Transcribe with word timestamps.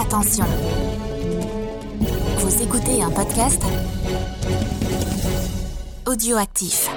Attention. 0.00 0.44
Vous 2.38 2.62
écoutez 2.62 3.02
un 3.02 3.10
podcast 3.10 3.60
audioactif. 6.06 6.88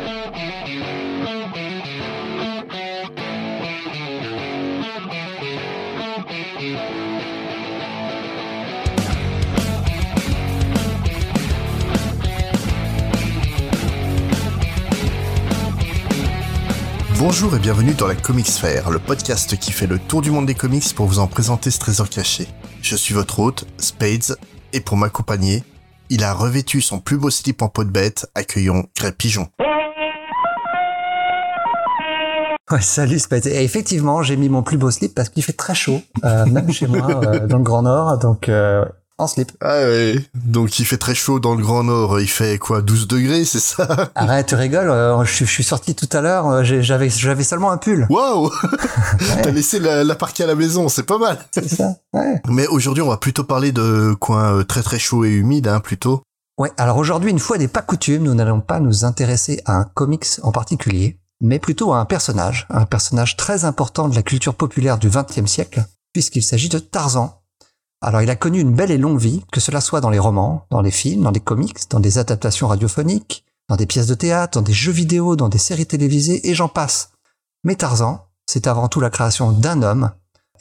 Bonjour 17.18 17.56
et 17.56 17.60
bienvenue 17.60 17.94
dans 17.96 18.06
la 18.06 18.14
Comics 18.16 18.48
Sphere, 18.48 18.92
le 18.92 19.00
podcast 19.00 19.58
qui 19.58 19.72
fait 19.72 19.88
le 19.88 19.98
tour 19.98 20.22
du 20.22 20.30
monde 20.30 20.46
des 20.46 20.54
comics 20.54 20.94
pour 20.94 21.08
vous 21.08 21.18
en 21.18 21.26
présenter 21.26 21.72
ce 21.72 21.80
trésor 21.80 22.08
caché. 22.08 22.48
Je 22.82 22.96
suis 22.96 23.14
votre 23.14 23.40
hôte, 23.40 23.66
Spades, 23.78 24.38
et 24.74 24.80
pour 24.80 24.98
m'accompagner, 24.98 25.64
il 26.10 26.24
a 26.24 26.34
revêtu 26.34 26.82
son 26.82 27.00
plus 27.00 27.18
beau 27.18 27.30
slip 27.30 27.62
en 27.62 27.70
peau 27.70 27.84
de 27.84 27.90
bête, 27.90 28.30
accueillons 28.34 28.88
Greg 28.98 29.14
Pigeon. 29.14 29.48
Ouais, 32.72 32.82
salut 32.82 33.20
Spade. 33.20 33.46
Et 33.48 33.64
effectivement, 33.64 34.24
j'ai 34.24 34.36
mis 34.36 34.50
mon 34.50 34.64
plus 34.64 34.78
beau 34.78 34.90
slip 34.92 35.14
parce 35.14 35.30
qu'il 35.30 35.44
fait 35.44 35.54
très 35.54 35.76
chaud, 35.76 36.02
euh, 36.24 36.46
même 36.48 36.72
chez 36.72 36.88
moi, 36.88 37.08
euh, 37.24 37.46
dans 37.46 37.58
le 37.58 37.64
Grand 37.64 37.84
Nord. 37.84 38.18
Donc, 38.18 38.50
euh, 38.50 38.84
en 39.22 39.28
slip. 39.28 39.52
Ah 39.62 39.82
ouais, 39.84 40.16
donc 40.34 40.80
il 40.80 40.86
fait 40.86 40.98
très 40.98 41.16
chaud 41.16 41.40
dans 41.40 41.56
le 41.56 41.62
Grand 41.62 41.84
Nord, 41.84 42.20
il 42.20 42.28
fait 42.28 42.58
quoi, 42.58 42.82
12 42.82 43.08
degrés, 43.08 43.46
c'est 43.46 43.60
ça? 43.60 44.10
Arrête, 44.16 44.48
tu 44.48 44.56
rigoles. 44.56 44.90
euh, 44.90 45.24
je, 45.24 45.32
suis- 45.34 45.46
je 45.46 45.52
suis 45.52 45.64
sorti 45.64 45.96
tout 45.96 46.10
à 46.12 46.22
l'heure. 46.22 46.48
euh, 46.48 46.64
J'avais, 46.64 47.10
j'avais 47.10 47.44
seulement 47.44 47.72
un 47.72 47.78
pull. 47.78 48.08
Waouh 48.10 48.50
T'as 49.44 49.52
laissé 49.52 49.80
la, 49.80 50.04
la 50.04 50.16
parquet 50.16 50.44
à 50.44 50.48
la 50.48 50.56
maison, 50.56 50.90
c'est 50.90 51.04
pas 51.04 51.18
mal 51.18 51.38
C'est 51.52 51.68
ça. 51.70 51.96
Ouais. 52.14 52.42
Mais 52.48 52.68
aujourd'hui, 52.68 53.02
on 53.04 53.10
va 53.10 53.18
plutôt 53.18 53.44
parler 53.44 53.72
de 53.72 54.14
coins 54.20 54.56
euh, 54.58 54.64
très 54.64 54.84
très 54.84 55.00
chauds 55.00 55.24
et 55.26 55.30
humides, 55.30 55.68
hein, 55.68 55.80
plutôt. 55.80 56.22
Ouais. 56.58 56.72
Alors 56.78 56.98
aujourd'hui, 56.98 57.32
une 57.32 57.40
fois 57.40 57.58
n'est 57.58 57.68
pas 57.68 57.82
coutume, 57.82 58.24
nous 58.24 58.34
n'allons 58.36 58.62
pas 58.62 58.80
nous 58.80 59.06
intéresser 59.06 59.62
à 59.66 59.74
un 59.78 59.84
comics 59.84 60.28
en 60.44 60.52
particulier, 60.52 61.18
mais 61.42 61.58
plutôt 61.60 61.94
à 61.94 61.98
un 62.00 62.06
personnage, 62.06 62.68
un 62.70 62.86
personnage 62.86 63.36
très 63.38 63.66
important 63.66 64.08
de 64.10 64.16
la 64.16 64.22
culture 64.22 64.54
populaire 64.54 64.98
du 64.98 65.10
XXe 65.10 65.46
siècle, 65.50 65.84
puisqu'il 66.14 66.44
s'agit 66.44 66.70
de 66.70 66.78
Tarzan. 66.80 67.41
Alors 68.04 68.24
il 68.24 68.30
a 68.32 68.36
connu 68.36 68.60
une 68.60 68.74
belle 68.74 68.90
et 68.90 68.98
longue 68.98 69.20
vie, 69.20 69.44
que 69.52 69.60
cela 69.60 69.80
soit 69.80 70.02
dans 70.02 70.10
les 70.10 70.20
romans, 70.20 70.66
dans 70.72 70.82
les 70.82 70.92
films, 70.92 71.22
dans 71.22 71.32
les 71.32 71.40
comics, 71.40 71.78
dans 71.90 72.00
des 72.00 72.18
adaptations 72.18 72.68
radiophoniques, 72.68 73.46
dans 73.70 73.76
des 73.76 73.86
pièces 73.86 74.08
de 74.08 74.16
théâtre, 74.16 74.60
dans 74.60 74.66
des 74.66 74.74
jeux 74.74 74.92
vidéo, 74.92 75.36
dans 75.36 75.50
des 75.50 75.60
séries 75.60 75.86
télévisées, 75.86 76.50
et 76.50 76.56
j'en 76.56 76.68
passe. 76.68 77.12
Mais 77.64 77.76
Tarzan, 77.76 78.26
c'est 78.48 78.66
avant 78.66 78.88
tout 78.88 79.02
la 79.02 79.12
création 79.12 79.52
d'un 79.52 79.84
homme, 79.84 80.12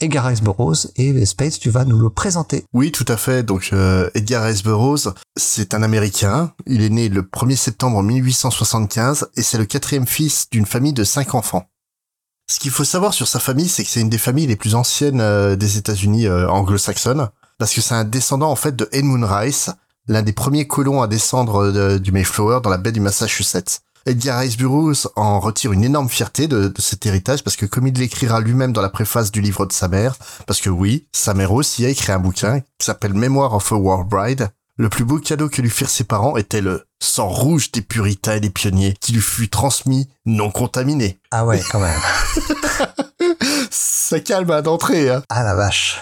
Edgar 0.01 0.25
Rice 0.25 0.41
Burroughs, 0.41 0.87
et 0.95 1.25
Space, 1.25 1.59
tu 1.59 1.71
vas 1.71 1.83
nous 1.83 1.97
le 1.97 2.09
présenter. 2.11 2.65
Oui, 2.73 2.91
tout 2.91 3.05
à 3.07 3.17
fait. 3.17 3.43
Donc 3.43 3.69
euh, 3.73 4.09
Edgar 4.13 4.43
Rice 4.43 4.63
Burroughs, 4.63 5.13
c'est 5.35 5.73
un 5.73 5.81
Américain. 5.81 6.53
Il 6.67 6.83
est 6.83 6.89
né 6.89 7.09
le 7.09 7.23
1er 7.23 7.55
septembre 7.55 8.01
1875 8.03 9.29
et 9.35 9.41
c'est 9.41 9.57
le 9.57 9.65
quatrième 9.65 10.07
fils 10.07 10.47
d'une 10.49 10.65
famille 10.65 10.93
de 10.93 11.03
cinq 11.03 11.35
enfants. 11.35 11.65
Ce 12.47 12.59
qu'il 12.59 12.71
faut 12.71 12.83
savoir 12.83 13.13
sur 13.13 13.27
sa 13.27 13.39
famille, 13.39 13.69
c'est 13.69 13.83
que 13.83 13.89
c'est 13.89 14.01
une 14.01 14.09
des 14.09 14.17
familles 14.17 14.47
les 14.47 14.55
plus 14.55 14.75
anciennes 14.75 15.21
euh, 15.21 15.55
des 15.55 15.77
États-Unis 15.77 16.27
euh, 16.27 16.49
anglo-saxonnes, 16.49 17.29
parce 17.57 17.73
que 17.73 17.81
c'est 17.81 17.95
un 17.95 18.03
descendant 18.03 18.51
en 18.51 18.55
fait 18.55 18.75
de 18.75 18.89
Edmund 18.91 19.23
Rice, 19.23 19.69
l'un 20.07 20.21
des 20.21 20.33
premiers 20.33 20.67
colons 20.67 21.01
à 21.01 21.07
descendre 21.07 21.63
euh, 21.63 21.99
du 21.99 22.11
Mayflower 22.11 22.59
dans 22.61 22.69
la 22.69 22.77
baie 22.77 22.91
du 22.91 22.99
Massachusetts. 22.99 23.81
Edgar 24.05 24.39
Rice 24.39 24.57
Burroughs 24.57 25.07
en 25.15 25.39
retire 25.39 25.71
une 25.71 25.83
énorme 25.83 26.09
fierté 26.09 26.47
de, 26.47 26.73
cet 26.79 27.05
héritage 27.05 27.43
parce 27.43 27.55
que 27.55 27.67
comme 27.67 27.85
il 27.85 27.93
l'écrira 27.93 28.39
lui-même 28.39 28.73
dans 28.73 28.81
la 28.81 28.89
préface 28.89 29.31
du 29.31 29.41
livre 29.41 29.65
de 29.67 29.73
sa 29.73 29.87
mère, 29.87 30.15
parce 30.47 30.59
que 30.59 30.69
oui, 30.69 31.07
sa 31.11 31.33
mère 31.33 31.53
aussi 31.53 31.85
a 31.85 31.89
écrit 31.89 32.11
un 32.11 32.19
bouquin 32.19 32.61
qui 32.61 32.85
s'appelle 32.85 33.13
Memoir 33.13 33.53
of 33.53 33.71
a 33.71 33.75
War 33.75 34.05
Bride, 34.05 34.49
le 34.81 34.89
plus 34.89 35.05
beau 35.05 35.19
cadeau 35.19 35.47
que 35.47 35.61
lui 35.61 35.69
firent 35.69 35.91
ses 35.91 36.03
parents 36.03 36.37
était 36.37 36.59
le 36.59 36.85
sang 36.99 37.27
rouge 37.27 37.71
des 37.71 37.83
puritains 37.83 38.37
et 38.37 38.39
des 38.39 38.49
pionniers 38.49 38.95
qui 38.99 39.11
lui 39.11 39.21
fut 39.21 39.47
transmis 39.47 40.09
non 40.25 40.49
contaminé. 40.49 41.19
Ah 41.29 41.45
ouais, 41.45 41.61
quand 41.71 41.79
même. 41.79 41.99
Ça 43.69 44.19
calme 44.19 44.49
à 44.49 44.63
d'entrée, 44.63 45.11
hein. 45.11 45.21
Ah 45.29 45.43
la 45.43 45.53
vache. 45.53 46.01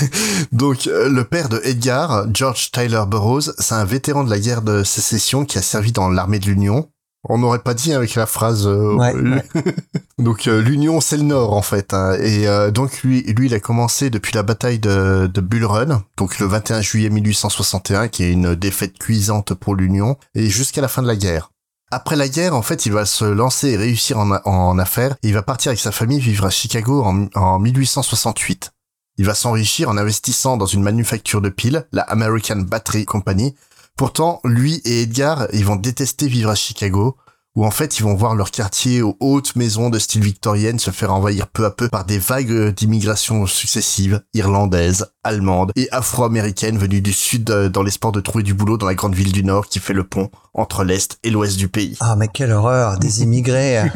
Donc, 0.52 0.86
euh, 0.86 1.08
le 1.08 1.24
père 1.24 1.48
de 1.48 1.60
Edgar, 1.64 2.26
George 2.32 2.70
Tyler 2.70 3.02
Burroughs, 3.08 3.50
c'est 3.58 3.74
un 3.74 3.84
vétéran 3.84 4.22
de 4.22 4.30
la 4.30 4.38
guerre 4.38 4.62
de 4.62 4.84
sécession 4.84 5.44
qui 5.44 5.58
a 5.58 5.62
servi 5.62 5.90
dans 5.90 6.08
l'armée 6.08 6.38
de 6.38 6.46
l'Union. 6.46 6.88
On 7.28 7.38
n'aurait 7.38 7.60
pas 7.60 7.74
dit 7.74 7.92
avec 7.92 8.14
la 8.16 8.26
phrase. 8.26 8.66
euh, 8.66 8.94
Ouais, 8.96 9.14
euh, 9.14 9.40
donc 10.18 10.48
euh, 10.48 10.60
l'Union, 10.60 11.00
c'est 11.00 11.16
le 11.16 11.22
Nord 11.22 11.52
en 11.54 11.62
fait. 11.62 11.94
hein. 11.94 12.16
Et 12.20 12.48
euh, 12.48 12.70
donc 12.70 13.02
lui, 13.02 13.22
lui, 13.22 13.46
il 13.46 13.54
a 13.54 13.60
commencé 13.60 14.10
depuis 14.10 14.34
la 14.34 14.42
bataille 14.42 14.78
de, 14.80 15.30
de 15.32 15.40
Bull 15.40 15.64
Run, 15.64 16.02
donc 16.16 16.38
le 16.40 16.46
21 16.46 16.80
juillet 16.80 17.10
1861, 17.10 18.08
qui 18.08 18.24
est 18.24 18.32
une 18.32 18.54
défaite 18.56 18.98
cuisante 18.98 19.54
pour 19.54 19.76
l'Union, 19.76 20.16
et 20.34 20.48
jusqu'à 20.48 20.80
la 20.80 20.88
fin 20.88 21.02
de 21.02 21.06
la 21.06 21.16
guerre. 21.16 21.50
Après 21.92 22.16
la 22.16 22.28
guerre, 22.28 22.56
en 22.56 22.62
fait, 22.62 22.86
il 22.86 22.92
va 22.92 23.04
se 23.04 23.24
lancer 23.26 23.68
et 23.68 23.76
réussir 23.76 24.18
en, 24.18 24.30
en 24.46 24.78
affaires. 24.78 25.12
Et 25.22 25.28
il 25.28 25.34
va 25.34 25.42
partir 25.42 25.68
avec 25.70 25.78
sa 25.80 25.92
famille 25.92 26.20
vivre 26.20 26.46
à 26.46 26.50
Chicago 26.50 27.02
en, 27.04 27.26
en 27.34 27.58
1868. 27.58 28.72
Il 29.18 29.26
va 29.26 29.34
s'enrichir 29.34 29.90
en 29.90 29.98
investissant 29.98 30.56
dans 30.56 30.64
une 30.66 30.82
manufacture 30.82 31.42
de 31.42 31.50
piles, 31.50 31.86
la 31.92 32.00
American 32.02 32.56
Battery 32.66 33.04
Company. 33.04 33.54
Pourtant, 33.96 34.40
lui 34.44 34.80
et 34.84 35.02
Edgar, 35.02 35.46
ils 35.52 35.64
vont 35.64 35.76
détester 35.76 36.26
vivre 36.26 36.50
à 36.50 36.54
Chicago, 36.54 37.16
où 37.54 37.66
en 37.66 37.70
fait 37.70 37.98
ils 37.98 38.02
vont 38.02 38.14
voir 38.14 38.34
leur 38.34 38.50
quartier 38.50 39.02
aux 39.02 39.16
hautes 39.20 39.56
maisons 39.56 39.90
de 39.90 39.98
style 39.98 40.22
victorienne 40.22 40.78
se 40.78 40.90
faire 40.90 41.12
envahir 41.12 41.48
peu 41.48 41.66
à 41.66 41.70
peu 41.70 41.88
par 41.88 42.04
des 42.04 42.18
vagues 42.18 42.74
d'immigration 42.74 43.46
successives, 43.46 44.22
irlandaises, 44.32 45.06
allemandes 45.22 45.72
et 45.76 45.88
afro-américaines 45.92 46.78
venues 46.78 47.02
du 47.02 47.12
sud 47.12 47.50
euh, 47.50 47.68
dans 47.68 47.82
l'espoir 47.82 48.12
de 48.12 48.20
trouver 48.20 48.42
du 48.42 48.54
boulot 48.54 48.78
dans 48.78 48.86
la 48.86 48.94
grande 48.94 49.14
ville 49.14 49.32
du 49.32 49.44
nord 49.44 49.66
qui 49.66 49.80
fait 49.80 49.92
le 49.92 50.04
pont 50.04 50.30
entre 50.54 50.84
l'est 50.84 51.18
et 51.22 51.30
l'ouest 51.30 51.58
du 51.58 51.68
pays. 51.68 51.96
Ah 52.00 52.16
mais 52.16 52.28
quelle 52.28 52.52
horreur, 52.52 52.98
des 52.98 53.22
immigrés. 53.22 53.82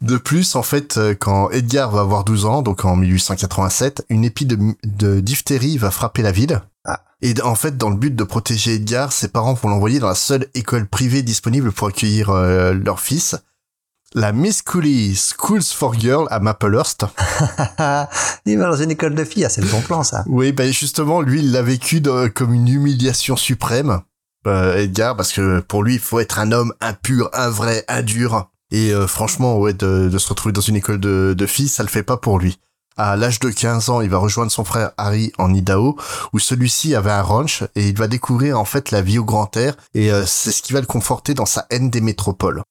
De 0.00 0.16
plus, 0.16 0.56
en 0.56 0.62
fait, 0.62 0.96
euh, 0.96 1.14
quand 1.14 1.50
Edgar 1.50 1.90
va 1.90 2.00
avoir 2.00 2.24
12 2.24 2.46
ans, 2.46 2.62
donc 2.62 2.84
en 2.84 2.96
1887, 2.96 4.06
une 4.08 4.24
épidémie 4.24 4.74
de 4.84 5.20
diphtérie 5.20 5.76
va 5.76 5.90
frapper 5.90 6.22
la 6.22 6.32
ville. 6.32 6.62
Ah. 6.90 7.04
Et 7.20 7.34
en 7.42 7.54
fait, 7.54 7.76
dans 7.76 7.90
le 7.90 7.96
but 7.96 8.14
de 8.16 8.24
protéger 8.24 8.74
Edgar, 8.76 9.12
ses 9.12 9.28
parents 9.28 9.52
vont 9.54 9.68
l'envoyer 9.68 9.98
dans 9.98 10.08
la 10.08 10.14
seule 10.14 10.46
école 10.54 10.86
privée 10.86 11.22
disponible 11.22 11.70
pour 11.72 11.88
accueillir 11.88 12.30
euh, 12.30 12.72
leur 12.72 13.00
fils, 13.00 13.36
la 14.14 14.32
Miss 14.32 14.62
Cooley 14.62 15.12
Schools 15.14 15.62
for 15.64 15.92
Girls 15.94 16.26
à 16.30 16.38
Maplehurst. 16.40 17.04
Il 18.46 18.56
va 18.58 18.70
dans 18.70 18.76
une 18.76 18.90
école 18.90 19.14
de 19.14 19.24
filles, 19.24 19.44
ah, 19.44 19.48
c'est 19.50 19.60
le 19.60 19.68
bon 19.68 19.82
plan 19.82 20.02
ça. 20.02 20.24
Oui, 20.26 20.52
ben 20.52 20.72
justement, 20.72 21.20
lui, 21.20 21.40
il 21.40 21.52
l'a 21.52 21.60
vécu 21.62 22.00
de- 22.00 22.28
comme 22.28 22.54
une 22.54 22.68
humiliation 22.68 23.36
suprême, 23.36 24.00
euh, 24.46 24.76
Edgar, 24.78 25.14
parce 25.16 25.32
que 25.32 25.60
pour 25.60 25.82
lui, 25.82 25.94
il 25.94 26.00
faut 26.00 26.20
être 26.20 26.38
un 26.38 26.52
homme 26.52 26.72
impur, 26.80 27.28
un 27.34 27.50
vrai, 27.50 27.84
un 27.88 28.02
dur. 28.02 28.48
Et 28.70 28.92
euh, 28.94 29.06
franchement, 29.06 29.58
ouais, 29.58 29.72
de, 29.74 30.08
de 30.08 30.18
se 30.18 30.28
retrouver 30.28 30.52
dans 30.52 30.60
une 30.62 30.76
école 30.76 31.00
de, 31.00 31.34
de 31.36 31.46
filles, 31.46 31.68
ça 31.68 31.82
le 31.82 31.88
fait 31.88 32.02
pas 32.02 32.16
pour 32.16 32.38
lui. 32.38 32.58
À 33.00 33.16
l'âge 33.16 33.38
de 33.38 33.48
15 33.48 33.90
ans, 33.90 34.00
il 34.00 34.10
va 34.10 34.18
rejoindre 34.18 34.50
son 34.50 34.64
frère 34.64 34.90
Harry 34.98 35.32
en 35.38 35.54
Idaho, 35.54 35.96
où 36.32 36.40
celui-ci 36.40 36.96
avait 36.96 37.12
un 37.12 37.22
ranch, 37.22 37.62
et 37.76 37.88
il 37.88 37.96
va 37.96 38.08
découvrir 38.08 38.58
en 38.58 38.64
fait 38.64 38.90
la 38.90 39.02
vie 39.02 39.18
au 39.20 39.24
grand 39.24 39.56
air, 39.56 39.76
et 39.94 40.10
euh, 40.10 40.24
c'est 40.26 40.50
ce 40.50 40.62
qui 40.62 40.72
va 40.72 40.80
le 40.80 40.86
conforter 40.86 41.32
dans 41.32 41.46
sa 41.46 41.64
haine 41.70 41.90
des 41.90 42.00
métropoles. 42.00 42.62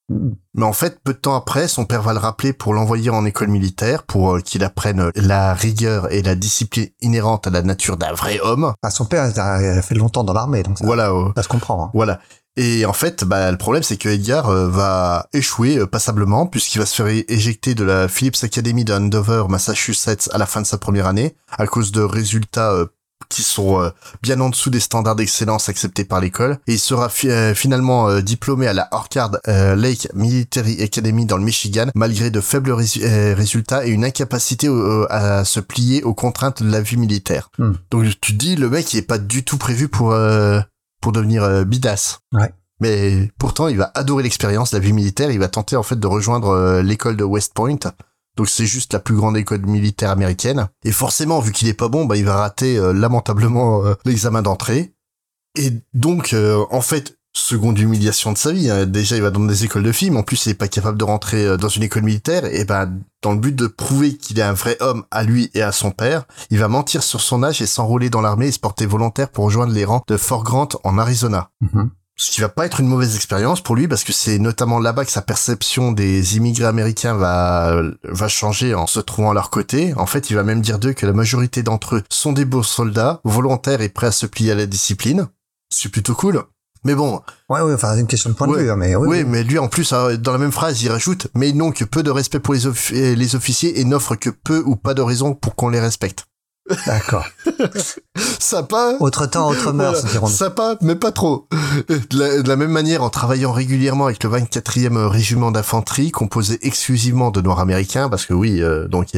Mais 0.54 0.66
en 0.66 0.74
fait, 0.74 1.00
peu 1.02 1.14
de 1.14 1.18
temps 1.18 1.36
après, 1.36 1.70
son 1.70 1.86
père 1.86 2.02
va 2.02 2.12
le 2.12 2.20
rappeler 2.20 2.52
pour 2.52 2.74
l'envoyer 2.74 3.10
en 3.10 3.24
école 3.26 3.48
militaire, 3.48 4.04
pour 4.04 4.36
euh, 4.36 4.40
qu'il 4.42 4.66
apprenne 4.66 5.12
la 5.16 5.54
rigueur 5.54 6.12
et 6.12 6.22
la 6.22 6.36
discipline 6.36 6.90
inhérente 7.00 7.48
à 7.48 7.50
la 7.50 7.62
nature 7.62 7.96
d'un 7.96 8.12
vrai 8.12 8.40
homme. 8.42 8.74
Ah, 8.84 8.90
son 8.92 9.06
père 9.06 9.32
il 9.34 9.40
a 9.40 9.82
fait 9.82 9.96
longtemps 9.96 10.26
dans 10.26 10.34
l'armée, 10.34 10.62
donc 10.64 10.78
ça, 10.78 10.86
Voilà, 10.86 11.10
euh, 11.12 11.30
ça 11.38 11.44
se 11.44 11.48
comprend. 11.48 11.86
hein. 11.86 11.92
voilà. 11.94 12.20
Et 12.58 12.86
en 12.86 12.94
fait, 12.94 13.24
bah, 13.24 13.50
le 13.52 13.58
problème, 13.58 13.84
c'est 13.84 13.98
que 13.98 14.10
Edgar 14.10 14.50
euh, 14.50 14.68
va 14.68 15.28
échouer 15.32 15.78
euh, 15.78 15.86
passablement, 15.86 16.48
puisqu'il 16.48 16.80
va 16.80 16.86
se 16.86 16.96
faire 16.96 17.08
éjecter 17.30 17.76
de 17.76 17.84
la 17.84 18.08
Phillips 18.08 18.44
Academy 18.44 18.84
de 18.84 18.94
Andover, 18.94 19.44
Massachusetts, 19.48 20.28
à 20.34 20.38
la 20.40 20.48
fin 20.48 20.62
de 20.62 20.66
sa 20.68 20.78
première 20.80 21.06
année, 21.08 21.36
à 21.52 21.68
cause 21.68 21.92
de 21.92 22.02
résultats 22.02 22.72
euh, 22.74 22.88
qui 23.30 23.44
sont 23.44 23.92
bien 24.22 24.40
en 24.40 24.50
dessous 24.50 24.70
des 24.70 24.80
standards 24.80 25.16
d'excellence 25.16 25.70
acceptés 25.70 26.06
par 26.06 26.22
l'école. 26.22 26.60
Et 26.68 26.74
il 26.74 26.80
sera 26.80 27.10
fi- 27.10 27.30
finalement 27.56 28.22
diplômé 28.22 28.68
à 28.68 28.74
la 28.74 28.88
Orchard 28.92 29.32
Lake 29.46 30.08
Military 30.14 30.82
Academy 30.82 31.26
dans 31.26 31.38
le 31.38 31.44
Michigan, 31.44 31.88
malgré 31.94 32.30
de 32.30 32.40
faibles 32.40 32.72
résu- 32.72 33.04
résultats 33.34 33.86
et 33.86 33.90
une 33.90 34.06
incapacité 34.06 34.70
à 35.10 35.44
se 35.44 35.60
plier 35.60 36.04
aux 36.04 36.14
contraintes 36.14 36.64
de 36.64 36.72
la 36.72 36.80
vie 36.80 36.96
militaire. 36.96 37.50
Hmm. 37.58 37.74
Donc 37.92 38.06
tu 38.22 38.34
te 38.34 38.38
dis, 38.38 38.56
le 38.56 38.70
mec, 38.70 38.94
il 38.94 38.98
est 39.00 39.02
pas 39.02 39.18
du 39.18 39.44
tout 39.44 39.58
prévu 39.58 39.90
pour... 39.90 40.12
euh, 40.14 40.62
pour 41.02 41.12
devenir 41.12 41.44
euh, 41.44 41.64
bidasse. 41.64 42.20
Ouais. 42.34 42.54
Mais 42.80 43.32
pourtant, 43.40 43.68
il 43.68 43.78
va 43.78 43.92
adorer 43.96 44.24
l'expérience, 44.24 44.72
la 44.72 44.80
vie 44.80 44.94
militaire. 44.94 45.32
Il 45.32 45.40
va 45.40 45.48
tenter 45.48 45.76
en 45.76 45.84
fait 45.84 46.00
de 46.00 46.08
rejoindre 46.08 46.50
euh, 46.50 46.82
l'école 46.84 47.18
de 47.18 47.24
West 47.24 47.54
Point. 47.54 47.80
Donc 48.38 48.48
c'est 48.48 48.68
juste 48.68 48.94
la 48.94 49.00
plus 49.00 49.16
grande 49.16 49.36
école 49.36 49.66
militaire 49.66 50.12
américaine. 50.12 50.70
Et 50.84 50.92
forcément, 50.92 51.40
vu 51.40 51.52
qu'il 51.52 51.68
est 51.68 51.74
pas 51.74 51.90
bon, 51.90 52.06
bah 52.06 52.16
il 52.16 52.26
va 52.26 52.36
rater 52.36 52.78
euh, 52.78 52.94
lamentablement 52.94 53.84
euh, 53.84 53.96
l'examen 54.06 54.44
d'entrée. 54.44 54.94
Et 55.58 55.72
donc, 55.96 56.34
euh, 56.34 56.64
en 56.70 56.82
fait, 56.82 57.17
seconde 57.38 57.80
humiliation 57.80 58.32
de 58.34 58.38
sa 58.38 58.52
vie. 58.52 58.70
hein. 58.70 58.86
Déjà, 58.86 59.16
il 59.16 59.22
va 59.22 59.30
dans 59.30 59.40
des 59.46 59.64
écoles 59.64 59.84
de 59.84 59.92
films. 59.92 60.18
En 60.18 60.24
plus, 60.24 60.46
il 60.46 60.50
est 60.52 60.56
pas 60.56 60.68
capable 60.68 60.98
de 60.98 61.04
rentrer 61.04 61.46
euh, 61.46 61.58
dans 61.58 61.70
une 61.70 61.84
école 61.84 62.04
militaire. 62.04 62.46
Et 62.46 62.66
ben, 62.66 63.00
dans 63.22 63.32
le 63.34 63.40
but 63.40 63.56
de 63.56 63.68
prouver 63.68 64.18
qu'il 64.18 64.40
est 64.40 64.44
un 64.44 64.54
vrai 64.54 64.78
homme 64.80 65.04
à 65.12 65.24
lui 65.24 65.50
et 65.54 65.62
à 65.62 65.72
son 65.72 65.92
père, 65.92 66.24
il 66.50 66.60
va 66.60 66.68
mentir 66.68 67.04
sur 67.04 67.22
son 67.22 67.44
âge 67.44 67.62
et 67.62 67.68
s'enrôler 67.68 68.10
dans 68.10 68.22
l'armée 68.22 68.48
et 68.48 68.52
se 68.52 68.60
porter 68.60 68.86
volontaire 68.86 69.30
pour 69.30 69.46
rejoindre 69.46 69.74
les 69.74 69.86
rangs 69.86 70.04
de 70.08 70.18
Fort 70.18 70.44
Grant 70.44 70.70
en 70.84 70.98
Arizona. 70.98 71.50
Mhm. 71.62 71.92
Ce 72.20 72.32
qui 72.32 72.42
va 72.42 72.50
pas 72.50 72.66
être 72.66 72.80
une 72.80 72.88
mauvaise 72.88 73.16
expérience 73.16 73.62
pour 73.62 73.76
lui 73.76 73.88
parce 73.88 74.04
que 74.04 74.12
c'est 74.12 74.40
notamment 74.40 74.80
là-bas 74.80 75.06
que 75.06 75.12
sa 75.12 75.22
perception 75.22 75.92
des 75.92 76.36
immigrés 76.36 76.66
américains 76.66 77.14
va 77.14 77.80
va 78.04 78.28
changer 78.28 78.74
en 78.74 78.88
se 78.88 79.00
trouvant 79.00 79.30
à 79.30 79.34
leur 79.36 79.52
côté. 79.52 79.94
En 79.98 80.08
fait, 80.08 80.32
il 80.32 80.36
va 80.36 80.42
même 80.42 80.62
dire 80.62 80.80
d'eux 80.80 80.94
que 80.94 81.06
la 81.06 81.14
majorité 81.14 81.62
d'entre 81.62 81.98
eux 81.98 82.04
sont 82.10 82.34
des 82.34 82.46
beaux 82.46 82.64
soldats, 82.64 83.22
volontaires 83.24 83.82
et 83.82 83.90
prêts 83.90 84.08
à 84.08 84.12
se 84.12 84.26
plier 84.26 84.54
à 84.54 84.56
la 84.56 84.66
discipline. 84.66 85.28
C'est 85.70 85.90
plutôt 85.90 86.16
cool. 86.16 86.42
Mais 86.84 86.96
bon, 86.96 87.22
Ouais, 87.50 87.62
ouais, 87.62 87.74
enfin, 87.74 87.94
c'est 87.94 88.02
une 88.02 88.08
question 88.08 88.30
de 88.30 88.36
point 88.36 88.48
de 88.48 88.54
Ouais. 88.54 88.64
vue, 88.64 88.72
hein, 88.72 88.76
mais 88.76 88.96
oui. 88.96 89.08
oui, 89.08 89.18
oui. 89.20 89.24
mais 89.28 89.44
lui 89.44 89.58
en 89.60 89.68
plus 89.68 89.92
euh, 89.94 90.18
dans 90.18 90.32
la 90.32 90.38
même 90.38 90.52
phrase, 90.52 90.82
il 90.84 90.90
rajoute 90.90 91.28
mais 91.34 91.50
ils 91.50 91.56
n'ont 91.58 91.72
que 91.72 91.84
peu 91.86 92.04
de 92.04 92.12
respect 92.12 92.40
pour 92.40 92.54
les, 92.54 92.66
euh, 92.68 92.72
les 93.16 93.36
officiers 93.36 93.80
et 93.80 93.84
n'offrent 93.86 94.16
que 94.18 94.30
peu 94.30 94.62
ou 94.66 94.76
pas 94.76 94.94
de 94.94 95.02
raison 95.02 95.34
pour 95.34 95.56
qu'on 95.56 95.70
les 95.70 95.80
respecte. 95.80 96.26
D'accord. 96.86 97.26
Sympa. 98.40 98.96
Autre 99.00 99.26
temps, 99.26 99.50
autre 99.50 99.72
mœurs, 99.72 100.04
Voilà. 100.06 100.28
Sympa, 100.36 100.76
mais 100.82 100.96
pas 100.96 101.12
trop. 101.12 101.48
De 101.88 102.20
la, 102.20 102.42
de 102.42 102.48
la 102.48 102.56
même 102.56 102.72
manière, 102.72 103.04
en 103.04 103.10
travaillant 103.10 103.52
régulièrement 103.52 104.06
avec 104.08 104.24
le 104.24 104.30
24e 104.30 104.98
régiment 105.08 105.52
d'infanterie, 105.52 106.12
composé 106.12 106.60
exclusivement 106.64 107.32
de 107.32 107.42
Noirs 107.42 107.60
américains, 107.60 108.10
parce 108.10 108.26
que 108.26 108.34
oui, 108.34 108.62
euh, 108.62 108.88
donc 108.88 109.10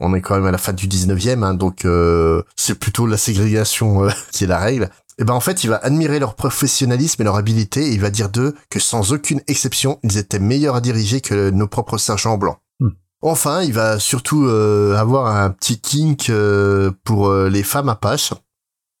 on 0.00 0.14
est 0.14 0.20
quand 0.20 0.34
même 0.34 0.46
à 0.46 0.50
la 0.52 0.58
fin 0.58 0.72
du 0.72 0.86
19e, 0.86 1.42
hein, 1.42 1.54
donc 1.54 1.84
euh, 1.84 2.42
c'est 2.56 2.74
plutôt 2.78 3.06
la 3.06 3.16
ségrégation 3.16 4.04
euh, 4.04 4.10
qui 4.32 4.44
est 4.44 4.48
la 4.48 4.58
règle. 4.58 4.90
Et 5.18 5.24
ben 5.24 5.34
en 5.34 5.40
fait, 5.40 5.64
il 5.64 5.70
va 5.70 5.76
admirer 5.76 6.18
leur 6.18 6.34
professionnalisme 6.34 7.22
et 7.22 7.24
leur 7.24 7.36
habileté, 7.36 7.86
et 7.88 7.92
il 7.92 8.00
va 8.00 8.10
dire 8.10 8.28
d'eux 8.30 8.54
que 8.70 8.80
sans 8.80 9.12
aucune 9.12 9.40
exception, 9.46 9.98
ils 10.02 10.16
étaient 10.16 10.38
meilleurs 10.38 10.76
à 10.76 10.80
diriger 10.80 11.20
que 11.20 11.50
nos 11.50 11.68
propres 11.68 11.98
sergents 11.98 12.38
blancs. 12.38 12.58
Hmm. 12.80 12.90
Enfin, 13.22 13.62
il 13.62 13.72
va 13.72 13.98
surtout 13.98 14.46
euh, 14.46 14.96
avoir 14.96 15.26
un 15.26 15.50
petit 15.50 15.80
kink 15.80 16.30
euh, 16.30 16.90
pour 17.04 17.28
euh, 17.28 17.48
les 17.48 17.62
femmes 17.62 17.88
apaches 17.88 18.32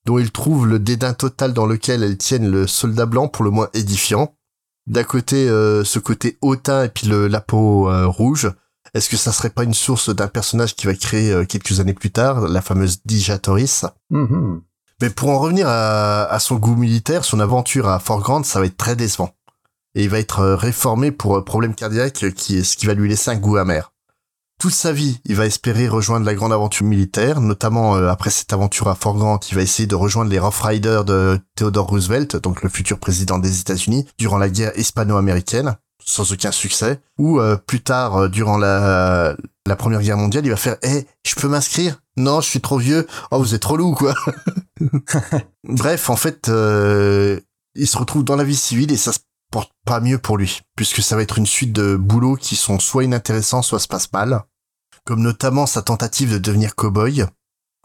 dont 0.04 0.18
il 0.18 0.30
trouve 0.30 0.66
le 0.66 0.78
dédain 0.78 1.14
total 1.14 1.52
dans 1.52 1.66
lequel 1.66 2.02
elles 2.02 2.18
tiennent 2.18 2.50
le 2.50 2.66
soldat 2.66 3.06
blanc 3.06 3.28
pour 3.28 3.44
le 3.44 3.50
moins 3.50 3.68
édifiant. 3.74 4.34
D'un 4.86 5.04
côté, 5.04 5.48
euh, 5.48 5.82
ce 5.82 5.98
côté 5.98 6.36
hautain 6.42 6.84
et 6.84 6.88
puis 6.88 7.06
le, 7.06 7.26
la 7.26 7.40
peau 7.40 7.88
euh, 7.88 8.06
rouge. 8.06 8.52
Est-ce 8.92 9.08
que 9.08 9.16
ça 9.16 9.32
serait 9.32 9.50
pas 9.50 9.64
une 9.64 9.74
source 9.74 10.14
d'un 10.14 10.28
personnage 10.28 10.76
qui 10.76 10.86
va 10.86 10.94
créer 10.94 11.32
euh, 11.32 11.44
quelques 11.46 11.80
années 11.80 11.94
plus 11.94 12.10
tard, 12.10 12.48
la 12.48 12.60
fameuse 12.60 13.00
Dijatoris 13.04 13.86
Mhm. 14.10 14.60
Mais 15.00 15.10
pour 15.10 15.30
en 15.30 15.38
revenir 15.38 15.66
à, 15.68 16.38
son 16.38 16.56
goût 16.56 16.76
militaire, 16.76 17.24
son 17.24 17.40
aventure 17.40 17.88
à 17.88 17.98
Fort 17.98 18.20
Grant, 18.20 18.44
ça 18.44 18.60
va 18.60 18.66
être 18.66 18.76
très 18.76 18.96
décevant. 18.96 19.30
Et 19.94 20.04
il 20.04 20.10
va 20.10 20.18
être 20.18 20.40
euh, 20.40 20.56
réformé 20.56 21.12
pour 21.12 21.36
euh, 21.36 21.44
problème 21.44 21.74
cardiaque, 21.74 22.24
euh, 22.24 22.30
qui 22.30 22.58
est 22.58 22.64
ce 22.64 22.76
qui 22.76 22.86
va 22.86 22.94
lui 22.94 23.08
laisser 23.08 23.30
un 23.30 23.36
goût 23.36 23.56
amer. 23.56 23.92
Toute 24.60 24.72
sa 24.72 24.92
vie, 24.92 25.20
il 25.24 25.34
va 25.34 25.46
espérer 25.46 25.88
rejoindre 25.88 26.26
la 26.26 26.34
grande 26.34 26.52
aventure 26.52 26.86
militaire, 26.86 27.40
notamment 27.40 27.94
après 27.94 28.30
cette 28.30 28.52
aventure 28.52 28.88
à 28.88 28.94
Fort 28.94 29.16
Grant, 29.16 29.40
il 29.50 29.56
va 29.56 29.62
essayer 29.62 29.88
de 29.88 29.96
rejoindre 29.96 30.30
les 30.30 30.38
Rough 30.38 30.60
Riders 30.62 31.04
de 31.04 31.40
Theodore 31.56 31.88
Roosevelt, 31.88 32.36
donc 32.36 32.62
le 32.62 32.68
futur 32.68 33.00
président 33.00 33.38
des 33.38 33.60
États-Unis, 33.60 34.06
durant 34.16 34.38
la 34.38 34.48
guerre 34.48 34.72
hispano-américaine, 34.78 35.76
sans 36.04 36.32
aucun 36.32 36.52
succès. 36.52 37.00
Ou 37.18 37.40
euh, 37.40 37.56
plus 37.56 37.82
tard, 37.82 38.16
euh, 38.16 38.28
durant 38.28 38.58
la, 38.58 39.36
la 39.66 39.76
Première 39.76 40.00
Guerre 40.02 40.16
mondiale, 40.16 40.44
il 40.46 40.50
va 40.50 40.56
faire 40.56 40.76
"Eh, 40.82 41.06
je 41.24 41.34
peux 41.34 41.48
m'inscrire? 41.48 42.00
Non, 42.16 42.40
je 42.40 42.48
suis 42.48 42.60
trop 42.60 42.78
vieux. 42.78 43.06
Oh, 43.30 43.38
vous 43.38 43.54
êtes 43.54 43.62
trop 43.62 43.76
loup, 43.76 43.94
quoi." 43.94 44.14
Bref, 45.64 46.10
en 46.10 46.16
fait, 46.16 46.48
euh, 46.48 47.40
il 47.74 47.86
se 47.86 47.96
retrouve 47.98 48.24
dans 48.24 48.36
la 48.36 48.44
vie 48.44 48.56
civile 48.56 48.92
et 48.92 48.96
ça 48.96 49.12
se 49.12 49.18
porte 49.50 49.72
pas 49.86 50.00
mieux 50.00 50.18
pour 50.18 50.36
lui, 50.36 50.62
puisque 50.76 51.02
ça 51.02 51.16
va 51.16 51.22
être 51.22 51.38
une 51.38 51.46
suite 51.46 51.72
de 51.72 51.96
boulots 51.96 52.36
qui 52.36 52.56
sont 52.56 52.78
soit 52.78 53.04
inintéressants, 53.04 53.62
soit 53.62 53.78
se 53.78 53.88
passent 53.88 54.12
mal, 54.12 54.42
comme 55.04 55.20
notamment 55.20 55.66
sa 55.66 55.82
tentative 55.82 56.32
de 56.32 56.38
devenir 56.38 56.74
cow-boy, 56.74 57.26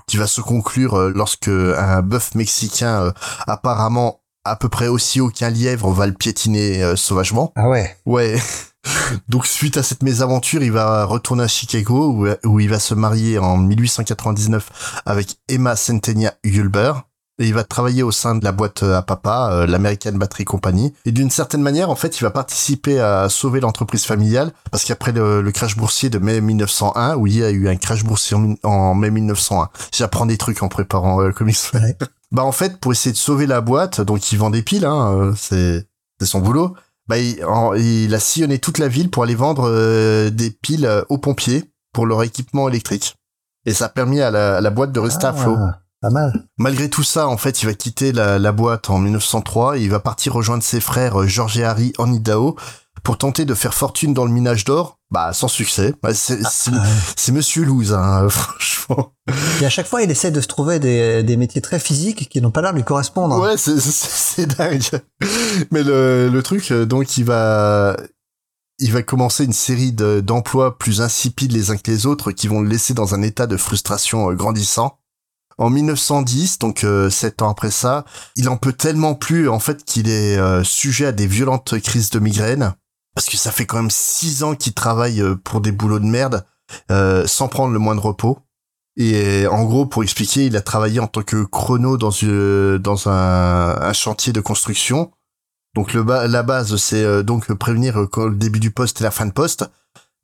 qui 0.08 0.18
va 0.18 0.26
se 0.28 0.42
conclure 0.42 0.96
euh, 0.96 1.12
lorsque 1.14 1.48
un 1.48 2.02
bœuf 2.02 2.34
mexicain 2.36 3.04
euh, 3.04 3.12
apparemment 3.46 4.19
à 4.50 4.56
peu 4.56 4.70
près 4.70 4.88
aussi 4.88 5.22
haut 5.22 5.30
qu'un 5.30 5.50
lièvre 5.50 5.92
va 5.92 6.08
le 6.08 6.14
piétiner 6.14 6.84
euh, 6.84 6.96
sauvagement. 6.96 7.52
Ah 7.56 7.70
ouais. 7.70 7.96
Ouais. 8.06 8.38
Donc 9.30 9.46
suite 9.46 9.78
à 9.78 9.84
cette 9.84 10.04
mésaventure, 10.04 10.64
il 10.64 10.72
va 10.72 11.06
retourner 11.06 11.44
à 11.44 11.48
Chicago 11.48 12.12
où, 12.12 12.48
où 12.48 12.60
il 12.60 12.70
va 12.70 12.80
se 12.80 12.94
marier 12.94 13.40
en 13.40 13.58
1899 13.58 15.02
avec 15.06 15.38
Emma 15.48 15.76
Centenia 15.76 16.34
Hulber. 16.44 16.94
Et 17.42 17.48
il 17.48 17.54
va 17.54 17.64
travailler 17.64 18.04
au 18.04 18.12
sein 18.12 18.36
de 18.36 18.44
la 18.44 18.52
boîte 18.52 18.84
à 18.84 19.02
papa, 19.02 19.50
euh, 19.54 19.66
l'American 19.66 20.12
Battery 20.12 20.44
Company. 20.44 20.94
Et 21.06 21.14
d'une 21.14 21.30
certaine 21.30 21.62
manière, 21.62 21.90
en 21.90 21.96
fait, 21.96 22.20
il 22.20 22.24
va 22.24 22.32
participer 22.32 23.00
à 23.00 23.30
sauver 23.30 23.62
l'entreprise 23.62 24.04
familiale 24.06 24.52
parce 24.72 24.84
qu'après 24.84 25.14
le, 25.14 25.42
le 25.42 25.52
crash 25.54 25.78
boursier 25.78 26.10
de 26.10 26.20
mai 26.20 26.42
1901, 26.42 27.16
où 27.16 27.28
il 27.28 27.38
y 27.38 27.44
a 27.44 27.50
eu 27.50 27.70
un 27.70 27.78
crash 27.78 28.04
boursier 28.04 28.36
en, 28.36 28.56
en 28.64 28.94
mai 28.94 29.10
1901, 29.10 29.70
j'apprends 29.94 30.26
des 30.26 30.38
trucs 30.38 30.62
en 30.64 30.68
préparant 30.68 31.22
euh, 31.22 31.32
Comics 31.32 31.58
Ouais. 31.74 31.96
Bah 32.32 32.44
en 32.44 32.52
fait, 32.52 32.80
pour 32.80 32.92
essayer 32.92 33.12
de 33.12 33.18
sauver 33.18 33.48
la 33.48 33.62
boîte, 33.62 34.02
donc 34.02 34.32
il 34.32 34.38
vend 34.38 34.50
des 34.50 34.62
piles, 34.62 34.86
hein, 34.86 35.14
euh, 35.18 35.34
c'est 35.36 35.88
c'est 36.20 36.28
son 36.28 36.40
boulot. 36.40 36.76
Bah 37.08 37.18
il, 37.18 37.44
en- 37.46 37.74
il 37.74 38.14
a 38.14 38.20
sillonné 38.20 38.60
toute 38.60 38.78
la 38.78 38.88
ville 38.88 39.10
pour 39.10 39.24
aller 39.24 39.36
vendre 39.36 39.68
euh, 39.68 40.30
des 40.30 40.52
piles 40.52 40.86
euh, 40.86 41.02
aux 41.10 41.18
pompiers 41.18 41.72
pour 41.94 42.06
leur 42.06 42.22
équipement 42.24 42.70
électrique. 42.70 43.16
Et 43.66 43.74
ça 43.74 43.86
a 43.86 43.90
permis 43.90 44.22
à 44.22 44.30
la, 44.32 44.58
à 44.58 44.62
la 44.62 44.70
boîte 44.70 44.92
de 44.92 45.00
rester 45.00 45.26
à 45.26 45.34
flot. 45.34 45.56
Ah, 45.58 45.80
Pas 46.02 46.10
mal. 46.12 46.48
Malgré 46.58 46.90
tout 46.90 47.04
ça, 47.04 47.28
en 47.28 47.36
fait, 47.38 47.62
il 47.64 47.66
va 47.66 47.74
quitter 47.74 48.12
la, 48.12 48.38
la 48.40 48.52
boîte 48.52 48.90
en 48.92 49.00
1903 49.00 49.78
et 49.78 49.82
il 49.82 49.90
va 49.90 50.00
partir 50.00 50.34
rejoindre 50.34 50.64
ses 50.64 50.80
frères 50.82 51.28
George 51.28 51.58
et 51.58 51.64
Harry 51.66 51.94
en 51.98 52.12
Idaho 52.14 52.56
pour 53.04 53.18
tenter 53.18 53.46
de 53.46 53.54
faire 53.54 53.74
fortune 53.74 54.14
dans 54.14 54.26
le 54.26 54.32
minage 54.32 54.64
d'or. 54.66 54.98
Bah 55.12 55.34
sans 55.34 55.48
succès. 55.48 55.94
Bah, 56.04 56.14
c'est 56.14 56.42
c'est- 56.50 56.72
Ah 56.74 57.32
Monsieur 57.32 57.64
Loose, 57.66 57.94
hein, 57.94 58.28
franchement. 58.30 59.14
Et 59.62 59.66
à 59.66 59.70
chaque 59.70 59.88
fois, 59.88 60.02
il 60.04 60.12
essaie 60.12 60.32
de 60.32 60.42
se 60.42 60.48
trouver 60.48 60.80
des, 60.80 61.24
des 61.24 61.38
métiers 61.38 61.62
très 61.62 61.80
physiques 61.80 62.30
qui 62.30 62.42
n'ont 62.42 62.52
pas 62.52 62.62
l'air 62.62 62.72
de 62.72 62.78
lui 62.78 62.84
correspondre. 62.84 63.40
Ouais, 63.40 63.58
c'est 63.58 63.80
c'est- 63.80 63.92
c'est 63.92 64.46
dingue. 64.58 64.84
Mais 65.72 65.84
le, 65.84 66.30
le 66.30 66.44
truc, 66.44 66.72
euh, 66.72 66.86
donc, 66.86 67.18
il 67.18 67.24
va, 67.26 67.98
il 68.80 68.92
va 68.92 69.02
commencer 69.04 69.46
une 69.46 69.54
série 69.54 69.92
de- 69.92 70.20
d'emplois 70.22 70.78
plus 70.78 71.02
insipides 71.02 71.52
les 71.52 71.72
uns 71.72 71.78
que 71.78 71.90
les 71.90 72.06
autres 72.06 72.32
qui 72.32 72.48
vont 72.48 72.62
le 72.62 72.70
laisser 72.70 72.94
dans 72.94 73.16
un 73.16 73.22
état 73.22 73.48
de 73.48 73.58
frustration 73.58 74.30
euh, 74.32 74.36
grandissant. 74.36 74.98
En 75.58 75.70
1910, 75.70 76.60
donc 76.60 76.86
euh, 76.86 77.10
sept 77.10 77.42
ans 77.42 77.50
après 77.50 77.70
ça, 77.72 78.06
il 78.38 78.48
en 78.48 78.56
peut 78.56 78.72
tellement 78.72 79.14
plus 79.14 79.50
en 79.50 79.60
fait 79.60 79.84
qu'il 79.84 80.08
est 80.10 80.38
euh, 80.38 80.64
sujet 80.64 81.06
à 81.08 81.12
des 81.12 81.28
violentes 81.28 81.78
crises 81.82 82.12
de 82.12 82.20
migraine 82.20 82.74
parce 83.16 83.28
que 83.28 83.38
ça 83.38 83.52
fait 83.52 83.66
quand 83.66 83.78
même 83.78 83.92
six 83.92 84.44
ans 84.44 84.56
qu'il 84.56 84.74
travaille 84.74 85.22
euh, 85.22 85.36
pour 85.36 85.62
des 85.62 85.72
boulots 85.72 86.00
de 86.00 86.06
merde 86.06 86.46
euh, 86.92 87.26
sans 87.28 87.48
prendre 87.48 87.74
le 87.74 87.80
moindre 87.80 88.04
repos. 88.04 88.40
Et 88.98 89.48
en 89.48 89.64
gros, 89.64 89.86
pour 89.86 90.04
expliquer, 90.04 90.46
il 90.48 90.58
a 90.58 90.62
travaillé 90.62 91.00
en 91.00 91.08
tant 91.08 91.24
que 91.24 91.44
chrono 91.44 91.98
dans 91.98 92.12
une, 92.12 92.78
dans 92.78 93.08
un, 93.08 93.94
chantier 93.94 94.34
de 94.34 94.42
construction. 94.42 95.12
Donc 95.76 95.94
la 95.94 96.44
base, 96.44 96.76
c'est 96.76 97.04
euh, 97.04 97.24
donc 97.24 97.54
prévenir 97.54 98.02
euh, 98.02 98.08
quand 98.08 98.26
le 98.26 98.36
début 98.36 98.60
du 98.60 98.72
poste 98.72 99.00
et 99.00 99.04
la 99.04 99.12
fin 99.12 99.26
de 99.26 99.32
poste. 99.32 99.70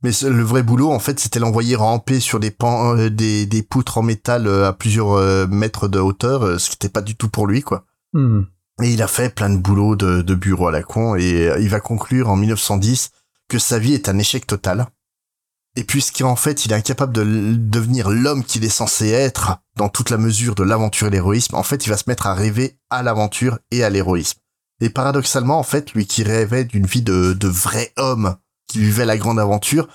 Mais 0.04 0.12
le 0.22 0.44
vrai 0.44 0.62
boulot, 0.62 0.92
en 0.92 1.00
fait, 1.00 1.20
c'était 1.20 1.40
l'envoyer 1.40 1.76
ramper 1.76 2.20
sur 2.20 2.40
des, 2.40 2.52
pans, 2.52 2.96
euh, 2.96 3.10
des, 3.10 3.68
poutres 3.68 3.98
en 3.98 4.04
métal 4.04 4.46
euh, 4.46 4.68
à 4.68 4.74
plusieurs 4.74 5.14
euh, 5.14 5.48
mètres 5.48 5.88
de 5.88 6.00
hauteur, 6.00 6.44
euh, 6.44 6.58
ce 6.60 6.70
qui 6.70 6.76
n'était 6.76 6.90
pas 6.90 7.02
du 7.02 7.16
tout 7.16 7.30
pour 7.30 7.48
lui, 7.48 7.62
quoi. 7.62 7.86
Hmm. 8.14 8.44
Et 8.84 8.92
il 8.92 9.02
a 9.02 9.08
fait 9.08 9.30
plein 9.30 9.50
de 9.50 9.58
boulots 9.58 9.96
de, 9.96 10.36
bureau 10.36 10.68
à 10.68 10.72
la 10.72 10.84
con 10.84 11.16
et 11.16 11.48
euh, 11.48 11.60
il 11.60 11.70
va 11.70 11.80
conclure 11.80 12.30
en 12.30 12.36
1910 12.36 13.12
que 13.48 13.60
sa 13.60 13.80
vie 13.80 13.94
est 13.94 14.10
un 14.10 14.18
échec 14.18 14.46
total. 14.46 14.88
Et 15.78 15.84
puisqu'en 15.84 16.36
fait 16.36 16.66
il 16.66 16.72
est 16.72 16.76
incapable 16.76 17.14
de 17.14 17.56
devenir 17.58 18.10
l'homme 18.10 18.44
qu'il 18.44 18.64
est 18.64 18.70
censé 18.70 19.10
être 19.10 19.58
dans 19.76 19.90
toute 19.90 20.10
la 20.10 20.18
mesure 20.18 20.56
de 20.56 20.64
l'aventure 20.64 21.08
et 21.08 21.12
l'héroïsme, 21.12 21.56
en 21.56 21.64
fait 21.64 21.86
il 21.86 21.90
va 21.90 21.98
se 21.98 22.06
mettre 22.08 22.28
à 22.28 22.34
rêver 22.34 22.78
à 22.90 23.04
l'aventure 23.04 23.60
et 23.72 23.84
à 23.84 23.90
l'héroïsme. 23.90 24.40
Et 24.82 24.90
paradoxalement 24.90 25.60
en 25.60 25.64
fait 25.64 25.94
lui 25.94 26.06
qui 26.06 26.24
rêvait 26.24 26.66
d'une 26.66 26.86
vie 26.86 27.02
de, 27.02 27.34
de 27.34 27.48
vrai 27.48 27.94
homme 27.98 28.36
qui 28.68 28.80
vivait 28.80 29.06
la 29.06 29.18
grande 29.18 29.40
aventure, 29.40 29.88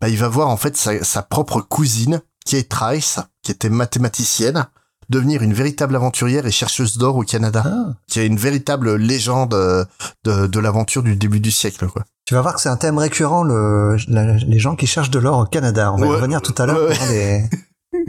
bah, 0.00 0.08
il 0.08 0.18
va 0.18 0.28
voir 0.28 0.48
en 0.48 0.56
fait 0.56 0.76
sa, 0.76 1.02
sa 1.04 1.22
propre 1.22 1.60
cousine 1.60 2.22
Kate 2.46 2.72
Rice 2.72 3.18
qui 3.42 3.50
était 3.50 3.70
mathématicienne 3.70 4.66
devenir 5.08 5.42
une 5.42 5.52
véritable 5.54 5.94
aventurière 5.96 6.46
et 6.46 6.50
chercheuse 6.50 6.98
d'or 6.98 7.16
au 7.16 7.22
Canada 7.22 7.62
Ah. 7.64 7.94
qui 8.08 8.20
est 8.20 8.26
une 8.26 8.36
véritable 8.36 8.96
légende 8.96 9.54
euh, 9.54 9.84
de, 10.24 10.46
de 10.46 10.58
l'aventure 10.60 11.02
du 11.02 11.16
début 11.16 11.40
du 11.40 11.50
siècle, 11.50 11.86
quoi. 11.88 12.02
Tu 12.26 12.34
vas 12.34 12.40
voir 12.42 12.54
que 12.56 12.60
c'est 12.60 12.68
un 12.68 12.76
thème 12.76 12.98
récurrent, 12.98 13.44
le, 13.44 13.96
la- 14.08 14.34
les 14.34 14.58
gens 14.58 14.74
qui 14.74 14.86
cherchent 14.88 15.10
de 15.10 15.18
l'or 15.20 15.38
au 15.38 15.44
Canada. 15.44 15.92
On 15.92 15.96
va 15.96 16.06
y 16.06 16.10
revenir 16.10 16.42
tout 16.42 16.54
à 16.60 16.66
l'heure 16.66 16.88
ouais, 16.88 16.94
pour 16.96 17.04
un 17.04 17.08
des, 17.08 17.44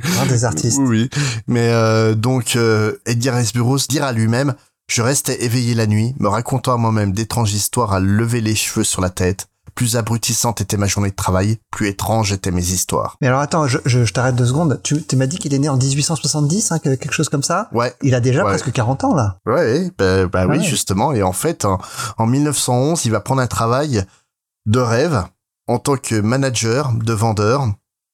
pour 0.01 0.21
un 0.21 0.25
des 0.25 0.43
artistes. 0.43 0.79
Oui. 0.81 1.09
Mais 1.47 1.69
euh, 1.71 2.15
donc, 2.15 2.55
euh, 2.55 2.93
Edgar 3.05 3.39
Burroughs 3.53 3.87
dira 3.87 4.11
lui-même 4.11 4.55
«Je 4.89 5.01
restais 5.03 5.43
éveillé 5.43 5.75
la 5.75 5.85
nuit, 5.85 6.15
me 6.19 6.29
racontant 6.29 6.73
à 6.73 6.77
moi-même 6.77 7.11
d'étranges 7.11 7.53
histoires 7.53 7.93
à 7.93 7.99
lever 7.99 8.41
les 8.41 8.55
cheveux 8.55 8.83
sur 8.85 9.01
la 9.01 9.09
tête, 9.11 9.47
plus 9.77 9.95
abrutissante 9.95 10.59
était 10.59 10.75
ma 10.75 10.87
journée 10.87 11.11
de 11.11 11.15
travail, 11.15 11.59
plus 11.71 11.87
étrange 11.87 12.31
étaient 12.33 12.49
mes 12.51 12.65
histoires. 12.71 13.15
Mais 13.21 13.27
alors 13.27 13.41
attends, 13.41 13.67
je, 13.67 13.77
je, 13.85 14.03
je 14.05 14.11
t'arrête 14.11 14.35
deux 14.35 14.47
secondes. 14.47 14.81
Tu, 14.83 15.03
tu 15.03 15.15
m'as 15.15 15.27
dit 15.27 15.37
qu'il 15.37 15.53
est 15.53 15.59
né 15.59 15.69
en 15.69 15.77
1870, 15.77 16.71
hein, 16.71 16.79
quelque 16.79 17.11
chose 17.13 17.29
comme 17.29 17.43
ça? 17.43 17.69
Ouais. 17.73 17.93
Il 18.01 18.15
a 18.15 18.19
déjà 18.19 18.43
Ouais. 18.43 18.49
presque 18.49 18.71
40 18.71 19.03
ans 19.03 19.13
là. 19.15 19.37
Ouais, 19.45 19.91
bah, 19.97 20.25
bah 20.25 20.41
Ah 20.43 20.47
oui, 20.47 20.57
ouais. 20.57 20.63
justement. 20.63 21.13
Et 21.13 21.21
en 21.21 21.31
fait, 21.31 21.63
en, 21.63 21.79
en 22.17 22.25
1911, 22.25 23.05
il 23.05 23.11
va 23.11 23.19
prendre 23.19 23.39
un 23.41 23.47
travail 23.47 24.03
de 24.65 24.79
rêve 24.79 25.23
en 25.67 25.77
tant 25.77 25.95
que 25.95 26.15
manager 26.19 26.91
de 26.93 27.13
vendeur 27.13 27.67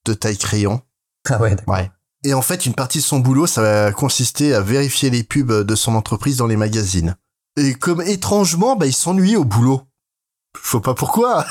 de 0.06 0.12
taille 0.12 0.36
crayon. 0.36 0.82
Ah 1.30 1.40
ouais, 1.40 1.54
d'accord. 1.54 1.74
Ouais. 1.76 1.90
Et 2.24 2.34
en 2.34 2.42
fait, 2.42 2.66
une 2.66 2.74
partie 2.74 2.98
de 2.98 3.02
son 3.04 3.20
boulot, 3.20 3.46
ça 3.46 3.62
va 3.62 3.90
consister 3.92 4.54
à 4.54 4.60
vérifier 4.60 5.08
les 5.08 5.22
pubs 5.24 5.50
de 5.62 5.74
son 5.74 5.94
entreprise 5.94 6.36
dans 6.36 6.46
les 6.46 6.56
magazines. 6.58 7.16
Et 7.56 7.72
comme 7.74 8.02
étrangement, 8.02 8.76
bah, 8.76 8.84
il 8.86 8.92
s'ennuie 8.94 9.36
au 9.36 9.44
boulot. 9.44 9.80
Sais 10.62 10.80
pas 10.80 10.94
pourquoi. 10.94 11.44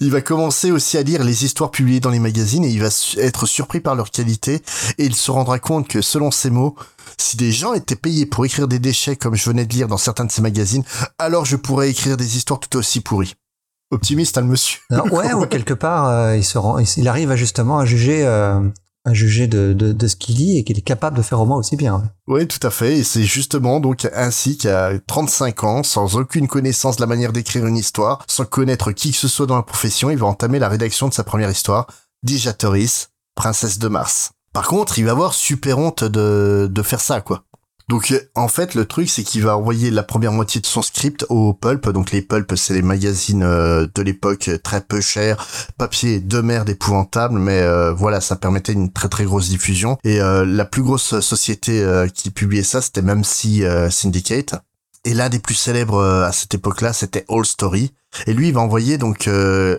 Il 0.00 0.10
va 0.10 0.20
commencer 0.20 0.70
aussi 0.70 0.98
à 0.98 1.02
lire 1.02 1.24
les 1.24 1.44
histoires 1.44 1.70
publiées 1.70 2.00
dans 2.00 2.10
les 2.10 2.18
magazines 2.18 2.64
et 2.64 2.68
il 2.68 2.80
va 2.80 2.88
être 3.18 3.46
surpris 3.46 3.80
par 3.80 3.94
leur 3.94 4.10
qualité 4.10 4.62
et 4.98 5.04
il 5.04 5.14
se 5.14 5.30
rendra 5.30 5.58
compte 5.58 5.88
que, 5.88 6.02
selon 6.02 6.30
ses 6.30 6.50
mots, 6.50 6.76
si 7.16 7.36
des 7.36 7.50
gens 7.50 7.72
étaient 7.72 7.96
payés 7.96 8.26
pour 8.26 8.44
écrire 8.44 8.68
des 8.68 8.78
déchets 8.78 9.16
comme 9.16 9.36
je 9.36 9.48
venais 9.48 9.64
de 9.64 9.72
lire 9.72 9.88
dans 9.88 9.96
certains 9.96 10.24
de 10.24 10.32
ces 10.32 10.42
magazines, 10.42 10.84
alors 11.18 11.44
je 11.44 11.56
pourrais 11.56 11.90
écrire 11.90 12.16
des 12.16 12.36
histoires 12.36 12.60
tout 12.60 12.76
aussi 12.76 13.00
pourries. 13.00 13.34
Optimiste, 13.90 14.38
hein, 14.38 14.42
le 14.42 14.48
monsieur. 14.48 14.80
Ouais, 15.10 15.32
ou 15.34 15.46
quelque 15.46 15.74
part, 15.74 16.08
euh, 16.08 16.36
il 16.36 16.44
se 16.44 16.56
rend, 16.56 16.78
il, 16.78 17.08
arrive 17.08 17.34
justement 17.34 17.78
à 17.78 17.84
juger, 17.84 18.24
euh, 18.24 18.60
à 19.04 19.14
juger 19.14 19.48
de, 19.48 19.72
de, 19.72 19.92
de 19.92 20.08
ce 20.08 20.16
qu'il 20.16 20.36
lit 20.36 20.58
et 20.58 20.64
qu'il 20.64 20.78
est 20.78 20.82
capable 20.82 21.16
de 21.16 21.22
faire 21.22 21.40
au 21.40 21.46
moins 21.46 21.56
aussi 21.56 21.76
bien. 21.76 22.02
Oui, 22.28 22.46
tout 22.46 22.64
à 22.66 22.70
fait. 22.70 22.98
Et 22.98 23.04
c'est 23.04 23.24
justement 23.24 23.80
donc 23.80 24.08
ainsi 24.14 24.56
qu'à 24.56 24.92
35 25.06 25.64
ans, 25.64 25.82
sans 25.82 26.16
aucune 26.16 26.46
connaissance 26.46 26.96
de 26.96 27.02
la 27.02 27.06
manière 27.06 27.32
d'écrire 27.32 27.66
une 27.66 27.76
histoire, 27.76 28.24
sans 28.28 28.44
connaître 28.44 28.92
qui 28.92 29.10
que 29.10 29.16
ce 29.16 29.28
soit 29.28 29.46
dans 29.46 29.56
la 29.56 29.62
profession, 29.62 30.10
il 30.10 30.18
va 30.18 30.26
entamer 30.26 30.58
la 30.58 30.68
rédaction 30.68 31.08
de 31.08 31.14
sa 31.14 31.24
première 31.24 31.50
histoire, 31.50 31.86
Digatoris, 32.22 33.10
princesse 33.34 33.78
de 33.78 33.88
Mars. 33.88 34.32
Par 34.52 34.68
contre, 34.68 34.98
il 34.98 35.04
va 35.06 35.12
avoir 35.12 35.34
super 35.34 35.78
honte 35.78 36.04
de, 36.04 36.68
de 36.70 36.82
faire 36.82 37.00
ça, 37.00 37.20
quoi. 37.20 37.44
Donc, 37.88 38.10
euh, 38.10 38.20
en 38.34 38.48
fait, 38.48 38.74
le 38.74 38.84
truc, 38.84 39.08
c'est 39.10 39.22
qu'il 39.22 39.42
va 39.42 39.56
envoyer 39.56 39.90
la 39.90 40.02
première 40.02 40.32
moitié 40.32 40.60
de 40.60 40.66
son 40.66 40.82
script 40.82 41.26
au 41.28 41.52
Pulp. 41.54 41.88
Donc, 41.90 42.10
les 42.12 42.22
Pulp, 42.22 42.52
c'est 42.56 42.74
les 42.74 42.82
magazines 42.82 43.42
euh, 43.42 43.86
de 43.94 44.02
l'époque 44.02 44.48
euh, 44.48 44.58
très 44.58 44.80
peu 44.80 45.00
chers, 45.00 45.46
papier 45.78 46.20
de 46.20 46.40
merde 46.40 46.68
épouvantable, 46.68 47.38
mais 47.38 47.60
euh, 47.60 47.92
voilà, 47.92 48.20
ça 48.20 48.36
permettait 48.36 48.72
une 48.72 48.92
très 48.92 49.08
très 49.08 49.24
grosse 49.24 49.48
diffusion. 49.48 49.98
Et 50.04 50.20
euh, 50.20 50.44
la 50.44 50.64
plus 50.64 50.82
grosse 50.82 51.20
société 51.20 51.82
euh, 51.82 52.08
qui 52.08 52.30
publiait 52.30 52.62
ça, 52.62 52.80
c'était 52.80 53.02
même 53.02 53.24
si 53.24 53.62
Syndicate. 53.90 54.54
Et 55.04 55.14
l'un 55.14 55.28
des 55.28 55.40
plus 55.40 55.54
célèbres 55.54 55.96
euh, 55.98 56.24
à 56.24 56.32
cette 56.32 56.54
époque-là, 56.54 56.92
c'était 56.92 57.24
All 57.28 57.44
Story. 57.44 57.92
Et 58.26 58.34
lui, 58.34 58.48
il 58.48 58.54
va 58.54 58.60
envoyer 58.60 58.98
donc 58.98 59.26
euh, 59.26 59.78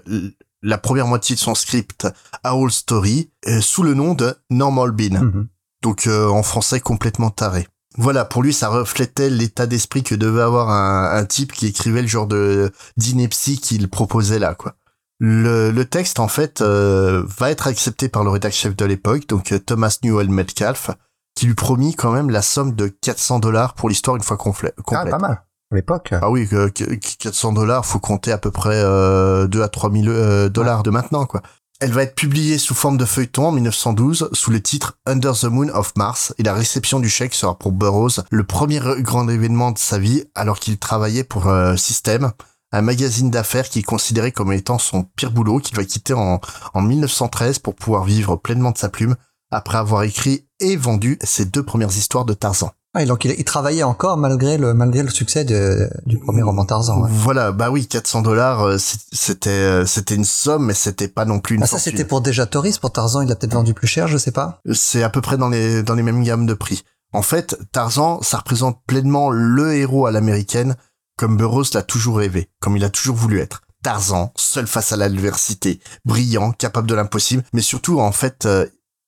la 0.62 0.78
première 0.78 1.08
moitié 1.08 1.36
de 1.36 1.40
son 1.40 1.56
script 1.56 2.08
à 2.44 2.52
All 2.52 2.72
Story 2.72 3.30
euh, 3.48 3.62
sous 3.62 3.84
le 3.84 3.94
nom 3.94 4.16
de 4.16 4.36
Normal 4.50 4.92
Bean. 4.92 5.22
Mhm. 5.22 5.48
Donc 5.82 6.08
euh, 6.08 6.28
en 6.28 6.44
français 6.44 6.80
complètement 6.80 7.30
taré. 7.30 7.68
Voilà, 7.98 8.26
pour 8.26 8.42
lui, 8.44 8.54
ça 8.54 8.70
reflétait 8.70 9.30
l'état 9.30 9.66
d'esprit 9.68 10.04
que 10.04 10.16
devait 10.16 10.42
avoir 10.42 10.70
un, 10.70 11.16
un 11.16 11.26
type 11.26 11.52
qui 11.52 11.68
écrivait 11.68 12.02
le 12.02 12.08
genre 12.08 12.28
de 12.28 12.72
d'ineptie 12.98 13.60
qu'il 13.60 13.90
proposait 13.90 14.40
là, 14.40 14.56
quoi. 14.56 14.74
Le, 15.20 15.72
le 15.72 15.86
texte, 15.86 16.20
en 16.20 16.28
fait, 16.28 16.62
euh, 16.62 17.24
va 17.38 17.52
être 17.52 17.68
accepté 17.68 18.10
par 18.10 18.24
le 18.24 18.30
rédacteur 18.32 18.60
chef 18.60 18.76
de 18.76 18.86
l'époque, 18.86 19.28
donc 19.28 19.52
euh, 19.52 19.60
Thomas 19.60 19.98
Newell 20.04 20.30
Metcalf, 20.30 20.90
qui 21.36 21.46
lui 21.46 21.54
promit 21.54 21.96
quand 21.96 22.12
même 22.12 22.30
la 22.30 22.42
somme 22.42 22.74
de 22.76 22.88
400 22.88 23.40
dollars 23.40 23.74
pour 23.76 23.90
l'histoire 23.90 24.18
une 24.18 24.24
fois 24.24 24.38
conflè- 24.38 24.72
Ah, 24.78 24.82
complète. 24.82 25.12
pas 25.12 25.20
mal. 25.20 25.44
À 25.72 25.76
l'époque. 25.76 26.14
Ah 26.20 26.30
oui, 26.30 26.48
que- 26.48 26.68
que- 26.70 26.96
400 27.20 27.54
dollars, 27.54 27.86
faut 27.86 28.00
compter 28.00 28.32
à 28.32 28.38
peu 28.38 28.52
près 28.52 28.76
euh, 28.84 29.48
2 29.48 29.62
à 29.64 29.70
3 29.70 29.92
000 29.92 30.08
euh, 30.08 30.50
dollars 30.50 30.84
de 30.84 30.90
maintenant, 30.90 31.26
quoi. 31.26 31.42
Elle 31.80 31.92
va 31.92 32.04
être 32.04 32.16
publiée 32.16 32.58
sous 32.58 32.76
forme 32.76 32.98
de 32.98 33.06
feuilleton 33.06 33.48
en 33.48 33.52
1912 33.52 34.30
sous 34.32 34.52
le 34.52 34.62
titre 34.62 34.98
Under 35.06 35.34
the 35.38 35.46
Moon 35.46 35.70
of 35.70 35.96
Mars 35.98 36.34
et 36.38 36.44
la 36.44 36.54
réception 36.54 37.00
du 37.00 37.10
chèque 37.10 37.34
sera 37.34 37.58
pour 37.58 37.72
Burroughs 37.72 38.22
le 38.30 38.44
premier 38.44 38.80
grand 39.00 39.28
événement 39.28 39.72
de 39.72 39.78
sa 39.78 40.00
vie 40.00 40.24
alors 40.36 40.60
qu'il 40.60 40.78
travaillait 40.78 41.24
pour 41.24 41.48
euh, 41.48 41.76
System, 41.76 42.32
un 42.72 42.82
magazine 42.82 43.30
d'affaires 43.30 43.68
qui 43.68 43.80
est 43.80 43.84
considéré 43.84 44.32
comme 44.32 44.54
étant 44.54 44.78
son 44.78 45.04
pire 45.04 45.32
boulot 45.32 45.60
qu'il 45.60 45.76
va 45.76 45.84
quitter 45.84 46.14
en, 46.14 46.40
en 46.74 46.82
1913 46.82 47.60
pour 47.60 47.76
pouvoir 47.76 48.06
vivre 48.06 48.36
pleinement 48.38 48.72
de 48.72 48.78
sa 48.78 48.90
plume 48.90 49.16
après 49.52 49.78
avoir 49.78 50.04
écrit 50.04 50.48
et 50.60 50.76
vendu 50.76 51.20
ses 51.24 51.46
deux 51.46 51.64
premières 51.64 51.96
histoires 51.98 52.26
de 52.26 52.34
Tarzan. 52.34 52.72
Ah, 52.96 53.02
et 53.02 53.06
donc 53.06 53.26
il, 53.26 53.32
il 53.38 53.44
travaillait 53.44 53.84
encore 53.84 54.18
malgré 54.18 54.58
le 54.58 54.74
malgré 54.76 55.02
le 55.02 55.10
succès 55.10 55.44
de, 55.46 55.90
du 56.06 56.20
premier 56.20 56.44
roman 56.44 56.64
Tarzan. 56.66 57.02
ouais. 57.02 57.10
Voilà, 57.12 57.52
bah 57.52 57.72
oui, 57.72 57.88
400 57.88 58.22
dollars, 58.22 58.62
euh, 58.62 58.78
c'était 58.78 59.50
euh, 59.50 59.86
c'était 59.86 60.16
une 60.16 60.26
somme, 60.26 60.68
mais 60.68 60.74
c'était 60.76 61.08
pas 61.08 61.26
non 61.26 61.40
plus 61.40 61.56
une 61.56 61.64
Ah, 61.64 61.68
ça 61.68 61.80
c'était 61.80 62.06
pour 62.06 62.22
déjà 62.22 62.46
Toris, 62.46 62.78
pour 62.78 62.92
Tarzan 62.92 63.22
il 63.22 63.30
l'a 63.30 63.36
peut-être 63.36 63.54
vendu 63.54 63.74
plus 63.74 63.88
cher, 63.88 64.08
je 64.08 64.18
sais 64.18 64.32
pas. 64.32 64.62
C'est 64.74 65.02
à 65.04 65.10
peu 65.10 65.22
près 65.22 65.38
dans 65.38 65.50
les 65.50 65.82
dans 65.82 65.96
les 65.96 66.04
mêmes 66.04 66.24
gammes 66.24 66.46
de 66.46 66.54
prix. 66.54 66.84
En 67.14 67.22
fait, 67.22 67.58
Tarzan, 67.72 68.22
ça 68.22 68.38
représente 68.38 68.80
pleinement 68.88 69.30
le 69.30 69.74
héros 69.76 70.06
à 70.08 70.12
l'américaine, 70.12 70.76
comme 71.18 71.38
Burroughs 71.38 71.74
l'a 71.76 71.84
toujours 71.84 72.18
rêvé, 72.18 72.50
comme 72.60 72.76
il 72.78 72.84
a 72.84 72.90
toujours 72.90 73.16
voulu 73.16 73.40
être. 73.40 73.62
Tarzan, 73.84 74.32
seul 74.36 74.66
face 74.66 74.92
à 74.94 74.98
l'adversité, 74.98 75.80
brillant, 76.06 76.52
capable 76.52 76.88
de 76.88 76.96
l'impossible, 76.96 77.44
mais 77.54 77.62
surtout 77.62 78.00
en 78.00 78.12
fait, 78.12 78.46
euh, 78.46 78.66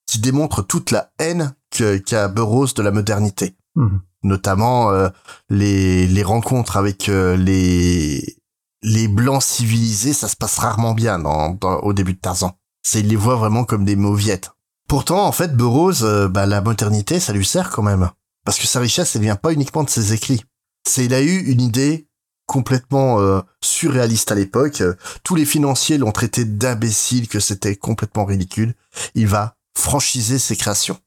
qui 0.07 0.19
démontre 0.19 0.61
toute 0.61 0.91
la 0.91 1.11
haine 1.19 1.53
que- 1.71 1.97
qu'a 1.97 2.27
Burroughs 2.27 2.73
de 2.75 2.81
la 2.83 2.91
modernité. 2.91 3.55
Mhm. 3.75 4.01
notamment 4.23 4.91
euh, 4.91 5.09
les, 5.49 6.07
les 6.07 6.23
rencontres 6.23 6.77
avec 6.77 7.09
euh, 7.09 7.35
les 7.35 8.37
les 8.81 9.07
blancs 9.07 9.41
civilisés, 9.41 10.13
ça 10.13 10.27
se 10.27 10.35
passe 10.35 10.59
rarement 10.59 10.93
bien 10.93 11.17
dans, 11.19 11.49
dans- 11.51 11.79
au 11.79 11.91
début 11.93 12.13
de 12.13 12.19
Tarzan. 12.19 12.57
C'est 12.83 12.99
il 12.99 13.07
les 13.07 13.15
voit 13.15 13.35
vraiment 13.35 13.63
comme 13.63 13.83
des 13.83 13.95
mauviettes. 13.95 14.51
Pourtant, 14.87 15.25
en 15.25 15.31
fait, 15.31 15.55
Burroughs, 15.57 16.03
euh, 16.03 16.27
bah, 16.27 16.45
la 16.45 16.61
modernité, 16.61 17.19
ça 17.19 17.33
lui 17.33 17.45
sert 17.45 17.71
quand 17.71 17.81
même, 17.81 18.11
parce 18.45 18.59
que 18.59 18.67
sa 18.67 18.79
richesse, 18.79 19.15
elle 19.15 19.23
vient 19.23 19.35
pas 19.35 19.53
uniquement 19.53 19.83
de 19.83 19.89
ses 19.89 20.13
écrits. 20.13 20.43
C'est 20.87 21.05
il 21.05 21.13
a 21.15 21.21
eu 21.21 21.39
une 21.45 21.61
idée 21.61 22.07
complètement 22.45 23.19
euh, 23.19 23.41
surréaliste 23.63 24.31
à 24.31 24.35
l'époque. 24.35 24.83
Tous 25.23 25.33
les 25.33 25.45
financiers 25.45 25.97
l'ont 25.97 26.11
traité 26.11 26.45
d'imbécile, 26.45 27.27
que 27.27 27.39
c'était 27.39 27.75
complètement 27.75 28.25
ridicule. 28.25 28.75
Il 29.15 29.25
va 29.25 29.55
franchiser 29.75 30.37
ses 30.37 30.55
créations 30.55 30.99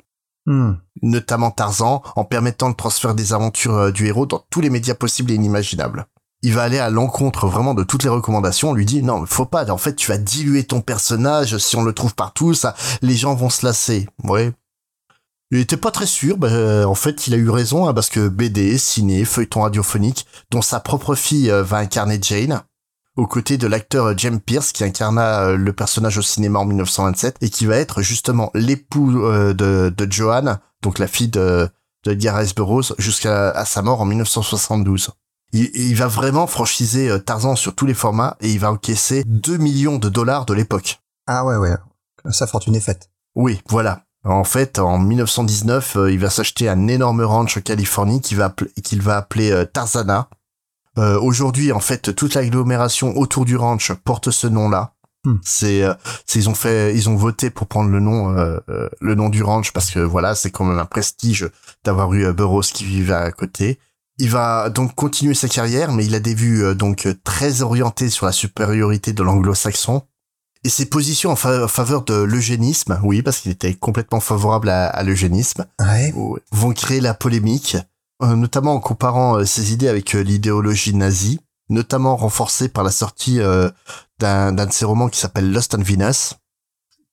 Hmm. 0.48 0.76
notamment 1.02 1.50
Tarzan, 1.50 2.02
en 2.16 2.24
permettant 2.24 2.68
le 2.68 2.74
transfert 2.74 3.14
des 3.14 3.34
aventures 3.34 3.74
euh, 3.74 3.90
du 3.90 4.06
héros 4.06 4.24
dans 4.24 4.46
tous 4.48 4.62
les 4.62 4.70
médias 4.70 4.94
possibles 4.94 5.30
et 5.30 5.34
inimaginables. 5.34 6.06
Il 6.40 6.54
va 6.54 6.62
aller 6.62 6.78
à 6.78 6.88
l'encontre 6.88 7.48
vraiment 7.48 7.74
de 7.74 7.82
toutes 7.82 8.02
les 8.02 8.08
recommandations. 8.08 8.70
On 8.70 8.72
lui 8.72 8.86
dit 8.86 9.02
non, 9.02 9.26
faut 9.26 9.44
pas. 9.44 9.70
En 9.70 9.76
fait, 9.76 9.94
tu 9.94 10.08
vas 10.08 10.16
diluer 10.16 10.64
ton 10.64 10.80
personnage. 10.80 11.58
Si 11.58 11.76
on 11.76 11.82
le 11.82 11.92
trouve 11.92 12.14
partout, 12.14 12.54
ça, 12.54 12.74
les 13.02 13.14
gens 13.14 13.34
vont 13.34 13.50
se 13.50 13.66
lasser. 13.66 14.08
Ouais. 14.24 14.52
Il 15.50 15.58
était 15.58 15.76
pas 15.76 15.90
très 15.90 16.06
sûr. 16.06 16.38
bah, 16.38 16.48
euh, 16.48 16.86
en 16.86 16.94
fait, 16.94 17.26
il 17.26 17.34
a 17.34 17.36
eu 17.36 17.50
raison 17.50 17.86
hein, 17.86 17.92
parce 17.92 18.08
que 18.08 18.28
BD, 18.28 18.78
ciné, 18.78 19.26
feuilleton 19.26 19.60
radiophonique, 19.60 20.26
dont 20.50 20.62
sa 20.62 20.80
propre 20.80 21.14
fille 21.14 21.50
euh, 21.50 21.62
va 21.62 21.76
incarner 21.76 22.18
Jane, 22.22 22.62
aux 23.18 23.26
côtés 23.26 23.58
de 23.58 23.66
l'acteur 23.66 24.16
James 24.16 24.38
Pierce 24.40 24.70
qui 24.72 24.84
incarna 24.84 25.40
euh, 25.40 25.56
le 25.56 25.72
personnage 25.72 26.16
au 26.18 26.22
cinéma 26.22 26.60
en 26.60 26.64
1927 26.64 27.36
et 27.40 27.50
qui 27.50 27.66
va 27.66 27.76
être 27.76 28.00
justement 28.00 28.50
l'époux 28.54 29.24
euh, 29.24 29.52
de, 29.52 29.92
de 29.94 30.10
Joanne, 30.12 30.60
donc 30.82 31.00
la 31.00 31.08
fille 31.08 31.28
de, 31.28 31.68
de 32.04 32.28
Rice 32.30 32.54
Burroughs, 32.54 32.94
jusqu'à 32.98 33.50
à 33.50 33.64
sa 33.64 33.82
mort 33.82 34.00
en 34.00 34.04
1972. 34.04 35.10
Il, 35.52 35.68
il 35.74 35.96
va 35.96 36.06
vraiment 36.06 36.46
franchiser 36.46 37.10
euh, 37.10 37.18
Tarzan 37.18 37.56
sur 37.56 37.74
tous 37.74 37.86
les 37.86 37.94
formats 37.94 38.36
et 38.40 38.50
il 38.50 38.60
va 38.60 38.70
encaisser 38.70 39.24
2 39.26 39.56
millions 39.56 39.98
de 39.98 40.08
dollars 40.08 40.46
de 40.46 40.54
l'époque. 40.54 41.00
Ah 41.26 41.44
ouais 41.44 41.56
ouais. 41.56 41.74
Sa 42.30 42.46
fortune 42.46 42.76
est 42.76 42.80
faite. 42.80 43.10
Oui, 43.34 43.60
voilà. 43.68 44.04
En 44.24 44.44
fait, 44.44 44.78
en 44.78 44.98
1919, 44.98 45.96
euh, 45.96 46.12
il 46.12 46.20
va 46.20 46.30
s'acheter 46.30 46.68
un 46.68 46.86
énorme 46.86 47.22
ranch 47.22 47.56
en 47.56 47.60
Californie 47.62 48.20
qu'il 48.20 48.36
va, 48.36 48.44
appel- 48.46 48.70
qu'il 48.84 49.02
va 49.02 49.16
appeler 49.16 49.64
Tarzana. 49.72 50.28
Euh, 50.98 51.18
Aujourd'hui, 51.20 51.72
en 51.72 51.80
fait, 51.80 52.14
toute 52.14 52.34
l'agglomération 52.34 53.16
autour 53.16 53.44
du 53.44 53.56
ranch 53.56 53.92
porte 54.04 54.30
ce 54.30 54.46
nom-là. 54.46 54.94
Hmm. 55.24 55.36
C'est, 55.44 55.82
euh, 55.82 55.94
c'est- 56.26 56.38
ils 56.38 56.48
ont 56.48 56.54
fait, 56.54 56.94
ils 56.94 57.08
ont 57.08 57.16
voté 57.16 57.50
pour 57.50 57.66
prendre 57.66 57.90
le 57.90 58.00
nom, 58.00 58.36
euh, 58.36 58.58
euh, 58.68 58.88
le 59.00 59.14
nom 59.14 59.28
du 59.28 59.42
ranch 59.42 59.72
parce 59.72 59.90
que 59.90 59.98
voilà, 60.00 60.34
c'est 60.34 60.50
quand 60.50 60.64
même 60.64 60.78
un 60.78 60.84
prestige 60.86 61.48
d'avoir 61.84 62.12
eu 62.14 62.24
euh, 62.24 62.32
Burroughs 62.32 62.62
qui 62.72 62.84
vivait 62.84 63.14
à 63.14 63.30
côté. 63.32 63.78
Il 64.18 64.30
va 64.30 64.70
donc 64.70 64.94
continuer 64.94 65.34
sa 65.34 65.48
carrière, 65.48 65.92
mais 65.92 66.04
il 66.06 66.14
a 66.14 66.20
des 66.20 66.34
vues 66.34 66.64
euh, 66.64 66.74
donc 66.74 67.06
très 67.24 67.62
orientées 67.62 68.10
sur 68.10 68.26
la 68.26 68.32
supériorité 68.32 69.12
de 69.12 69.22
l'anglo-saxon. 69.22 70.02
Et 70.64 70.68
ses 70.70 70.86
positions 70.86 71.30
en 71.30 71.36
fa- 71.36 71.64
en 71.64 71.68
faveur 71.68 72.02
de 72.04 72.14
l'eugénisme, 72.14 72.98
oui, 73.04 73.22
parce 73.22 73.38
qu'il 73.38 73.52
était 73.52 73.74
complètement 73.74 74.18
favorable 74.20 74.68
à, 74.68 74.88
à 74.88 75.02
l'eugénisme, 75.04 75.66
Ouais. 75.80 76.12
vont 76.50 76.72
créer 76.72 77.00
la 77.00 77.14
polémique, 77.14 77.76
notamment 78.20 78.74
en 78.74 78.80
comparant 78.80 79.36
euh, 79.38 79.44
ses 79.44 79.72
idées 79.72 79.88
avec 79.88 80.14
euh, 80.14 80.20
l'idéologie 80.22 80.94
nazie, 80.94 81.40
notamment 81.70 82.16
renforcée 82.16 82.68
par 82.68 82.84
la 82.84 82.90
sortie 82.90 83.40
euh, 83.40 83.70
d'un 84.18 84.52
d'un 84.52 84.66
de 84.66 84.72
ses 84.72 84.84
romans 84.84 85.08
qui 85.08 85.18
s'appelle 85.20 85.52
Lost 85.52 85.74
on 85.74 85.82
Venus, 85.82 86.34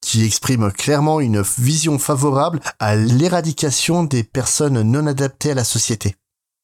qui 0.02 0.24
exprime 0.24 0.72
clairement 0.72 1.20
une 1.20 1.42
vision 1.42 2.00
favorable 2.00 2.60
à 2.80 2.96
l'éradication 2.96 4.04
des 4.04 4.24
personnes 4.24 4.82
non 4.82 5.08
adaptées 5.08 5.52
à 5.52 5.56
la 5.56 5.64
société. 5.64 6.16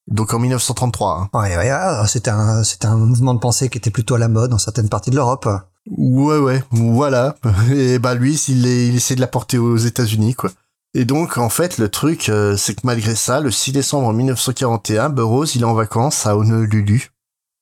Donc 0.08 0.34
en 0.34 0.40
1933. 0.40 1.30
hein. 1.34 1.40
Ouais, 1.40 1.56
ouais, 1.58 1.70
ah, 1.70 2.06
c'était 2.08 2.32
un, 2.32 2.64
c'était 2.64 2.88
un 2.88 2.98
mouvement 2.98 3.34
de 3.36 3.40
pensée 3.40 3.70
qui 3.70 3.78
était 3.78 3.92
plutôt 3.92 4.16
à 4.16 4.20
la 4.20 4.28
mode 4.28 4.50
dans 4.52 4.58
certaines 4.58 4.90
parties 4.90 5.12
de 5.12 5.16
l'Europe. 5.16 5.48
Ouais, 5.90 6.38
ouais, 6.38 6.64
voilà. 6.72 7.36
Et 7.72 7.98
bah 8.00 8.14
lui, 8.16 8.36
il, 8.48 8.66
est- 8.68 8.88
il 8.88 8.96
essaie 8.96 9.16
de 9.16 9.22
la 9.22 9.28
porter 9.28 9.58
aux 9.58 9.78
États-Unis, 9.78 10.34
quoi. 10.36 10.52
Et 10.94 11.06
donc, 11.06 11.38
en 11.38 11.50
fait, 11.50 11.78
le 11.78 11.88
truc, 11.90 12.28
euh, 12.30 12.58
c'est 12.58 12.76
que 12.76 12.82
malgré 12.84 13.16
ça, 13.16 13.40
le 13.40 13.50
6 13.52 13.72
décembre 13.72 14.12
1941, 14.14 15.10
Burroughs, 15.10 15.56
il 15.56 15.62
est 15.62 15.66
en 15.66 15.74
vacances 15.74 16.26
à 16.26 16.36
Honolulu. 16.36 17.12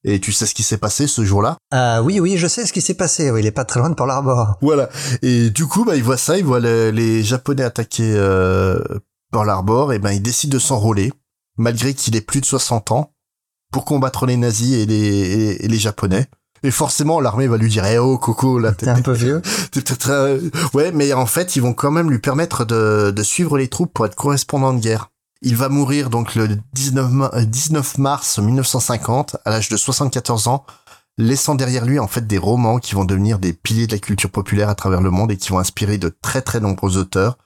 Et 0.05 0.19
tu 0.19 0.31
sais 0.31 0.45
ce 0.45 0.55
qui 0.55 0.63
s'est 0.63 0.77
passé 0.77 1.07
ce 1.07 1.23
jour-là? 1.25 1.57
Ah 1.71 2.01
oui, 2.01 2.19
oui, 2.19 2.37
je 2.37 2.47
sais 2.47 2.65
ce 2.65 2.71
qui 2.73 2.81
s'est 2.81 2.93
passé. 2.95 3.29
Oui, 3.31 3.41
il 3.41 3.45
est 3.45 3.51
pas 3.51 3.65
très 3.65 3.79
loin 3.81 3.89
de 3.89 3.95
Pearl 3.95 4.09
Harbor. 4.09 4.57
Voilà. 4.61 4.89
Et 5.21 5.49
du 5.49 5.67
coup, 5.67 5.83
bah, 5.85 5.95
il 5.97 6.03
voit 6.03 6.17
ça, 6.17 6.37
il 6.37 6.45
voit 6.45 6.59
le- 6.61 6.89
les 6.89 7.21
Japonais 7.21 7.63
attaquer 7.63 8.13
euh, 8.15 8.79
Pearl 9.31 9.49
Harbor, 9.49 9.93
et 9.93 9.99
ben, 9.99 10.11
il 10.11 10.21
décide 10.21 10.51
de 10.51 10.57
s'enrôler, 10.59 11.11
malgré 11.57 11.93
qu'il 11.93 12.15
ait 12.15 12.21
plus 12.21 12.39
de 12.41 12.45
60 12.45 12.91
ans, 12.91 13.11
pour 13.71 13.83
combattre 13.85 14.25
les 14.25 14.37
nazis 14.37 14.73
et 14.73 14.85
les, 14.85 14.95
et, 14.95 15.65
et 15.65 15.67
les 15.67 15.77
Japonais. 15.77 16.27
Et 16.63 16.71
forcément, 16.71 17.19
l'armée 17.21 17.47
va 17.47 17.57
lui 17.57 17.69
dire, 17.69 17.85
eh 17.85 17.97
oh, 17.97 18.17
Coco, 18.17 18.59
là, 18.59 18.71
t'es 18.73 18.87
un 18.89 19.01
peu 19.01 19.13
vieux. 19.13 19.41
t'es 19.71 19.81
peut-être... 19.81 20.09
euh, 20.09 20.39
Ouais, 20.73 20.91
mais 20.93 21.13
en 21.13 21.25
fait, 21.25 21.55
ils 21.55 21.61
vont 21.61 21.73
quand 21.73 21.91
même 21.91 22.09
lui 22.09 22.19
permettre 22.19 22.65
de, 22.65 23.11
de 23.15 23.23
suivre 23.23 23.57
les 23.57 23.67
troupes 23.67 23.93
pour 23.93 24.05
être 24.05 24.15
correspondant 24.15 24.73
de 24.73 24.79
guerre. 24.79 25.09
Il 25.41 25.55
va 25.55 25.69
mourir 25.69 26.09
donc 26.09 26.35
le 26.35 26.49
19, 26.73 27.11
ma- 27.11 27.31
euh, 27.33 27.45
19 27.45 27.97
mars 27.97 28.39
1950, 28.39 29.37
à 29.45 29.51
l'âge 29.51 29.69
de 29.69 29.77
74 29.77 30.47
ans, 30.47 30.65
laissant 31.17 31.55
derrière 31.55 31.85
lui 31.85 31.99
en 31.99 32.07
fait 32.07 32.27
des 32.27 32.37
romans 32.37 32.79
qui 32.79 32.95
vont 32.95 33.05
devenir 33.05 33.39
des 33.39 33.53
piliers 33.53 33.87
de 33.87 33.93
la 33.93 33.99
culture 33.99 34.29
populaire 34.29 34.67
à 34.69 34.75
travers 34.75 35.01
le 35.01 35.11
monde 35.11 35.31
et 35.31 35.37
qui 35.37 35.49
vont 35.49 35.59
inspirer 35.59 35.97
de 35.97 36.13
très 36.21 36.41
très 36.41 36.59
nombreux 36.59 36.97
auteurs, 36.97 37.37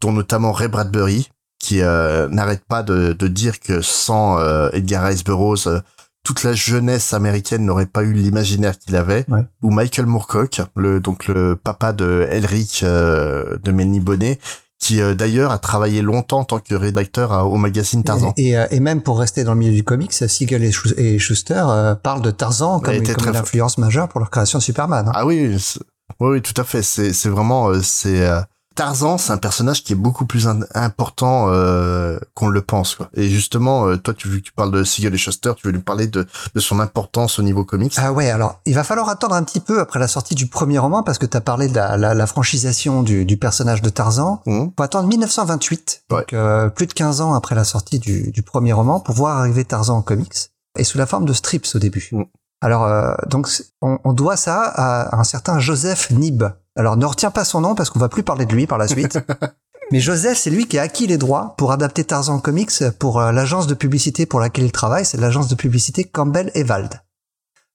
dont 0.00 0.12
notamment 0.12 0.52
Ray 0.52 0.68
Bradbury, 0.68 1.28
qui 1.58 1.80
euh, 1.82 2.28
n'arrête 2.28 2.64
pas 2.64 2.82
de, 2.84 3.12
de 3.12 3.28
dire 3.28 3.58
que 3.60 3.82
sans 3.82 4.38
euh, 4.38 4.70
Edgar 4.72 5.04
Rice 5.04 5.24
Burroughs, 5.24 5.66
euh, 5.66 5.80
toute 6.24 6.42
la 6.44 6.52
jeunesse 6.52 7.12
américaine 7.14 7.64
n'aurait 7.64 7.86
pas 7.86 8.02
eu 8.02 8.12
l'imaginaire 8.12 8.78
qu'il 8.78 8.94
avait, 8.96 9.24
Ouais. 9.28 9.44
ou 9.62 9.70
Michael 9.70 10.06
Moorcock, 10.06 10.60
le 10.76 11.00
donc 11.00 11.26
le 11.28 11.56
papa 11.56 11.92
de 11.92 12.26
Elric 12.30 12.80
euh, 12.82 13.56
de 13.62 13.72
Melanie 13.72 14.00
Bonnet, 14.00 14.38
qui 14.78 15.00
euh, 15.00 15.14
d'ailleurs 15.14 15.50
a 15.50 15.58
travaillé 15.58 16.00
longtemps 16.02 16.40
en 16.40 16.44
tant 16.44 16.58
que 16.58 16.74
rédacteur 16.74 17.32
à- 17.32 17.44
au 17.46 17.56
magazine 17.56 18.02
Tarzan. 18.04 18.32
Et, 18.36 18.50
et, 18.50 18.56
euh, 18.58 18.66
et 18.70 18.80
même 18.80 19.02
pour 19.02 19.18
rester 19.18 19.44
dans 19.44 19.52
le 19.54 19.58
milieu 19.60 19.72
du 19.74 19.84
comics, 19.84 20.12
Siegel 20.12 20.62
et, 20.64 20.70
Schu- 20.70 20.94
et 20.98 21.18
Schuster 21.18 21.62
euh, 21.68 21.94
parlent 21.94 22.22
de 22.22 22.30
Tarzan 22.30 22.80
comme, 22.80 23.02
comme 23.02 23.28
une 23.28 23.36
influence 23.36 23.78
majeure 23.78 24.08
pour 24.08 24.20
leur 24.20 24.30
création 24.30 24.58
de 24.58 24.62
Superman. 24.62 25.08
hein. 25.08 25.12
Ah 25.14 25.26
oui, 25.26 25.54
oui, 25.54 25.80
oui, 26.20 26.42
tout 26.42 26.58
à 26.60 26.64
fait. 26.64 26.82
C'est, 26.82 27.28
vraiment, 27.28 27.70
c'est 27.82 28.26
euh, 28.26 28.40
Tarzan, 28.80 29.18
c'est 29.18 29.32
un 29.32 29.36
personnage 29.36 29.84
qui 29.84 29.92
est 29.92 29.96
beaucoup 29.96 30.24
plus 30.24 30.48
important 30.74 31.48
euh, 31.50 32.18
qu'on 32.34 32.48
le 32.48 32.62
pense. 32.62 32.94
Quoi. 32.94 33.10
Et 33.12 33.28
justement, 33.28 33.86
euh, 33.86 33.98
toi, 33.98 34.14
tu, 34.14 34.26
vu 34.26 34.40
que 34.40 34.46
tu 34.46 34.52
parles 34.52 34.70
de 34.70 34.84
Siegel 34.84 35.12
et 35.14 35.18
Shuster, 35.18 35.52
tu 35.54 35.66
veux 35.66 35.72
lui 35.74 35.80
parler 35.82 36.06
de, 36.06 36.26
de 36.54 36.60
son 36.60 36.80
importance 36.80 37.38
au 37.38 37.42
niveau 37.42 37.62
comics? 37.66 37.92
Ah 37.98 38.10
ouais, 38.10 38.30
alors 38.30 38.60
il 38.64 38.74
va 38.74 38.82
falloir 38.82 39.10
attendre 39.10 39.34
un 39.34 39.42
petit 39.44 39.60
peu 39.60 39.80
après 39.80 39.98
la 39.98 40.08
sortie 40.08 40.34
du 40.34 40.46
premier 40.46 40.78
roman 40.78 41.02
parce 41.02 41.18
que 41.18 41.26
tu 41.26 41.36
as 41.36 41.42
parlé 41.42 41.68
de 41.68 41.74
la, 41.76 41.98
la, 41.98 42.14
la 42.14 42.26
franchisation 42.26 43.02
du, 43.02 43.26
du 43.26 43.36
personnage 43.36 43.82
de 43.82 43.90
Tarzan. 43.90 44.40
Mhm. 44.46 44.72
faut 44.74 44.82
attendre 44.82 45.08
1928, 45.08 46.04
Ouais. 46.10 46.20
donc 46.20 46.32
euh, 46.32 46.70
plus 46.70 46.86
de 46.86 46.94
15 46.94 47.20
ans 47.20 47.34
après 47.34 47.54
la 47.54 47.64
sortie 47.64 47.98
du, 47.98 48.30
du 48.30 48.42
premier 48.42 48.72
roman, 48.72 48.98
pour 48.98 49.14
voir 49.14 49.36
arriver 49.36 49.66
Tarzan 49.66 49.98
en 49.98 50.02
comics, 50.02 50.52
et 50.78 50.84
sous 50.84 50.96
la 50.96 51.04
forme 51.04 51.26
de 51.26 51.34
strips 51.34 51.68
au 51.74 51.78
début. 51.78 52.08
Mm. 52.12 52.22
Alors, 52.60 52.84
euh, 52.84 53.14
donc, 53.28 53.48
on, 53.80 53.98
on 54.04 54.12
doit 54.12 54.36
ça 54.36 54.62
à, 54.62 55.18
un 55.18 55.24
certain 55.24 55.58
Joseph 55.58 56.10
Nib. 56.10 56.44
Alors, 56.76 56.96
ne 56.96 57.06
retiens 57.06 57.30
pas 57.30 57.44
son 57.44 57.60
nom 57.60 57.74
parce 57.74 57.90
qu'on 57.90 57.98
va 57.98 58.08
plus 58.08 58.22
parler 58.22 58.46
de 58.46 58.54
lui 58.54 58.66
par 58.66 58.78
la 58.78 58.88
suite. 58.88 59.18
Mais 59.92 59.98
Joseph, 59.98 60.38
c'est 60.38 60.50
lui 60.50 60.66
qui 60.66 60.78
a 60.78 60.82
acquis 60.82 61.08
les 61.08 61.18
droits 61.18 61.54
pour 61.58 61.72
adapter 61.72 62.04
Tarzan 62.04 62.38
comics 62.38 62.70
pour 62.98 63.20
euh, 63.20 63.32
l'agence 63.32 63.66
de 63.66 63.74
publicité 63.74 64.24
pour 64.24 64.38
laquelle 64.38 64.64
il 64.64 64.72
travaille, 64.72 65.04
c'est 65.04 65.18
l'agence 65.18 65.48
de 65.48 65.56
publicité 65.56 66.04
Campbell 66.04 66.52
et 66.54 66.62
Wald. 66.62 67.00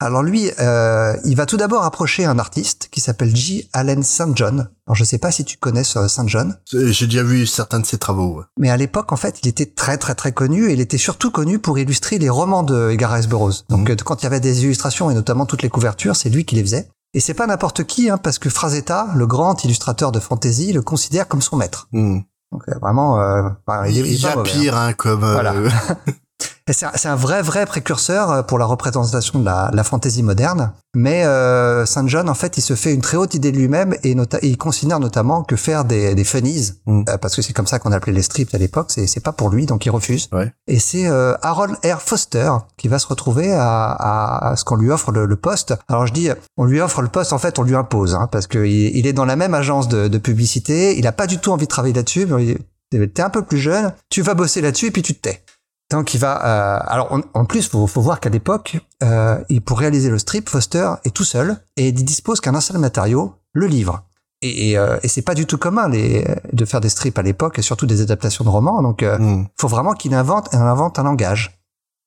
Alors 0.01 0.23
lui, 0.23 0.51
euh, 0.59 1.15
il 1.23 1.35
va 1.37 1.45
tout 1.45 1.55
d'abord 1.55 1.83
approcher 1.85 2.25
un 2.25 2.37
artiste 2.37 2.89
qui 2.91 2.99
s'appelle 2.99 3.33
J. 3.33 3.69
Allen 3.71 4.03
St. 4.03 4.35
John. 4.35 4.69
Alors 4.87 4.95
je 4.95 5.03
sais 5.05 5.17
pas 5.17 5.31
si 5.31 5.45
tu 5.45 5.57
connais 5.57 5.85
St. 5.85 6.27
John. 6.27 6.57
C'est- 6.65 6.91
J'ai 6.91 7.05
déjà 7.07 7.23
vu 7.23 7.45
certains 7.47 7.79
de 7.79 7.85
ses 7.85 7.97
travaux. 7.97 8.39
ouais. 8.39 8.43
Mais 8.59 8.69
à 8.69 8.75
l'époque, 8.77 9.13
en 9.13 9.15
fait, 9.15 9.39
il 9.41 9.47
était 9.47 9.65
très 9.65 9.97
très 9.97 10.13
très 10.13 10.33
connu 10.33 10.69
et 10.69 10.73
il 10.73 10.81
était 10.81 10.97
surtout 10.97 11.31
connu 11.31 11.59
pour 11.59 11.79
illustrer 11.79 12.17
les 12.19 12.29
romans 12.29 12.63
de 12.63 12.89
Edgar 12.91 13.11
Rice 13.11 13.27
Burroughs. 13.27 13.63
Donc 13.69 13.89
euh, 13.89 13.95
quand 14.03 14.21
il 14.21 14.23
y 14.23 14.27
avait 14.27 14.41
des 14.41 14.63
illustrations 14.65 15.09
et 15.09 15.13
notamment 15.13 15.45
toutes 15.45 15.61
les 15.61 15.69
couvertures, 15.69 16.15
c'est 16.17 16.29
lui 16.29 16.43
qui 16.43 16.55
les 16.55 16.61
faisait. 16.63 16.89
Et 17.13 17.21
c'est 17.21 17.33
pas 17.33 17.47
n'importe 17.47 17.85
qui, 17.85 18.09
hein, 18.09 18.17
parce 18.17 18.37
que 18.39 18.49
Frazetta, 18.49 19.07
le 19.15 19.25
grand 19.25 19.63
illustrateur 19.63 20.11
de 20.11 20.19
fantasy, 20.19 20.73
le 20.73 20.81
considère 20.81 21.29
comme 21.29 21.41
son 21.41 21.55
maître. 21.55 21.87
Hmm. 21.93 22.19
Donc 22.51 22.63
euh, 22.67 22.77
vraiment, 22.81 23.21
euh, 23.21 23.43
bah, 23.65 23.87
il, 23.87 23.97
est- 23.97 24.01
Il 24.01 24.07
il 24.07 24.13
est 24.13 24.17
y 24.17 24.21
pas 24.23 24.31
a 24.33 24.35
mauvais, 24.35 24.49
hein. 24.51 24.53
pire, 24.59 24.75
hein, 24.77 24.93
comme. 24.93 25.23
euh, 25.23 25.31
Voilà. 25.33 25.53
Et 26.67 26.73
C'est 26.73 26.87
un, 26.87 27.11
un 27.11 27.15
vrai 27.15 27.43
vrai 27.43 27.67
précurseur 27.67 28.31
euh, 28.31 28.41
pour 28.41 28.57
la 28.57 28.65
représentation 28.65 29.37
de 29.39 29.45
la, 29.45 29.69
la 29.71 29.83
fantasy 29.83 30.23
moderne. 30.23 30.71
Mais 30.95 31.23
euh, 31.25 31.85
Saint 31.85 32.07
John, 32.07 32.27
en 32.27 32.33
fait, 32.33 32.57
il 32.57 32.61
se 32.61 32.73
fait 32.73 32.91
une 32.93 33.01
très 33.01 33.17
haute 33.17 33.35
idée 33.35 33.51
de 33.51 33.57
lui-même 33.57 33.93
et, 34.03 34.11
et 34.13 34.47
il 34.47 34.57
considère 34.57 34.99
notamment 34.99 35.43
que 35.43 35.55
faire 35.55 35.85
des, 35.85 36.15
des 36.15 36.23
funnies, 36.23 36.71
Mm. 36.87 37.03
euh, 37.09 37.17
parce 37.19 37.35
que 37.35 37.41
c'est 37.43 37.53
comme 37.53 37.67
ça 37.67 37.77
qu'on 37.79 37.91
appelait 37.91 38.13
les 38.13 38.21
strips 38.23 38.53
à 38.55 38.57
l'époque, 38.57 38.91
c'est 38.91 39.19
pas 39.19 39.31
pour 39.31 39.49
lui, 39.49 39.65
donc 39.67 39.85
il 39.85 39.89
refuse. 39.91 40.27
Ouais. 40.31 40.51
Et 40.67 40.79
c'est 40.79 41.05
euh, 41.07 41.35
Harold 41.43 41.75
R. 41.85 42.01
Foster 42.01 42.49
qui 42.77 42.87
va 42.87 42.97
se 42.97 43.07
retrouver 43.07 43.53
à, 43.53 43.91
à- 43.91 44.49
à 44.51 44.55
ce 44.55 44.63
qu'on 44.63 44.75
lui 44.77 44.89
offre 44.89 45.11
le, 45.11 45.25
le 45.27 45.35
poste. 45.35 45.75
Alors 45.87 46.07
je 46.07 46.13
dis, 46.13 46.29
on 46.57 46.65
lui 46.65 46.79
offre 46.81 47.01
le 47.03 47.09
poste, 47.09 47.33
en 47.33 47.37
fait, 47.39 47.59
on 47.59 47.63
lui 47.63 47.75
impose, 47.75 48.15
hein, 48.15 48.27
parce 48.31 48.47
qu'il 48.47 48.65
il 48.65 49.05
est 49.05 49.13
dans 49.13 49.25
la 49.25 49.35
même 49.35 49.53
agence 49.53 49.87
de, 49.87 50.07
de 50.07 50.17
publicité. 50.17 50.97
Il 50.97 51.05
a 51.05 51.11
pas 51.11 51.27
du 51.27 51.37
tout 51.37 51.51
envie 51.51 51.65
de 51.65 51.69
travailler 51.69 51.93
là-dessus. 51.93 52.25
mais 52.25 52.45
il- 52.45 52.57
T'es 53.13 53.21
un 53.23 53.29
peu 53.29 53.41
plus 53.43 53.57
jeune, 53.57 53.91
tu 54.09 54.21
vas 54.21 54.35
bosser 54.35 54.61
là-dessus 54.61 54.85
et 54.85 54.91
puis 54.91 55.01
tu 55.01 55.13
te 55.15 55.19
tais. 55.27 55.43
Donc 55.91 56.13
il 56.13 56.19
va. 56.19 56.45
euh, 56.45 56.79
alors 56.87 57.07
on- 57.11 57.23
en 57.33 57.45
plus, 57.45 57.69
faut, 57.69 57.85
faut 57.87 58.01
voir 58.01 58.19
qu'à 58.19 58.29
l'époque, 58.29 58.77
euh, 59.03 59.37
il- 59.49 59.61
pour 59.61 59.79
réaliser 59.79 60.09
le 60.09 60.17
strip, 60.17 60.49
Foster 60.49 60.89
est 61.03 61.13
tout 61.15 61.23
seul 61.23 61.57
et 61.77 61.89
il 61.89 61.93
dispose 62.05 62.41
qu'un 62.41 62.59
seul 62.59 62.77
matériau, 62.79 63.35
le 63.53 63.67
livre. 63.67 64.03
Et, 64.41 64.71
et, 64.71 64.77
euh, 64.77 64.97
et 65.03 65.07
c'est 65.07 65.21
pas 65.21 65.33
du 65.35 65.45
tout 65.45 65.57
commun 65.57 65.87
les, 65.87 66.25
de 66.51 66.65
faire 66.65 66.81
des 66.81 66.89
strips 66.89 67.17
à 67.17 67.21
l'époque 67.21 67.57
et 67.59 67.61
surtout 67.61 67.85
des 67.85 68.01
adaptations 68.01 68.43
de 68.43 68.49
romans. 68.49 68.81
Donc 68.81 69.03
euh, 69.03 69.17
hmm. 69.17 69.47
faut 69.59 69.67
vraiment 69.67 69.93
qu'il 69.93 70.13
invente, 70.13 70.49
il 70.53 70.59
invente 70.59 70.99
un 70.99 71.03
langage. 71.03 71.59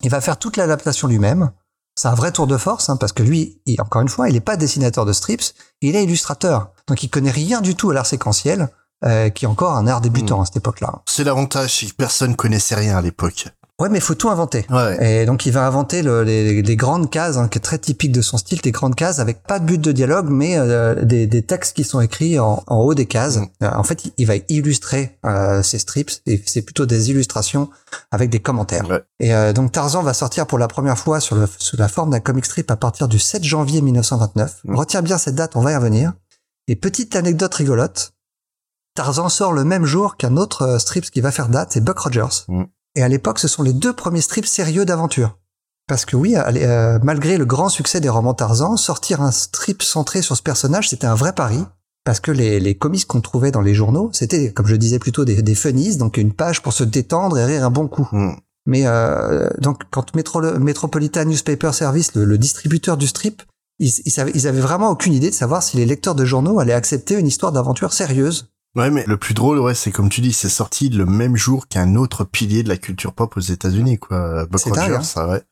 Il 0.03 0.11
va 0.11 0.21
faire 0.21 0.39
toute 0.39 0.57
l'adaptation 0.57 1.09
lui-même. 1.09 1.51
C'est 1.97 2.07
un 2.09 2.15
vrai 2.15 2.31
tour 2.31 2.47
de 2.47 2.57
force, 2.57 2.91
hein, 2.91 2.97
parce 2.97 3.13
que 3.13 3.25
lui, 3.25 3.61
il- 3.67 3.81
encore 3.81 4.03
une 4.03 4.09
fois, 4.09 4.29
il 4.29 4.35
n'est 4.35 4.41
pas 4.41 4.57
dessinateur 4.57 5.05
de 5.05 5.13
strips, 5.13 5.53
il 5.81 5.97
est 5.97 6.05
illustrateur. 6.05 6.71
Donc 6.87 7.03
il 7.03 7.09
connaît 7.11 7.31
rien 7.33 7.61
du 7.61 7.75
tout 7.75 7.91
à 7.91 7.95
l'art 7.95 8.07
séquentiel, 8.07 8.69
euh, 9.05 9.31
qui 9.31 9.45
est 9.45 9.49
encore 9.49 9.75
un 9.77 9.87
art 9.87 10.01
débutant 10.01 10.41
à 10.43 10.45
cette 10.45 10.57
époque-là. 10.59 11.03
C'est 11.07 11.25
l'avantage, 11.25 11.79
c'est 11.81 11.87
que 11.87 11.95
personne 11.95 12.37
connaissait 12.37 12.75
rien 12.77 12.97
à 12.97 13.01
l'époque. 13.01 13.49
Ouais, 13.81 13.89
mais 13.89 14.01
faut 14.01 14.17
tout 14.17 14.29
inventer. 14.29 14.67
Ouais. 14.71 15.23
Et 15.23 15.25
donc 15.27 15.47
il 15.47 15.53
va 15.53 15.65
inventer 15.65 16.03
le- 16.03 16.25
les, 16.25 16.63
les 16.63 16.77
grandes 16.77 17.11
cases, 17.11 17.37
hein, 17.37 17.47
qui 17.47 17.59
est 17.59 17.61
très 17.61 17.79
typique 17.79 18.11
de 18.11 18.23
son 18.23 18.37
style, 18.37 18.61
des 18.61 18.73
grandes 18.73 18.97
cases 18.97 19.21
avec 19.21 19.45
pas 19.45 19.61
de 19.61 19.67
but 19.67 19.81
de 19.81 19.93
dialogue, 19.93 20.29
mais 20.31 20.59
euh, 20.59 21.05
des, 21.05 21.29
des 21.29 21.43
textes 21.43 21.77
qui 21.77 21.85
sont 21.85 22.01
écrits 22.01 22.41
en, 22.41 22.65
en 22.67 22.79
haut 22.79 22.95
des 22.95 23.07
cases. 23.07 23.37
Mm. 23.37 23.47
Euh, 23.63 23.71
en 23.75 23.85
fait, 23.85 24.03
il, 24.19 24.27
va 24.27 24.35
illustrer 24.49 25.17
euh, 25.25 25.63
ces 25.63 25.79
strips, 25.79 26.11
et 26.27 26.43
c'est 26.45 26.63
plutôt 26.63 26.87
des 26.87 27.11
illustrations 27.11 27.71
avec 28.11 28.31
des 28.31 28.41
commentaires. 28.41 28.89
Ouais. 28.89 29.03
Et 29.21 29.33
euh, 29.33 29.53
donc 29.53 29.71
Tarzan 29.71 30.03
va 30.03 30.13
sortir 30.13 30.49
pour 30.49 30.59
la 30.59 30.67
première 30.67 30.99
fois 30.99 31.21
sur 31.21 31.37
le, 31.37 31.47
sous 31.59 31.77
la 31.77 31.87
forme 31.87 32.11
d'un 32.11 32.21
comic 32.21 32.47
strip 32.47 32.69
à 32.73 32.77
partir 32.77 33.07
du 33.07 33.21
7 33.21 33.45
janvier 33.45 33.81
1929. 33.81 34.63
Mm. 34.65 34.75
Retiens 34.75 35.03
bien 35.03 35.19
cette 35.19 35.37
date, 35.37 35.55
on 35.55 35.61
va 35.61 35.71
y 35.71 35.77
revenir. 35.77 36.15
Et 36.67 36.75
petite 36.75 37.15
anecdote 37.15 37.55
rigolote, 37.55 38.13
Tarzan 38.97 39.29
sort 39.29 39.53
le 39.53 39.63
même 39.63 39.85
jour 39.85 40.17
qu'un 40.17 40.37
autre 40.37 40.63
euh, 40.63 40.79
strip 40.81 41.09
qui 41.09 41.21
va 41.21 41.31
faire 41.31 41.49
date, 41.49 41.69
c'est 41.75 41.81
Buck 41.81 42.01
Rogers. 42.01 42.45
Mm. 42.49 42.65
Et 42.95 43.03
à 43.03 43.09
l'époque, 43.09 43.39
ce 43.39 43.49
sont 43.49 43.63
les 43.63 43.73
deux 43.73 43.93
premiers 43.93 44.21
strips 44.21 44.47
sérieux 44.47 44.85
d'aventure. 44.85 45.39
Parce 45.87 46.05
que 46.05 46.17
oui, 46.17 46.35
euh, 46.37 46.99
malgré 47.03 47.39
le 47.39 47.47
grand 47.47 47.69
succès 47.69 48.01
des 48.01 48.09
romans 48.09 48.35
Tarzan, 48.35 48.77
sortir 48.77 49.23
un 49.23 49.31
strip 49.31 49.83
centré 49.83 50.21
sur 50.21 50.37
ce 50.37 50.43
personnage, 50.43 50.91
c'était 50.91 51.07
un 51.07 51.15
vrai 51.15 51.33
pari. 51.33 51.65
Parce 52.05 52.21
que 52.21 52.31
les, 52.31 52.61
les 52.61 52.77
comics 52.77 53.07
qu'on 53.07 53.21
trouvait 53.21 53.51
dans 53.51 53.61
les 53.61 53.75
journaux, 53.75 54.11
c'était, 54.13 54.53
comme 54.53 54.67
je 54.67 54.77
disais 54.77 54.99
plutôt, 54.99 55.25
des, 55.25 55.43
des 55.43 55.55
funnies, 55.55 55.97
donc 55.97 56.17
une 56.17 56.33
page 56.33 56.63
pour 56.63 56.73
se 56.73 56.85
détendre 56.85 57.39
et 57.39 57.45
rire 57.45 57.65
un 57.65 57.71
bon 57.71 57.89
coup. 57.89 58.09
Hmm. 58.13 58.33
Mais 58.67 58.83
euh, 58.87 59.49
donc, 59.59 59.83
quand 59.91 60.15
Metro- 60.15 60.59
Metropolitan 60.59 61.25
Newspaper 61.25 61.73
Service, 61.73 62.15
le, 62.15 62.25
le 62.25 62.39
distributeur 62.39 62.97
du 62.97 63.07
strip, 63.07 63.43
ils, 63.79 63.93
ils, 64.05 64.13
ils 64.35 64.47
avaient 64.47 64.61
vraiment 64.61 64.91
aucune 64.91 65.13
idée 65.13 65.31
de 65.31 65.35
savoir 65.35 65.63
si 65.63 65.77
les 65.77 65.87
lecteurs 65.87 66.15
de 66.15 66.25
journaux 66.25 66.61
allaient 66.61 66.73
accepter 66.73 67.15
une 67.15 67.27
histoire 67.27 67.53
d'aventure 67.53 67.93
sérieuse. 67.93 68.51
Ouais, 68.77 68.91
mais 68.91 69.05
le 69.07 69.17
plus 69.17 69.35
drôle, 69.35 69.59
ouais, 69.59 69.75
c'est 69.75 69.91
comme 69.91 70.09
tu 70.09 70.21
dis, 70.21 70.33
c'est 70.33 70.49
sorti 70.49 70.89
le 70.89 71.07
même 71.07 71.37
jour 71.37 71.67
qu'un 71.69 71.95
autre 71.97 72.25
pilier 72.25 72.63
de 72.63 72.69
la 72.69 72.77
culture 72.77 73.13
pop 73.13 73.37
aux 73.37 73.41
États-Unis, 73.41 73.99
quoi. 73.99 74.47
Buck 74.47 74.61
C'est 74.63 74.71
dingue, 74.71 74.85
Rogers, 74.93 74.97
hein. 74.97 75.03
ça, 75.03 75.29
ouais. 75.29 75.43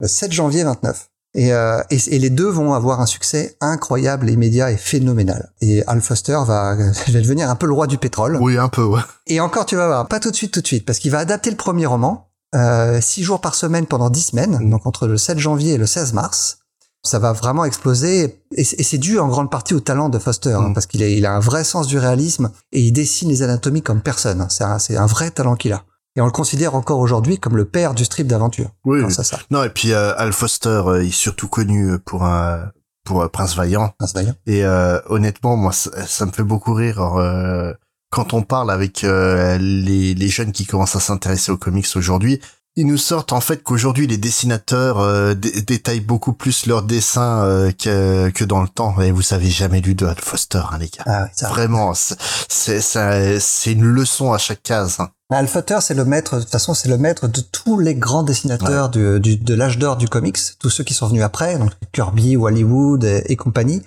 le 0.00 0.08
7 0.08 0.32
janvier 0.32 0.64
29. 0.64 1.08
Et, 1.34 1.52
euh, 1.52 1.80
et, 1.90 1.96
et 2.14 2.18
les 2.18 2.28
deux 2.30 2.48
vont 2.48 2.74
avoir 2.74 3.00
un 3.00 3.06
succès 3.06 3.56
incroyable, 3.62 4.28
immédiat 4.28 4.70
et 4.70 4.76
phénoménal. 4.76 5.50
Et 5.62 5.82
Al 5.86 6.00
Foster 6.02 6.38
va, 6.46 6.74
va 7.08 7.20
devenir 7.20 7.48
un 7.50 7.56
peu 7.56 7.66
le 7.66 7.72
roi 7.72 7.86
du 7.86 7.98
pétrole. 7.98 8.36
Oui, 8.40 8.58
un 8.58 8.68
peu, 8.68 8.84
ouais. 8.84 9.00
Et 9.26 9.40
encore, 9.40 9.64
tu 9.66 9.74
vas 9.76 9.86
voir, 9.86 10.08
pas 10.08 10.20
tout 10.20 10.30
de 10.30 10.36
suite, 10.36 10.52
tout 10.52 10.60
de 10.60 10.66
suite, 10.66 10.84
parce 10.86 10.98
qu'il 10.98 11.10
va 11.10 11.18
adapter 11.18 11.50
le 11.50 11.56
premier 11.56 11.86
roman, 11.86 12.28
euh, 12.54 13.00
six 13.00 13.22
jours 13.22 13.40
par 13.40 13.54
semaine 13.54 13.86
pendant 13.86 14.10
dix 14.10 14.22
semaines, 14.26 14.58
Mm. 14.60 14.70
donc 14.70 14.86
entre 14.86 15.06
le 15.08 15.16
7 15.16 15.38
janvier 15.38 15.74
et 15.74 15.78
le 15.78 15.86
16 15.86 16.12
mars. 16.12 16.58
Ça 17.04 17.18
va 17.18 17.32
vraiment 17.32 17.64
exploser, 17.64 18.38
et, 18.56 18.64
c'est 18.64 18.98
dû 18.98 19.18
en 19.18 19.26
grande 19.28 19.50
partie 19.50 19.74
au 19.74 19.80
talent 19.80 20.08
de 20.08 20.18
Foster, 20.18 20.52
hein, 20.52 20.68
Mm. 20.68 20.74
parce 20.74 20.86
qu'il 20.86 21.02
a, 21.02 21.08
il 21.08 21.26
a 21.26 21.32
un 21.34 21.40
vrai 21.40 21.64
sens 21.64 21.86
du 21.88 21.98
réalisme, 21.98 22.50
et 22.70 22.80
il 22.80 22.92
dessine 22.92 23.28
les 23.28 23.42
anatomies 23.42 23.82
comme 23.82 24.02
personne. 24.02 24.46
C'est 24.50 24.64
un, 24.64 24.78
c'est 24.78 24.96
un 24.96 25.06
vrai 25.06 25.30
talent 25.30 25.56
qu'il 25.56 25.72
a. 25.72 25.82
Et 26.14 26.20
on 26.20 26.26
le 26.26 26.30
considère 26.30 26.74
encore 26.74 26.98
aujourd'hui 27.00 27.38
comme 27.38 27.56
le 27.56 27.64
père 27.64 27.94
du 27.94 28.04
strip 28.04 28.26
d'aventure. 28.26 28.70
Oui. 28.84 29.00
ça. 29.10 29.24
Non, 29.50 29.64
et 29.64 29.70
puis 29.70 29.92
euh, 29.92 30.12
Al 30.16 30.32
Foster 30.32 30.82
euh, 30.86 31.02
est 31.02 31.10
surtout 31.10 31.48
connu 31.48 31.98
pour 32.00 32.22
un 32.24 32.70
pour 33.04 33.22
euh, 33.22 33.28
Prince 33.28 33.56
Vaillant. 33.56 33.92
C'est 34.04 34.14
d'ailleurs. 34.14 34.34
Et 34.46 34.64
euh, 34.64 35.00
honnêtement, 35.06 35.56
moi, 35.56 35.72
ça, 35.72 35.90
ça 36.06 36.24
me 36.26 36.30
fait 36.30 36.44
beaucoup 36.44 36.74
rire. 36.74 37.00
euh, 37.18 37.72
quand 38.10 38.34
on 38.34 38.42
parle 38.42 38.70
avec 38.70 39.04
euh, 39.04 39.56
les, 39.58 40.14
les 40.14 40.28
jeunes 40.28 40.52
qui 40.52 40.66
commencent 40.66 40.94
à 40.96 41.00
s'intéresser 41.00 41.50
aux 41.50 41.56
comics 41.56 41.88
aujourd'hui, 41.96 42.40
ils 42.76 42.86
nous 42.86 42.96
sortent 42.98 43.32
en 43.32 43.40
fait 43.40 43.62
qu'aujourd'hui 43.62 44.06
les 44.06 44.16
dessinateurs 44.16 44.98
euh, 45.00 45.34
dé- 45.34 45.60
détaillent 45.62 46.00
beaucoup 46.00 46.32
plus 46.32 46.66
leurs 46.66 46.82
dessins 46.82 47.42
euh, 47.44 47.70
que, 47.72 48.30
que 48.30 48.44
dans 48.44 48.62
le 48.62 48.68
temps. 48.68 49.00
Et 49.00 49.10
vous 49.10 49.34
avez 49.34 49.50
jamais 49.50 49.80
lu 49.80 49.94
de 49.94 50.06
Al 50.06 50.18
Foster, 50.18 50.62
hein, 50.72 50.78
les 50.78 50.88
gars. 50.88 51.04
Ah, 51.06 51.22
oui, 51.24 51.30
ça. 51.34 51.48
Vraiment, 51.48 51.92
c'est 51.94 52.80
c'est 52.80 53.72
une 53.72 53.84
leçon 53.84 54.32
à 54.32 54.38
chaque 54.38 54.62
case. 54.62 54.96
hein. 55.00 55.08
Al 55.30 55.48
Futter, 55.48 55.78
c'est 55.80 55.94
le 55.94 56.04
maître, 56.04 56.36
de 56.36 56.40
toute 56.42 56.50
façon, 56.50 56.74
c'est 56.74 56.88
le 56.90 56.98
maître 56.98 57.26
de 57.26 57.40
tous 57.40 57.78
les 57.78 57.94
grands 57.94 58.22
dessinateurs 58.22 58.90
du, 58.90 59.18
du- 59.18 59.36
de 59.36 59.54
l'âge 59.54 59.78
d'or 59.78 59.96
du 59.96 60.06
comics, 60.08 60.38
tous 60.58 60.68
ceux 60.68 60.84
qui 60.84 60.92
sont 60.92 61.08
venus 61.08 61.22
après, 61.22 61.56
donc 61.58 61.70
Kirby, 61.92 62.36
Hollywood 62.36 63.02
et, 63.04 63.22
et 63.28 63.36
compagnie. 63.36 63.82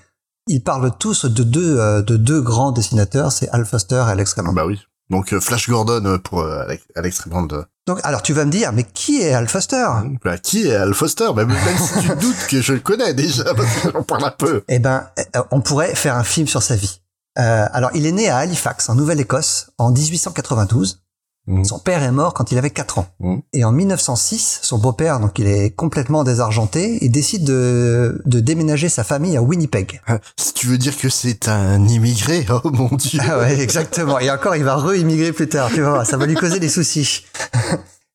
Ils 0.47 0.63
parlent 0.63 0.91
tous 0.99 1.25
de 1.25 1.43
deux, 1.43 1.79
euh, 1.79 2.01
de 2.01 2.17
deux 2.17 2.41
grands 2.41 2.71
dessinateurs, 2.71 3.31
c'est 3.31 3.47
Al 3.49 3.65
Fuster 3.65 4.03
et 4.07 4.11
Alex 4.11 4.33
Raymond. 4.33 4.53
Bah 4.53 4.65
oui. 4.65 4.79
Donc 5.11 5.33
euh, 5.33 5.39
Flash 5.39 5.69
Gordon 5.69 6.03
euh, 6.05 6.17
pour 6.17 6.43
Alex, 6.43 6.83
Alex 6.95 7.19
Raymond. 7.21 7.47
Donc, 7.87 7.99
alors 8.03 8.23
tu 8.23 8.33
vas 8.33 8.45
me 8.45 8.51
dire, 8.51 8.73
mais 8.73 8.83
qui 8.83 9.21
est 9.21 9.33
Al 9.33 9.47
Fuster 9.47 9.85
Bah, 10.23 10.37
qui 10.39 10.67
est 10.67 10.75
Al 10.75 10.93
Foster? 10.95 11.31
Même, 11.35 11.49
même 11.49 11.77
si 11.77 11.99
tu 12.01 12.07
te 12.09 12.13
doutes 12.19 12.47
que 12.49 12.61
je 12.61 12.73
le 12.73 12.79
connais 12.79 13.13
déjà, 13.13 13.53
parce 13.53 13.75
que 13.75 13.91
j'en 13.91 14.01
parle 14.03 14.25
un 14.25 14.31
peu. 14.31 14.63
Eh 14.67 14.79
ben, 14.79 15.07
euh, 15.35 15.43
on 15.51 15.61
pourrait 15.61 15.93
faire 15.93 16.15
un 16.15 16.23
film 16.23 16.47
sur 16.47 16.63
sa 16.63 16.75
vie. 16.75 17.01
Euh, 17.37 17.67
alors, 17.73 17.91
il 17.93 18.05
est 18.07 18.11
né 18.11 18.27
à 18.29 18.37
Halifax, 18.37 18.89
en 18.89 18.95
Nouvelle-Écosse, 18.95 19.69
en 19.77 19.91
1892. 19.91 21.03
Mhm. 21.47 21.63
Son 21.63 21.79
père 21.79 22.01
est 22.01 22.11
mort 22.11 22.33
quand 22.33 22.51
il 22.51 22.57
avait 22.57 22.69
4 22.69 22.99
ans. 22.99 23.07
Mhm. 23.19 23.41
Et 23.53 23.63
en 23.63 23.71
1906, 23.71 24.59
son 24.61 24.77
beau-père, 24.77 25.19
donc 25.19 25.37
il 25.39 25.47
est 25.47 25.71
complètement 25.71 26.23
désargenté, 26.23 26.97
il 27.01 27.11
décide 27.11 27.43
de, 27.43 28.21
de 28.25 28.39
déménager 28.39 28.89
sa 28.89 29.03
famille 29.03 29.37
à 29.37 29.41
Winnipeg. 29.41 30.01
Si 30.37 30.53
tu 30.53 30.67
veux 30.67 30.77
dire 30.77 30.97
que 30.97 31.09
c'est 31.09 31.47
un 31.49 31.85
immigré, 31.85 32.45
oh 32.63 32.69
mon 32.71 32.87
dieu. 32.95 33.19
Ah 33.21 33.39
ouais, 33.39 33.59
exactement. 33.59 34.19
Et 34.19 34.31
encore, 34.31 34.55
il 34.55 34.63
va 34.63 34.75
re-immigrer 34.75 35.33
plus 35.33 35.49
tard. 35.49 35.69
Tu 35.73 35.81
voir, 35.81 36.05
ça 36.05 36.17
va 36.17 36.25
lui 36.25 36.35
causer 36.35 36.59
des 36.59 36.69
soucis. 36.69 37.25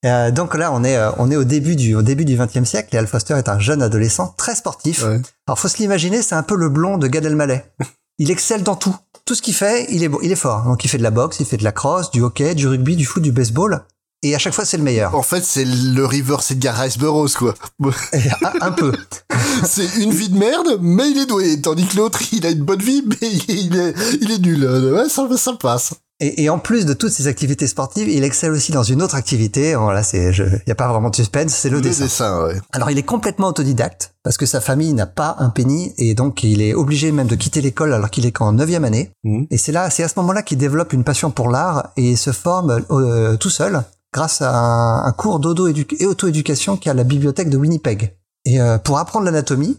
Euh, 0.06 0.30
donc 0.30 0.54
là, 0.54 0.72
on 0.72 0.82
est, 0.82 0.96
euh, 0.96 1.10
on 1.18 1.30
est 1.30 1.36
au 1.36 1.44
début 1.44 1.76
du, 1.76 1.94
au 1.94 2.00
début 2.00 2.24
du 2.24 2.34
XXe 2.34 2.64
siècle 2.64 2.94
et 2.94 2.98
Al 2.98 3.06
Foster 3.06 3.34
est 3.34 3.50
un 3.50 3.58
jeune 3.58 3.82
adolescent 3.82 4.34
très 4.38 4.54
sportif. 4.54 5.02
Ouais. 5.02 5.20
Alors, 5.46 5.58
faut 5.58 5.68
se 5.68 5.76
l'imaginer, 5.76 6.22
c'est 6.22 6.34
un 6.34 6.42
peu 6.42 6.56
le 6.56 6.70
blond 6.70 6.96
de 6.96 7.06
Gad 7.06 7.26
Elmaleh. 7.26 7.64
Il 8.18 8.30
excelle 8.30 8.62
dans 8.62 8.76
tout. 8.76 8.96
Tout 9.30 9.36
ce 9.36 9.42
qu'il 9.42 9.54
fait, 9.54 9.86
il 9.90 10.02
est, 10.02 10.10
il 10.24 10.32
est 10.32 10.34
fort. 10.34 10.64
Donc, 10.64 10.84
il 10.84 10.88
fait 10.88 10.98
de 10.98 11.04
la 11.04 11.12
boxe, 11.12 11.38
il 11.38 11.46
fait 11.46 11.56
de 11.56 11.62
la 11.62 11.70
crosse, 11.70 12.10
du 12.10 12.20
hockey, 12.20 12.56
du 12.56 12.66
rugby, 12.66 12.96
du 12.96 13.04
foot, 13.04 13.22
du 13.22 13.30
baseball. 13.30 13.84
Et 14.24 14.34
à 14.34 14.40
chaque 14.40 14.54
fois, 14.54 14.64
c'est 14.64 14.76
le 14.76 14.82
meilleur. 14.82 15.14
En 15.14 15.22
fait, 15.22 15.44
c'est 15.44 15.64
le 15.64 16.04
reverse 16.04 16.50
Edgar 16.50 16.76
Rice 16.76 16.98
Burroughs, 16.98 17.36
quoi. 17.38 17.54
Un, 17.84 17.90
un 18.60 18.72
peu. 18.72 18.92
c'est 19.64 20.02
une 20.02 20.10
vie 20.10 20.30
de 20.30 20.36
merde, 20.36 20.78
mais 20.80 21.08
il 21.12 21.18
est 21.18 21.26
doué. 21.26 21.60
Tandis 21.62 21.86
que 21.86 21.98
l'autre, 21.98 22.20
il 22.32 22.44
a 22.44 22.50
une 22.50 22.64
bonne 22.64 22.82
vie, 22.82 23.04
mais 23.06 23.28
il 23.46 23.76
est, 23.76 23.94
il 24.20 24.32
est 24.32 24.38
nul. 24.40 24.64
Ouais, 24.64 25.08
ça, 25.08 25.28
ça 25.36 25.52
passe. 25.52 25.94
Et, 26.20 26.44
et 26.44 26.50
en 26.50 26.58
plus 26.58 26.86
de 26.86 26.92
toutes 26.92 27.12
ses 27.12 27.26
activités 27.26 27.66
sportives, 27.66 28.08
il 28.08 28.24
excelle 28.24 28.52
aussi 28.52 28.72
dans 28.72 28.82
une 28.82 29.02
autre 29.02 29.14
activité. 29.14 29.70
Alors 29.70 29.92
là, 29.92 30.02
c'est, 30.02 30.32
il 30.32 30.62
n'y 30.66 30.72
a 30.72 30.74
pas 30.76 30.88
vraiment 30.88 31.10
de 31.10 31.16
suspense, 31.16 31.52
c'est 31.52 31.70
le, 31.70 31.80
dessin. 31.80 32.44
ouais. 32.44 32.60
Alors 32.72 32.90
il 32.90 32.98
est 32.98 33.02
complètement 33.02 33.48
autodidacte 33.48 34.14
parce 34.22 34.36
que 34.36 34.46
sa 34.46 34.60
famille 34.60 34.92
n'a 34.92 35.06
pas 35.06 35.36
un 35.38 35.48
penny 35.48 35.94
et 35.96 36.14
donc 36.14 36.44
il 36.44 36.60
est 36.60 36.74
obligé 36.74 37.10
même 37.10 37.26
de 37.26 37.36
quitter 37.36 37.60
l'école 37.60 37.94
alors 37.94 38.10
qu'il 38.10 38.26
est 38.26 38.32
qu'en 38.32 38.52
neuvième 38.52 38.84
année. 38.84 39.10
Mhm. 39.24 39.46
Et 39.50 39.56
c'est 39.56 39.72
là, 39.72 39.88
c'est 39.90 40.02
à 40.02 40.08
ce 40.08 40.18
moment-là 40.18 40.42
qu'il 40.42 40.58
développe 40.58 40.92
une 40.92 41.04
passion 41.04 41.30
pour 41.30 41.48
l'art 41.48 41.90
et 41.96 42.16
se 42.16 42.32
forme 42.32 42.84
euh, 42.90 43.36
tout 43.36 43.50
seul 43.50 43.82
grâce 44.12 44.42
à 44.42 44.54
un, 44.54 45.04
un 45.04 45.12
cours 45.12 45.40
d'auto 45.40 45.68
et 45.68 46.06
auto-éducation 46.06 46.76
qui 46.76 46.88
est 46.88 46.92
à 46.92 46.94
la 46.94 47.04
bibliothèque 47.04 47.48
de 47.48 47.56
Winnipeg. 47.56 48.16
Et 48.44 48.60
euh, 48.60 48.78
pour 48.78 48.98
apprendre 48.98 49.24
l'anatomie, 49.24 49.78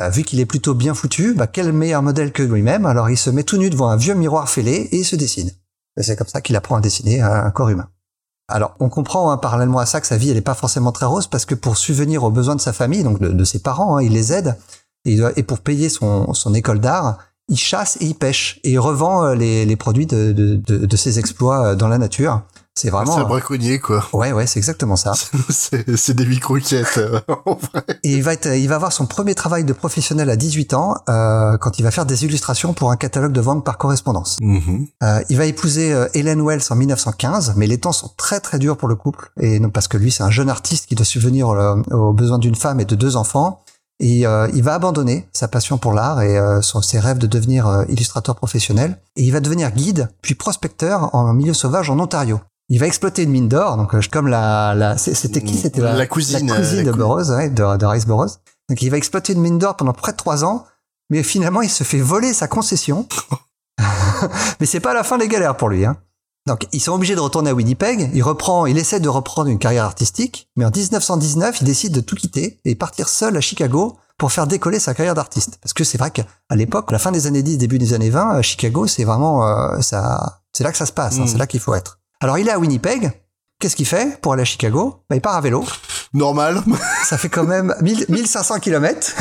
euh, 0.00 0.08
vu 0.10 0.22
qu'il 0.22 0.40
est 0.40 0.46
plutôt 0.46 0.74
bien 0.74 0.94
foutu, 0.94 1.34
bah, 1.34 1.46
quel 1.46 1.72
meilleur 1.72 2.02
modèle 2.02 2.32
que 2.32 2.42
lui-même 2.42 2.86
Alors 2.86 3.10
il 3.10 3.18
se 3.18 3.30
met 3.30 3.42
tout 3.42 3.56
nu 3.56 3.68
devant 3.68 3.88
un 3.88 3.96
vieux 3.96 4.14
miroir 4.14 4.48
fêlé 4.48 4.88
et 4.92 4.98
il 4.98 5.04
se 5.04 5.16
dessine. 5.16 5.50
Et 5.98 6.02
c'est 6.02 6.16
comme 6.16 6.28
ça 6.28 6.40
qu'il 6.40 6.56
apprend 6.56 6.76
à 6.76 6.80
dessiner 6.80 7.20
un 7.20 7.50
corps 7.50 7.68
humain. 7.68 7.88
Alors, 8.50 8.74
on 8.80 8.88
comprend 8.88 9.30
hein, 9.30 9.36
parallèlement 9.36 9.78
à 9.78 9.86
ça 9.86 10.00
que 10.00 10.06
sa 10.06 10.16
vie, 10.16 10.30
elle 10.30 10.36
n'est 10.36 10.40
pas 10.40 10.54
forcément 10.54 10.90
très 10.90 11.04
rose 11.04 11.26
parce 11.26 11.44
que 11.44 11.54
pour 11.54 11.76
subvenir 11.76 12.24
aux 12.24 12.30
besoins 12.30 12.56
de 12.56 12.60
sa 12.62 12.72
famille, 12.72 13.02
donc 13.02 13.20
de, 13.20 13.44
ses 13.44 13.58
parents, 13.58 13.98
hein, 13.98 14.02
il 14.02 14.12
les 14.12 14.32
aide 14.32 14.56
et, 15.04 15.42
pour 15.42 15.60
payer 15.60 15.90
son, 15.90 16.54
école 16.54 16.80
d'art, 16.80 17.18
il 17.48 17.58
chasse 17.58 17.98
et 18.00 18.06
il 18.06 18.14
pêche 18.14 18.58
et 18.64 18.72
il 18.72 18.78
revend 18.78 19.24
euh, 19.24 19.34
les, 19.34 19.76
produits 19.76 20.06
de 20.06 20.96
ses 20.96 21.18
exploits 21.18 21.68
euh, 21.68 21.74
dans 21.74 21.88
la 21.88 21.98
nature. 21.98 22.42
C'est 22.80 22.90
vraiment. 22.90 23.14
C'est 23.16 23.20
un 23.22 23.24
braconnier, 23.24 23.80
quoi. 23.80 24.04
Ouais, 24.12 24.30
ouais, 24.32 24.46
c'est 24.46 24.58
exactement 24.60 24.94
ça. 24.96 25.12
c'est 25.48 26.14
des 26.14 26.26
microquettes, 26.26 26.98
euh, 26.98 27.20
en 27.46 27.54
vrai. 27.54 27.82
Et 28.04 28.12
il 28.12 28.22
va 28.22 28.32
être, 28.34 28.46
il 28.46 28.68
va 28.68 28.76
avoir 28.76 28.92
son 28.92 29.06
premier 29.06 29.34
travail 29.34 29.64
de 29.64 29.72
professionnel 29.72 30.30
à 30.30 30.36
18 30.36 30.74
ans 30.74 30.94
euh, 31.08 31.56
quand 31.58 31.78
il 31.78 31.82
va 31.82 31.90
faire 31.90 32.06
des 32.06 32.24
illustrations 32.24 32.74
pour 32.74 32.90
un 32.90 32.96
catalogue 32.96 33.32
de 33.32 33.40
vente 33.40 33.64
par 33.64 33.78
correspondance. 33.78 34.36
Mhm. 34.40 34.86
Euh, 35.02 35.20
il 35.28 35.36
va 35.36 35.46
épouser 35.46 35.92
euh, 35.92 36.06
Helen 36.14 36.40
Wells 36.40 36.62
en 36.70 36.76
1915, 36.76 37.54
mais 37.56 37.66
les 37.66 37.78
temps 37.78 37.92
sont 37.92 38.10
très 38.16 38.40
très 38.40 38.58
durs 38.58 38.76
pour 38.76 38.88
le 38.88 38.94
couple, 38.96 39.30
et 39.40 39.58
non 39.58 39.70
parce 39.70 39.88
que 39.88 39.96
lui 39.96 40.10
c'est 40.12 40.22
un 40.22 40.30
jeune 40.30 40.48
artiste 40.50 40.86
qui 40.86 40.94
doit 40.94 41.04
subvenir 41.04 41.48
euh, 41.48 41.74
aux 41.90 42.12
besoins 42.12 42.38
d'une 42.38 42.54
femme 42.54 42.78
et 42.80 42.84
de 42.84 42.94
deux 42.94 43.16
enfants, 43.16 43.62
et 44.00 44.24
euh, 44.26 44.48
il 44.54 44.62
va 44.62 44.74
abandonner 44.74 45.28
sa 45.32 45.48
passion 45.48 45.78
pour 45.78 45.92
l'art 45.92 46.22
et 46.22 46.38
euh, 46.38 46.62
son- 46.62 46.82
ses 46.82 47.00
rêves 47.00 47.18
de 47.18 47.26
devenir 47.26 47.66
euh, 47.66 47.84
illustrateur 47.88 48.36
professionnel, 48.36 48.98
et 49.16 49.24
il 49.24 49.32
va 49.32 49.40
devenir 49.40 49.72
guide 49.72 50.08
puis 50.22 50.34
prospecteur 50.36 51.12
en 51.14 51.32
milieu 51.32 51.54
sauvage 51.54 51.90
en 51.90 51.98
Ontario. 51.98 52.40
Il 52.70 52.78
va 52.78 52.86
exploiter 52.86 53.22
une 53.22 53.30
mine 53.30 53.48
d'or, 53.48 53.76
donc 53.76 53.94
euh, 53.94 54.00
comme 54.10 54.28
la, 54.28 54.74
la 54.74 54.98
c'était 54.98 55.42
qui? 55.42 55.56
C'était 55.56 55.80
La 55.80 56.06
cousine, 56.06 56.46
la 56.48 56.56
cousine 56.56 56.80
euh, 56.80 56.84
la 56.84 56.92
de 56.92 56.96
Burroughs, 56.96 57.30
ouais, 57.30 57.48
de, 57.50 57.76
de 57.76 57.86
Rice 57.86 58.06
Burroughs. 58.06 58.38
Donc 58.68 58.82
il 58.82 58.90
va 58.90 58.96
exploiter 58.98 59.32
une 59.32 59.40
mine 59.40 59.58
d'or 59.58 59.76
pendant 59.76 59.94
près 59.94 60.12
de 60.12 60.16
trois 60.18 60.44
ans, 60.44 60.66
mais 61.08 61.22
finalement 61.22 61.62
il 61.62 61.70
se 61.70 61.84
fait 61.84 62.00
voler 62.00 62.32
sa 62.34 62.46
concession. 62.48 63.06
mais 64.60 64.66
c'est 64.66 64.80
pas 64.80 64.92
la 64.94 65.04
fin 65.04 65.18
des 65.18 65.28
galères 65.28 65.56
pour 65.56 65.68
lui. 65.68 65.84
Hein. 65.84 65.96
Donc 66.46 66.66
ils 66.72 66.80
sont 66.80 66.92
obligés 66.92 67.14
de 67.14 67.20
retourner 67.20 67.50
à 67.50 67.54
Winnipeg. 67.54 68.10
Il 68.14 68.22
reprend, 68.22 68.66
il 68.66 68.76
essaie 68.78 69.00
de 69.00 69.08
reprendre 69.08 69.48
une 69.48 69.58
carrière 69.58 69.84
artistique, 69.84 70.48
mais 70.56 70.64
en 70.64 70.70
1919 70.70 71.60
il 71.60 71.64
décide 71.64 71.92
de 71.92 72.00
tout 72.00 72.16
quitter 72.16 72.60
et 72.64 72.74
partir 72.74 73.08
seul 73.08 73.36
à 73.36 73.40
Chicago 73.40 73.96
pour 74.18 74.32
faire 74.32 74.46
décoller 74.46 74.80
sa 74.80 74.94
carrière 74.94 75.14
d'artiste. 75.14 75.58
Parce 75.62 75.72
que 75.72 75.84
c'est 75.84 75.96
vrai 75.98 76.10
qu'à 76.10 76.24
l'époque, 76.56 76.90
la 76.90 76.98
fin 76.98 77.12
des 77.12 77.26
années 77.28 77.42
10, 77.42 77.56
début 77.58 77.78
des 77.78 77.94
années 77.94 78.10
20, 78.10 78.30
à 78.30 78.42
Chicago, 78.42 78.86
c'est 78.88 79.04
vraiment 79.04 79.46
euh, 79.46 79.80
ça, 79.80 80.40
c'est 80.52 80.64
là 80.64 80.72
que 80.72 80.78
ça 80.78 80.86
se 80.86 80.92
passe. 80.92 81.18
hein, 81.18 81.24
Mm. 81.24 81.28
c'est 81.28 81.38
là 81.38 81.46
qu'il 81.46 81.60
faut 81.60 81.74
être. 81.74 82.00
Alors 82.20 82.38
il 82.38 82.48
est 82.48 82.52
à 82.52 82.58
Winnipeg. 82.58 83.10
Qu'est-ce 83.60 83.74
qu'il 83.74 83.86
fait 83.86 84.20
pour 84.20 84.32
aller 84.32 84.42
à 84.42 84.44
Chicago? 84.44 85.02
Bah, 85.10 85.16
Il 85.16 85.20
part 85.20 85.34
à 85.34 85.40
vélo. 85.40 85.64
Normal. 86.14 86.62
Ça 87.04 87.18
fait 87.18 87.28
quand 87.28 87.44
même 87.44 87.74
1000 87.82 88.06
1500 88.08 88.60
kilomètres. 88.60 89.12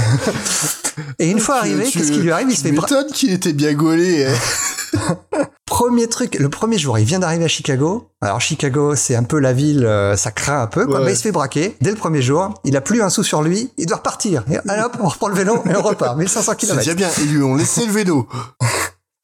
Et 1.20 1.30
une 1.30 1.40
fois 1.40 1.58
arrivé, 1.58 1.86
qu'est-ce 1.90 2.12
qui 2.12 2.20
lui 2.20 2.32
arrive? 2.32 2.48
Il 2.50 2.56
se 2.58 2.62
fait 2.64 2.72
m'étonnes 2.72 3.08
qu'il 3.12 3.32
était 3.34 3.54
bien 3.54 3.74
gaulé. 3.74 4.26
hein. 4.28 5.18
Premier 5.66 6.08
truc, 6.08 6.36
le 6.40 6.50
premier 6.50 6.78
jour, 6.80 6.98
il 6.98 7.06
vient 7.06 7.20
d'arriver 7.20 7.46
à 7.46 7.48
Chicago. 7.50 8.10
Alors 8.22 8.42
Chicago, 8.42 8.96
c'est 8.96 9.16
un 9.16 9.24
peu 9.24 9.38
la 9.40 9.54
ville, 9.54 9.86
euh, 9.86 10.16
ça 10.16 10.32
craint 10.32 10.62
un 10.62 10.68
peu, 10.68 10.86
quoi. 10.88 11.00
Ouais. 11.00 11.06
Mais 11.06 11.12
il 11.14 11.18
se 11.18 11.22
fait 11.24 11.32
braquer 11.32 11.76
dès 11.82 11.92
le 11.92 11.98
premier 11.98 12.22
jour. 12.22 12.54
Il 12.64 12.76
a 12.78 12.82
plus 12.82 13.02
un 13.04 13.10
sou 13.10 13.22
sur 13.22 13.44
lui, 13.44 13.72
il 13.78 13.86
doit 13.86 13.98
repartir. 13.98 14.44
Et 14.50 14.58
allez 14.70 14.82
hop, 14.82 14.98
on 15.02 15.08
reprend 15.08 15.28
le 15.28 15.36
vélo 15.36 15.62
et 15.70 15.76
on 15.76 15.82
repart. 15.82 16.18
1500 16.18 16.52
C'est 16.52 16.58
kilomètres. 16.58 16.86
déjà 16.86 16.96
bien. 16.96 17.10
Ils 17.20 17.34
lui 17.34 17.44
ont 17.44 17.56
laissé 17.56 17.86
le 17.86 17.92
vélo. 17.92 18.28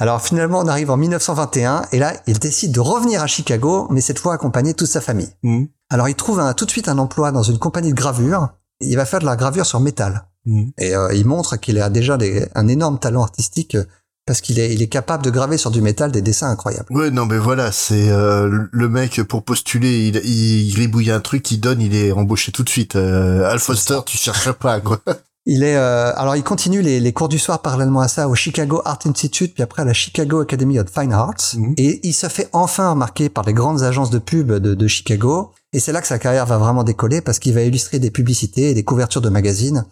Alors 0.04 0.22
finalement, 0.22 0.60
on 0.60 0.68
arrive 0.68 0.92
en 0.92 0.98
1921 0.98 1.84
et 1.94 1.98
là, 1.98 2.12
il 2.28 2.38
décide 2.38 2.74
de 2.74 2.82
revenir 2.82 3.24
à 3.24 3.28
Chicago, 3.28 3.88
mais 3.90 4.02
cette 4.02 4.20
fois 4.20 4.34
accompagné 4.34 4.74
de 4.74 4.78
toute 4.78 4.90
sa 4.90 5.00
famille. 5.00 5.30
Mhm. 5.44 5.70
Alors 5.90 6.10
il 6.10 6.16
trouve 6.16 6.42
un- 6.42 6.54
tout 6.54 6.66
de 6.66 6.72
suite 6.72 6.90
un 6.90 6.98
emploi 6.98 7.32
dans 7.32 7.42
une 7.44 7.58
compagnie 7.58 7.92
de 7.92 7.96
gravure. 7.96 8.50
Il 8.82 8.98
va 8.98 9.06
faire 9.06 9.22
de 9.22 9.26
la 9.26 9.38
gravure 9.38 9.66
sur 9.66 9.80
métal. 9.80 10.26
Mhm. 10.46 10.74
Et 10.78 10.94
euh, 10.94 11.14
il 11.14 11.26
montre 11.26 11.56
qu'il 11.56 11.80
a 11.80 11.90
déjà 11.90 12.18
des- 12.18 12.46
un 12.54 12.68
énorme 12.68 13.00
talent 13.00 13.24
artistique 13.24 13.76
euh, 13.76 13.86
parce 14.26 14.42
qu'il 14.42 14.60
est, 14.60 14.74
il 14.74 14.82
est 14.82 14.88
capable 14.90 15.24
de 15.24 15.30
graver 15.30 15.58
sur 15.58 15.72
du 15.72 15.80
métal 15.82 16.12
des 16.12 16.22
dessins 16.22 16.50
incroyables. 16.50 16.88
Ouais, 16.90 17.10
non, 17.10 17.26
mais 17.26 17.38
voilà, 17.38 17.72
c'est 17.72 18.10
euh, 18.10 18.68
le 18.70 18.90
mec 18.90 19.24
pour 19.24 19.44
postuler, 19.44 20.08
il, 20.10 20.18
il 20.26 20.74
gribouille 20.74 21.12
un 21.12 21.22
truc, 21.22 21.50
il 21.50 21.62
donne, 21.62 21.80
il 21.80 21.96
est 21.96 22.12
embauché 22.12 22.52
tout 22.52 22.64
de 22.64 22.70
suite. 22.70 22.98
Euh, 22.98 23.50
Al 23.50 23.60
Foster, 23.60 24.00
tu 24.06 24.18
cherches 24.18 24.52
pas, 24.52 24.82
quoi. 24.82 25.00
Il 25.46 25.64
est, 25.64 25.76
euh, 25.76 26.14
alors 26.16 26.38
il 26.38 26.44
continue 26.44 26.82
les, 26.82 27.02
les 27.02 27.14
cours 27.14 27.28
du 27.28 27.38
soir 27.38 27.62
parallèlement 27.62 28.00
à 28.00 28.08
ça 28.08 28.30
au 28.30 28.36
Chicago 28.36 28.82
Art 28.86 29.00
Institute, 29.06 29.54
puis 29.54 29.64
après 29.64 29.82
à 29.82 29.86
la 29.86 29.94
Chicago 29.94 30.40
Academy 30.40 30.80
of 30.80 30.88
Fine 30.90 31.12
Arts. 31.12 31.56
Mhm. 31.56 31.74
Et 31.78 32.00
il 32.08 32.14
se 32.14 32.28
fait 32.30 32.50
enfin 32.54 32.92
remarquer 32.92 33.30
par 33.30 33.44
les 33.44 33.54
grandes 33.54 33.84
agences 33.84 34.10
de 34.10 34.20
pub 34.20 34.52
de, 34.54 34.74
de 34.74 34.88
Chicago. 34.88 35.52
Et 35.74 35.80
c'est 35.80 35.92
là 35.92 36.02
que 36.02 36.08
sa 36.08 36.20
carrière 36.20 36.46
va 36.46 36.58
vraiment 36.58 36.84
décoller 36.84 37.20
parce 37.20 37.40
qu'il 37.40 37.54
va 37.54 37.62
illustrer 37.62 38.00
des 38.00 38.12
publicités 38.12 38.70
et 38.70 38.74
des 38.74 38.84
couvertures 38.84 39.22
de 39.22 39.30
magazines 39.30 39.86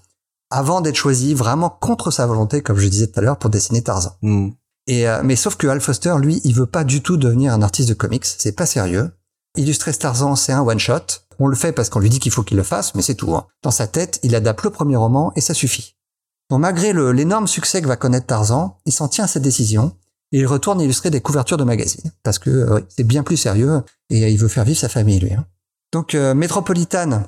avant 0.51 0.81
d'être 0.81 0.95
choisi 0.95 1.33
vraiment 1.33 1.69
contre 1.69 2.11
sa 2.11 2.25
volonté, 2.25 2.61
comme 2.61 2.77
je 2.77 2.87
disais 2.87 3.07
tout 3.07 3.19
à 3.19 3.23
l'heure, 3.23 3.37
pour 3.37 3.49
dessiner 3.49 3.81
Tarzan. 3.81 4.15
Mhm. 4.21 4.53
Et 4.87 5.07
euh, 5.07 5.21
mais 5.23 5.35
sauf 5.35 5.57
que 5.57 5.67
Al 5.67 5.81
Foster, 5.81 6.15
lui, 6.19 6.41
il 6.43 6.55
veut 6.55 6.65
pas 6.65 6.83
du 6.83 7.01
tout 7.01 7.17
devenir 7.17 7.53
un 7.53 7.61
artiste 7.61 7.89
de 7.89 7.93
comics. 7.93 8.25
C'est 8.25 8.55
pas 8.55 8.65
sérieux. 8.65 9.11
Illustrer 9.57 9.93
Tarzan, 9.93 10.35
c'est 10.35 10.53
un 10.53 10.61
one 10.61 10.79
shot. 10.79 11.25
On 11.43 11.47
le 11.47 11.55
fait 11.55 11.71
parce 11.71 11.89
qu'on 11.89 11.99
lui 11.99 12.09
dit 12.09 12.19
qu'il 12.19 12.31
faut 12.31 12.43
qu'il 12.43 12.57
le 12.57 12.63
fasse, 12.63 12.93
mais 12.93 13.01
c'est 13.01 13.15
tout. 13.15 13.33
hein. 13.35 13.45
Dans 13.63 13.71
sa 13.71 13.87
tête, 13.87 14.19
il 14.23 14.35
adapte 14.35 14.63
le 14.63 14.69
premier 14.69 14.95
roman 14.95 15.31
et 15.35 15.41
ça 15.41 15.53
suffit. 15.53 15.95
Donc 16.49 16.59
malgré 16.61 16.93
l'énorme 17.13 17.47
succès 17.47 17.81
que 17.81 17.87
va 17.87 17.95
connaître 17.95 18.27
Tarzan, 18.27 18.77
il 18.85 18.91
s'en 18.91 19.07
tient 19.07 19.23
à 19.23 19.27
cette 19.27 19.41
décision 19.43 19.93
Et 20.33 20.39
il 20.39 20.45
retourne 20.47 20.79
illustrer 20.81 21.09
des 21.09 21.19
couvertures 21.21 21.57
de 21.57 21.63
magazines 21.63 22.11
parce 22.23 22.39
que 22.39 22.49
euh, 22.49 22.79
c'est 22.95 23.03
bien 23.03 23.23
plus 23.23 23.37
sérieux 23.37 23.81
et 24.09 24.31
il 24.31 24.37
veut 24.37 24.47
faire 24.49 24.65
vivre 24.65 24.79
sa 24.79 24.89
famille 24.89 25.19
lui. 25.19 25.33
hein. 25.33 25.45
Donc 25.93 26.13
euh, 26.13 26.33
Metropolitan, 26.33 27.23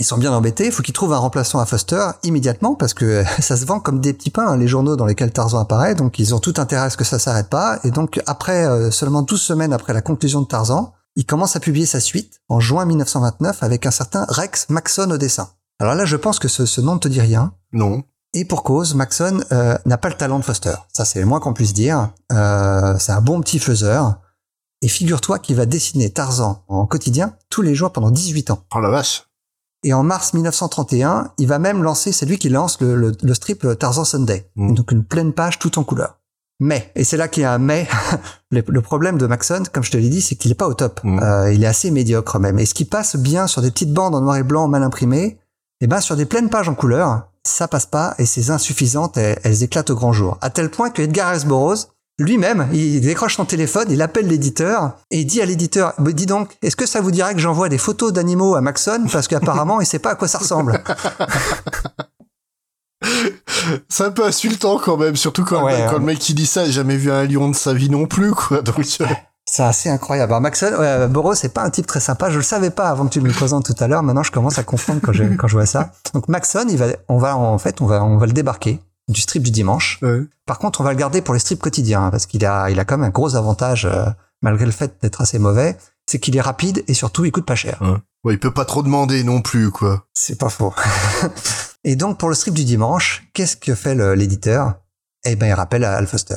ils 0.00 0.06
sont 0.06 0.16
bien 0.18 0.32
embêtés. 0.32 0.66
Il 0.66 0.72
faut 0.72 0.82
qu'ils 0.82 0.94
trouvent 0.94 1.12
un 1.12 1.18
remplaçant 1.18 1.58
à 1.58 1.66
Foster 1.66 2.04
immédiatement 2.22 2.74
parce 2.74 2.94
que 2.94 3.22
ça 3.40 3.56
se 3.56 3.64
vend 3.66 3.80
comme 3.80 4.00
des 4.00 4.12
petits 4.14 4.30
pains 4.30 4.46
hein, 4.48 4.56
les 4.56 4.68
journaux 4.68 4.96
dans 4.96 5.06
lesquels 5.06 5.32
Tarzan 5.32 5.58
apparaît. 5.60 5.94
Donc 5.94 6.18
ils 6.18 6.34
ont 6.34 6.40
tout 6.40 6.54
intérêt 6.56 6.86
à 6.86 6.90
ce 6.90 6.96
que 6.96 7.04
ça 7.04 7.18
s'arrête 7.18 7.48
pas. 7.50 7.80
Et 7.84 7.90
donc 7.90 8.20
après 8.26 8.64
euh, 8.64 8.90
seulement 8.90 9.22
12 9.22 9.40
semaines 9.42 9.72
après 9.72 9.92
la 9.92 10.00
conclusion 10.00 10.40
de 10.40 10.46
Tarzan, 10.46 10.94
il 11.16 11.26
commence 11.26 11.56
à 11.56 11.60
publier 11.60 11.86
sa 11.86 12.00
suite 12.00 12.40
en 12.48 12.60
juin 12.60 12.84
1929 12.84 13.62
avec 13.62 13.86
un 13.86 13.90
certain 13.90 14.24
Rex 14.28 14.68
Maxon 14.70 15.10
au 15.10 15.18
dessin. 15.18 15.50
Alors 15.80 15.94
là, 15.94 16.04
je 16.04 16.16
pense 16.16 16.38
que 16.38 16.48
ce, 16.48 16.66
ce 16.66 16.80
nom 16.80 16.94
ne 16.94 16.98
te 17.00 17.08
dit 17.08 17.20
rien. 17.20 17.52
Non. 17.72 18.02
Et 18.34 18.44
pour 18.44 18.62
cause, 18.62 18.94
Maxon 18.94 19.40
euh, 19.52 19.78
n'a 19.86 19.96
pas 19.98 20.08
le 20.08 20.14
talent 20.16 20.38
de 20.38 20.44
Foster. 20.44 20.74
Ça, 20.92 21.04
c'est 21.04 21.20
le 21.20 21.26
moins 21.26 21.40
qu'on 21.40 21.54
puisse 21.54 21.72
dire. 21.72 22.10
Euh, 22.32 22.96
c'est 22.98 23.12
un 23.12 23.20
bon 23.20 23.40
petit 23.40 23.58
faiseur. 23.58 24.20
Et 24.82 24.88
figure-toi 24.88 25.38
qu'il 25.40 25.56
va 25.56 25.66
dessiner 25.66 26.10
Tarzan 26.12 26.62
en 26.68 26.86
quotidien 26.86 27.34
tous 27.50 27.62
les 27.62 27.74
jours 27.74 27.90
pendant 27.92 28.10
18 28.10 28.50
ans. 28.50 28.64
Oh 28.74 28.80
la 28.80 28.90
vache. 28.90 29.24
Et 29.84 29.92
en 29.92 30.02
mars 30.02 30.34
1931, 30.34 31.32
il 31.38 31.46
va 31.48 31.58
même 31.58 31.82
lancer, 31.82 32.12
c'est 32.12 32.26
lui 32.26 32.38
qui 32.38 32.48
lance 32.48 32.80
le, 32.80 32.94
le- 32.96 33.12
le 33.22 33.34
strip 33.34 33.66
Tarzan 33.78 34.04
Sunday. 34.04 34.50
Mm. 34.56 34.74
Donc 34.74 34.92
une 34.92 35.04
pleine 35.04 35.32
page 35.32 35.58
tout 35.58 35.78
en 35.78 35.84
couleur. 35.84 36.17
Mais, 36.60 36.90
et 36.96 37.04
c'est 37.04 37.16
là 37.16 37.28
qu'il 37.28 37.44
y 37.44 37.46
a 37.46 37.52
un 37.52 37.58
mais, 37.58 37.86
le, 38.50 38.62
le 38.66 38.80
problème 38.80 39.18
de 39.18 39.26
Maxon, 39.26 39.62
comme 39.72 39.84
je 39.84 39.90
te 39.90 39.96
l'ai 39.96 40.08
dit, 40.08 40.20
c'est 40.20 40.34
qu'il 40.34 40.50
est 40.50 40.56
pas 40.56 40.66
au 40.66 40.74
top. 40.74 41.00
Mm. 41.04 41.20
Euh, 41.22 41.52
il 41.52 41.62
est 41.62 41.68
assez 41.68 41.90
médiocre 41.90 42.38
même. 42.38 42.58
Et 42.58 42.66
ce 42.66 42.74
qui 42.74 42.84
passe 42.84 43.16
bien 43.16 43.46
sur 43.46 43.62
des 43.62 43.70
petites 43.70 43.92
bandes 43.92 44.14
en 44.14 44.20
noir 44.20 44.36
et 44.36 44.42
blanc 44.42 44.66
mal 44.68 44.82
imprimées, 44.82 45.38
eh 45.80 45.86
ben 45.86 46.00
sur 46.00 46.16
des 46.16 46.26
pleines 46.26 46.50
pages 46.50 46.68
en 46.68 46.74
couleur, 46.74 47.28
ça 47.44 47.68
passe 47.68 47.86
pas 47.86 48.14
et 48.18 48.26
ces 48.26 48.50
insuffisantes, 48.50 49.16
elles, 49.16 49.38
elles 49.44 49.62
éclatent 49.62 49.90
au 49.90 49.94
grand 49.94 50.12
jour. 50.12 50.36
À 50.40 50.50
tel 50.50 50.70
point 50.70 50.90
que 50.90 51.02
Edgar 51.02 51.30
Rice 51.30 51.46
Burroughs, 51.46 51.86
lui-même, 52.18 52.68
il 52.72 53.00
décroche 53.00 53.36
son 53.36 53.44
téléphone, 53.44 53.86
il 53.90 54.02
appelle 54.02 54.26
l'éditeur 54.26 54.96
et 55.12 55.20
il 55.20 55.24
dit 55.24 55.40
à 55.40 55.44
l'éditeur, 55.44 55.94
dis 56.00 56.26
donc, 56.26 56.56
est-ce 56.62 56.74
que 56.74 56.86
ça 56.86 57.00
vous 57.00 57.12
dirait 57.12 57.32
que 57.34 57.40
j'envoie 57.40 57.68
des 57.68 57.78
photos 57.78 58.12
d'animaux 58.12 58.56
à 58.56 58.60
Maxon 58.60 59.06
parce 59.12 59.28
qu'apparemment 59.28 59.80
il 59.80 59.86
sait 59.86 60.00
pas 60.00 60.10
à 60.10 60.14
quoi 60.16 60.26
ça 60.26 60.38
ressemble? 60.38 60.82
C'est 63.88 64.04
un 64.04 64.10
peu 64.10 64.24
insultant 64.24 64.78
quand 64.78 64.96
même, 64.96 65.16
surtout 65.16 65.44
quand, 65.44 65.62
Ouais, 65.64 65.84
quand 65.88 65.96
hein. 65.96 65.98
le 65.98 66.04
mec 66.04 66.18
qui 66.18 66.34
dit 66.34 66.46
ça 66.46 66.62
a 66.62 66.70
jamais 66.70 66.96
vu 66.96 67.10
un 67.12 67.24
lion 67.24 67.48
de 67.48 67.54
sa 67.56 67.72
vie 67.72 67.90
non 67.90 68.06
plus, 68.06 68.32
quoi. 68.32 68.62
Donc, 68.62 68.78
euh, 68.78 69.06
C'est 69.46 69.62
assez 69.62 69.88
incroyable. 69.88 70.32
Alors 70.32 70.40
Maxon, 70.40 70.72
ouais, 70.78 71.08
Burroughs, 71.08 71.34
c'est 71.36 71.52
pas 71.52 71.62
un 71.62 71.70
type 71.70 71.86
très 71.86 72.00
sympa. 72.00 72.30
Je 72.30 72.36
le 72.36 72.42
savais 72.42 72.70
pas 72.70 72.88
avant 72.88 73.06
que 73.06 73.10
tu 73.12 73.20
me 73.20 73.28
le 73.28 73.32
présentes 73.34 73.64
tout 73.64 73.82
à 73.82 73.86
l'heure. 73.88 74.02
Maintenant, 74.02 74.22
je 74.22 74.32
commence 74.32 74.58
à 74.58 74.64
comprendre 74.64 75.00
quand 75.02 75.12
je, 75.12 75.24
quand 75.36 75.46
je 75.48 75.54
vois 75.56 75.66
ça. 75.66 75.92
Donc 76.14 76.28
Maxon, 76.28 76.66
il 76.68 76.76
va, 76.76 76.86
on 77.08 77.18
va, 77.18 77.36
en 77.36 77.58
fait, 77.58 77.80
on 77.80 77.86
va, 77.86 78.02
on 78.04 78.16
va 78.18 78.26
le 78.26 78.32
débarquer 78.32 78.80
du 79.08 79.20
strip 79.20 79.42
du 79.42 79.50
dimanche. 79.50 80.00
Par 80.44 80.58
contre, 80.58 80.80
on 80.80 80.84
va 80.84 80.90
le 80.90 80.98
garder 80.98 81.22
pour 81.22 81.34
les 81.34 81.40
strips 81.40 81.60
quotidiens 81.60 82.06
hein, 82.06 82.10
parce 82.10 82.26
qu'il 82.26 82.44
a, 82.44 82.68
il 82.70 82.78
a 82.78 82.84
quand 82.84 82.98
même 82.98 83.06
un 83.06 83.10
gros 83.10 83.36
avantage, 83.36 83.86
euh, 83.86 84.04
malgré 84.42 84.66
le 84.66 84.72
fait 84.72 84.96
d'être 85.00 85.20
assez 85.22 85.38
mauvais. 85.38 85.76
C'est 86.06 86.18
qu'il 86.18 86.36
est 86.36 86.40
rapide 86.42 86.84
et 86.88 86.94
surtout, 86.94 87.24
il 87.24 87.32
coûte 87.32 87.46
pas 87.46 87.54
cher. 87.54 87.80
ouais, 88.24 88.34
il 88.34 88.38
peut 88.40 88.52
pas 88.52 88.64
trop 88.64 88.82
demander 88.82 89.24
non 89.24 89.40
plus, 89.42 89.70
quoi. 89.70 90.04
C'est 90.14 90.38
pas 90.38 90.48
faux. 90.48 90.74
et 91.84 91.96
donc, 91.96 92.18
pour 92.18 92.28
le 92.28 92.34
strip 92.34 92.54
du 92.54 92.64
dimanche, 92.64 93.28
qu'est-ce 93.34 93.56
que 93.56 93.74
fait 93.74 93.94
l'éditeur? 94.16 94.74
Eh 95.24 95.36
ben, 95.36 95.46
il 95.46 95.52
rappelle 95.52 95.84
à 95.84 95.96
Al 95.96 96.06
Foster. 96.06 96.36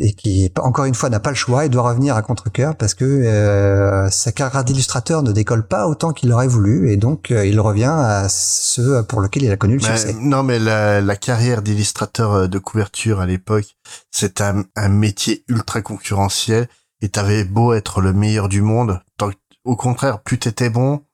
Et 0.00 0.12
qui, 0.12 0.50
encore 0.58 0.86
une 0.86 0.94
fois, 0.96 1.08
n'a 1.08 1.20
pas 1.20 1.30
le 1.30 1.36
choix 1.36 1.64
et 1.64 1.68
doit 1.68 1.84
revenir 1.88 2.16
à 2.16 2.22
contre-cœur 2.22 2.74
parce 2.74 2.94
que 2.94 3.04
euh, 3.04 4.10
sa 4.10 4.32
carrière 4.32 4.64
d'illustrateur 4.64 5.22
ne 5.22 5.30
décolle 5.30 5.68
pas 5.68 5.86
autant 5.86 6.12
qu'il 6.12 6.32
aurait 6.32 6.48
voulu. 6.48 6.90
Et 6.90 6.96
donc, 6.96 7.30
euh, 7.30 7.46
il 7.46 7.60
revient 7.60 7.84
à 7.94 8.28
ce 8.28 9.02
pour 9.02 9.20
lequel 9.20 9.44
il 9.44 9.52
a 9.52 9.56
connu 9.56 9.76
le 9.78 9.86
Mais- 9.86 9.96
succès. 9.96 10.16
non, 10.18 10.42
mais 10.42 10.58
la, 10.58 11.00
la 11.00 11.14
carrière 11.16 11.62
d'illustrateur 11.62 12.32
euh, 12.32 12.46
de 12.48 12.58
couverture 12.58 13.20
à 13.20 13.26
l'époque, 13.26 13.76
c'est 14.10 14.40
un, 14.40 14.64
un 14.74 14.88
métier 14.88 15.44
ultra 15.46 15.80
concurrentiel. 15.80 16.68
Et 17.00 17.08
t'avais 17.10 17.44
beau 17.44 17.72
être 17.72 18.00
le 18.00 18.12
meilleur 18.12 18.48
du 18.48 18.62
monde, 18.62 19.00
tant 19.16 19.30
au 19.64 19.76
contraire, 19.76 20.22
plus 20.22 20.38
t'étais 20.40 20.70
bon, 20.70 21.04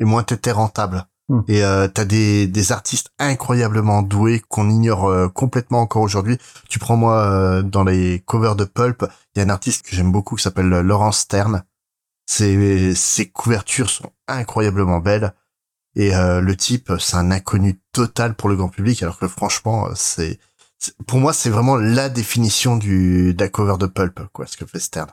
et 0.00 0.04
moins 0.04 0.22
t'étais 0.24 0.50
rentable. 0.50 1.06
Hmm. 1.28 1.40
Et 1.48 1.64
euh, 1.64 1.88
t'as 1.88 2.04
des, 2.04 2.46
des 2.46 2.72
artistes 2.72 3.10
incroyablement 3.18 4.02
doués 4.02 4.40
qu'on 4.48 4.70
ignore 4.70 5.08
euh, 5.08 5.28
complètement 5.28 5.80
encore 5.80 6.02
aujourd'hui. 6.02 6.38
Tu 6.68 6.78
prends 6.78 6.96
moi 6.96 7.26
euh, 7.26 7.62
dans 7.62 7.82
les 7.82 8.20
covers 8.20 8.54
de 8.54 8.64
Pulp, 8.64 9.04
il 9.34 9.40
y 9.40 9.42
a 9.42 9.44
un 9.44 9.50
artiste 9.50 9.84
que 9.84 9.96
j'aime 9.96 10.12
beaucoup 10.12 10.36
qui 10.36 10.44
s'appelle 10.44 10.72
euh, 10.72 10.82
Laurence 10.82 11.18
Stern. 11.18 11.64
Ses, 12.26 12.94
ses 12.94 13.28
couvertures 13.28 13.90
sont 13.90 14.12
incroyablement 14.28 15.00
belles. 15.00 15.34
Et 15.96 16.14
euh, 16.14 16.40
le 16.40 16.56
type, 16.56 16.92
c'est 16.98 17.16
un 17.16 17.30
inconnu 17.30 17.80
total 17.92 18.34
pour 18.34 18.48
le 18.48 18.56
grand 18.56 18.68
public, 18.68 19.02
alors 19.02 19.18
que 19.18 19.28
franchement, 19.28 19.88
c'est, 19.94 20.38
pour 21.06 21.20
moi, 21.20 21.32
c'est 21.32 21.50
vraiment 21.50 21.76
la 21.76 22.08
définition 22.08 22.76
du 22.76 23.32
la 23.32 23.48
cover 23.48 23.78
de 23.78 23.86
Pulp, 23.86 24.20
quoi, 24.32 24.46
ce 24.46 24.56
que 24.56 24.66
fait 24.66 24.80
Stern. 24.80 25.10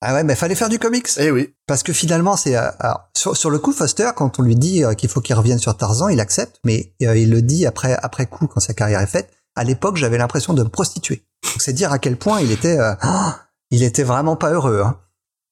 Ah 0.00 0.14
ouais, 0.14 0.22
mais 0.22 0.36
fallait 0.36 0.54
faire 0.54 0.68
du 0.68 0.78
comics. 0.78 1.08
Eh 1.18 1.30
oui. 1.30 1.54
Parce 1.66 1.82
que 1.82 1.92
finalement, 1.92 2.36
c'est 2.36 2.56
euh, 2.56 2.70
sur, 3.16 3.36
sur 3.36 3.50
le 3.50 3.58
coup, 3.58 3.72
Foster, 3.72 4.10
quand 4.14 4.38
on 4.38 4.42
lui 4.42 4.54
dit 4.54 4.84
euh, 4.84 4.94
qu'il 4.94 5.08
faut 5.08 5.20
qu'il 5.20 5.34
revienne 5.34 5.58
sur 5.58 5.76
Tarzan, 5.76 6.08
il 6.08 6.20
accepte, 6.20 6.60
mais 6.64 6.94
euh, 7.02 7.16
il 7.16 7.30
le 7.30 7.42
dit 7.42 7.66
après 7.66 7.94
après 7.94 8.26
coup 8.26 8.46
quand 8.46 8.60
sa 8.60 8.74
carrière 8.74 9.00
est 9.00 9.06
faite. 9.06 9.30
À 9.56 9.64
l'époque, 9.64 9.96
j'avais 9.96 10.18
l'impression 10.18 10.54
de 10.54 10.62
me 10.62 10.68
prostituer. 10.68 11.24
Donc 11.42 11.60
c'est 11.60 11.72
dire 11.72 11.92
à 11.92 11.98
quel 11.98 12.16
point 12.16 12.40
il 12.40 12.52
était 12.52 12.78
oh, 12.80 13.30
il 13.70 13.82
était 13.82 14.04
vraiment 14.04 14.36
pas 14.36 14.52
heureux. 14.52 14.82
Hein. 14.84 15.00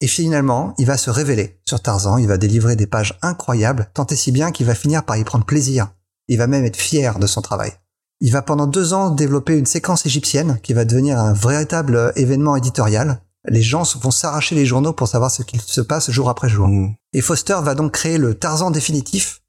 Et 0.01 0.07
finalement, 0.07 0.75
il 0.79 0.87
va 0.87 0.97
se 0.97 1.11
révéler 1.11 1.61
sur 1.67 1.81
Tarzan. 1.81 2.19
Il 2.19 2.29
va 2.29 2.37
délivrer 2.37 2.77
des 2.77 2.87
pages 2.87 3.19
incroyables, 3.23 3.91
tant 3.95 4.07
et 4.07 4.17
si 4.17 4.31
bien 4.31 4.53
qu'il 4.53 4.67
va 4.67 4.75
finir 4.75 5.05
par 5.05 5.17
y 5.17 5.25
prendre 5.25 5.45
plaisir. 5.45 5.89
Il 6.29 6.39
va 6.39 6.47
même 6.47 6.65
être 6.65 6.77
fier 6.77 7.19
de 7.19 7.27
son 7.27 7.41
travail. 7.41 7.73
Il 8.21 8.33
va 8.33 8.43
pendant 8.43 8.67
deux 8.67 8.93
ans 8.93 9.11
développer 9.11 9.57
une 9.59 9.67
séquence 9.67 10.07
égyptienne 10.07 10.59
qui 10.63 10.73
va 10.73 10.85
devenir 10.85 11.19
un 11.19 11.33
véritable 11.33 12.13
événement 12.17 12.57
éditorial. 12.57 13.21
Les 13.49 13.63
gens 13.63 13.83
vont 14.01 14.11
s'arracher 14.11 14.55
les 14.55 14.67
journaux 14.67 14.93
pour 14.93 15.09
savoir 15.09 15.31
ce 15.31 15.43
qu'il 15.43 15.61
se 15.61 15.81
passe 15.81 16.11
jour 16.11 16.29
après 16.29 16.49
jour. 16.49 16.69
Mm. 16.69 16.95
Et 17.13 17.21
Foster 17.21 17.57
va 17.63 17.75
donc 17.75 17.93
créer 17.93 18.19
le 18.19 18.35
Tarzan 18.35 18.71
définitif, 18.71 19.41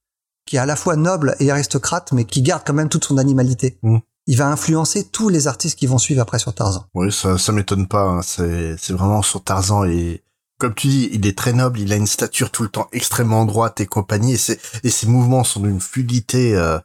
qui 0.45 0.55
est 0.55 0.59
à 0.59 0.65
la 0.65 0.75
fois 0.75 0.95
noble 0.95 1.35
et 1.39 1.49
aristocrate, 1.51 2.11
mais 2.11 2.25
qui 2.25 2.41
garde 2.41 2.63
quand 2.65 2.73
même 2.73 2.89
toute 2.89 3.05
son 3.05 3.17
animalité. 3.17 3.79
Mm. 3.81 3.97
Il 4.29 4.37
va 4.37 4.47
influencer 4.47 5.05
tous 5.05 5.29
les 5.29 5.47
artistes 5.47 5.79
qui 5.79 5.87
vont 5.87 5.97
suivre 5.97 6.21
après 6.21 6.37
sur 6.39 6.53
Tarzan. 6.53 6.85
Oui, 6.93 7.11
ça, 7.11 7.37
ça 7.37 7.51
m'étonne 7.53 7.87
pas. 7.87 8.03
hein. 8.03 8.21
C'est, 8.21 8.75
vraiment 8.91 9.21
sur 9.21 9.43
Tarzan 9.43 9.85
et 9.85 10.21
comme 10.59 10.73
tu 10.75 10.87
dis, 10.87 11.09
il 11.13 11.25
est 11.25 11.37
très 11.37 11.53
noble. 11.53 11.79
Il 11.79 11.93
a 11.93 11.95
une 11.95 12.07
stature 12.07 12.51
tout 12.51 12.63
le 12.63 12.69
temps 12.69 12.87
extrêmement 12.91 13.45
droite 13.45 13.79
et 13.79 13.85
compagnie. 13.85 14.33
Et, 14.33 14.37
ses- 14.37 14.59
et 14.83 14.89
ses 14.89 15.07
mouvements 15.07 15.43
sont 15.45 15.61
d'une 15.61 15.79
fluidité 15.79 16.55
euh, 16.55 16.77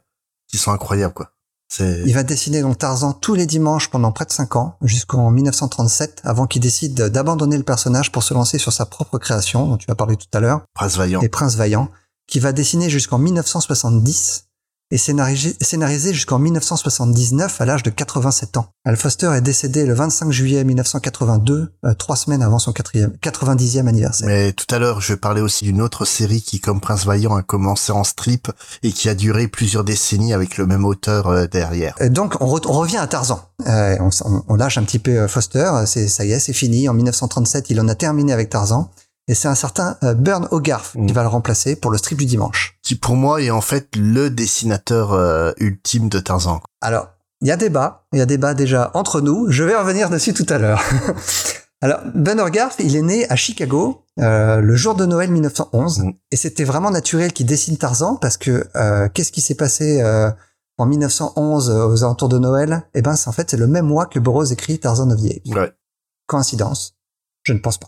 qui 0.47 0.57
sont 0.57 0.71
incroyables, 0.71 1.13
quoi. 1.13 1.31
Il 1.79 2.13
va 2.13 2.23
dessiner 2.23 2.61
donc 2.61 2.77
Tarzan 2.77 3.13
tous 3.13 3.35
les 3.35 3.45
dimanches 3.45 3.89
pendant 3.89 4.11
près 4.11 4.25
de 4.25 4.31
5 4.31 4.55
ans, 4.55 4.77
jusqu'en 4.81 5.31
1937, 5.31 6.21
avant 6.23 6.47
qu'il 6.47 6.61
décide 6.61 6.95
d'abandonner 6.95 7.57
le 7.57 7.63
personnage 7.63 8.11
pour 8.11 8.23
se 8.23 8.33
lancer 8.33 8.57
sur 8.57 8.73
sa 8.73 8.85
propre 8.85 9.17
création, 9.17 9.67
dont 9.67 9.77
tu 9.77 9.89
as 9.89 9.95
parlé 9.95 10.15
tout 10.15 10.27
à 10.33 10.39
l'heure, 10.39 10.61
Prince 10.73 10.97
Vaillant. 10.97 11.21
Les 11.21 11.29
Princes 11.29 11.55
Vaillants, 11.55 11.89
qui 12.27 12.39
va 12.39 12.51
dessiner 12.51 12.89
jusqu'en 12.89 13.17
1970 13.17 14.45
et 14.93 14.97
scénarisé, 14.99 15.55
scénarisé 15.59 16.13
jusqu'en 16.13 16.37
1979 16.37 17.59
à 17.61 17.65
l'âge 17.65 17.81
de 17.83 17.89
87 17.89 18.57
ans. 18.57 18.67
Al 18.85 18.95
Foster 18.95 19.31
est 19.35 19.41
décédé 19.41 19.85
le 19.85 19.93
25 19.95 20.31
juillet 20.31 20.63
1982, 20.63 21.73
euh, 21.85 21.93
trois 21.95 22.15
semaines 22.15 22.43
avant 22.43 22.59
son 22.59 22.73
quatrième, 22.73 23.11
90e 23.21 23.87
anniversaire. 23.87 24.27
Mais 24.27 24.51
tout 24.53 24.67
à 24.73 24.77
l'heure, 24.77 25.01
je 25.01 25.15
parlais 25.15 25.41
aussi 25.41 25.65
d'une 25.65 25.81
autre 25.81 26.05
série 26.05 26.41
qui, 26.41 26.59
comme 26.59 26.79
Prince 26.79 27.05
Vaillant, 27.05 27.35
a 27.35 27.41
commencé 27.41 27.91
en 27.91 28.03
strip 28.03 28.51
et 28.83 28.91
qui 28.91 29.09
a 29.09 29.15
duré 29.15 29.47
plusieurs 29.47 29.83
décennies 29.83 30.31
avec 30.33 30.57
le 30.57 30.67
même 30.67 30.85
auteur 30.85 31.27
euh, 31.27 31.47
derrière. 31.47 31.95
Et 31.99 32.09
donc 32.09 32.35
on, 32.39 32.45
re- 32.45 32.65
on 32.67 32.73
revient 32.73 32.97
à 32.97 33.07
Tarzan. 33.07 33.41
Euh, 33.67 33.95
on- 33.99 34.43
on 34.47 34.55
lâche 34.55 34.77
un 34.77 34.83
petit 34.83 34.99
peu 34.99 35.11
euh, 35.11 35.27
Foster, 35.27 35.71
c'est 35.87 36.07
ça 36.07 36.23
y 36.23 36.31
est, 36.33 36.39
c'est 36.39 36.53
fini. 36.53 36.87
En 36.87 36.93
1937, 36.93 37.69
il 37.71 37.81
en 37.81 37.87
a 37.87 37.95
terminé 37.95 38.31
avec 38.31 38.49
Tarzan. 38.49 38.91
Et 39.29 39.35
c'est 39.35 39.47
un 39.47 39.55
certain 39.55 39.97
euh, 40.03 40.13
Burn 40.13 40.47
Hogarth 40.51 40.95
Mm. 40.95 41.07
qui 41.07 41.13
va 41.13 41.21
le 41.23 41.29
remplacer 41.29 41.75
pour 41.75 41.91
le 41.91 41.97
strip 41.97 42.17
du 42.17 42.25
dimanche. 42.25 42.77
Qui, 42.83 42.95
pour 42.95 43.15
moi, 43.15 43.41
est 43.41 43.51
en 43.51 43.61
fait 43.61 43.95
le 43.95 44.29
dessinateur 44.29 45.13
euh, 45.13 45.51
ultime 45.57 46.09
de 46.09 46.19
Tarzan. 46.19 46.61
Alors, 46.81 47.07
il 47.41 47.47
y 47.47 47.51
a 47.51 47.57
débat, 47.57 48.05
il 48.13 48.19
y 48.19 48.21
a 48.21 48.25
débat 48.25 48.53
déjà 48.53 48.91
entre 48.93 49.21
nous. 49.21 49.49
Je 49.49 49.63
vais 49.63 49.75
revenir 49.75 50.09
dessus 50.09 50.33
tout 50.33 50.45
à 50.49 50.57
l'heure. 50.57 50.81
Alors, 51.81 51.99
Ben 52.15 52.39
Hogarth, 52.39 52.75
il 52.79 52.95
est 52.95 53.01
né 53.01 53.29
à 53.29 53.35
Chicago 53.35 54.05
euh, 54.19 54.61
le 54.61 54.75
jour 54.75 54.95
de 54.95 55.05
Noël 55.05 55.29
1911, 55.31 55.99
Mm. 55.99 56.11
et 56.31 56.35
c'était 56.37 56.63
vraiment 56.63 56.91
naturel 56.91 57.33
qu'il 57.33 57.45
dessine 57.45 57.77
Tarzan 57.77 58.15
parce 58.17 58.37
que 58.37 58.65
euh, 58.75 59.09
qu'est-ce 59.13 59.31
qui 59.33 59.41
s'est 59.41 59.55
passé 59.55 60.01
euh, 60.01 60.29
en 60.77 60.85
1911 60.85 61.69
euh, 61.69 61.85
aux 61.87 62.03
alentours 62.03 62.29
de 62.29 62.39
Noël? 62.39 62.83
Eh 62.93 63.01
ben, 63.01 63.15
c'est 63.15 63.27
en 63.29 63.33
fait 63.33 63.49
c'est 63.51 63.57
le 63.57 63.67
même 63.67 63.85
mois 63.87 64.05
que 64.05 64.19
Burroughs 64.19 64.51
écrit 64.51 64.79
Tarzan 64.79 65.09
of 65.11 65.21
the 65.21 65.31
Apes. 65.31 65.55
Ouais. 65.57 65.71
Coïncidence? 66.27 66.95
Je 67.43 67.51
ne 67.53 67.59
pense 67.59 67.77
pas. 67.77 67.87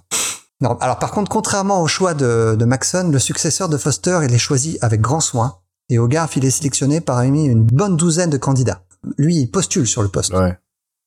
Non. 0.62 0.78
Alors 0.80 1.00
par 1.00 1.12
contre, 1.12 1.30
contrairement 1.30 1.82
au 1.82 1.88
choix 1.88 2.14
de, 2.14 2.56
de 2.58 2.66
Maxon, 2.66 3.10
le 3.12 3.20
successeur 3.20 3.70
de 3.70 3.78
Foster, 3.78 4.20
il 4.24 4.34
est 4.34 4.38
choisi 4.38 4.78
avec 4.82 5.02
grand 5.02 5.20
soin. 5.20 5.58
Et 5.90 6.00
Hogarth, 6.00 6.36
il 6.36 6.46
est 6.46 6.52
sélectionné 6.52 7.02
parmi 7.02 7.46
une 7.46 7.64
bonne 7.64 7.98
douzaine 7.98 8.30
de 8.30 8.38
candidats. 8.38 8.82
Lui, 9.18 9.38
il 9.38 9.48
postule 9.52 9.86
sur 9.86 10.02
le 10.02 10.08
poste. 10.08 10.34
Ouais. 10.34 10.58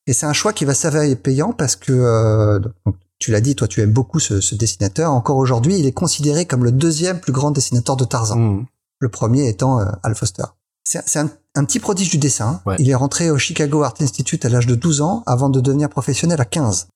Et 0.07 0.13
c'est 0.13 0.25
un 0.25 0.33
choix 0.33 0.53
qui 0.53 0.65
va 0.65 0.73
s'avérer 0.73 1.15
payant 1.15 1.51
parce 1.51 1.75
que, 1.75 1.91
euh, 1.91 2.59
donc, 2.85 2.95
tu 3.19 3.31
l'as 3.31 3.41
dit, 3.41 3.55
toi 3.55 3.67
tu 3.67 3.81
aimes 3.81 3.91
beaucoup 3.91 4.19
ce, 4.19 4.39
ce 4.39 4.55
dessinateur. 4.55 5.11
Encore 5.11 5.37
aujourd'hui, 5.37 5.77
il 5.77 5.85
est 5.85 5.91
considéré 5.91 6.45
comme 6.45 6.63
le 6.63 6.71
deuxième 6.71 7.19
plus 7.19 7.33
grand 7.33 7.51
dessinateur 7.51 7.97
de 7.97 8.05
Tarzan. 8.05 8.37
Mm. 8.37 8.65
Le 8.99 9.09
premier 9.09 9.47
étant 9.47 9.79
euh, 9.81 9.85
Al 10.03 10.15
Foster. 10.15 10.45
C'est 10.83 11.07
c'est 11.07 11.19
un, 11.19 11.29
un 11.55 11.65
petit 11.65 11.79
prodige 11.79 12.09
du 12.09 12.17
dessin. 12.17 12.61
Ouais. 12.65 12.75
Il 12.79 12.89
est 12.89 12.95
rentré 12.95 13.29
au 13.29 13.37
Chicago 13.37 13.83
Art 13.83 13.95
Institute 13.99 14.45
à 14.45 14.49
l'âge 14.49 14.67
de 14.67 14.75
12 14.75 15.01
ans 15.01 15.23
avant 15.25 15.49
de 15.49 15.59
devenir 15.59 15.89
professionnel 15.89 16.39
à 16.39 16.45
15. 16.45 16.87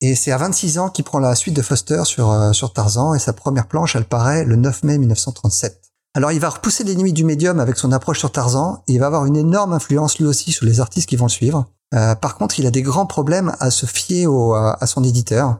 Et 0.00 0.14
c'est 0.14 0.32
à 0.32 0.38
26 0.38 0.78
ans 0.78 0.88
qu'il 0.88 1.04
prend 1.04 1.18
la 1.18 1.34
suite 1.34 1.54
de 1.54 1.62
Foster 1.62 2.02
sur, 2.04 2.30
euh, 2.30 2.52
sur 2.52 2.72
Tarzan 2.72 3.14
et 3.14 3.18
sa 3.18 3.32
première 3.32 3.66
planche, 3.66 3.96
elle 3.96 4.06
paraît 4.06 4.44
le 4.44 4.56
9 4.56 4.82
mai 4.84 4.98
1937. 4.98 5.90
Alors 6.14 6.32
il 6.32 6.40
va 6.40 6.48
repousser 6.48 6.84
les 6.84 6.94
limites 6.94 7.14
du 7.14 7.24
médium 7.24 7.60
avec 7.60 7.76
son 7.76 7.92
approche 7.92 8.18
sur 8.18 8.32
Tarzan 8.32 8.82
et 8.88 8.94
il 8.94 8.98
va 8.98 9.06
avoir 9.06 9.26
une 9.26 9.36
énorme 9.36 9.74
influence 9.74 10.18
lui 10.18 10.26
aussi 10.26 10.52
sur 10.52 10.64
les 10.66 10.80
artistes 10.80 11.08
qui 11.08 11.16
vont 11.16 11.26
le 11.26 11.30
suivre. 11.30 11.66
Euh, 11.94 12.14
par 12.14 12.36
contre, 12.36 12.58
il 12.58 12.66
a 12.66 12.70
des 12.70 12.82
grands 12.82 13.06
problèmes 13.06 13.54
à 13.60 13.70
se 13.70 13.86
fier 13.86 14.26
au, 14.26 14.54
à, 14.54 14.86
son 14.86 15.04
éditeur. 15.04 15.58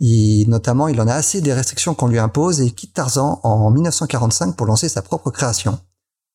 Il, 0.00 0.48
notamment, 0.48 0.88
il 0.88 1.00
en 1.00 1.08
a 1.08 1.14
assez 1.14 1.40
des 1.40 1.52
restrictions 1.52 1.94
qu'on 1.94 2.08
lui 2.08 2.18
impose 2.18 2.60
et 2.60 2.64
il 2.64 2.74
quitte 2.74 2.94
Tarzan 2.94 3.40
en 3.42 3.70
1945 3.70 4.54
pour 4.54 4.66
lancer 4.66 4.88
sa 4.88 5.02
propre 5.02 5.30
création. 5.30 5.78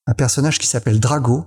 Un 0.08 0.14
personnage 0.14 0.60
qui 0.60 0.68
s'appelle 0.68 1.00
Drago, 1.00 1.46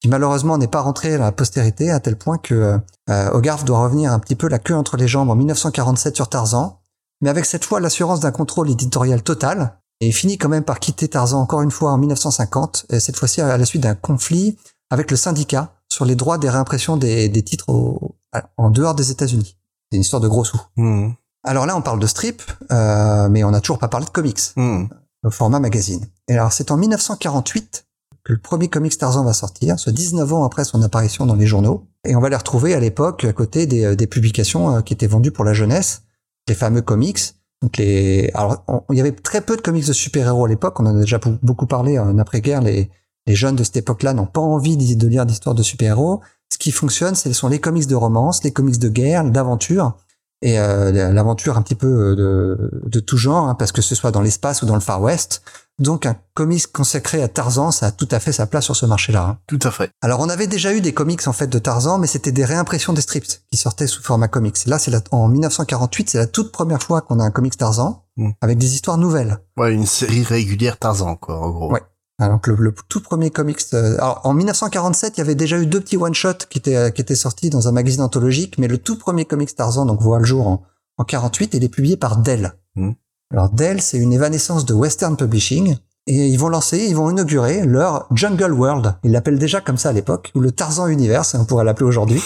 qui 0.00 0.08
malheureusement 0.08 0.58
n'est 0.58 0.68
pas 0.68 0.80
rentré 0.80 1.14
à 1.14 1.18
la 1.18 1.32
postérité 1.32 1.90
à 1.90 2.00
tel 2.00 2.16
point 2.16 2.38
que 2.38 2.78
euh, 3.10 3.30
Hogarth 3.32 3.64
doit 3.64 3.80
revenir 3.80 4.12
un 4.12 4.18
petit 4.18 4.36
peu 4.36 4.48
la 4.48 4.58
queue 4.58 4.74
entre 4.76 4.96
les 4.96 5.08
jambes 5.08 5.30
en 5.30 5.34
1947 5.34 6.16
sur 6.16 6.28
Tarzan, 6.28 6.80
mais 7.20 7.30
avec 7.30 7.44
cette 7.44 7.64
fois 7.64 7.80
l'assurance 7.80 8.20
d'un 8.20 8.30
contrôle 8.30 8.70
éditorial 8.70 9.22
total, 9.22 9.78
et 10.00 10.08
il 10.08 10.12
finit 10.12 10.38
quand 10.38 10.48
même 10.48 10.64
par 10.64 10.78
quitter 10.78 11.08
Tarzan 11.08 11.40
encore 11.40 11.62
une 11.62 11.72
fois 11.72 11.92
en 11.92 11.98
1950, 11.98 12.86
et 12.90 13.00
cette 13.00 13.16
fois-ci 13.16 13.40
à 13.40 13.56
la 13.56 13.64
suite 13.64 13.82
d'un 13.82 13.96
conflit 13.96 14.56
avec 14.90 15.10
le 15.10 15.16
syndicat 15.16 15.74
sur 15.88 16.04
les 16.04 16.14
droits 16.14 16.38
des 16.38 16.48
réimpressions 16.48 16.96
des, 16.96 17.28
des 17.28 17.42
titres 17.42 17.68
au, 17.68 18.14
en 18.56 18.70
dehors 18.70 18.94
des 18.94 19.10
États-Unis. 19.10 19.56
C'est 19.90 19.96
une 19.96 20.02
histoire 20.02 20.20
de 20.20 20.28
gros 20.28 20.44
sous. 20.44 20.60
Mmh. 20.76 21.10
Alors 21.44 21.66
là, 21.66 21.76
on 21.76 21.82
parle 21.82 21.98
de 21.98 22.06
strip, 22.06 22.42
euh, 22.72 23.28
mais 23.28 23.44
on 23.44 23.50
n'a 23.50 23.60
toujours 23.60 23.78
pas 23.78 23.88
parlé 23.88 24.06
de 24.06 24.10
comics, 24.10 24.40
Mmh. 24.56 24.84
au 25.24 25.30
format 25.30 25.60
magazine. 25.60 26.06
Et 26.28 26.34
alors, 26.34 26.52
c'est 26.52 26.70
en 26.70 26.76
1948 26.76 27.86
le 28.28 28.36
premier 28.36 28.68
comics 28.68 28.96
Tarzan 28.96 29.24
va 29.24 29.32
sortir, 29.32 29.78
soit 29.78 29.92
19 29.92 30.32
ans 30.34 30.44
après 30.44 30.64
son 30.64 30.82
apparition 30.82 31.24
dans 31.24 31.34
les 31.34 31.46
journaux. 31.46 31.86
Et 32.06 32.14
on 32.14 32.20
va 32.20 32.28
les 32.28 32.36
retrouver 32.36 32.74
à 32.74 32.80
l'époque 32.80 33.24
à 33.24 33.32
côté 33.32 33.66
des, 33.66 33.84
euh, 33.84 34.06
publications 34.06 34.76
euh, 34.76 34.80
qui 34.82 34.92
étaient 34.92 35.06
vendues 35.06 35.32
pour 35.32 35.44
la 35.44 35.54
jeunesse, 35.54 36.02
les 36.46 36.54
fameux 36.54 36.82
comics. 36.82 37.18
Donc 37.62 37.78
les, 37.78 38.30
alors 38.34 38.62
il 38.90 38.96
y 38.96 39.00
avait 39.00 39.12
très 39.12 39.40
peu 39.40 39.56
de 39.56 39.62
comics 39.62 39.86
de 39.86 39.94
super-héros 39.94 40.44
à 40.44 40.48
l'époque. 40.48 40.78
On 40.78 40.86
en 40.86 40.94
a 40.94 41.00
déjà 41.00 41.18
beaucoup 41.42 41.66
parlé 41.66 41.98
en 41.98 42.18
après-guerre. 42.18 42.60
Les, 42.60 42.90
les 43.26 43.34
jeunes 43.34 43.56
de 43.56 43.64
cette 43.64 43.78
époque-là 43.78 44.12
n'ont 44.12 44.26
pas 44.26 44.42
envie 44.42 44.76
de 44.76 44.94
de 44.94 45.08
lire 45.08 45.24
d'histoires 45.24 45.54
de 45.54 45.62
super-héros. 45.62 46.20
Ce 46.52 46.58
qui 46.58 46.70
fonctionne, 46.70 47.14
ce 47.14 47.32
sont 47.32 47.48
les 47.48 47.60
comics 47.60 47.86
de 47.86 47.94
romance, 47.94 48.44
les 48.44 48.52
comics 48.52 48.78
de 48.78 48.88
guerre, 48.88 49.24
d'aventure 49.24 49.96
et 50.42 50.58
euh, 50.58 51.12
l'aventure 51.12 51.56
un 51.58 51.62
petit 51.62 51.74
peu 51.74 51.86
euh, 51.86 52.14
de, 52.16 52.70
de 52.86 53.00
tout 53.00 53.16
genre, 53.16 53.48
hein, 53.48 53.54
parce 53.54 53.72
que 53.72 53.82
ce 53.82 53.94
soit 53.94 54.10
dans 54.10 54.20
l'espace 54.22 54.62
ou 54.62 54.66
dans 54.66 54.74
le 54.74 54.80
Far 54.80 55.00
West. 55.02 55.42
Donc 55.78 56.06
un 56.06 56.16
comics 56.34 56.66
consacré 56.72 57.22
à 57.22 57.28
Tarzan, 57.28 57.70
ça 57.70 57.86
a 57.86 57.90
tout 57.92 58.08
à 58.10 58.18
fait 58.18 58.32
sa 58.32 58.46
place 58.46 58.64
sur 58.64 58.74
ce 58.74 58.84
marché-là. 58.84 59.22
hein. 59.24 59.38
Tout 59.46 59.60
à 59.62 59.70
fait. 59.70 59.90
Alors 60.02 60.18
on 60.20 60.28
avait 60.28 60.48
déjà 60.48 60.74
eu 60.74 60.80
des 60.80 60.92
comics 60.92 61.26
en 61.28 61.32
fait 61.32 61.46
de 61.46 61.58
Tarzan, 61.60 61.98
mais 61.98 62.08
c'était 62.08 62.32
des 62.32 62.44
réimpressions 62.44 62.92
des 62.92 63.00
strips 63.00 63.42
qui 63.50 63.56
sortaient 63.56 63.86
sous 63.86 64.02
format 64.02 64.26
comics. 64.26 64.56
Là, 64.66 64.78
c'est 64.80 64.92
en 65.12 65.28
1948, 65.28 66.10
c'est 66.10 66.18
la 66.18 66.26
toute 66.26 66.50
première 66.50 66.82
fois 66.82 67.00
qu'on 67.02 67.20
a 67.20 67.24
un 67.24 67.30
comics 67.30 67.56
Tarzan 67.56 68.04
Mm. 68.18 68.30
avec 68.40 68.58
des 68.58 68.74
histoires 68.74 68.98
nouvelles. 68.98 69.38
Ouais, 69.56 69.72
une 69.72 69.86
série 69.86 70.24
régulière 70.24 70.76
Tarzan, 70.76 71.14
quoi, 71.14 71.38
en 71.38 71.50
gros. 71.50 71.72
Ouais. 71.72 71.82
Alors 72.18 72.40
que 72.40 72.50
le, 72.50 72.56
le 72.56 72.74
tout 72.88 73.00
premier 73.00 73.30
comics. 73.30 73.60
euh, 73.74 73.94
alors 73.96 74.20
en 74.24 74.34
1947, 74.34 75.14
il 75.16 75.18
y 75.18 75.20
avait 75.20 75.34
déjà 75.34 75.58
eu 75.58 75.66
deux 75.66 75.80
petits 75.80 75.96
one 75.96 76.14
shots 76.14 76.46
qui 76.50 76.58
étaient 76.58 76.76
euh, 76.76 76.90
qui 76.90 77.00
étaient 77.00 77.14
sortis 77.14 77.50
dans 77.50 77.68
un 77.68 77.72
magazine 77.72 78.02
anthologique, 78.02 78.58
mais 78.58 78.66
le 78.68 78.78
tout 78.78 78.98
premier 78.98 79.24
comics 79.24 79.54
Tarzan 79.54 79.86
donc 79.86 80.00
voit 80.00 80.18
le 80.18 80.24
jour 80.24 80.46
en, 80.46 80.62
en 80.96 81.04
48 81.04 81.54
et 81.54 81.58
il 81.58 81.64
est 81.64 81.68
publié 81.68 81.96
par 81.96 82.16
Dell. 82.16 82.54
Mm. 82.74 82.90
Alors 83.32 83.50
Dell, 83.50 83.80
c'est 83.80 83.98
une 83.98 84.12
évanescence 84.12 84.64
de 84.64 84.74
Western 84.74 85.16
Publishing. 85.16 85.76
Et 86.10 86.26
ils 86.28 86.38
vont 86.38 86.48
lancer, 86.48 86.78
ils 86.78 86.96
vont 86.96 87.10
inaugurer 87.10 87.66
leur 87.66 88.06
Jungle 88.14 88.52
World. 88.54 88.94
Ils 89.04 89.12
l'appellent 89.12 89.38
déjà 89.38 89.60
comme 89.60 89.76
ça 89.76 89.90
à 89.90 89.92
l'époque, 89.92 90.32
ou 90.34 90.40
le 90.40 90.52
Tarzan 90.52 90.86
Universe, 90.86 91.36
on 91.38 91.44
pourrait 91.44 91.66
l'appeler 91.66 91.86
aujourd'hui. 91.86 92.22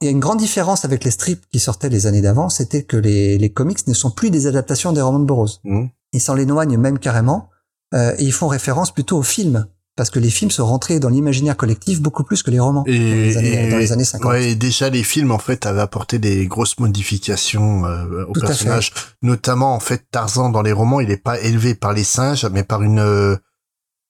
Il 0.00 0.06
y 0.06 0.08
a 0.08 0.10
une 0.10 0.20
grande 0.20 0.38
différence 0.38 0.86
avec 0.86 1.04
les 1.04 1.10
strips 1.10 1.44
qui 1.52 1.58
sortaient 1.58 1.90
les 1.90 2.06
années 2.06 2.22
d'avant, 2.22 2.48
c'était 2.48 2.84
que 2.84 2.96
les, 2.96 3.36
les 3.36 3.52
comics 3.52 3.86
ne 3.86 3.92
sont 3.92 4.10
plus 4.10 4.30
des 4.30 4.46
adaptations 4.46 4.92
des 4.92 5.02
romans 5.02 5.18
de 5.18 5.26
Burroughs. 5.26 5.60
Mmh. 5.64 5.88
Ils 6.14 6.20
s'en 6.22 6.34
l'éloignent 6.34 6.78
même 6.78 6.98
carrément, 6.98 7.50
euh, 7.94 8.14
et 8.18 8.24
ils 8.24 8.32
font 8.32 8.48
référence 8.48 8.92
plutôt 8.92 9.18
aux 9.18 9.22
films, 9.22 9.66
parce 9.96 10.10
que 10.10 10.18
les 10.18 10.30
films 10.30 10.50
sont 10.50 10.64
rentrés 10.66 11.00
dans 11.00 11.08
l'imaginaire 11.08 11.56
collectif 11.56 12.00
beaucoup 12.00 12.22
plus 12.22 12.42
que 12.42 12.50
les 12.52 12.60
romans 12.60 12.84
Et, 12.86 12.98
dans, 12.98 13.04
les 13.04 13.36
années, 13.36 13.66
et- 13.66 13.70
dans 13.70 13.78
les 13.78 13.92
années 13.92 14.04
50. 14.04 14.30
Ouais, 14.30 14.50
et 14.50 14.54
déjà 14.54 14.90
les 14.90 15.02
films 15.02 15.32
en 15.32 15.38
fait 15.38 15.66
avaient 15.66 15.80
apporté 15.80 16.18
des 16.18 16.46
grosses 16.46 16.78
modifications 16.78 17.84
euh, 17.86 18.24
au 18.28 18.32
Tout 18.32 18.40
personnage. 18.40 18.92
Notamment 19.22 19.74
en 19.74 19.80
fait 19.80 20.04
Tarzan 20.10 20.50
dans 20.50 20.62
les 20.62 20.72
romans, 20.72 21.00
il 21.00 21.10
est 21.10 21.16
pas 21.22 21.40
élevé 21.40 21.74
par 21.74 21.92
les 21.92 22.04
singes, 22.04 22.46
mais 22.52 22.62
par 22.62 22.82
une 22.82 23.00
euh, 23.00 23.36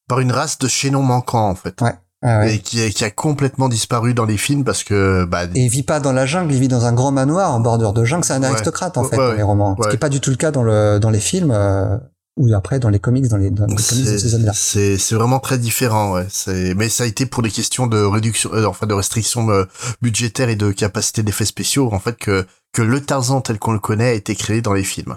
par 0.09 0.21
une 0.21 0.33
race 0.33 0.59
de 0.59 0.69
chaînons 0.69 1.03
manquants 1.03 1.49
en 1.49 1.55
fait, 1.55 1.81
Ouais. 1.81 1.93
Ah 2.21 2.41
ouais. 2.41 2.57
et 2.57 2.59
qui, 2.59 2.91
qui 2.91 3.05
a 3.05 3.11
complètement 3.13 3.69
disparu 3.69 4.13
dans 4.13 4.25
les 4.25 4.37
films 4.39 4.65
parce 4.65 4.83
que 4.83 5.25
bah 5.25 5.45
Et 5.55 5.61
il 5.61 5.69
vit 5.69 5.85
pas 5.85 6.01
dans 6.01 6.13
la 6.13 6.27
jungle, 6.27 6.53
il 6.53 6.59
vit 6.59 6.67
dans 6.67 6.85
un 6.85 6.93
grand 6.93 7.13
manoir 7.13 7.53
en 7.55 7.61
bordure 7.61 7.93
de 7.93 8.05
jungle. 8.05 8.25
C'est 8.25 8.33
un 8.33 8.41
Ouais. 8.41 8.47
aristocrate 8.49 8.99
en 8.99 9.05
fait 9.05 9.17
dans 9.17 9.33
les 9.35 9.43
romans, 9.43 9.77
ce 9.81 9.89
qui 9.89 9.95
est 9.95 9.99
pas 9.99 10.09
du 10.09 10.21
tout 10.21 10.31
le 10.31 10.37
cas 10.37 10.51
dans 10.51 10.65
le 10.65 10.99
dans 10.99 11.11
les 11.11 11.21
films 11.21 11.53
euh, 11.53 11.97
ou 12.39 12.55
après 12.55 12.79
dans 12.79 12.89
les 12.89 12.99
comics 12.99 13.29
dans 13.29 13.37
les, 13.37 13.51
dans 13.51 13.67
les 13.67 13.75
comics 13.75 14.05
de 14.05 14.19
ces 14.19 14.35
années-là. 14.35 14.53
c'est 14.55 14.97
c'est 14.97 15.15
vraiment 15.15 15.41
très 15.41 15.59
différent 15.59 16.15
ouais 16.15 16.27
c'est 16.31 16.75
mais 16.75 16.89
ça 16.89 17.05
a 17.05 17.07
été 17.07 17.27
pour 17.27 17.43
des 17.43 17.51
questions 17.51 17.87
de 17.87 18.01
réduction 18.01 18.51
euh, 18.55 18.65
enfin 18.65 18.87
de 18.87 18.95
restrictions 18.95 19.51
euh, 19.51 19.65
budgétaires 20.01 20.49
et 20.49 20.57
de 20.57 20.71
capacité 20.71 21.23
d'effets 21.23 21.45
spéciaux 21.45 21.93
en 21.93 21.99
fait 21.99 22.17
que 22.17 22.47
que 22.73 22.83
le 22.83 23.01
Tarzan 23.01 23.41
tel 23.41 23.59
qu'on 23.59 23.73
le 23.73 23.81
connaît 23.81 24.11
a 24.11 24.13
été 24.13 24.35
créé 24.35 24.63
dans 24.63 24.73
les 24.73 24.85
films 24.85 25.17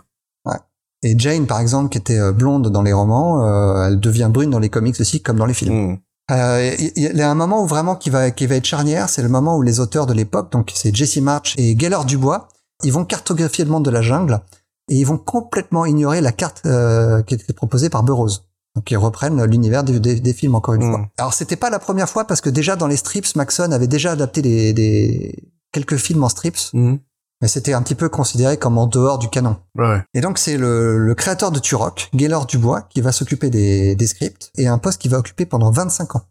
Et 1.03 1.17
Jane 1.17 1.47
par 1.47 1.59
exemple, 1.59 1.89
qui 1.89 1.97
était 1.97 2.19
euh, 2.19 2.31
blonde 2.31 2.69
dans 2.69 2.83
les 2.83 2.93
romans, 2.93 3.45
euh, 3.45 3.87
elle 3.87 3.99
devient 3.99 4.29
brune 4.31 4.51
dans 4.51 4.59
les 4.59 4.69
comics 4.69 4.99
aussi, 4.99 5.21
comme 5.21 5.37
dans 5.37 5.47
les 5.47 5.53
films. 5.53 5.93
Mmh. 5.93 5.99
Euh, 6.31 6.75
Il 6.77 6.91
il 6.95 7.17
y 7.17 7.21
a 7.21 7.29
un 7.29 7.35
moment 7.35 7.63
où 7.63 7.67
vraiment 7.67 7.95
qui 7.95 8.09
va 8.09 8.31
qui 8.31 8.45
va 8.45 8.55
être 8.55 8.65
charnière, 8.65 9.09
c'est 9.09 9.23
le 9.23 9.29
moment 9.29 9.57
où 9.57 9.63
les 9.63 9.79
auteurs 9.79 10.05
de 10.05 10.13
l'époque, 10.13 10.51
donc 10.51 10.71
c'est 10.73 10.95
Jesse 10.95 11.17
March 11.17 11.55
et 11.57 11.75
Gaylord 11.75 12.05
Dubois, 12.05 12.47
ils 12.83 12.93
vont 12.93 13.05
cartographier 13.05 13.65
le 13.65 13.71
monde 13.71 13.85
de 13.85 13.89
la 13.89 14.01
jungle 14.01 14.41
et 14.89 14.95
ils 14.95 15.03
vont 15.05 15.17
complètement 15.17 15.85
ignorer 15.85 16.21
la 16.21 16.31
carte 16.31 16.61
euh, 16.65 17.21
qui 17.23 17.33
était 17.35 17.53
proposée 17.53 17.89
par 17.89 18.03
Burroughs. 18.03 18.41
Donc 18.75 18.89
ils 18.89 18.97
reprennent 18.97 19.43
l'univers 19.45 19.83
des, 19.83 19.99
des- 19.99 20.19
des 20.19 20.33
films 20.33 20.55
encore 20.55 20.73
une 20.75 20.85
Mm. 20.87 20.91
fois. 20.91 21.07
Alors 21.17 21.33
c'était 21.33 21.55
pas 21.57 21.69
la 21.69 21.79
première 21.79 22.09
fois 22.09 22.25
parce 22.25 22.41
que 22.41 22.49
déjà 22.49 22.75
dans 22.75 22.87
les 22.87 22.97
strips, 22.97 23.35
Maxon 23.35 23.71
avait 23.71 23.87
déjà 23.87 24.11
adapté 24.13 24.41
des, 24.41 24.73
des 24.73 25.51
quelques 25.73 25.97
films 25.97 26.23
en 26.23 26.29
strips, 26.29 26.69
Mmh. 26.73 26.95
mais 27.41 27.47
c'était 27.47 27.73
un 27.73 27.81
petit 27.81 27.95
peu 27.95 28.07
considéré 28.09 28.57
comme 28.57 28.77
en 28.77 28.87
dehors 28.87 29.19
du 29.19 29.27
canon. 29.29 29.57
ouais. 29.77 30.01
Et 30.13 30.21
donc 30.21 30.37
c'est 30.37 30.57
le, 30.57 30.97
le 30.97 31.15
créateur 31.15 31.51
de 31.51 31.59
Turok, 31.59 32.09
Gaylord 32.15 32.45
Dubois, 32.45 32.83
qui 32.83 33.01
va 33.01 33.11
s'occuper 33.11 33.49
des, 33.49 33.95
des 33.95 34.07
scripts 34.07 34.51
et 34.57 34.67
un 34.67 34.77
poste 34.77 35.01
qu'il 35.01 35.11
va 35.11 35.17
occuper 35.19 35.45
pendant 35.45 35.71
25 35.71 36.15
ans. 36.15 36.21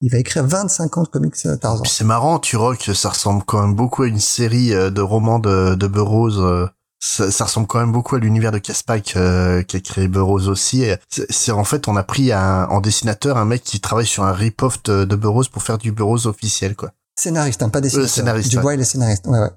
Il 0.00 0.10
va 0.10 0.18
écrire 0.18 0.44
25 0.44 0.98
ans 0.98 1.02
de 1.04 1.08
comics 1.08 1.34
euh, 1.46 1.56
Tarzan. 1.56 1.84
C'est 1.84 2.02
marrant, 2.04 2.40
Turok, 2.40 2.90
ça 2.92 3.10
ressemble 3.10 3.44
quand 3.44 3.60
même 3.64 3.76
beaucoup 3.76 4.02
à 4.02 4.08
une 4.08 4.18
série 4.18 4.74
euh, 4.74 4.90
de 4.90 5.00
romans 5.00 5.38
de, 5.38 5.76
de 5.76 5.86
Burroughs. 5.86 6.40
Euh, 7.02 7.26
Ça, 7.26 7.30
ça 7.30 7.44
ressemble 7.44 7.66
quand 7.66 7.80
même 7.80 7.92
beaucoup 7.92 8.16
à 8.16 8.18
l'univers 8.18 8.52
de 8.52 8.58
Caspak 8.58 9.14
euh, 9.16 9.62
qui 9.62 9.76
a 9.76 9.80
créé 9.80 10.08
Burroughs 10.08 10.48
aussi. 10.48 10.84
C'est 11.08 11.52
en 11.52 11.64
fait, 11.64 11.88
on 11.88 11.96
a 11.96 12.02
pris 12.02 12.32
un, 12.32 12.66
en 12.68 12.80
dessinateur 12.80 13.36
un 13.36 13.44
mec 13.44 13.62
qui 13.62 13.80
travaille 13.80 14.06
sur 14.06 14.24
un 14.24 14.32
rip-off 14.32 14.82
de, 14.84 15.04
de 15.04 15.16
Burroughs 15.16 15.48
pour 15.50 15.62
faire 15.62 15.78
du 15.78 15.92
Burroughs 15.92 16.26
officiel, 16.26 16.76
quoi. 16.76 16.92
Scénariste, 17.18 17.62
hein, 17.62 17.68
pas 17.68 17.80
dessinateur. 17.80 18.06
Euh, 18.06 18.12
scénariste, 18.12 18.50
Dubois, 18.50 18.74
il 18.74 18.80
est 18.80 18.84
scénariste. 18.84 19.26
Ouais, 19.26 19.38
ouais. 19.38 19.50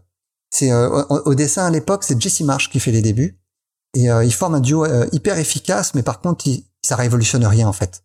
C'est 0.51 0.71
euh, 0.71 1.03
au, 1.09 1.31
au 1.31 1.35
dessin 1.35 1.65
à 1.65 1.69
l'époque, 1.69 2.03
c'est 2.03 2.19
Jesse 2.21 2.41
Marsh 2.41 2.69
qui 2.69 2.79
fait 2.79 2.91
les 2.91 3.01
débuts 3.01 3.37
et 3.95 4.09
euh, 4.09 4.23
il 4.23 4.33
forme 4.33 4.55
un 4.55 4.59
duo 4.59 4.85
euh, 4.85 5.07
hyper 5.11 5.39
efficace, 5.39 5.93
mais 5.95 6.03
par 6.03 6.21
contre, 6.21 6.47
il, 6.47 6.65
ça 6.83 6.95
révolutionne 6.95 7.45
rien 7.45 7.67
en 7.67 7.73
fait. 7.73 8.03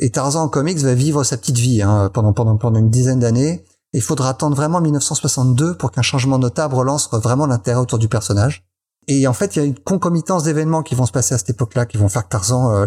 Et 0.00 0.10
Tarzan 0.10 0.42
en 0.44 0.48
comics 0.48 0.78
va 0.78 0.94
vivre 0.94 1.24
sa 1.24 1.36
petite 1.36 1.58
vie 1.58 1.82
hein, 1.82 2.10
pendant 2.12 2.32
pendant 2.32 2.56
pendant 2.56 2.78
une 2.78 2.90
dizaine 2.90 3.20
d'années. 3.20 3.64
Il 3.92 4.02
faudra 4.02 4.30
attendre 4.30 4.56
vraiment 4.56 4.80
1962 4.80 5.76
pour 5.76 5.90
qu'un 5.90 6.02
changement 6.02 6.38
notable 6.38 6.74
relance 6.74 7.08
vraiment 7.12 7.46
l'intérêt 7.46 7.78
autour 7.78 7.98
du 7.98 8.08
personnage. 8.08 8.65
Et 9.08 9.26
en 9.26 9.32
fait, 9.32 9.56
il 9.56 9.58
y 9.60 9.62
a 9.62 9.64
une 9.64 9.78
concomitance 9.78 10.44
d'événements 10.44 10.82
qui 10.82 10.94
vont 10.94 11.06
se 11.06 11.12
passer 11.12 11.34
à 11.34 11.38
cette 11.38 11.50
époque-là, 11.50 11.86
qui 11.86 11.96
vont 11.96 12.08
faire 12.08 12.24
que 12.24 12.30
Tarzan, 12.30 12.72
euh, 12.72 12.86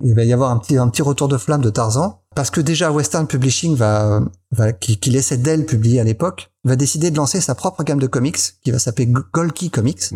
il 0.00 0.14
va 0.14 0.24
y 0.24 0.32
avoir 0.32 0.50
un 0.50 0.58
petit 0.58 1.02
retour 1.02 1.28
de 1.28 1.36
flamme 1.36 1.60
de 1.60 1.70
Tarzan, 1.70 2.22
parce 2.34 2.50
que 2.50 2.60
déjà 2.60 2.92
Western 2.92 3.26
Publishing 3.26 3.76
qui, 4.80 5.10
laissait 5.10 5.36
Dell 5.36 5.66
publier 5.66 6.00
à 6.00 6.04
l'époque, 6.04 6.50
va 6.64 6.76
décider 6.76 7.10
de 7.10 7.16
lancer 7.16 7.40
sa 7.40 7.54
propre 7.54 7.82
gamme 7.82 7.98
de 7.98 8.06
comics, 8.06 8.38
qui 8.62 8.70
va 8.70 8.78
s'appeler 8.78 9.12
Golki 9.32 9.70
Comics. 9.70 10.12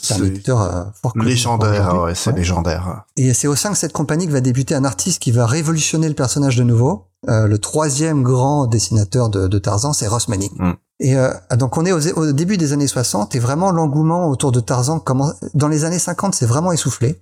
C'est 0.00 0.14
un 0.14 0.24
éditeur 0.24 0.60
euh, 0.60 0.84
fort 1.00 1.12
légendaire, 1.16 2.00
ouais, 2.02 2.14
c'est 2.14 2.30
Ouais. 2.30 2.36
légendaire. 2.36 3.04
Et 3.16 3.34
c'est 3.34 3.48
au 3.48 3.56
sein 3.56 3.70
de 3.70 3.76
cette 3.76 3.92
compagnie 3.92 4.26
que 4.26 4.32
va 4.32 4.40
débuter 4.40 4.74
un 4.76 4.84
artiste 4.84 5.20
qui 5.20 5.32
va 5.32 5.44
révolutionner 5.46 6.08
le 6.08 6.14
personnage 6.14 6.56
de 6.56 6.62
nouveau. 6.62 7.06
Euh, 7.28 7.46
le 7.48 7.58
troisième 7.58 8.22
grand 8.22 8.66
dessinateur 8.66 9.28
de, 9.28 9.48
de 9.48 9.58
Tarzan, 9.58 9.92
c'est 9.92 10.06
Ross 10.06 10.28
Manning. 10.28 10.50
Mm. 10.56 10.72
Et 11.00 11.16
euh, 11.16 11.32
donc 11.58 11.76
on 11.76 11.84
est 11.84 11.92
au, 11.92 12.00
au 12.16 12.32
début 12.32 12.56
des 12.58 12.72
années 12.72 12.86
60 12.86 13.34
et 13.34 13.40
vraiment 13.40 13.72
l'engouement 13.72 14.28
autour 14.28 14.52
de 14.52 14.60
Tarzan 14.60 15.00
commence. 15.00 15.34
Dans 15.54 15.68
les 15.68 15.84
années 15.84 15.98
50, 15.98 16.34
c'est 16.34 16.46
vraiment 16.46 16.70
essoufflé. 16.72 17.20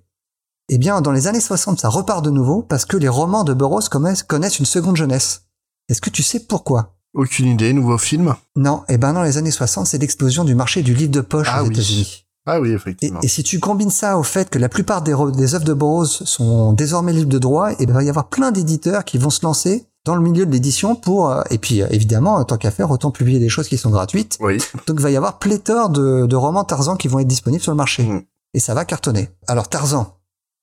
Eh 0.68 0.78
bien, 0.78 1.00
dans 1.00 1.12
les 1.12 1.26
années 1.28 1.40
60, 1.40 1.80
ça 1.80 1.88
repart 1.88 2.22
de 2.24 2.30
nouveau 2.30 2.62
parce 2.62 2.84
que 2.84 2.96
les 2.96 3.08
romans 3.08 3.42
de 3.44 3.54
Burroughs 3.54 3.88
connaissent, 3.90 4.22
connaissent 4.22 4.58
une 4.58 4.66
seconde 4.66 4.96
jeunesse. 4.96 5.42
Est-ce 5.88 6.00
que 6.00 6.10
tu 6.10 6.22
sais 6.22 6.40
pourquoi? 6.40 6.94
Aucune 7.14 7.46
idée, 7.48 7.72
nouveau 7.72 7.98
film? 7.98 8.36
Non, 8.54 8.84
eh 8.88 8.96
ben 8.98 9.12
dans 9.14 9.22
les 9.24 9.36
années 9.38 9.50
60, 9.50 9.86
c'est 9.86 9.98
l'explosion 9.98 10.44
du 10.44 10.54
marché 10.54 10.82
du 10.82 10.94
livre 10.94 11.10
de 11.10 11.22
poche 11.22 11.48
Ah 11.50 11.62
aux 11.62 11.66
oui. 11.66 11.72
États-Unis. 11.72 12.26
Ah 12.46 12.60
oui, 12.60 12.70
effectivement. 12.72 13.20
et 13.22 13.28
si 13.28 13.42
tu 13.42 13.60
combines 13.60 13.90
ça 13.90 14.16
au 14.18 14.22
fait 14.22 14.48
que 14.48 14.58
la 14.58 14.68
plupart 14.68 15.02
des, 15.02 15.14
des 15.34 15.54
œuvres 15.54 15.64
de 15.64 15.74
Burroughs 15.74 16.06
sont 16.24 16.72
désormais 16.72 17.12
libres 17.12 17.30
de 17.30 17.38
droit, 17.38 17.72
et 17.72 17.76
ben, 17.86 17.92
il 17.92 17.92
va 17.92 18.02
y 18.02 18.08
avoir 18.08 18.28
plein 18.28 18.50
d'éditeurs 18.50 19.04
qui 19.04 19.18
vont 19.18 19.30
se 19.30 19.44
lancer 19.44 19.86
dans 20.06 20.14
le 20.16 20.22
milieu 20.22 20.46
de 20.46 20.50
l'édition 20.50 20.96
pour 20.96 21.28
euh, 21.30 21.42
et 21.50 21.58
puis 21.58 21.82
euh, 21.82 21.86
évidemment 21.90 22.42
tant 22.44 22.56
qu'à 22.56 22.70
faire 22.70 22.90
autant 22.90 23.10
publier 23.10 23.38
des 23.38 23.50
choses 23.50 23.68
qui 23.68 23.76
sont 23.76 23.90
gratuites. 23.90 24.38
Oui. 24.40 24.56
Donc 24.86 24.96
il 24.98 25.02
va 25.02 25.10
y 25.10 25.16
avoir 25.16 25.38
pléthore 25.38 25.90
de, 25.90 26.24
de 26.24 26.36
romans 26.36 26.64
Tarzan 26.64 26.96
qui 26.96 27.08
vont 27.08 27.18
être 27.18 27.28
disponibles 27.28 27.62
sur 27.62 27.72
le 27.72 27.76
marché 27.76 28.04
Mm. 28.04 28.22
et 28.54 28.60
ça 28.60 28.72
va 28.72 28.86
cartonner. 28.86 29.28
Alors 29.46 29.68
Tarzan 29.68 30.16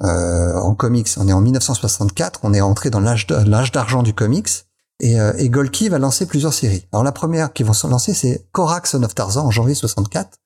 euh, 0.04 0.54
en 0.56 0.74
comics, 0.76 1.08
on 1.18 1.28
est 1.28 1.34
en 1.34 1.42
1964, 1.42 2.42
on 2.44 2.54
est 2.54 2.62
rentré 2.62 2.90
dans 2.90 3.00
l'âge 3.00 3.26
d'argent 3.72 4.04
du 4.04 4.14
comics. 4.14 4.50
Et, 5.00 5.20
euh, 5.20 5.32
et 5.38 5.50
Golki 5.50 5.90
va 5.90 6.00
lancer 6.00 6.26
plusieurs 6.26 6.54
séries. 6.54 6.88
Alors 6.92 7.04
la 7.04 7.12
première 7.12 7.54
qui 7.54 7.62
vont 7.64 7.74
se 7.74 7.86
lancer, 7.88 8.14
c'est 8.16 8.48
Korak 8.52 8.88
Son 8.88 9.04
of 9.04 9.14
Tarzan 9.14 9.46
en 9.46 9.52
janvier 9.52 9.76
64, 9.76 10.38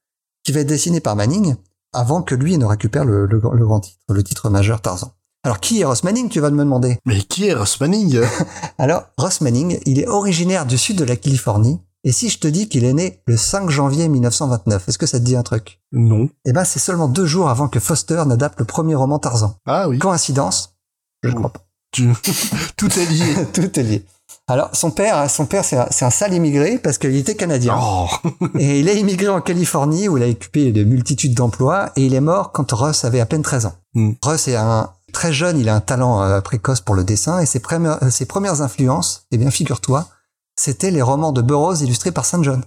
qui 0.43 0.51
va 0.51 0.61
être 0.61 0.67
dessiné 0.67 0.99
par 0.99 1.15
Manning 1.15 1.55
avant 1.93 2.21
que 2.21 2.35
lui 2.35 2.57
ne 2.57 2.65
récupère 2.65 3.05
le, 3.05 3.25
le, 3.25 3.41
le 3.53 3.65
grand 3.65 3.79
titre, 3.81 3.99
le 4.09 4.23
titre 4.23 4.49
majeur 4.49 4.81
Tarzan. 4.81 5.11
Alors 5.43 5.59
qui 5.59 5.81
est 5.81 5.85
Ross 5.85 6.03
Manning, 6.03 6.29
tu 6.29 6.39
vas 6.39 6.51
me 6.51 6.59
demander? 6.59 6.99
Mais 7.05 7.19
qui 7.21 7.47
est 7.47 7.53
Ross 7.53 7.79
Manning? 7.81 8.19
Alors 8.77 9.03
Ross 9.17 9.41
Manning, 9.41 9.79
il 9.85 9.99
est 9.99 10.07
originaire 10.07 10.65
du 10.65 10.77
sud 10.77 10.97
de 10.97 11.03
la 11.03 11.15
Californie. 11.15 11.79
Et 12.03 12.11
si 12.11 12.29
je 12.29 12.39
te 12.39 12.47
dis 12.47 12.67
qu'il 12.69 12.83
est 12.83 12.93
né 12.93 13.21
le 13.27 13.37
5 13.37 13.69
janvier 13.69 14.07
1929, 14.07 14.87
est-ce 14.89 14.97
que 14.97 15.05
ça 15.05 15.19
te 15.19 15.23
dit 15.23 15.35
un 15.35 15.43
truc? 15.43 15.79
Non. 15.91 16.29
Eh 16.45 16.53
ben 16.53 16.63
c'est 16.63 16.79
seulement 16.79 17.07
deux 17.07 17.25
jours 17.25 17.49
avant 17.49 17.67
que 17.67 17.79
Foster 17.79 18.23
n'adapte 18.25 18.59
le 18.59 18.65
premier 18.65 18.95
roman 18.95 19.19
Tarzan. 19.19 19.55
Ah 19.65 19.87
oui. 19.89 19.99
Coïncidence? 19.99 20.75
Je 21.23 21.29
ne 21.29 21.33
Oh. 21.33 21.37
crois 21.37 21.53
pas. 21.53 21.61
Tu- 21.91 22.11
Tout 22.77 22.99
est 22.99 23.05
lié. 23.05 23.45
Tout 23.53 23.79
est 23.79 23.83
lié. 23.83 24.05
Alors 24.51 24.69
son 24.73 24.91
père, 24.91 25.29
son 25.29 25.45
père 25.45 25.63
c'est 25.63 25.77
un, 25.77 26.09
sale 26.09 26.33
immigré 26.33 26.77
parce 26.77 26.97
qu'il 26.97 27.15
était 27.15 27.35
canadien. 27.35 27.79
Oh. 27.81 28.07
Et 28.59 28.81
il 28.81 28.89
est 28.89 28.99
immigré 28.99 29.29
en 29.29 29.39
Californie 29.39 30.09
où 30.09 30.17
il 30.17 30.23
a 30.23 30.27
occupé 30.27 30.73
de 30.73 30.83
multitudes 30.83 31.33
d'emplois 31.33 31.91
et 31.95 32.05
il 32.05 32.13
est 32.13 32.21
mort 32.21 32.51
quand 32.51 32.69
Russ 32.73 33.05
avait 33.05 33.21
à 33.21 33.25
peine 33.25 33.43
13 33.43 33.67
ans. 33.67 33.73
Mm. 33.93 34.11
Russ 34.21 34.49
est 34.49 34.57
un 34.57 34.89
très 35.13 35.31
jeune, 35.31 35.57
il 35.57 35.69
a 35.69 35.75
un 35.75 35.79
talent 35.79 36.21
euh, 36.21 36.41
précoce 36.41 36.81
pour 36.81 36.95
le 36.95 37.05
dessin 37.05 37.39
et 37.39 37.45
ses 37.45 37.61
premières, 37.61 38.03
euh, 38.03 38.09
ses 38.09 38.25
premières 38.25 38.61
influences, 38.61 39.25
eh 39.31 39.37
bien 39.37 39.51
figure-toi, 39.51 40.07
c'était 40.57 40.91
les 40.91 41.01
romans 41.01 41.31
de 41.31 41.41
Burroughs 41.41 41.81
illustrés 41.81 42.11
par 42.11 42.25
St. 42.25 42.43
John. 42.43 42.61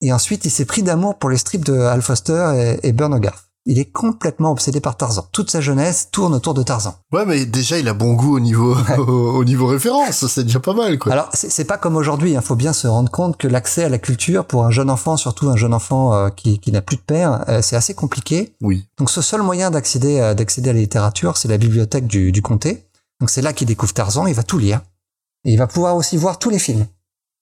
Et 0.00 0.14
ensuite 0.14 0.46
il 0.46 0.50
s'est 0.50 0.64
pris 0.64 0.82
d'amour 0.82 1.18
pour 1.18 1.28
les 1.28 1.36
strips 1.36 1.66
de 1.66 1.78
Al 1.78 2.00
Foster 2.00 2.78
et, 2.82 2.88
et 2.88 2.92
Bern. 2.92 3.20
Il 3.68 3.80
est 3.80 3.90
complètement 3.90 4.52
obsédé 4.52 4.80
par 4.80 4.96
Tarzan. 4.96 5.26
Toute 5.32 5.50
sa 5.50 5.60
jeunesse 5.60 6.08
tourne 6.12 6.34
autour 6.34 6.54
de 6.54 6.62
Tarzan. 6.62 6.94
Ouais, 7.12 7.26
mais 7.26 7.46
déjà, 7.46 7.78
il 7.78 7.88
a 7.88 7.94
bon 7.94 8.14
goût 8.14 8.36
au 8.36 8.40
niveau, 8.40 8.76
au, 8.98 9.44
niveau 9.44 9.66
référence. 9.66 10.24
C'est 10.28 10.44
déjà 10.44 10.60
pas 10.60 10.72
mal, 10.72 11.00
quoi. 11.00 11.12
Alors, 11.12 11.28
c'est 11.32 11.64
pas 11.64 11.76
comme 11.76 11.96
aujourd'hui. 11.96 12.32
Il 12.32 12.40
faut 12.40 12.54
bien 12.54 12.72
se 12.72 12.86
rendre 12.86 13.10
compte 13.10 13.36
que 13.36 13.48
l'accès 13.48 13.82
à 13.82 13.88
la 13.88 13.98
culture 13.98 14.44
pour 14.44 14.64
un 14.64 14.70
jeune 14.70 14.88
enfant, 14.88 15.16
surtout 15.16 15.48
un 15.48 15.56
jeune 15.56 15.74
enfant 15.74 16.14
euh, 16.14 16.28
qui, 16.28 16.60
qui 16.60 16.70
n'a 16.70 16.80
plus 16.80 16.96
de 16.96 17.02
père, 17.02 17.44
euh, 17.48 17.60
c'est 17.60 17.74
assez 17.74 17.94
compliqué. 17.94 18.54
Oui. 18.62 18.86
Donc, 18.98 19.10
ce 19.10 19.20
seul 19.20 19.42
moyen 19.42 19.72
d'accéder 19.72 20.20
à, 20.20 20.34
d'accéder 20.34 20.70
à 20.70 20.72
la 20.72 20.78
littérature, 20.78 21.36
c'est 21.36 21.48
la 21.48 21.58
bibliothèque 21.58 22.06
du, 22.06 22.30
du 22.30 22.42
comté. 22.42 22.84
Donc, 23.20 23.30
c'est 23.30 23.42
là 23.42 23.52
qu'il 23.52 23.66
découvre 23.66 23.92
Tarzan. 23.92 24.28
Il 24.28 24.34
va 24.34 24.44
tout 24.44 24.58
lire. 24.58 24.80
Et 25.44 25.52
il 25.52 25.58
va 25.58 25.66
pouvoir 25.66 25.96
aussi 25.96 26.16
voir 26.16 26.38
tous 26.38 26.50
les 26.50 26.60
films. 26.60 26.86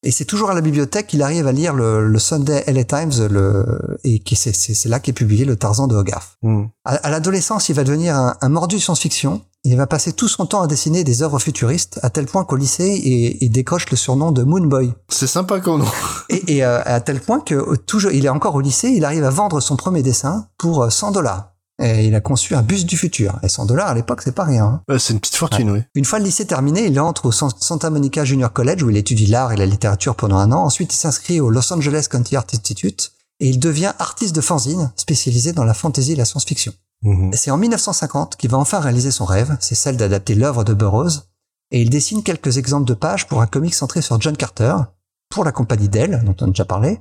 Et 0.04 0.10
c'est 0.10 0.26
toujours 0.26 0.50
à 0.50 0.54
la 0.54 0.60
bibliothèque 0.60 1.06
qu'il 1.08 1.22
arrive 1.22 1.46
à 1.46 1.52
lire 1.52 1.74
le, 1.74 2.06
le 2.06 2.18
Sunday 2.18 2.62
LA 2.66 2.84
Times, 2.84 3.26
le, 3.30 3.98
et 4.04 4.18
qui 4.18 4.36
c'est, 4.36 4.54
c'est, 4.54 4.74
c'est 4.74 4.88
là 4.90 5.00
qu'est 5.00 5.14
publié 5.14 5.46
le 5.46 5.56
Tarzan 5.56 5.86
de 5.86 5.96
Hogarth. 5.96 6.36
Mm. 6.42 6.64
À, 6.84 6.94
à 6.96 7.10
l'adolescence, 7.10 7.70
il 7.70 7.74
va 7.74 7.84
devenir 7.84 8.14
un, 8.14 8.36
un 8.40 8.48
mordu 8.50 8.76
de 8.76 8.80
science-fiction. 8.80 9.40
Il 9.64 9.78
va 9.78 9.86
passer 9.86 10.12
tout 10.12 10.28
son 10.28 10.44
temps 10.44 10.60
à 10.60 10.66
dessiner 10.66 11.04
des 11.04 11.22
œuvres 11.22 11.38
futuristes, 11.38 11.98
à 12.02 12.10
tel 12.10 12.26
point 12.26 12.44
qu'au 12.44 12.56
lycée, 12.56 13.00
il, 13.02 13.38
il 13.40 13.50
décroche 13.50 13.90
le 13.90 13.96
surnom 13.96 14.30
de 14.30 14.42
Moon 14.42 14.66
Boy. 14.66 14.92
C'est 15.08 15.26
sympa 15.26 15.60
comme 15.60 15.80
nom. 15.80 15.86
Et, 16.28 16.56
et, 16.56 16.64
euh, 16.64 16.82
à 16.84 17.00
tel 17.00 17.20
point 17.20 17.40
que 17.40 17.54
euh, 17.54 17.76
toujours, 17.76 18.12
il 18.12 18.26
est 18.26 18.30
encore 18.30 18.54
au 18.54 18.60
lycée, 18.60 18.90
il 18.90 19.06
arrive 19.06 19.24
à 19.24 19.30
vendre 19.30 19.60
son 19.60 19.76
premier 19.76 20.02
dessin 20.02 20.48
pour 20.58 20.82
euh, 20.82 20.90
100 20.90 21.12
dollars. 21.12 21.53
Et 21.82 22.06
il 22.06 22.14
a 22.14 22.20
conçu 22.20 22.54
un 22.54 22.62
bus 22.62 22.86
du 22.86 22.96
futur. 22.96 23.38
Et 23.42 23.48
100 23.48 23.66
dollars 23.66 23.88
à 23.88 23.94
l'époque, 23.94 24.22
c'est 24.22 24.34
pas 24.34 24.44
rien. 24.44 24.80
hein. 24.88 24.98
C'est 24.98 25.12
une 25.12 25.18
petite 25.20 25.34
fortune, 25.34 25.70
oui. 25.70 25.82
Une 25.96 26.04
fois 26.04 26.20
le 26.20 26.24
lycée 26.24 26.46
terminé, 26.46 26.86
il 26.86 27.00
entre 27.00 27.26
au 27.26 27.32
San- 27.32 27.50
Santa 27.58 27.90
Monica 27.90 28.24
Junior 28.24 28.52
College 28.52 28.82
où 28.84 28.90
il 28.90 28.96
étudie 28.96 29.26
l'art 29.26 29.52
et 29.52 29.56
la 29.56 29.66
littérature 29.66 30.14
pendant 30.14 30.36
un 30.38 30.52
an. 30.52 30.62
Ensuite, 30.64 30.94
il 30.94 30.96
s'inscrit 30.96 31.40
au 31.40 31.50
Los 31.50 31.72
Angeles 31.72 32.06
County 32.08 32.36
Art 32.36 32.46
Institute 32.52 33.12
et 33.40 33.48
il 33.48 33.58
devient 33.58 33.92
artiste 33.98 34.36
de 34.36 34.40
fanzine 34.40 34.92
spécialisé 34.96 35.52
dans 35.52 35.64
la 35.64 35.74
fantasy 35.74 36.12
et 36.12 36.16
la 36.16 36.24
science-fiction. 36.24 36.72
Mhm. 37.02 37.32
C'est 37.34 37.50
en 37.50 37.56
1950 37.56 38.36
qu'il 38.36 38.50
va 38.50 38.58
enfin 38.58 38.78
réaliser 38.78 39.10
son 39.10 39.24
rêve, 39.24 39.56
c'est 39.60 39.74
celle 39.74 39.96
d'adapter 39.96 40.36
l'œuvre 40.36 40.62
de 40.62 40.72
Burroughs, 40.74 41.24
et 41.72 41.82
il 41.82 41.90
dessine 41.90 42.22
quelques 42.22 42.56
exemples 42.56 42.86
de 42.86 42.94
pages 42.94 43.26
pour 43.26 43.42
un 43.42 43.46
comic 43.48 43.74
centré 43.74 44.00
sur 44.00 44.20
John 44.20 44.36
Carter, 44.36 44.76
pour 45.28 45.44
la 45.44 45.50
compagnie 45.50 45.88
Dell, 45.88 46.22
dont 46.24 46.36
on 46.40 46.44
a 46.44 46.48
déjà 46.48 46.64
parlé. 46.64 47.00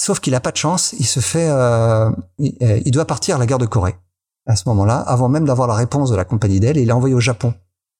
Sauf 0.00 0.18
qu'il 0.20 0.34
a 0.34 0.40
pas 0.40 0.50
de 0.50 0.56
chance, 0.56 0.94
il 0.98 1.04
se 1.06 1.20
fait, 1.20 1.48
euh, 1.50 2.10
il, 2.38 2.56
euh, 2.62 2.80
il 2.86 2.90
doit 2.90 3.04
partir 3.04 3.36
à 3.36 3.38
la 3.38 3.44
guerre 3.46 3.58
de 3.58 3.66
Corée 3.66 3.96
à 4.46 4.56
ce 4.56 4.62
moment-là, 4.70 4.96
avant 4.96 5.28
même 5.28 5.44
d'avoir 5.44 5.68
la 5.68 5.74
réponse 5.74 6.10
de 6.10 6.16
la 6.16 6.24
compagnie 6.24 6.58
Dell, 6.58 6.78
et 6.78 6.82
il 6.82 6.88
est 6.88 6.92
envoyé 6.92 7.14
au 7.14 7.20
Japon. 7.20 7.52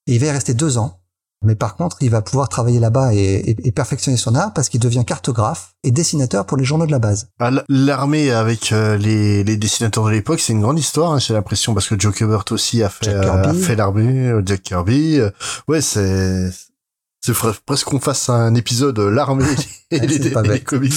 Et 0.07 0.14
il 0.14 0.18
va 0.20 0.26
y 0.26 0.30
rester 0.30 0.55
deux 0.55 0.78
ans. 0.78 0.96
Mais 1.44 1.55
par 1.55 1.76
contre, 1.76 1.98
il 2.01 2.11
va 2.11 2.22
pouvoir 2.22 2.48
travailler 2.48 2.80
là-bas 2.80 3.14
et, 3.14 3.18
et- 3.18 3.66
et 3.68 3.72
perfectionner 3.72 4.16
son 4.16 4.34
art 4.34 4.53
parce 4.55 4.68
qu'il 4.70 4.80
devient 4.80 5.05
cartographe 5.07 5.74
et 5.84 5.90
dessinateur 5.90 6.44
pour 6.46 6.57
les 6.57 6.64
journaux 6.64 6.86
de 6.86 6.90
la 6.90 6.98
base. 6.98 7.28
Ah, 7.38 7.51
L'armée 7.68 8.30
avec 8.30 8.72
euh, 8.72 8.96
les, 8.96 9.44
les 9.44 9.57
dessinateurs 9.59 10.05
de 10.07 10.11
l'époque, 10.11 10.40
c'est 10.40 10.53
une 10.55 10.61
grande 10.62 10.78
histoire, 10.78 11.12
hein, 11.12 11.18
j'ai 11.18 11.34
l'impression, 11.34 11.72
parce 11.74 11.86
que 11.88 11.98
Joe 12.01 12.14
Kubert 12.14 12.44
aussi 12.51 12.82
a 12.82 12.88
fait, 12.88 13.09
euh, 13.09 13.42
a 13.42 13.55
fait 13.55 13.76
l'armée, 13.76 14.32
Jack 14.46 14.62
Kirby. 14.62 15.20
ouais, 15.68 15.80
c'est, 15.82 16.51
c'est 17.20 17.34
presque 17.66 17.84
qu'on 17.86 18.01
fasse 18.01 18.28
un 18.30 18.55
épisode 18.55 18.98
l'armée 18.98 19.44
et, 19.90 19.98
les, 20.01 20.18
les 20.18 20.30
bête. 20.30 20.64
comics. 20.64 20.94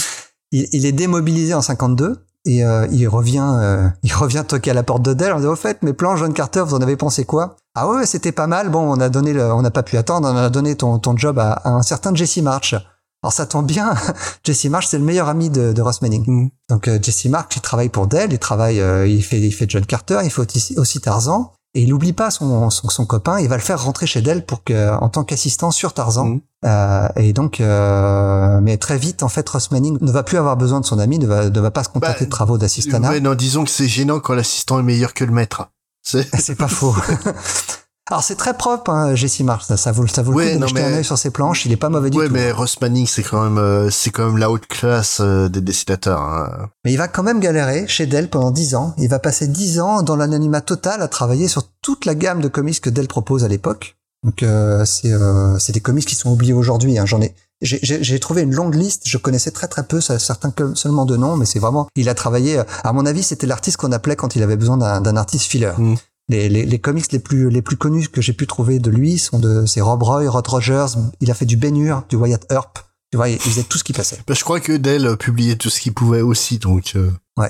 Il, 0.54 0.68
il 0.72 0.86
est 0.86 0.94
démobilisé 0.94 1.54
en 1.54 1.62
52 1.62 2.24
et 2.46 2.64
euh, 2.64 2.88
il 2.92 3.08
revient 3.08 3.58
euh, 3.60 3.88
il 4.04 4.14
revient 4.14 4.44
toquer 4.48 4.72
à 4.72 4.74
la 4.74 4.84
porte 4.84 5.02
de 5.02 5.14
Dell 5.14 5.34
en 5.34 5.38
disant 5.38 5.54
au 5.54 5.56
fait 5.56 5.82
mes 5.82 5.94
plans 5.94 6.16
John 6.16 6.34
Carter 6.34 6.64
vous 6.66 6.76
en 6.76 6.82
avez 6.82 6.96
pensé 6.96 7.26
quoi? 7.26 7.56
Ah 7.76 7.90
ouais 7.90 8.06
c'était 8.06 8.32
pas 8.32 8.48
mal. 8.48 8.70
Bon 8.70 8.80
on 8.80 9.00
a 9.00 9.10
donné 9.10 9.34
le, 9.34 9.52
on 9.52 9.62
n'a 9.62 9.72
pas 9.72 9.84
pu 9.84 9.98
attendre. 9.98 10.30
On 10.32 10.38
a 10.38 10.50
donné 10.50 10.76
ton, 10.76 11.00
ton 11.00 11.18
job 11.18 11.40
à, 11.40 11.54
à 11.54 11.70
un 11.70 11.82
certain 11.82 12.14
Jesse 12.14 12.38
March. 12.38 12.76
Alors 13.24 13.34
ça 13.34 13.46
tombe 13.46 13.66
bien. 13.66 13.96
Jesse 14.44 14.66
March 14.66 14.88
c'est 14.88 15.00
le 15.00 15.06
meilleur 15.06 15.28
ami 15.28 15.50
de, 15.50 15.74
de 15.74 15.82
Ross 15.82 16.02
Manning. 16.02 16.26
Mhm. 16.28 16.50
donc 16.70 16.88
euh, 16.88 17.00
Jesse 17.02 17.26
March 17.26 17.56
il 17.56 17.62
travaille 17.62 17.90
pour 17.90 18.08
Dell. 18.08 18.32
Il 18.32 18.40
travaille 18.40 18.80
euh, 18.80 19.08
il 19.08 19.24
fait 19.24 19.40
il 19.40 19.52
fait 19.52 19.70
John 19.70 19.86
Carter. 19.86 20.20
Il 20.24 20.30
fait 20.30 20.42
aussi, 20.56 20.78
aussi 20.78 21.00
Tarzan 21.00 21.54
et 21.76 21.82
il 21.82 21.90
n'oublie 21.90 22.14
pas 22.14 22.30
son, 22.30 22.70
son, 22.70 22.90
son 22.90 23.06
copain, 23.06 23.40
il 23.40 23.50
va 23.50 23.56
le 23.56 23.62
faire 23.62 23.84
rentrer 23.84 24.06
chez 24.06 24.22
Dell 24.22 24.46
pour 24.46 24.64
que, 24.64 24.94
en 24.96 25.10
tant 25.10 25.24
qu'assistant 25.24 25.72
sur 25.72 25.94
Tarzan. 25.94 26.26
Mhm. 26.26 26.42
Euh, 26.66 27.08
et 27.16 27.34
donc, 27.34 27.60
euh, 27.60 28.60
mais 28.62 28.78
très 28.78 28.98
vite, 28.98 29.24
en 29.24 29.28
fait, 29.28 29.48
Ross 29.50 29.72
Manning 29.72 29.98
ne 30.00 30.12
va 30.12 30.24
plus 30.24 30.38
avoir 30.38 30.56
besoin 30.56 30.82
de 30.82 30.86
son 30.86 31.00
ami, 31.00 31.18
ne 31.18 31.26
va, 31.26 31.50
ne 31.50 31.60
va 31.60 31.72
pas 31.72 31.84
se 31.84 31.90
contenter 31.90 32.20
Bah, 32.20 32.26
de 32.26 32.30
travaux 32.30 32.58
d'assistanat. 32.58 33.10
Ouais, 33.10 33.20
non, 33.20 33.34
disons 33.34 33.64
que 33.64 33.72
c'est 33.72 33.88
gênant 33.88 34.20
quand 34.20 34.34
l'assistant 34.34 34.80
est 34.80 34.84
meilleur 34.84 35.14
que 35.14 35.24
le 35.24 35.32
maître. 35.32 35.70
C'est 36.04 36.56
pas 36.56 36.68
faux. 36.68 36.94
Alors 38.14 38.24
c'est 38.24 38.36
très 38.36 38.56
propre, 38.56 38.92
hein, 38.92 39.16
Jesse 39.16 39.40
Marsh. 39.40 39.64
Ça, 39.66 39.76
ça 39.76 39.92
vaut, 39.92 40.06
ça 40.06 40.22
vaut 40.22 40.34
le 40.40 40.46
coup 40.46 40.54
de 40.54 40.60
non, 40.60 40.68
jeter 40.68 40.82
mais- 40.82 40.94
un 40.94 40.98
œil 40.98 41.04
sur 41.04 41.18
ses 41.18 41.32
planches. 41.32 41.66
Il 41.66 41.72
est 41.72 41.78
pas 41.78 41.90
mauvais 41.90 42.12
du 42.12 42.18
ouais, 42.20 42.28
tout. 42.28 42.34
mais 42.34 42.52
Ross 42.52 42.80
Manning, 42.80 43.08
c'est 43.08 43.24
quand 43.24 43.44
même, 43.44 43.58
euh, 43.58 43.90
c'est 43.90 44.12
quand 44.12 44.28
même 44.28 44.38
la 44.38 44.52
haute 44.52 44.68
classe 44.68 45.18
euh, 45.20 45.50
des 45.50 45.62
dessinateurs. 45.62 46.22
Hein. 46.22 46.70
Mais 46.86 46.94
il 46.94 46.98
va 46.98 47.08
quand 47.08 47.24
même 47.24 47.40
galérer 47.40 47.88
chez 47.88 48.06
Dell 48.06 48.30
pendant 48.30 48.52
10 48.52 48.76
ans. 48.76 48.94
Il 49.00 49.10
va 49.10 49.18
passer 49.18 49.48
10 49.48 49.80
ans 49.80 50.04
dans 50.04 50.16
l'anonymat 50.16 50.62
total 50.62 51.02
à 51.02 51.08
travailler 51.08 51.48
sur 51.48 51.64
toute 51.82 52.06
la 52.06 52.14
gamme 52.14 52.40
de 52.40 52.48
comics 52.50 52.80
que 52.80 52.92
Dell 52.92 53.08
propose 53.08 53.44
à 53.44 53.48
l'époque. 53.48 53.98
Donc 54.24 54.44
euh, 54.44 54.86
c'est 54.86 55.12
euh, 55.12 55.58
c'est 55.58 55.72
des 55.74 55.82
comics 55.82 56.06
qui 56.06 56.14
sont 56.16 56.32
oubliés 56.32 56.54
aujourd'hui. 56.54 57.00
Hein. 57.00 57.08
J'en 57.08 57.20
ai 57.20 57.34
j'ai- 57.62 58.20
trouvé 58.20 58.44
une 58.44 58.54
longue 58.54 58.76
liste. 58.76 59.04
Je 59.08 59.18
connaissais 59.18 59.50
très 59.52 59.68
très 59.68 59.84
peu 59.84 60.00
certains 60.02 60.54
seulement 60.76 61.06
de 61.06 61.18
noms, 61.18 61.36
mais 61.36 61.46
c'est 61.48 61.58
vraiment 61.60 61.88
il 61.96 62.08
a 62.10 62.14
travaillé. 62.14 62.60
euh, 62.60 62.64
À 62.84 62.94
mon 62.94 63.08
avis, 63.08 63.24
c'était 63.24 63.48
l'artiste 63.48 63.78
qu'on 63.78 63.92
appelait 63.92 64.16
quand 64.16 64.36
il 64.36 64.44
avait 64.44 64.56
besoin 64.56 64.78
d'un 64.78 65.02
d'un 65.02 65.18
artiste 65.18 65.46
filler. 65.46 65.72
Mm. 65.80 65.96
Les, 66.30 66.48
les, 66.50 66.66
les 66.66 66.80
comics 66.80 67.12
les 67.12 67.20
plus 67.20 67.50
les 67.50 67.62
plus 67.62 67.76
connus 67.76 68.08
que 68.08 68.22
j'ai 68.22 68.34
pu 68.34 68.48
trouver 68.48 68.80
de 68.80 68.90
lui 68.90 69.20
sont 69.20 69.40
de 69.40 69.66
c'est 69.66 69.82
Rob 69.82 70.02
Roy, 70.04 70.30
Rod 70.30 70.48
Rogers. 70.48 70.86
Il 71.20 71.30
a 71.30 71.34
fait 71.34 71.46
du 71.46 71.58
Ben 71.58 71.76
Hur, 71.76 72.04
du 72.10 72.16
Wyatt 72.16 72.46
Earp. 72.52 72.80
Tu 73.12 73.18
vois, 73.18 73.30
il 73.30 73.34
il 73.36 73.40
faisait 73.42 73.64
tout 73.64 73.78
ce 73.78 73.84
qui 73.84 73.94
passait. 73.94 74.18
Bah, 74.26 74.34
je 74.34 74.44
crois 74.44 74.60
que 74.60 74.72
Dell 74.74 75.06
euh, 75.06 75.16
publiait 75.16 75.56
tout 75.58 75.70
ce 75.70 75.80
qu'il 75.82 75.94
pouvait 75.94 76.22
aussi, 76.22 76.58
donc. 76.60 76.94
euh, 76.96 77.12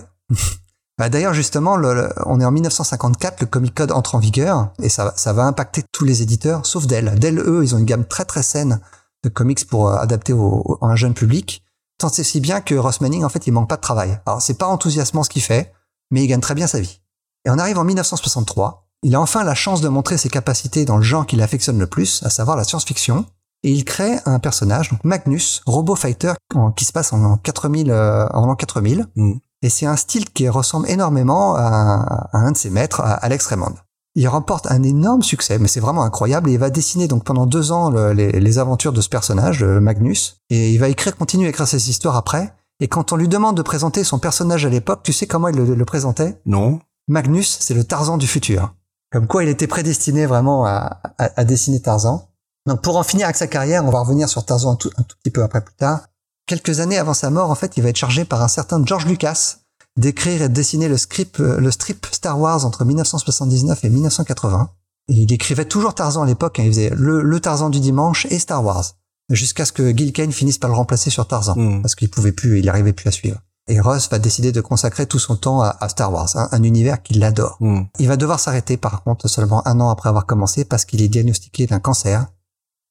Bah, 1.00 1.10
D'ailleurs, 1.10 1.34
justement, 1.34 1.76
le- 1.76 1.94
le- 1.94 2.10
on 2.28 2.40
est 2.40 2.46
en 2.46 2.52
1954, 2.52 3.42
le 3.42 3.48
Comic 3.48 3.74
Code 3.74 3.92
entre 3.92 4.16
en 4.16 4.20
vigueur 4.20 4.72
et 4.82 4.90
ça, 4.90 5.14
ça 5.18 5.34
va 5.34 5.46
impacter 5.46 5.84
tous 5.92 6.06
les 6.06 6.22
éditeurs, 6.22 6.66
sauf 6.66 6.86
Dell. 6.86 7.16
Dell, 7.18 7.40
eux, 7.40 7.64
ils 7.64 7.74
ont 7.74 7.80
une 7.80 7.86
gamme 7.86 8.06
très 8.06 8.26
très 8.26 8.44
saine 8.44 8.80
de 9.24 9.30
comics 9.30 9.66
pour 9.68 9.90
euh, 9.90 9.96
adapter 9.98 10.34
au, 10.34 10.62
au- 10.66 10.78
à 10.86 10.88
un 10.90 10.96
jeune 10.96 11.14
public. 11.14 11.64
Tant 11.98 12.10
c'est 12.10 12.24
si 12.24 12.40
bien 12.42 12.62
que 12.62 12.76
Ross 12.76 13.02
Manning, 13.02 13.24
en 13.24 13.30
fait, 13.30 13.48
il 13.48 13.52
manque 13.52 13.70
pas 13.70 13.76
de 13.78 13.82
travail. 13.82 14.20
Alors, 14.26 14.42
c'est 14.42 14.58
pas 14.58 14.68
enthousiasmant 14.68 15.24
ce 15.24 15.30
qu'il 15.30 15.42
fait, 15.44 15.72
mais 16.12 16.24
il 16.24 16.28
gagne 16.28 16.42
très 16.42 16.56
bien 16.56 16.68
sa 16.68 16.80
vie. 16.80 17.00
Et 17.46 17.50
on 17.50 17.58
arrive 17.58 17.78
en 17.78 17.84
1963. 17.84 18.88
Il 19.04 19.16
a 19.16 19.22
enfin 19.22 19.44
la 19.44 19.56
chance 19.56 19.82
de 19.82 19.90
montrer 19.90 20.18
ses 20.18 20.30
capacités 20.30 20.86
dans 20.86 20.98
le 20.98 21.04
genre 21.04 21.26
qu'il 21.26 21.42
affectionne 21.42 21.78
le 21.80 21.88
plus, 21.88 22.24
à 22.24 22.30
savoir 22.30 22.56
la 22.56 22.64
science-fiction. 22.64 23.26
Et 23.64 23.72
il 23.72 23.86
crée 23.86 24.18
un 24.26 24.40
personnage, 24.40 24.90
donc 24.92 25.04
Magnus, 25.04 25.62
robot 25.66 25.96
fighter, 25.96 26.34
qui 26.76 26.86
se 26.86 26.92
passe 26.92 27.14
en, 27.14 27.24
en 27.24 27.38
4000, 27.38 27.92
euh, 27.92 28.28
en 28.34 28.46
l'an 28.46 28.56
4000. 28.56 29.08
Mm. 29.16 29.34
Et 29.62 29.70
c'est 29.70 29.86
un 29.86 29.96
style 29.96 30.30
qui 30.32 30.48
ressemble 30.50 30.90
énormément 30.90 31.56
à, 31.56 32.28
à 32.34 32.38
un 32.38 32.52
de 32.52 32.58
ses 32.58 32.70
maîtres, 32.70 33.00
à 33.02 33.14
Alex 33.14 33.46
Raymond. 33.46 33.74
Il 34.16 34.28
remporte 34.28 34.68
un 34.70 34.84
énorme 34.84 35.24
succès, 35.24 35.58
mais 35.60 35.68
c'est 35.70 35.80
vraiment 35.80 36.04
incroyable. 36.04 36.50
Et 36.50 36.54
il 36.54 36.60
va 36.60 36.70
dessiner 36.70 37.08
donc 37.08 37.24
pendant 37.24 37.46
deux 37.46 37.72
ans 37.72 37.90
le- 37.90 38.12
les, 38.14 38.32
les 38.34 38.58
aventures 38.60 38.92
de 38.94 39.02
ce 39.02 39.10
personnage, 39.10 39.64
euh, 39.64 39.80
Magnus. 39.80 40.38
Et 40.50 40.72
il 40.74 40.78
va 40.78 40.90
écrire, 40.90 41.16
continuer 41.16 41.48
à 41.48 41.50
écrire 41.50 41.68
ses 41.68 41.90
histoires 41.90 42.16
après. 42.18 42.54
Et 42.82 42.88
quand 42.90 43.12
on 43.14 43.16
lui 43.16 43.28
demande 43.30 43.56
de 43.58 43.62
présenter 43.62 44.04
son 44.04 44.20
personnage 44.20 44.66
à 44.66 44.70
l'époque, 44.70 45.02
tu 45.04 45.14
sais 45.14 45.26
comment 45.28 45.48
il 45.48 45.56
le, 45.56 45.74
le 45.76 45.86
présentait? 45.86 46.38
Non. 46.46 46.80
Magnus, 47.08 47.58
c'est 47.60 47.74
le 47.74 47.84
Tarzan 47.84 48.18
du 48.18 48.28
futur. 48.28 48.74
Comme 49.12 49.28
quoi, 49.28 49.44
il 49.44 49.50
était 49.50 49.68
prédestiné 49.68 50.26
vraiment 50.26 50.66
à, 50.66 51.00
à- 51.18 51.40
à 51.40 51.44
dessiner 51.44 51.82
Tarzan. 51.82 52.28
Donc 52.66 52.82
pour 52.82 52.98
en 52.98 53.04
finir 53.04 53.26
avec 53.26 53.36
sa 53.36 53.48
carrière, 53.48 53.84
on 53.86 53.90
va 53.90 54.00
revenir 54.00 54.30
sur 54.30 54.46
Tarzan 54.46 54.72
un 54.72 54.76
tout, 54.76 54.90
un 54.98 55.04
tout 55.04 55.16
petit 55.22 55.32
peu 55.32 55.44
après 55.44 55.64
plus 55.64 55.76
tard. 55.76 56.08
Quelques 56.48 56.80
années 56.80 56.98
avant 56.98 57.14
sa 57.14 57.30
mort, 57.30 57.52
en 57.52 57.56
fait, 57.56 57.78
il 57.78 57.84
va 57.84 57.90
être 57.90 57.98
chargé 57.98 58.26
par 58.26 58.42
un 58.42 58.48
certain 58.48 58.84
George 58.86 59.06
Lucas 59.06 59.58
d'écrire 59.98 60.42
et 60.42 60.50
de 60.50 60.54
dessiner 60.54 60.88
le 60.88 60.98
script, 60.98 61.40
le 61.40 61.72
strip 61.72 62.08
Star 62.12 62.40
Wars 62.40 62.66
entre 62.66 62.84
1979 62.86 63.84
et 63.86 63.90
1980. 63.90 64.72
Et 65.10 65.14
il 65.14 65.32
écrivait 65.34 65.66
toujours 65.66 65.94
Tarzan 65.94 66.24
à 66.24 66.26
l'époque, 66.26 66.60
hein, 66.60 66.64
il 66.64 66.70
faisait 66.72 66.90
le, 66.96 67.22
le 67.22 67.40
Tarzan 67.40 67.70
du 67.70 67.80
dimanche 67.80 68.26
et 68.32 68.40
Star 68.40 68.64
Wars, 68.64 68.86
jusqu'à 69.30 69.66
ce 69.66 69.72
que 69.72 69.96
Gil 69.96 70.12
Kane 70.14 70.32
finisse 70.32 70.58
par 70.58 70.70
le 70.70 70.76
remplacer 70.76 71.10
sur 71.10 71.28
Tarzan, 71.28 71.56
Mm. 71.56 71.82
parce 71.82 71.94
qu'il 71.96 72.10
pouvait 72.10 72.32
plus, 72.32 72.60
il 72.60 72.70
arrivait 72.70 72.94
plus 72.94 73.08
à 73.08 73.12
suivre. 73.12 73.40
Et 73.68 73.80
Ross 73.80 74.10
va 74.10 74.20
décider 74.20 74.52
de 74.52 74.60
consacrer 74.60 75.06
tout 75.06 75.20
son 75.20 75.38
temps 75.38 75.62
à, 75.62 75.76
à 75.80 75.88
Star 75.88 76.12
Wars, 76.12 76.30
hein, 76.36 76.50
un 76.52 76.64
univers 76.64 77.02
qu'il 77.02 77.24
adore. 77.24 77.58
Hmm. 77.62 77.84
Il 78.00 78.08
va 78.08 78.18
devoir 78.18 78.40
s'arrêter 78.40 78.76
par 78.76 79.04
contre 79.04 79.30
seulement 79.30 79.66
un 79.68 79.80
an 79.80 79.90
après 79.90 80.10
avoir 80.10 80.26
commencé 80.26 80.66
parce 80.66 80.84
qu'il 80.84 81.02
est 81.02 81.08
diagnostiqué 81.08 81.66
d'un 81.66 81.80
cancer. 81.80 82.26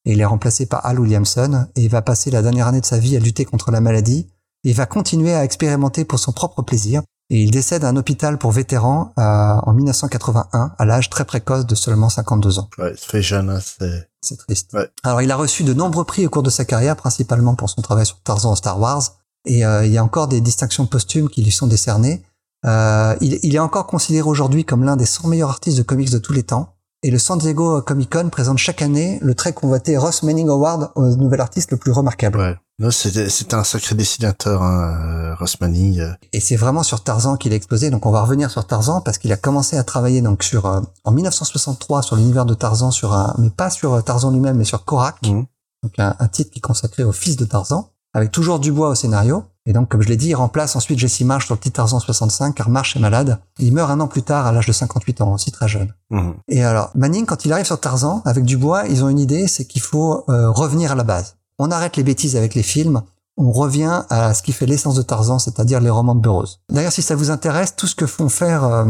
Et 0.05 0.13
il 0.13 0.21
est 0.21 0.25
remplacé 0.25 0.65
par 0.65 0.85
Al 0.85 0.99
Williamson 0.99 1.67
et 1.75 1.83
il 1.83 1.89
va 1.89 2.01
passer 2.01 2.31
la 2.31 2.41
dernière 2.41 2.67
année 2.67 2.81
de 2.81 2.85
sa 2.85 2.97
vie 2.97 3.15
à 3.15 3.19
lutter 3.19 3.45
contre 3.45 3.71
la 3.71 3.81
maladie. 3.81 4.27
Il 4.63 4.75
va 4.75 4.85
continuer 4.85 5.33
à 5.33 5.43
expérimenter 5.43 6.05
pour 6.05 6.19
son 6.19 6.31
propre 6.31 6.61
plaisir. 6.61 7.03
Et 7.29 7.41
il 7.41 7.51
décède 7.51 7.83
à 7.85 7.87
un 7.87 7.95
hôpital 7.95 8.37
pour 8.37 8.51
vétérans 8.51 9.13
euh, 9.17 9.21
en 9.21 9.73
1981 9.73 10.73
à 10.77 10.85
l'âge 10.85 11.09
très 11.09 11.25
précoce 11.25 11.65
de 11.65 11.73
seulement 11.73 12.09
52 12.09 12.59
ans. 12.59 12.69
Ouais, 12.77 12.93
fait 12.97 13.21
jeune, 13.21 13.49
hein, 13.49 13.59
c'est... 13.61 14.09
C'est 14.21 14.37
triste. 14.37 14.71
Ouais. 14.73 14.89
Alors, 15.03 15.21
il 15.21 15.31
a 15.31 15.35
reçu 15.35 15.63
de 15.63 15.73
nombreux 15.73 16.05
prix 16.05 16.25
au 16.25 16.29
cours 16.29 16.43
de 16.43 16.49
sa 16.49 16.63
carrière, 16.63 16.95
principalement 16.95 17.55
pour 17.55 17.69
son 17.69 17.81
travail 17.81 18.05
sur 18.05 18.21
Tarzan 18.21 18.55
Star 18.55 18.79
Wars. 18.79 19.01
Et 19.45 19.65
euh, 19.65 19.85
il 19.85 19.91
y 19.91 19.97
a 19.97 20.03
encore 20.03 20.27
des 20.27 20.41
distinctions 20.41 20.85
posthumes 20.85 21.29
qui 21.29 21.43
lui 21.43 21.51
sont 21.51 21.67
décernées. 21.67 22.23
Euh, 22.65 23.15
il, 23.21 23.39
il 23.43 23.55
est 23.55 23.59
encore 23.59 23.87
considéré 23.87 24.27
aujourd'hui 24.27 24.63
comme 24.63 24.83
l'un 24.83 24.95
des 24.95 25.05
100 25.05 25.27
meilleurs 25.27 25.49
artistes 25.49 25.77
de 25.77 25.83
comics 25.83 26.11
de 26.11 26.17
tous 26.17 26.33
les 26.33 26.43
temps. 26.43 26.69
Et 27.05 27.11
le 27.11 27.19
San 27.19 27.37
Diego 27.37 27.81
Comic 27.81 28.09
Con 28.09 28.29
présente 28.29 28.57
chaque 28.57 28.81
année 28.81 29.19
le 29.21 29.35
très 29.35 29.51
convoité 29.51 29.97
Ross 29.97 30.23
Manning 30.23 30.47
Award 30.47 30.91
au 30.95 31.05
nouvel 31.17 31.41
artiste 31.41 31.71
le 31.71 31.77
plus 31.77 31.91
remarquable. 31.91 32.39
Ouais. 32.39 32.55
C'était 32.91 33.53
un 33.55 33.65
sacré 33.65 33.93
dessinateur, 33.95 34.63
hein, 34.63 35.31
euh, 35.33 35.35
Ross 35.35 35.59
Manning. 35.59 35.99
euh. 35.99 36.13
Et 36.31 36.39
c'est 36.39 36.55
vraiment 36.55 36.81
sur 36.81 37.03
Tarzan 37.03 37.35
qu'il 37.35 37.51
a 37.51 37.57
explosé. 37.57 37.89
Donc 37.89 38.05
on 38.05 38.11
va 38.11 38.21
revenir 38.21 38.49
sur 38.49 38.65
Tarzan 38.65 39.01
parce 39.01 39.17
qu'il 39.17 39.33
a 39.33 39.35
commencé 39.37 39.77
à 39.77 39.83
travailler 39.83 40.21
donc 40.21 40.43
sur 40.43 40.65
euh, 40.65 40.79
en 41.03 41.11
1963 41.11 42.03
sur 42.03 42.15
l'univers 42.15 42.45
de 42.45 42.53
Tarzan 42.53 42.91
sur 42.91 43.13
un 43.13 43.35
mais 43.37 43.49
pas 43.49 43.69
sur 43.69 43.93
euh, 43.93 44.01
Tarzan 44.01 44.31
lui-même 44.31 44.55
mais 44.55 44.63
sur 44.63 44.85
Korak. 44.85 45.17
Mhm. 45.27 45.45
Donc 45.83 45.91
un, 45.97 46.15
un 46.17 46.27
titre 46.29 46.51
qui 46.51 46.59
est 46.59 46.61
consacré 46.61 47.03
au 47.03 47.11
fils 47.11 47.35
de 47.35 47.43
Tarzan 47.43 47.89
avec 48.13 48.31
toujours 48.31 48.59
Dubois 48.59 48.89
au 48.89 48.95
scénario. 48.95 49.43
Et 49.65 49.73
donc 49.73 49.89
comme 49.89 50.01
je 50.01 50.09
l'ai 50.09 50.17
dit, 50.17 50.27
il 50.29 50.35
remplace 50.35 50.75
ensuite 50.75 50.99
Jesse 50.99 51.21
Marsh 51.21 51.45
sur 51.45 51.55
le 51.55 51.59
petit 51.59 51.71
Tarzan 51.71 51.99
65 51.99 52.53
car 52.53 52.69
Marsh 52.69 52.95
est 52.95 52.99
malade. 52.99 53.39
Il 53.59 53.73
meurt 53.73 53.89
un 53.91 53.99
an 54.01 54.07
plus 54.07 54.21
tard 54.23 54.45
à 54.45 54.51
l'âge 54.51 54.67
de 54.67 54.71
58 54.73 55.21
ans, 55.21 55.33
aussi 55.33 55.51
très 55.51 55.67
jeune. 55.67 55.93
Mhm. 56.09 56.33
Et 56.49 56.63
alors, 56.63 56.91
Manning, 56.95 57.25
quand 57.25 57.45
il 57.45 57.53
arrive 57.53 57.65
sur 57.65 57.79
Tarzan, 57.79 58.21
avec 58.25 58.43
Dubois, 58.45 58.87
ils 58.87 59.03
ont 59.03 59.09
une 59.09 59.19
idée, 59.19 59.47
c'est 59.47 59.65
qu'il 59.65 59.81
faut 59.81 60.25
euh, 60.29 60.49
revenir 60.49 60.91
à 60.91 60.95
la 60.95 61.03
base. 61.03 61.35
On 61.59 61.71
arrête 61.71 61.95
les 61.97 62.03
bêtises 62.03 62.35
avec 62.35 62.55
les 62.55 62.63
films, 62.63 63.01
on 63.37 63.51
revient 63.51 64.03
à 64.09 64.33
ce 64.33 64.43
qui 64.43 64.51
fait 64.51 64.65
l'essence 64.65 64.95
de 64.95 65.01
Tarzan, 65.01 65.39
c'est-à-dire 65.39 65.79
les 65.79 65.89
romans 65.89 66.13
de 66.15 66.19
Burroughs. 66.21 66.59
D'ailleurs, 66.69 66.91
si 66.91 67.01
ça 67.01 67.15
vous 67.15 67.31
intéresse, 67.31 67.75
tout 67.75 67.87
ce 67.87 67.95
que 67.95 68.05
font 68.05 68.27
faire 68.29 68.63
euh, 68.65 68.85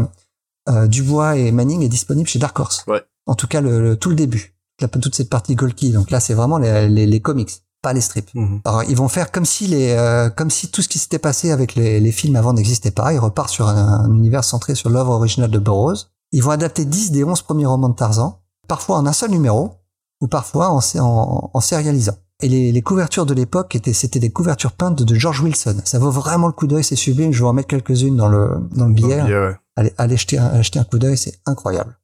euh, 0.68 0.86
Dubois 0.86 1.36
et 1.36 1.52
Manning 1.52 1.82
est 1.82 1.88
disponible 1.88 2.28
chez 2.28 2.38
Dark 2.38 2.58
Horse. 2.58 2.84
Ouais. 2.88 3.02
En 3.26 3.34
tout 3.36 3.46
cas, 3.46 3.60
le, 3.60 3.80
le- 3.80 3.96
tout 3.96 4.08
le 4.10 4.16
début. 4.16 4.54
Toute 5.00 5.14
cette 5.14 5.30
partie 5.30 5.54
Golki. 5.54 5.92
Donc 5.92 6.10
là, 6.10 6.18
c'est 6.20 6.34
vraiment 6.34 6.58
les, 6.58 6.88
les, 6.88 7.06
les 7.06 7.20
comics, 7.20 7.62
pas 7.84 7.92
les 7.92 8.00
strips. 8.00 8.34
Mhm. 8.34 8.62
Alors, 8.64 8.82
ils 8.84 8.96
vont 8.96 9.08
faire 9.08 9.30
comme 9.30 9.44
si 9.44 9.66
les, 9.66 9.90
euh, 9.90 10.30
comme 10.30 10.50
si 10.50 10.70
tout 10.70 10.82
ce 10.82 10.88
qui 10.88 10.98
s'était 10.98 11.18
passé 11.18 11.52
avec 11.52 11.74
les, 11.74 12.00
les 12.00 12.12
films 12.12 12.34
avant 12.34 12.54
n'existait 12.54 12.90
pas. 12.90 13.12
Ils 13.12 13.18
repartent 13.18 13.50
sur 13.50 13.68
un, 13.68 14.04
un 14.06 14.12
univers 14.14 14.42
centré 14.42 14.74
sur 14.74 14.88
l'œuvre 14.90 15.12
originale 15.12 15.50
de 15.50 15.58
Burroughs. 15.58 16.08
Ils 16.32 16.42
vont 16.42 16.50
adapter 16.50 16.86
10 16.86 17.12
des 17.12 17.22
11 17.22 17.42
premiers 17.42 17.66
romans 17.66 17.90
de 17.90 17.94
Tarzan, 17.94 18.40
parfois 18.66 18.96
en 18.96 19.06
un 19.06 19.12
seul 19.12 19.30
numéro, 19.30 19.74
ou 20.20 20.26
parfois 20.26 20.70
en, 20.70 20.80
en, 20.98 21.50
en 21.52 21.60
sérialisant. 21.60 22.16
Et 22.42 22.48
les, 22.48 22.72
les 22.72 22.82
couvertures 22.82 23.26
de 23.26 23.34
l'époque 23.34 23.76
étaient, 23.76 23.92
c'était 23.92 24.18
des 24.18 24.30
couvertures 24.30 24.72
peintes 24.72 25.02
de 25.02 25.14
George 25.14 25.40
Wilson. 25.40 25.76
Ça 25.84 25.98
vaut 25.98 26.10
vraiment 26.10 26.46
le 26.46 26.52
coup 26.52 26.66
d'œil, 26.66 26.82
c'est 26.82 26.96
sublime. 26.96 27.32
Je 27.32 27.42
vais 27.42 27.48
en 27.48 27.52
mettre 27.52 27.68
quelques-unes 27.68 28.16
dans 28.16 28.28
le, 28.28 28.56
dans 28.74 28.86
le 28.86 28.94
billet. 28.94 29.22
Ouais. 29.22 29.56
Allez, 29.76 29.92
allez 29.98 30.16
jeter 30.16 30.38
un, 30.38 30.46
allez 30.46 30.62
jeter 30.62 30.78
un 30.78 30.84
coup 30.84 30.98
d'œil, 30.98 31.16
c'est 31.18 31.38
incroyable. 31.46 31.98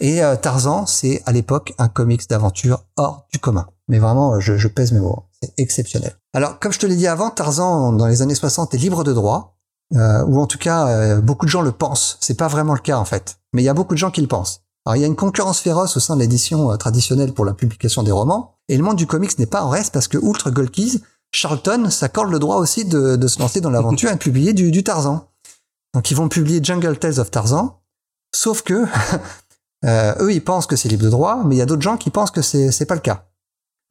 Et 0.00 0.22
euh, 0.22 0.34
Tarzan, 0.36 0.86
c'est 0.86 1.22
à 1.26 1.32
l'époque 1.32 1.74
un 1.78 1.88
comics 1.88 2.28
d'aventure 2.28 2.84
hors 2.96 3.26
du 3.32 3.38
commun. 3.38 3.66
Mais 3.90 3.98
vraiment, 3.98 4.40
je, 4.40 4.56
je 4.56 4.68
pèse 4.68 4.92
mes 4.92 5.00
mots. 5.00 5.24
C'est 5.42 5.52
exceptionnel. 5.58 6.14
Alors, 6.32 6.58
comme 6.58 6.72
je 6.72 6.78
te 6.78 6.86
l'ai 6.86 6.96
dit 6.96 7.06
avant, 7.06 7.30
Tarzan, 7.30 7.92
dans 7.92 8.06
les 8.06 8.22
années 8.22 8.34
60, 8.34 8.74
est 8.74 8.78
libre 8.78 9.04
de 9.04 9.12
droit. 9.12 9.56
Euh, 9.96 10.24
ou 10.26 10.40
en 10.40 10.46
tout 10.46 10.58
cas, 10.58 10.86
euh, 10.86 11.20
beaucoup 11.20 11.44
de 11.44 11.50
gens 11.50 11.62
le 11.62 11.72
pensent. 11.72 12.16
C'est 12.20 12.36
pas 12.36 12.48
vraiment 12.48 12.74
le 12.74 12.80
cas, 12.80 12.96
en 12.96 13.04
fait. 13.04 13.38
Mais 13.52 13.62
il 13.62 13.64
y 13.64 13.68
a 13.68 13.74
beaucoup 13.74 13.94
de 13.94 13.98
gens 13.98 14.10
qui 14.10 14.20
le 14.20 14.28
pensent. 14.28 14.62
Alors, 14.86 14.96
il 14.96 15.00
y 15.00 15.04
a 15.04 15.08
une 15.08 15.16
concurrence 15.16 15.58
féroce 15.58 15.96
au 15.96 16.00
sein 16.00 16.14
de 16.14 16.20
l'édition 16.20 16.70
euh, 16.70 16.76
traditionnelle 16.76 17.34
pour 17.34 17.44
la 17.44 17.52
publication 17.52 18.02
des 18.02 18.12
romans. 18.12 18.54
Et 18.68 18.76
le 18.76 18.84
monde 18.84 18.96
du 18.96 19.06
comics 19.06 19.36
n'est 19.38 19.46
pas 19.46 19.62
en 19.62 19.68
reste 19.68 19.92
parce 19.92 20.08
que, 20.08 20.16
outre 20.16 20.50
Golkis, 20.50 21.02
Charlton 21.32 21.90
s'accorde 21.90 22.30
le 22.30 22.38
droit 22.38 22.56
aussi 22.56 22.84
de, 22.84 23.16
de 23.16 23.28
se 23.28 23.40
lancer 23.40 23.60
dans 23.60 23.70
l'aventure 23.70 24.10
et 24.10 24.14
de 24.14 24.18
publier 24.18 24.52
du, 24.52 24.70
du 24.70 24.84
Tarzan. 24.84 25.26
Donc 25.94 26.10
ils 26.10 26.16
vont 26.16 26.28
publier 26.28 26.60
Jungle 26.62 26.98
Tales 26.98 27.18
of 27.18 27.30
Tarzan, 27.30 27.80
sauf 28.34 28.62
que 28.62 28.84
euh, 29.84 30.14
eux 30.20 30.32
ils 30.32 30.42
pensent 30.44 30.66
que 30.66 30.76
c'est 30.76 30.88
libre 30.88 31.04
de 31.04 31.10
droit, 31.10 31.42
mais 31.44 31.56
il 31.56 31.58
y 31.58 31.62
a 31.62 31.66
d'autres 31.66 31.82
gens 31.82 31.96
qui 31.96 32.10
pensent 32.10 32.30
que 32.30 32.42
c'est 32.42 32.86
pas 32.86 32.94
le 32.94 33.00
cas. 33.00 33.29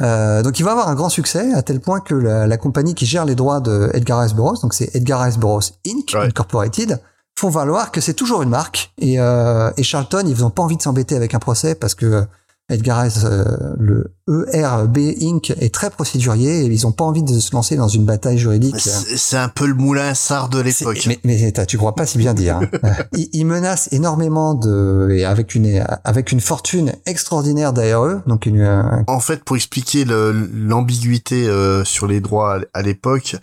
Euh, 0.02 0.42
donc 0.44 0.60
il 0.60 0.64
va 0.64 0.72
avoir 0.72 0.88
un 0.88 0.96
grand 0.96 1.10
succès 1.10 1.54
à 1.54 1.62
tel 1.62 1.80
point 1.80 2.00
que 2.00 2.16
la, 2.16 2.48
la 2.48 2.58
compagnie 2.58 2.96
qui 2.96 3.06
gère 3.06 3.26
les 3.26 3.36
droits 3.36 3.60
de 3.60 3.90
Edgar 3.94 4.22
Rice 4.22 4.34
Burroughs, 4.34 4.62
donc 4.62 4.74
c'est 4.74 4.96
Edgar 4.96 5.22
Rice 5.22 5.38
Burroughs 5.38 5.74
Inc. 5.86 6.14
Ouais. 6.14 6.28
Incorporated, 6.28 7.00
font 7.38 7.50
valoir 7.50 7.92
que 7.92 8.02
c'est 8.02 8.14
toujours 8.14 8.42
une 8.42 8.50
marque 8.50 8.92
et, 8.98 9.20
euh, 9.20 9.72
et 9.78 9.84
Charlton 9.84 10.24
ils 10.26 10.40
n'ont 10.40 10.50
pas 10.50 10.64
envie 10.64 10.78
de 10.78 10.82
s'embêter 10.82 11.16
avec 11.16 11.34
un 11.34 11.40
procès 11.40 11.76
parce 11.76 11.96
que 11.96 12.26
Edgar 12.70 13.02
Rice, 13.02 13.22
euh, 13.26 13.44
le 13.80 14.14
ERB 14.54 14.98
Inc. 15.22 15.50
est 15.60 15.74
très 15.74 15.90
procédurier 15.90 16.62
et 16.62 16.66
ils 16.66 16.86
ont 16.86 16.92
pas 16.92 17.04
envie 17.04 17.24
de 17.24 17.40
se 17.40 17.52
lancer 17.54 17.76
dans 17.76 17.88
une 17.88 18.06
bataille 18.06 18.38
juridique. 18.38 18.80
C'est 18.80 19.38
un 19.38 19.50
peu 19.50 19.66
le 19.66 19.74
moulin 19.74 20.14
Sard 20.14 20.50
de 20.50 20.60
l'époque. 20.62 21.04
Mais, 21.08 21.20
mais 21.24 21.52
tu 21.68 21.78
crois 21.78 21.96
pas 21.96 22.06
si 22.06 22.18
bien 22.18 22.34
dire. 22.34 22.58
Hein. 22.58 22.68
Euh, 22.84 22.94
il, 23.18 23.28
il 23.34 23.46
menace 23.46 23.90
énormément 23.92 24.54
de, 24.54 25.10
et 25.12 25.26
avec 25.26 25.54
une, 25.56 25.84
avec 26.06 26.32
une 26.32 26.40
fortune 26.40 26.94
extraordinaire 27.06 27.74
derrière 27.74 28.04
eux, 28.06 28.22
donc 28.28 28.46
une, 28.46 28.62
un- 28.62 29.04
En 29.08 29.20
fait, 29.20 29.44
pour 29.44 29.56
expliquer 29.56 30.06
le- 30.06 30.32
l'ambiguïté 30.54 31.48
euh, 31.48 31.84
sur 31.84 32.08
les 32.08 32.22
droits 32.22 32.60
à 32.74 32.82
l'époque, 32.82 33.36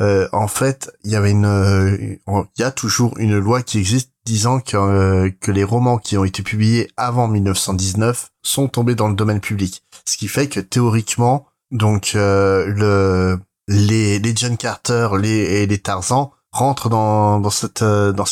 euh, 0.00 0.28
en 0.32 0.48
fait, 0.48 0.90
euh, 1.04 1.96
il 1.98 2.60
y 2.60 2.62
a 2.62 2.70
toujours 2.70 3.18
une 3.18 3.38
loi 3.38 3.62
qui 3.62 3.78
existe 3.78 4.12
disant 4.24 4.60
que, 4.60 4.76
euh, 4.76 5.30
les 5.46 5.64
romans 5.64 5.98
qui 5.98 6.16
ont 6.16 6.24
été 6.24 6.42
publiés 6.42 6.90
avant 6.96 7.28
1919 7.28 8.30
sont 8.42 8.68
tombés 8.68 8.94
dans 8.94 9.08
le 9.08 9.14
domaine 9.14 9.40
public. 9.40 9.84
Ce 10.06 10.16
qui 10.16 10.28
fait 10.28 10.48
que 10.48 10.60
théoriquement, 10.60 11.46
donc 11.70 12.12
euh, 12.14 12.66
le 12.66 13.38
les 13.68 14.20
John 14.36 14.56
Carter, 14.56 15.08
les 15.18 15.62
et 15.62 15.66
les 15.66 15.78
Tarzan 15.78 16.32
rentrent 16.50 16.88
dans 16.88 17.40
dans 17.40 17.50
ce 17.50 17.66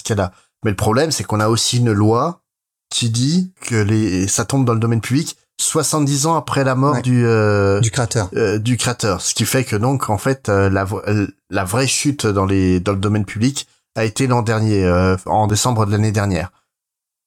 cas-là. 0.02 0.32
Mais 0.64 0.70
le 0.70 0.76
problème, 0.76 1.10
c'est 1.10 1.24
qu'on 1.24 1.40
a 1.40 1.48
aussi 1.48 1.78
une 1.78 1.92
loi 1.92 2.42
qui 2.90 3.10
dit 3.10 3.52
que 3.60 4.26
ça 4.26 4.44
tombe 4.44 4.64
dans 4.64 4.74
le 4.74 4.80
domaine 4.80 5.00
public 5.00 5.36
70 5.60 6.26
ans 6.26 6.36
après 6.36 6.64
la 6.64 6.74
mort 6.74 6.94
Ouais. 6.94 7.02
du 7.02 7.24
euh, 7.26 7.80
du 7.80 7.90
créateur. 7.90 8.28
euh, 8.34 8.58
du 8.58 8.76
créateur, 8.76 9.20
ce 9.20 9.34
qui 9.34 9.44
fait 9.44 9.64
que 9.64 9.76
donc 9.76 10.08
en 10.10 10.18
fait 10.18 10.48
euh, 10.48 10.70
la 10.70 10.86
euh, 11.06 11.26
la 11.50 11.64
vraie 11.64 11.86
chute 11.86 12.26
dans 12.26 12.46
les 12.46 12.80
dans 12.80 12.92
le 12.92 12.98
domaine 12.98 13.24
public 13.24 13.68
a 13.94 14.04
été 14.04 14.26
l'an 14.26 14.42
dernier 14.42 14.84
euh, 14.84 15.16
en 15.26 15.46
décembre 15.46 15.84
de 15.86 15.92
l'année 15.92 16.12
dernière. 16.12 16.50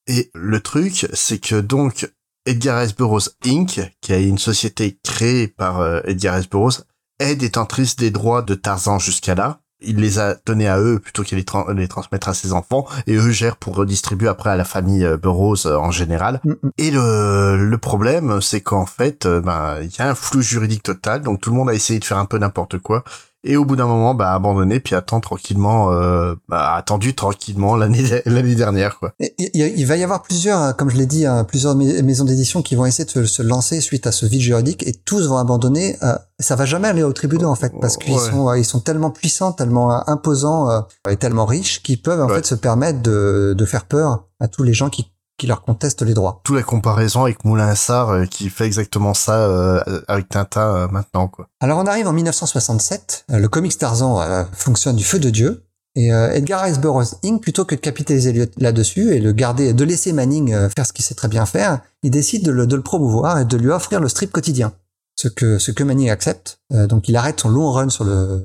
Et 0.07 0.31
le 0.34 0.59
truc 0.61 1.07
c'est 1.13 1.38
que 1.39 1.59
donc 1.59 2.09
Edgar 2.45 2.79
Rice 2.81 2.95
Burroughs 2.95 3.29
Inc, 3.45 3.79
qui 4.01 4.13
est 4.13 4.27
une 4.27 4.38
société 4.38 4.97
créée 5.03 5.47
par 5.47 5.81
Edgar 6.05 6.36
Rice 6.36 6.49
Burroughs, 6.49 6.81
est 7.19 7.36
détentrice 7.36 7.95
des 7.95 8.11
droits 8.11 8.41
de 8.41 8.53
Tarzan 8.55 8.99
jusqu'à 8.99 9.34
là. 9.36 9.59
Il 9.84 9.97
les 9.97 10.19
a 10.19 10.36
donnés 10.45 10.67
à 10.67 10.79
eux 10.79 10.99
plutôt 10.99 11.23
qu'à 11.23 11.36
les, 11.36 11.45
les 11.75 11.88
transmettre 11.88 12.29
à 12.29 12.34
ses 12.34 12.53
enfants 12.53 12.88
et 13.07 13.15
eux 13.15 13.31
gèrent 13.31 13.57
pour 13.57 13.75
redistribuer 13.75 14.27
après 14.27 14.49
à 14.49 14.55
la 14.55 14.65
famille 14.65 15.05
euh, 15.05 15.17
Burroughs 15.17 15.65
euh, 15.65 15.77
en 15.77 15.91
général. 15.91 16.39
Mm, 16.43 16.51
mm. 16.51 16.71
Et 16.77 16.91
le, 16.91 17.69
le 17.69 17.77
problème, 17.77 18.41
c'est 18.41 18.61
qu'en 18.61 18.86
fait, 18.86 19.25
euh, 19.25 19.41
ben, 19.41 19.77
il 19.81 19.89
y 19.97 20.01
a 20.01 20.09
un 20.09 20.15
flou 20.15 20.41
juridique 20.41 20.84
total, 20.84 21.21
donc 21.21 21.41
tout 21.41 21.49
le 21.49 21.55
monde 21.55 21.69
a 21.69 21.73
essayé 21.73 21.99
de 21.99 22.05
faire 22.05 22.17
un 22.17 22.25
peu 22.25 22.38
n'importe 22.38 22.77
quoi. 22.79 23.03
Et 23.46 23.58
au 23.58 23.66
bout 23.66 23.76
d'un 23.76 23.88
moment, 23.88 24.14
bah, 24.16 24.32
abandonné, 24.34 24.80
puis 24.80 24.96
attend 24.96 25.20
tranquillement, 25.20 25.91
euh, 25.91 26.36
bah, 26.48 26.74
attendu 26.76 27.14
tranquillement 27.14 27.76
l'année 27.76 28.04
l'année 28.26 28.56
dernière, 28.56 29.00
quoi. 29.00 29.14
Il, 29.20 29.32
il- 29.54 29.74
il 29.80 29.86
va 29.86 29.98
y 29.98 30.04
avoir 30.04 30.22
plusieurs, 30.22 30.62
euh, 30.62 30.72
comme 30.72 30.89
je 30.89 30.96
l'ai 30.98 31.06
dit, 31.06 31.26
hein, 31.26 31.44
plusieurs 31.44 31.76
mais- 31.76 32.02
maisons 32.04 32.24
d'édition 32.24 32.62
qui 32.62 32.76
vont 32.76 32.86
essayer 32.86 33.04
de 33.06 33.26
se, 33.26 33.41
lancer 33.41 33.82
suite 33.82 34.08
à 34.08 34.12
ce 34.14 34.26
vide 34.26 34.39
juridique 34.41 34.88
et 34.88 34.94
tous 34.94 35.28
vont 35.28 35.38
abandonner. 35.38 35.98
euh, 36.04 36.16
ça 36.39 36.56
va 36.56 36.66
jamais 36.66 36.88
aller 36.89 37.04
au 37.04 37.14
tribunal 37.14 37.46
en 37.48 37.56
fait 37.56 37.72
parce 37.80 37.96
qu'ils 37.98 38.14
Ouais. 38.14 38.20
sont, 38.32 38.50
euh, 38.50 38.58
ils 38.58 38.66
sont 38.66 38.80
tellement 38.80 39.12
puissants, 39.12 39.52
tellement 39.54 39.94
euh, 39.94 40.00
imposants 40.08 40.70
euh, 40.70 40.82
et 41.10 41.16
tellement 41.18 41.46
riches 41.46 41.82
qu'ils 41.84 42.02
peuvent 42.02 42.22
en 42.22 42.28
Ouais. 42.28 42.36
fait 42.36 42.46
se 42.46 42.56
permettre 42.56 43.02
de, 43.02 43.54
de 43.58 43.66
faire 43.66 43.86
peur 43.86 44.26
à 44.39 44.48
tous 44.50 44.64
les 44.64 44.74
gens 44.74 44.89
qui, 44.89 45.12
qui 45.44 45.48
leur 45.48 45.62
contestent 45.62 46.04
les 46.04 46.14
droits. 46.14 46.39
Tout 46.46 46.56
la 46.56 46.64
comparaison 46.64 47.24
avec 47.24 47.44
Moulin 47.44 47.76
Sarr 47.76 48.12
euh, 48.12 48.26
qui 48.26 48.50
fait 48.50 48.66
exactement 48.66 49.14
ça 49.14 49.41
euh, 49.41 49.84
avec 50.08 50.30
Tintin 50.30 50.74
euh, 50.74 50.88
maintenant, 50.88 51.28
quoi. 51.28 51.50
Alors 51.60 51.80
on 51.80 51.86
arrive 51.86 52.08
en 52.08 52.14
1967, 52.14 53.26
euh, 53.30 53.39
le 53.39 53.50
comics 53.50 53.78
Tarzan 53.78 54.46
fonctionne 54.54 54.96
du 54.96 55.04
feu 55.04 55.20
de 55.20 55.30
Dieu. 55.30 55.66
Et 55.96 56.08
Edgar 56.08 56.64
Rice 56.64 56.80
Burroughs 56.80 57.20
Inc., 57.24 57.39
plutôt 57.41 57.66
que 57.66 57.76
de 57.76 57.80
capitaliser 57.80 58.50
là-dessus 58.58 59.14
et 59.14 59.20
le 59.20 59.32
garder, 59.32 59.74
de 59.74 59.84
laisser 59.84 60.12
Manning 60.12 60.56
faire 60.76 60.88
ce 60.88 60.94
qu'il 60.94 61.06
sait 61.06 61.14
très 61.14 61.28
bien 61.28 61.46
faire, 61.46 61.82
il 62.02 62.10
décide 62.10 62.44
de 62.44 62.52
le, 62.52 62.66
de 62.66 62.76
le, 62.76 62.82
promouvoir 62.82 63.38
et 63.38 63.46
de 63.46 63.58
lui 63.58 63.70
offrir 63.70 64.00
le 64.00 64.10
strip 64.10 64.32
quotidien. 64.32 64.74
Ce 65.16 65.28
que, 65.28 65.60
ce 65.60 65.70
que 65.70 65.84
Manning 65.84 66.10
accepte. 66.10 66.58
Donc 66.72 67.10
il 67.10 67.16
arrête 67.16 67.39
son 67.41 67.50
long 67.50 67.72
run 67.72 67.89
sur 67.89 68.06
le, 68.06 68.44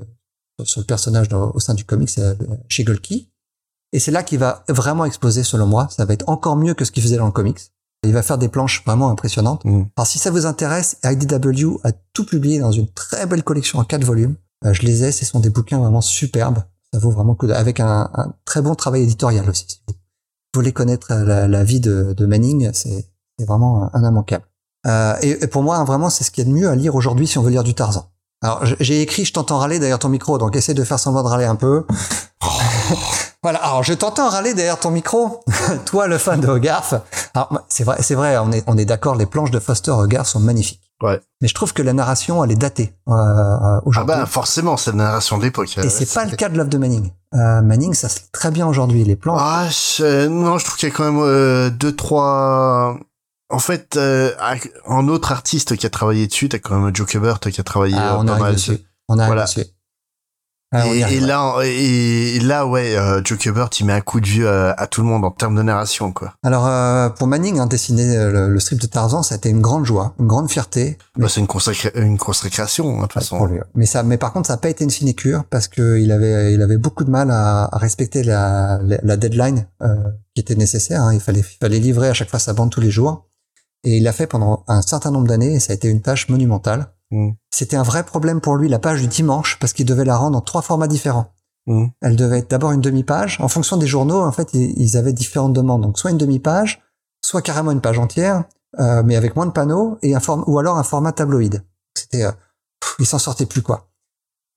sur 0.64 0.80
le 0.80 0.84
personnage 0.84 1.28
au 1.32 1.58
sein 1.58 1.72
du 1.72 1.84
comics 1.84 2.20
chez 2.68 2.84
Golki. 2.84 3.30
Et 3.92 4.00
c'est 4.00 4.10
là 4.10 4.22
qu'il 4.22 4.38
va 4.38 4.64
vraiment 4.68 5.04
exploser 5.04 5.42
selon 5.42 5.66
moi. 5.66 5.88
Ça 5.90 6.04
va 6.04 6.14
être 6.14 6.28
encore 6.28 6.56
mieux 6.56 6.74
que 6.74 6.84
ce 6.84 6.92
qu'il 6.92 7.02
faisait 7.02 7.16
dans 7.16 7.26
le 7.26 7.32
comics. 7.32 7.60
Il 8.04 8.12
va 8.12 8.22
faire 8.22 8.38
des 8.38 8.48
planches 8.48 8.84
vraiment 8.84 9.10
impressionnantes. 9.10 9.64
Mm. 9.64 9.84
Alors 9.96 10.06
si 10.06 10.18
ça 10.18 10.30
vous 10.30 10.46
intéresse, 10.46 10.98
IDW 11.04 11.80
a 11.84 11.92
tout 12.12 12.24
publié 12.24 12.58
dans 12.58 12.72
une 12.72 12.88
très 12.88 13.26
belle 13.26 13.42
collection 13.42 13.78
en 13.78 13.84
quatre 13.84 14.04
volumes. 14.04 14.36
je 14.62 14.82
les 14.82 15.04
ai, 15.04 15.12
ce 15.12 15.24
sont 15.24 15.40
des 15.40 15.50
bouquins 15.50 15.78
vraiment 15.78 16.00
superbes 16.00 16.62
ça 16.92 16.98
vaut 16.98 17.10
vraiment 17.10 17.34
que 17.34 17.46
avec 17.46 17.80
un, 17.80 18.10
un, 18.14 18.34
très 18.44 18.62
bon 18.62 18.74
travail 18.74 19.02
éditorial 19.02 19.48
aussi. 19.48 19.66
Si 19.68 19.80
vous 19.88 20.60
voulez 20.60 20.72
connaître 20.72 21.12
la, 21.12 21.46
la 21.46 21.64
vie 21.64 21.80
de, 21.80 22.14
de 22.16 22.26
Manning, 22.26 22.70
c'est 22.72 23.06
vraiment 23.46 23.90
un, 23.94 24.08
immanquable. 24.08 24.44
Euh, 24.86 25.14
et, 25.22 25.44
et, 25.44 25.46
pour 25.48 25.62
moi, 25.62 25.82
vraiment, 25.84 26.08
c'est 26.08 26.24
ce 26.24 26.30
qu'il 26.30 26.44
y 26.44 26.46
a 26.46 26.50
de 26.50 26.56
mieux 26.56 26.68
à 26.68 26.74
lire 26.74 26.94
aujourd'hui 26.94 27.26
si 27.26 27.36
on 27.38 27.42
veut 27.42 27.50
lire 27.50 27.64
du 27.64 27.74
Tarzan. 27.74 28.10
Alors, 28.40 28.64
j'ai 28.64 29.02
écrit, 29.02 29.24
je 29.24 29.32
t'entends 29.32 29.58
râler 29.58 29.78
derrière 29.78 29.98
ton 29.98 30.08
micro, 30.08 30.38
donc 30.38 30.56
essaie 30.56 30.74
de 30.74 30.84
faire 30.84 30.98
semblant 30.98 31.22
de 31.22 31.28
râler 31.28 31.44
un 31.44 31.56
peu. 31.56 31.84
voilà. 33.42 33.58
Alors, 33.64 33.82
je 33.82 33.94
t'entends 33.94 34.28
râler 34.28 34.54
derrière 34.54 34.78
ton 34.78 34.90
micro, 34.90 35.40
toi, 35.86 36.06
le 36.06 36.18
fan 36.18 36.40
de 36.40 36.48
Hogarth. 36.48 36.94
Alors, 37.34 37.62
c'est 37.68 37.84
vrai, 37.84 37.98
c'est 38.02 38.14
vrai, 38.14 38.36
on 38.38 38.50
est, 38.52 38.64
on 38.66 38.76
est 38.76 38.84
d'accord, 38.84 39.14
les 39.16 39.26
planches 39.26 39.50
de 39.50 39.60
Foster 39.60 39.90
Hogarth 39.92 40.26
sont 40.26 40.40
magnifiques. 40.40 40.82
Ouais. 41.00 41.20
Mais 41.40 41.46
je 41.46 41.54
trouve 41.54 41.72
que 41.72 41.82
la 41.82 41.92
narration, 41.92 42.42
elle 42.42 42.50
est 42.50 42.56
datée 42.56 42.92
euh, 43.08 43.80
aujourd'hui. 43.84 44.12
Ah 44.14 44.20
bah 44.22 44.26
forcément, 44.26 44.76
c'est 44.76 44.90
la 44.90 44.96
narration 44.96 45.38
de 45.38 45.44
l'époque. 45.44 45.78
Et 45.78 45.88
c'est 45.88 46.12
pas 46.12 46.24
le 46.24 46.34
cas 46.34 46.48
de 46.48 46.58
Love 46.58 46.68
de 46.68 46.78
Manning. 46.78 47.12
Euh, 47.34 47.62
Manning, 47.62 47.94
ça 47.94 48.08
se 48.08 48.18
lit 48.18 48.26
très 48.32 48.50
bien 48.50 48.66
aujourd'hui. 48.66 49.04
Les 49.04 49.14
plans. 49.14 49.36
Ah 49.38 49.68
je, 49.70 50.26
non, 50.26 50.58
je 50.58 50.64
trouve 50.64 50.76
qu'il 50.76 50.88
y 50.88 50.92
a 50.92 50.94
quand 50.96 51.04
même 51.04 51.22
euh, 51.22 51.70
deux 51.70 51.94
trois. 51.94 52.98
En 53.50 53.60
fait, 53.60 53.96
euh, 53.96 54.32
en 54.86 55.06
autre 55.06 55.30
artiste 55.30 55.76
qui 55.76 55.86
a 55.86 55.90
travaillé 55.90 56.26
dessus, 56.26 56.48
t'as 56.48 56.58
quand 56.58 56.76
même 56.76 56.94
Joe 56.94 57.06
Kubert 57.06 57.38
qui 57.38 57.60
a 57.60 57.64
travaillé 57.64 57.94
ah, 57.96 58.14
euh, 58.14 58.18
on 58.18 58.26
pas 58.26 58.36
mal. 58.36 58.54
Dessus. 58.54 58.78
On 59.08 59.20
a 59.20 59.26
Voilà. 59.26 59.44
dessus. 59.44 59.64
Ah, 60.70 60.86
et, 60.86 61.00
et 61.00 61.20
là, 61.20 61.56
et 61.64 62.38
là, 62.40 62.66
ouais, 62.66 62.94
euh, 62.94 63.22
Joe 63.24 63.38
Kubert, 63.38 63.70
il 63.80 63.86
met 63.86 63.94
un 63.94 64.02
coup 64.02 64.20
de 64.20 64.26
vieux 64.26 64.48
à, 64.48 64.72
à, 64.72 64.86
tout 64.86 65.00
le 65.00 65.06
monde 65.06 65.24
en 65.24 65.30
termes 65.30 65.54
de 65.54 65.62
narration, 65.62 66.12
quoi. 66.12 66.34
Alors, 66.42 66.66
euh, 66.66 67.08
pour 67.08 67.26
Manning, 67.26 67.58
hein, 67.58 67.66
dessiner 67.66 68.16
le, 68.16 68.50
le, 68.50 68.60
strip 68.60 68.78
de 68.78 68.86
Tarzan, 68.86 69.22
ça 69.22 69.34
a 69.34 69.38
été 69.38 69.48
une 69.48 69.62
grande 69.62 69.86
joie, 69.86 70.14
une 70.20 70.26
grande 70.26 70.50
fierté. 70.50 70.98
Bah, 71.16 71.28
c'est 71.30 71.40
une, 71.40 71.46
consacré 71.46 71.90
une 71.94 72.18
consécration, 72.18 72.90
hein, 72.90 72.96
de 72.96 73.02
toute 73.02 73.14
façon. 73.14 73.46
Lui. 73.46 73.60
Mais 73.74 73.86
ça, 73.86 74.02
mais 74.02 74.18
par 74.18 74.34
contre, 74.34 74.48
ça 74.48 74.54
n'a 74.54 74.58
pas 74.58 74.68
été 74.68 74.84
une 74.84 74.90
sinécure 74.90 75.44
parce 75.48 75.68
que 75.68 75.98
il 75.98 76.12
avait, 76.12 76.52
il 76.52 76.60
avait 76.60 76.76
beaucoup 76.76 77.04
de 77.04 77.10
mal 77.10 77.30
à, 77.30 77.64
à 77.64 77.78
respecter 77.78 78.22
la, 78.22 78.78
la, 78.84 78.98
la 79.02 79.16
deadline 79.16 79.66
euh, 79.82 79.94
qui 80.34 80.42
était 80.42 80.54
nécessaire. 80.54 81.02
Hein. 81.02 81.14
Il 81.14 81.20
fallait, 81.20 81.40
il 81.40 81.58
fallait 81.60 81.78
livrer 81.78 82.10
à 82.10 82.14
chaque 82.14 82.28
fois 82.28 82.38
sa 82.38 82.52
bande 82.52 82.70
tous 82.70 82.82
les 82.82 82.90
jours. 82.90 83.24
Et 83.84 83.96
il 83.98 84.02
l'a 84.02 84.12
fait 84.12 84.26
pendant 84.26 84.64
un 84.68 84.82
certain 84.82 85.10
nombre 85.10 85.28
d'années 85.28 85.54
et 85.54 85.60
ça 85.60 85.72
a 85.72 85.76
été 85.76 85.88
une 85.88 86.02
tâche 86.02 86.28
monumentale. 86.28 86.88
Mm. 87.10 87.30
C'était 87.50 87.76
un 87.76 87.82
vrai 87.82 88.04
problème 88.04 88.40
pour 88.40 88.56
lui, 88.56 88.68
la 88.68 88.78
page 88.78 89.00
du 89.00 89.08
dimanche, 89.08 89.58
parce 89.58 89.72
qu'il 89.72 89.86
devait 89.86 90.04
la 90.04 90.16
rendre 90.16 90.38
en 90.38 90.40
trois 90.40 90.62
formats 90.62 90.88
différents. 90.88 91.32
Mm. 91.66 91.86
Elle 92.00 92.16
devait 92.16 92.38
être 92.38 92.50
d'abord 92.50 92.72
une 92.72 92.80
demi-page. 92.80 93.38
En 93.40 93.48
fonction 93.48 93.76
des 93.76 93.86
journaux, 93.86 94.20
en 94.20 94.32
fait, 94.32 94.54
ils 94.54 94.96
avaient 94.96 95.12
différentes 95.12 95.52
demandes. 95.52 95.82
Donc, 95.82 95.98
soit 95.98 96.10
une 96.10 96.18
demi-page, 96.18 96.82
soit 97.24 97.42
carrément 97.42 97.70
une 97.70 97.80
page 97.80 97.98
entière, 97.98 98.44
euh, 98.78 99.02
mais 99.04 99.16
avec 99.16 99.36
moins 99.36 99.46
de 99.46 99.52
panneaux, 99.52 99.98
et 100.02 100.14
un 100.14 100.20
ou 100.46 100.58
alors 100.58 100.76
un 100.76 100.82
format 100.82 101.12
tabloïd. 101.12 101.64
C'était, 101.94 102.24
euh, 102.24 102.32
il 102.98 103.06
s'en 103.06 103.18
sortait 103.18 103.46
plus 103.46 103.62
quoi. 103.62 103.88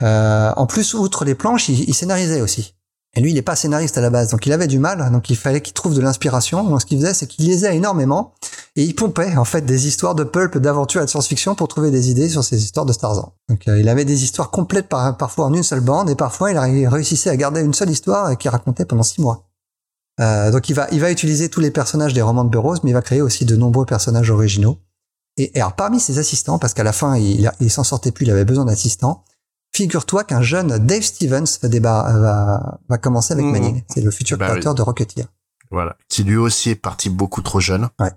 Euh, 0.04 0.52
en 0.58 0.66
plus, 0.66 0.94
outre 0.94 1.26
les 1.26 1.36
planches, 1.36 1.70
il, 1.70 1.88
il, 1.88 1.94
scénarisait 1.94 2.42
aussi. 2.42 2.76
Et 3.14 3.20
lui, 3.20 3.32
il 3.32 3.34
n'est 3.34 3.42
pas 3.42 3.58
scénariste 3.58 3.98
à 3.98 4.02
la 4.02 4.10
base, 4.10 4.30
donc 4.30 4.46
il 4.46 4.54
avait 4.54 4.68
du 4.68 4.80
mal. 4.80 5.12
Donc, 5.12 5.30
il 5.30 5.36
fallait 5.36 5.60
qu'il 5.60 5.74
trouve 5.74 5.94
de 5.94 6.00
l'inspiration. 6.00 6.64
Donc, 6.64 6.80
ce 6.80 6.86
qu'il 6.86 6.98
faisait, 6.98 7.14
c'est 7.14 7.28
qu'il 7.28 7.46
lisait 7.46 7.76
énormément 7.76 8.34
et 8.78 8.86
il 8.86 8.96
pompait 8.96 9.36
en 9.36 9.44
fait 9.44 9.66
des 9.66 9.86
histoires 9.86 10.16
de 10.16 10.24
pulp, 10.24 10.58
d'aventure 10.58 11.02
et 11.02 11.06
de 11.06 11.10
science-fiction 11.10 11.54
pour 11.56 11.68
trouver 11.68 11.92
des 11.92 12.10
idées 12.10 12.30
sur 12.30 12.42
ces 12.42 12.64
histoires 12.64 12.86
de 12.86 12.94
Tarzan. 12.94 13.34
Donc, 13.50 13.68
euh, 13.68 13.82
il 13.82 13.90
avait 13.90 14.06
des 14.06 14.24
histoires 14.24 14.50
complètes 14.50 14.88
par, 14.88 15.18
parfois 15.18 15.46
en 15.46 15.54
une 15.54 15.64
seule 15.64 15.82
bande, 15.82 16.10
et 16.10 16.16
parfois 16.16 16.52
il 16.52 16.88
réussissait 16.88 17.30
à 17.30 17.36
garder 17.36 17.60
une 17.60 17.74
seule 17.74 17.90
histoire 17.90 18.38
qu'il 18.38 18.50
racontait 18.50 18.86
pendant 18.86 19.04
six 19.04 19.20
mois. 19.20 19.50
Euh, 20.22 20.50
donc, 20.52 20.70
il 20.70 20.74
va, 20.74 20.88
il 20.94 21.02
va 21.02 21.12
utiliser 21.12 21.50
tous 21.50 21.60
les 21.60 21.72
personnages 21.72 22.14
des 22.14 22.22
romans 22.22 22.46
de 22.46 22.50
Burroughs, 22.50 22.80
mais 22.84 22.92
il 22.92 22.94
va 22.94 23.02
créer 23.02 23.22
aussi 23.22 23.44
de 23.44 23.58
nombreux 23.58 23.86
personnages 23.86 24.30
originaux. 24.30 24.78
Et, 25.36 25.58
et 25.58 25.60
alors, 25.60 25.74
parmi 25.74 26.00
ses 26.00 26.18
assistants, 26.18 26.60
parce 26.60 26.74
qu'à 26.74 26.84
la 26.84 26.94
fin, 26.94 27.18
il, 27.18 27.52
il 27.60 27.72
s'en 27.72 27.84
sortait 27.84 28.12
plus, 28.12 28.26
il 28.26 28.32
avait 28.32 28.46
besoin 28.46 28.64
d'assistants. 28.64 29.26
Figure-toi 29.74 30.24
qu'un 30.24 30.42
jeune 30.42 30.78
Dave 30.80 31.02
Stevens 31.02 31.46
va, 31.62 31.70
débar 31.70 32.20
va, 32.20 32.80
va 32.90 32.98
commencer 32.98 33.34
avec 33.34 33.46
mmh. 33.46 33.52
Manning. 33.52 33.84
C'est 33.94 34.02
le 34.02 34.12
futur 34.12 34.38
bah 34.38 34.48
créateur 34.50 34.74
oui. 34.74 34.78
de 34.78 34.82
Rocketeer. 34.82 35.26
Voilà. 35.70 35.96
Qui 36.10 36.24
lui 36.24 36.36
aussi 36.36 36.72
est 36.72 36.76
parti 36.76 37.10
beaucoup 37.10 37.42
trop 37.42 37.60
jeune. 37.60 37.90
Ouais. 38.00 38.12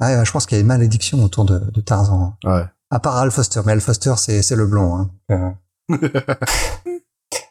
Ah, 0.00 0.24
je 0.24 0.30
pense 0.30 0.46
qu'il 0.46 0.56
y 0.56 0.58
a 0.58 0.60
une 0.60 0.66
malédiction 0.66 1.22
autour 1.22 1.44
de, 1.44 1.58
de 1.58 1.80
Tarzan. 1.80 2.36
Ouais. 2.44 2.64
À 2.90 3.00
part 3.00 3.16
Al 3.16 3.30
Foster, 3.30 3.60
mais 3.64 3.72
Al 3.72 3.80
Foster, 3.80 4.14
c'est 4.16 4.54
le 4.54 4.66
blond. 4.66 5.08
Hein. 5.30 5.54
Euh... 5.90 5.98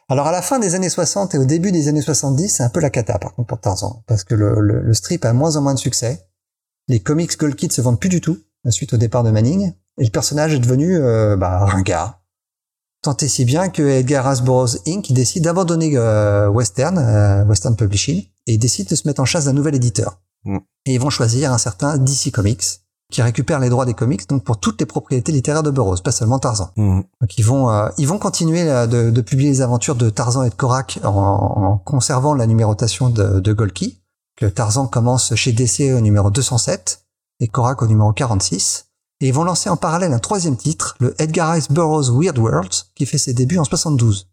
Alors 0.08 0.26
à 0.26 0.32
la 0.32 0.42
fin 0.42 0.58
des 0.58 0.74
années 0.74 0.90
60 0.90 1.34
et 1.34 1.38
au 1.38 1.44
début 1.44 1.72
des 1.72 1.88
années 1.88 2.02
70, 2.02 2.48
c'est 2.48 2.62
un 2.62 2.68
peu 2.68 2.80
la 2.80 2.90
cata 2.90 3.18
par 3.18 3.32
contre 3.32 3.48
pour 3.48 3.60
Tarzan, 3.60 4.04
parce 4.06 4.24
que 4.24 4.34
le, 4.34 4.60
le, 4.60 4.82
le, 4.82 4.94
strip 4.94 5.24
a 5.24 5.32
moins 5.32 5.56
en 5.56 5.62
moins 5.62 5.74
de 5.74 5.78
succès. 5.78 6.28
Les 6.86 7.00
comics 7.00 7.38
Gold 7.38 7.56
Kid 7.56 7.72
se 7.72 7.80
vendent 7.80 7.98
plus 7.98 8.10
du 8.10 8.20
tout 8.20 8.38
suite 8.70 8.92
au 8.92 8.96
départ 8.96 9.24
de 9.24 9.30
Manning, 9.30 9.72
et 9.98 10.04
le 10.04 10.10
personnage 10.10 10.54
est 10.54 10.58
devenu 10.58 10.96
euh, 10.96 11.36
bah, 11.36 11.64
ringard. 11.64 12.21
Tant 13.02 13.16
et 13.16 13.26
si 13.28 13.44
bien 13.44 13.68
que 13.68 13.82
Edgar 13.82 14.40
Burroughs 14.42 14.78
Inc. 14.86 15.12
décide 15.12 15.42
d'abandonner 15.42 15.90
euh, 15.96 16.48
Western, 16.48 16.98
euh, 16.98 17.44
Western 17.44 17.74
Publishing, 17.74 18.24
et 18.46 18.58
décide 18.58 18.88
de 18.88 18.94
se 18.94 19.08
mettre 19.08 19.20
en 19.20 19.24
chasse 19.24 19.46
d'un 19.46 19.52
nouvel 19.52 19.74
éditeur. 19.74 20.20
Mm. 20.44 20.58
Et 20.86 20.94
ils 20.94 21.00
vont 21.00 21.10
choisir 21.10 21.52
un 21.52 21.58
certain 21.58 21.98
DC 21.98 22.30
Comics, 22.32 22.62
qui 23.10 23.20
récupère 23.20 23.58
les 23.58 23.68
droits 23.70 23.86
des 23.86 23.94
comics, 23.94 24.28
donc 24.28 24.44
pour 24.44 24.58
toutes 24.58 24.80
les 24.80 24.86
propriétés 24.86 25.32
littéraires 25.32 25.64
de 25.64 25.72
Burroughs, 25.72 26.00
pas 26.02 26.12
seulement 26.12 26.38
Tarzan. 26.38 26.70
Mm. 26.76 27.00
Donc 27.20 27.38
ils 27.38 27.44
vont, 27.44 27.70
euh, 27.70 27.88
ils 27.98 28.06
vont 28.06 28.18
continuer 28.18 28.64
de, 28.64 29.10
de, 29.10 29.20
publier 29.20 29.50
les 29.50 29.62
aventures 29.62 29.96
de 29.96 30.08
Tarzan 30.08 30.44
et 30.44 30.50
de 30.50 30.54
Korak 30.54 31.00
en, 31.02 31.08
en 31.08 31.78
conservant 31.78 32.34
la 32.34 32.46
numérotation 32.46 33.10
de, 33.10 33.40
de 33.40 33.52
Golki, 33.52 34.00
que 34.36 34.46
Tarzan 34.46 34.86
commence 34.86 35.34
chez 35.34 35.50
DC 35.50 35.92
au 35.92 36.00
numéro 36.00 36.30
207 36.30 37.04
et 37.40 37.48
Korak 37.48 37.82
au 37.82 37.86
numéro 37.88 38.12
46. 38.12 38.91
Et 39.22 39.28
ils 39.28 39.32
vont 39.32 39.44
lancer 39.44 39.70
en 39.70 39.76
parallèle 39.76 40.12
un 40.12 40.18
troisième 40.18 40.56
titre, 40.56 40.96
le 40.98 41.14
Edgar 41.22 41.52
Rice 41.52 41.70
Burroughs 41.70 42.10
Weird 42.10 42.36
Worlds, 42.38 42.86
qui 42.96 43.06
fait 43.06 43.18
ses 43.18 43.32
débuts 43.32 43.58
en 43.58 43.64
72. 43.64 44.28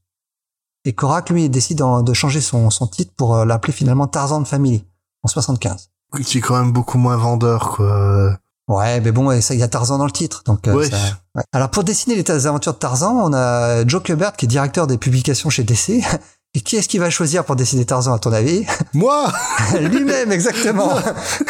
Et 0.84 0.94
Korak, 0.94 1.30
lui, 1.30 1.48
décide 1.48 1.84
de 2.04 2.14
changer 2.14 2.42
son, 2.42 2.72
son 2.72 2.88
titre 2.88 3.12
pour 3.16 3.36
euh, 3.36 3.46
l'appeler 3.46 3.72
finalement 3.72 4.08
Tarzan 4.08 4.44
Family, 4.46 4.84
en 5.22 5.28
75. 5.28 5.92
Qui 6.26 6.40
est 6.40 6.42
quand 6.42 6.58
même 6.58 6.72
beaucoup 6.72 6.98
moins 6.98 7.18
vendeur, 7.18 7.70
quoi. 7.70 8.40
Ouais, 8.68 9.00
mais 9.02 9.12
bon, 9.12 9.32
il 9.32 9.58
y 9.58 9.64
a 9.64 9.68
Tarzan 9.68 10.00
dans 10.00 10.06
le 10.06 10.12
titre, 10.12 10.42
donc. 10.46 10.68
Euh, 10.68 10.74
ouais. 10.74 10.90
Ça, 10.90 10.98
ouais. 11.36 11.44
Alors 11.52 11.70
pour 11.70 11.84
dessiner 11.84 12.16
les 12.16 12.48
aventures 12.48 12.74
de 12.74 12.80
Tarzan, 12.80 13.16
on 13.16 13.34
a 13.34 13.86
Joe 13.88 14.02
Kubert 14.02 14.34
qui 14.34 14.46
est 14.46 14.48
directeur 14.48 14.88
des 14.88 14.98
publications 14.98 15.52
chez 15.52 15.64
DC. 15.64 16.04
Et 16.56 16.62
qui 16.62 16.78
est-ce 16.78 16.90
qui 16.90 16.98
va 16.98 17.12
choisir 17.12 17.46
pour 17.46 17.56
dessiner 17.56 17.86
Tarzan 17.86 18.14
à 18.14 18.20
ton 18.20 18.34
avis 18.34 18.66
Moi 18.94 19.32
Lui-même, 19.80 20.32
exactement. 20.32 20.96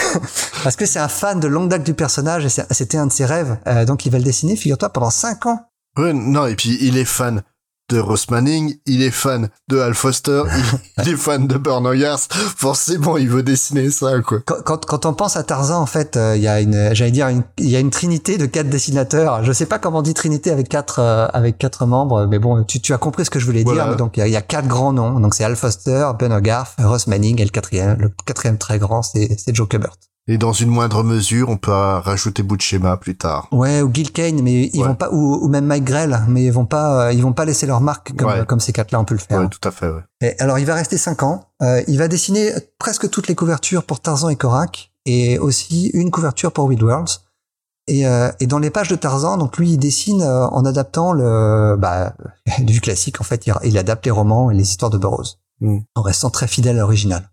Parce 0.64 0.76
que 0.76 0.86
c'est 0.86 1.00
un 1.00 1.08
fan 1.08 1.40
de 1.40 1.48
longue 1.48 1.70
date 1.70 1.84
du 1.84 1.94
personnage 1.94 2.46
et 2.46 2.50
c'était 2.50 2.98
un 2.98 3.08
de 3.08 3.12
ses 3.12 3.26
rêves. 3.26 3.58
Euh, 3.68 3.86
donc 3.86 4.06
il 4.06 4.12
va 4.12 4.18
le 4.18 4.24
dessiner, 4.24 4.56
figure-toi, 4.56 4.90
pendant 4.90 5.10
cinq 5.10 5.46
ans. 5.46 5.60
Ouais, 5.98 6.14
non, 6.14 6.46
et 6.46 6.56
puis 6.56 6.78
il 6.82 6.98
est 6.98 7.06
fan 7.06 7.44
de 7.90 8.00
Ross 8.00 8.30
Manning, 8.30 8.78
il 8.86 9.02
est 9.02 9.12
fan 9.12 9.50
de 9.68 9.80
Al 9.80 9.94
Foster, 9.94 10.44
il, 10.48 11.04
il 11.06 11.14
est 11.14 11.18
fan 11.18 11.48
de 11.48 11.58
Burnoyars. 11.58 12.20
Forcément, 12.58 13.18
il 13.18 13.30
veut 13.30 13.44
dessiner 13.44 13.90
ça, 13.90 14.20
quoi. 14.22 14.40
Quand, 14.46 14.62
quand, 14.64 14.86
quand 14.86 15.06
on 15.06 15.14
pense 15.14 15.36
à 15.36 15.44
Tarzan, 15.44 15.82
en 15.82 15.86
fait, 15.86 16.12
il 16.16 16.20
euh, 16.20 16.38
y 16.38 16.48
a 16.48 16.62
une, 16.62 16.94
j'allais 16.94 17.12
dire, 17.12 17.30
il 17.58 17.70
y 17.70 17.76
a 17.76 17.80
une 17.80 17.90
trinité 17.90 18.38
de 18.38 18.46
quatre 18.46 18.70
dessinateurs. 18.70 19.44
Je 19.44 19.52
sais 19.52 19.66
pas 19.66 19.80
comment 19.80 20.00
on 20.00 20.04
dit 20.04 20.14
trinité 20.14 20.52
avec 20.52 20.70
quatre, 20.70 21.00
euh, 21.00 21.28
avec 21.34 21.58
quatre 21.58 21.86
membres, 21.86 22.26
mais 22.28 22.40
bon, 22.40 22.64
tu, 22.64 22.80
tu 22.80 22.94
as 22.94 22.98
compris 22.98 23.26
ce 23.26 23.30
que 23.30 23.40
je 23.40 23.46
voulais 23.46 23.64
Voilà. 23.64 23.86
dire. 23.86 23.96
Donc 23.98 24.18
il 24.18 24.26
y, 24.26 24.32
y, 24.32 24.36
a 24.36 24.42
quatre 24.42 24.68
grands 24.68 24.94
noms. 24.94 25.20
Donc 25.20 25.34
c'est 25.34 25.44
Al 25.44 25.56
Foster, 25.56 26.12
Ben 26.20 26.32
Hogarth, 26.32 26.76
Ross 26.80 27.08
Manning 27.08 27.42
et 27.42 27.44
le 27.44 27.50
quatrième, 27.52 27.98
le 28.00 28.12
quatrième 28.26 28.58
très 28.58 28.80
grand, 28.80 29.02
c'est, 29.02 29.36
c'est 29.38 29.56
Joe 29.56 29.68
Kubert. 29.68 29.96
Et 30.32 30.38
dans 30.38 30.54
une 30.54 30.70
moindre 30.70 31.04
mesure, 31.04 31.50
on 31.50 31.58
peut 31.58 31.72
rajouter 31.72 32.44
bout 32.44 32.56
de 32.56 32.62
schéma 32.62 32.98
plus 32.98 33.18
tard. 33.18 33.48
Ouais, 33.52 33.82
ou 33.82 33.92
Gil 33.92 34.12
Kane, 34.12 34.42
mais 34.44 34.70
ils 34.72 34.80
Ouais. 34.82 34.88
vont 34.88 34.94
pas, 34.96 35.10
ou, 35.12 35.44
ou 35.44 35.48
même 35.48 35.66
Mike 35.66 35.84
Grell, 35.86 36.20
mais 36.28 36.44
ils 36.46 36.52
vont 36.52 36.68
pas, 36.68 37.08
euh, 37.08 37.14
ils 37.14 37.24
vont 37.24 37.34
pas 37.34 37.46
laisser 37.46 37.66
leur 37.66 37.82
marque 37.82 38.16
comme, 38.16 38.30
Ouais. 38.30 38.46
comme 38.46 38.60
ces 38.60 38.72
quatre-là 38.72 39.00
ont 39.00 39.06
pu 39.06 39.16
le 39.16 39.20
faire. 39.20 39.40
Ouais, 39.42 39.48
tout 39.50 39.68
à 39.68 39.72
fait, 39.72 39.90
ouais. 39.90 40.04
Et 40.22 40.40
alors, 40.40 40.60
il 40.60 40.66
va 40.68 40.76
rester 40.76 41.00
cinq 41.00 41.24
ans. 41.24 41.46
Euh, 41.64 41.82
il 41.88 41.98
va 41.98 42.08
dessiner 42.08 42.52
presque 42.78 43.10
toutes 43.10 43.28
les 43.28 43.34
couvertures 43.34 43.84
pour 43.84 44.02
Tarzan 44.02 44.30
et 44.30 44.36
Korak, 44.36 44.92
et 45.08 45.40
aussi 45.40 45.88
une 45.96 46.12
couverture 46.12 46.52
pour 46.52 46.68
Weird 46.70 46.84
Worlds. 46.84 47.22
Et, 47.88 48.06
euh, 48.06 48.32
et 48.40 48.46
dans 48.46 48.60
les 48.60 48.70
pages 48.70 48.90
de 48.90 48.96
Tarzan, 48.96 49.38
donc 49.38 49.58
lui, 49.58 49.72
il 49.72 49.78
dessine 49.80 50.22
euh, 50.22 50.46
en 50.50 50.64
adaptant 50.64 51.12
le, 51.12 51.76
bah, 51.76 52.14
du 52.60 52.82
classique. 52.82 53.20
En 53.20 53.24
fait, 53.24 53.48
il, 53.48 53.54
il 53.64 53.80
adapte 53.80 54.06
les 54.06 54.12
romans 54.12 54.52
et 54.52 54.54
les 54.56 54.62
histoires 54.62 54.92
de 54.92 55.00
Burroughs, 55.00 55.38
Mm. 55.62 55.80
en 55.96 56.02
restant 56.04 56.30
très 56.30 56.48
fidèle 56.48 56.78
à 56.78 56.82
l'original. 56.82 57.32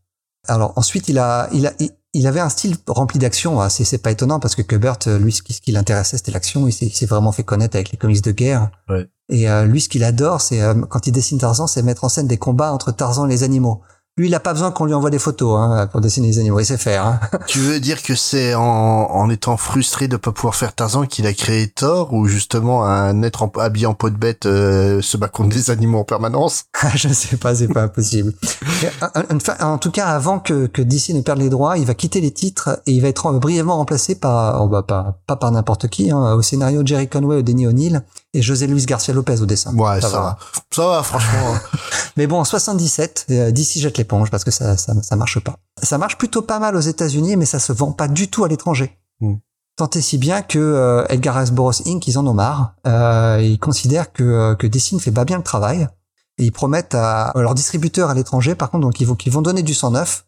Alors 0.49 0.73
ensuite, 0.77 1.09
il 1.09 1.19
a, 1.19 1.49
il 1.53 1.67
a, 1.67 1.73
il, 1.79 1.91
il 2.17 2.27
avait 2.27 2.41
un 2.41 2.49
style 2.49 2.77
rempli 2.89 3.19
d'action. 3.19 3.61
hein. 3.61 3.69
C'est 3.69 3.99
pas 3.99 4.11
étonnant 4.11 4.41
parce 4.41 4.55
que 4.55 4.63
Kubert, 4.63 4.99
euh, 5.07 5.19
lui, 5.19 5.33
ce 5.33 5.43
qui, 5.43 5.53
ce 5.53 5.61
qui 5.61 5.73
l'intéressait, 5.73 6.17
c'était 6.17 6.33
l'action. 6.33 6.67
Il 6.67 6.73
s'est 6.73 6.87
il 6.87 6.95
s'est 6.95 7.07
vraiment 7.07 7.33
fait 7.33 7.45
connaître 7.45 7.77
avec 7.77 7.91
les 7.91 7.99
comics 7.99 8.23
de 8.23 8.33
guerre. 8.33 8.71
Ouais. 8.89 9.09
Et 9.29 9.51
euh, 9.51 9.65
lui, 9.65 9.81
ce 9.81 9.89
qu'il 9.89 10.05
adore, 10.05 10.41
c'est 10.41 10.63
euh, 10.63 10.75
quand 10.89 11.07
il 11.07 11.13
dessine 11.13 11.39
Tarzan, 11.39 11.67
c'est 11.67 11.83
mettre 11.83 12.05
en 12.05 12.09
scène 12.09 12.27
des 12.27 12.39
combats 12.39 12.73
entre 12.73 12.93
Tarzan 12.93 13.27
et 13.27 13.31
les 13.31 13.43
animaux. 13.43 13.83
Lui, 14.19 14.29
il 14.29 14.35
a 14.35 14.41
pas 14.41 14.55
besoin 14.55 14.71
qu'on 14.71 14.87
lui 14.87 14.95
envoie 14.95 15.11
des 15.11 15.19
photos 15.19 15.59
hein, 15.61 15.89
pour 15.93 16.01
dessiner 16.01 16.29
les 16.29 16.39
animaux. 16.39 16.59
Il 16.59 16.65
sait 16.65 16.79
faire. 16.79 17.05
Hein. 17.05 17.21
Tu 17.47 17.59
veux 17.59 17.81
dire 17.81 18.03
que 18.03 18.15
c'est 18.15 18.55
en, 18.55 18.63
en 18.63 19.29
étant 19.29 19.59
frustré 19.59 20.09
de 20.09 20.17
pas 20.17 20.33
pouvoir 20.33 20.55
faire 20.55 20.75
Tarzan 20.75 21.05
qu'il 21.05 21.27
a 21.27 21.35
créé 21.35 21.69
Thor 21.69 22.15
ou 22.15 22.27
justement 22.27 22.87
un 22.87 23.23
être 23.23 23.43
en- 23.43 23.53
habillé 23.59 23.85
en 23.85 23.93
peau 23.93 24.09
de 24.09 24.17
bête 24.17 24.47
euh, 24.47 25.03
se 25.03 25.19
bat 25.19 25.29
contre 25.29 25.55
des 25.55 25.71
animaux 25.71 25.99
en 25.99 26.05
permanence? 26.05 26.65
Je 26.95 27.09
sais 27.09 27.37
pas, 27.37 27.55
c'est 27.55 27.69
pas 27.69 27.89
possible. 27.89 28.33
Mais, 28.83 28.91
en- 29.61 29.67
en- 29.75 29.79
tout 29.79 29.91
cas, 29.91 30.07
avant 30.07 30.39
que, 30.39 30.65
que 30.67 30.81
DC 30.81 31.11
ne 31.11 31.21
perde 31.21 31.39
les 31.41 31.51
droits, 31.51 31.77
il 31.77 31.85
va 31.85 31.93
quitter 31.93 32.23
les 32.23 32.31
titres 32.31 32.81
et 32.87 32.93
il 32.93 33.03
va 33.03 33.09
être 33.09 33.31
brièvement 33.35 33.77
remplacé 33.77 34.15
par, 34.15 34.63
oh 34.65 34.69
bah, 34.69 34.83
pas, 34.83 35.19
pas 35.27 35.37
par 35.37 35.53
n'importe 35.53 35.89
qui, 35.89 36.11
hein, 36.11 36.33
au 36.33 36.41
scénario 36.41 36.81
Jerry 36.87 37.07
Conway, 37.09 37.37
au 37.37 37.43
Denny 37.43 37.67
O'Neill 37.67 38.03
et 38.37 38.43
José 38.43 38.67
Luis 38.67 38.85
Garcia 38.85 39.15
Lopez 39.15 39.41
au 39.41 39.47
dessin. 39.47 39.75
Ouais, 39.75 40.01
ça, 40.01 40.09
va. 40.09 40.39
Ça 40.71 40.87
va, 40.87 41.03
franchement. 41.03 41.55
Mais 42.17 42.27
bon, 42.27 42.39
en 42.39 42.45
77, 42.45 43.27
euh, 43.31 43.51
DC 43.51 43.79
jette 43.79 43.99
l'éponge 43.99 44.31
parce 44.31 44.45
que 44.45 44.51
ça, 44.51 44.77
ça, 44.77 44.95
ça 45.03 45.17
marche 45.17 45.41
pas. 45.41 45.57
Ça 45.83 45.99
marche 45.99 46.19
plutôt 46.19 46.43
pas 46.43 46.59
mal 46.59 46.77
aux 46.77 46.81
États-Unis, 46.81 47.37
mais 47.37 47.45
ça 47.45 47.59
se 47.59 47.73
vend 47.73 47.93
pas 47.93 48.09
du 48.09 48.29
tout 48.29 48.45
à 48.45 48.49
l'étranger. 48.49 48.99
Mm. 49.21 49.35
Tant 49.77 49.91
et 49.91 50.01
si 50.01 50.17
bien 50.17 50.41
que 50.41 50.59
euh, 50.59 51.05
Edgar 51.11 51.37
Asboros 51.37 51.87
Inc. 51.87 52.07
ils 52.09 52.19
en 52.19 52.27
ont 52.27 52.33
marre. 52.33 52.75
Euh, 52.87 53.39
ils 53.43 53.59
considèrent 53.59 54.11
que 54.11 54.23
euh, 54.23 54.55
que 54.55 54.67
DC 54.67 54.93
ne 54.93 54.99
fait 54.99 55.13
pas 55.13 55.27
bien 55.27 55.37
le 55.37 55.43
travail 55.43 55.87
et 56.39 56.45
ils 56.45 56.53
promettent 56.53 56.95
à 56.95 57.33
leurs 57.35 57.55
distributeurs 57.55 58.09
à 58.11 58.15
l'étranger, 58.15 58.55
par 58.55 58.71
contre, 58.71 58.83
donc 58.83 59.01
ils 59.01 59.07
vont 59.07 59.15
qu'ils 59.15 59.33
vont 59.33 59.43
donner 59.43 59.63
du 59.63 59.75
sang 59.75 59.91
neuf. 59.91 60.27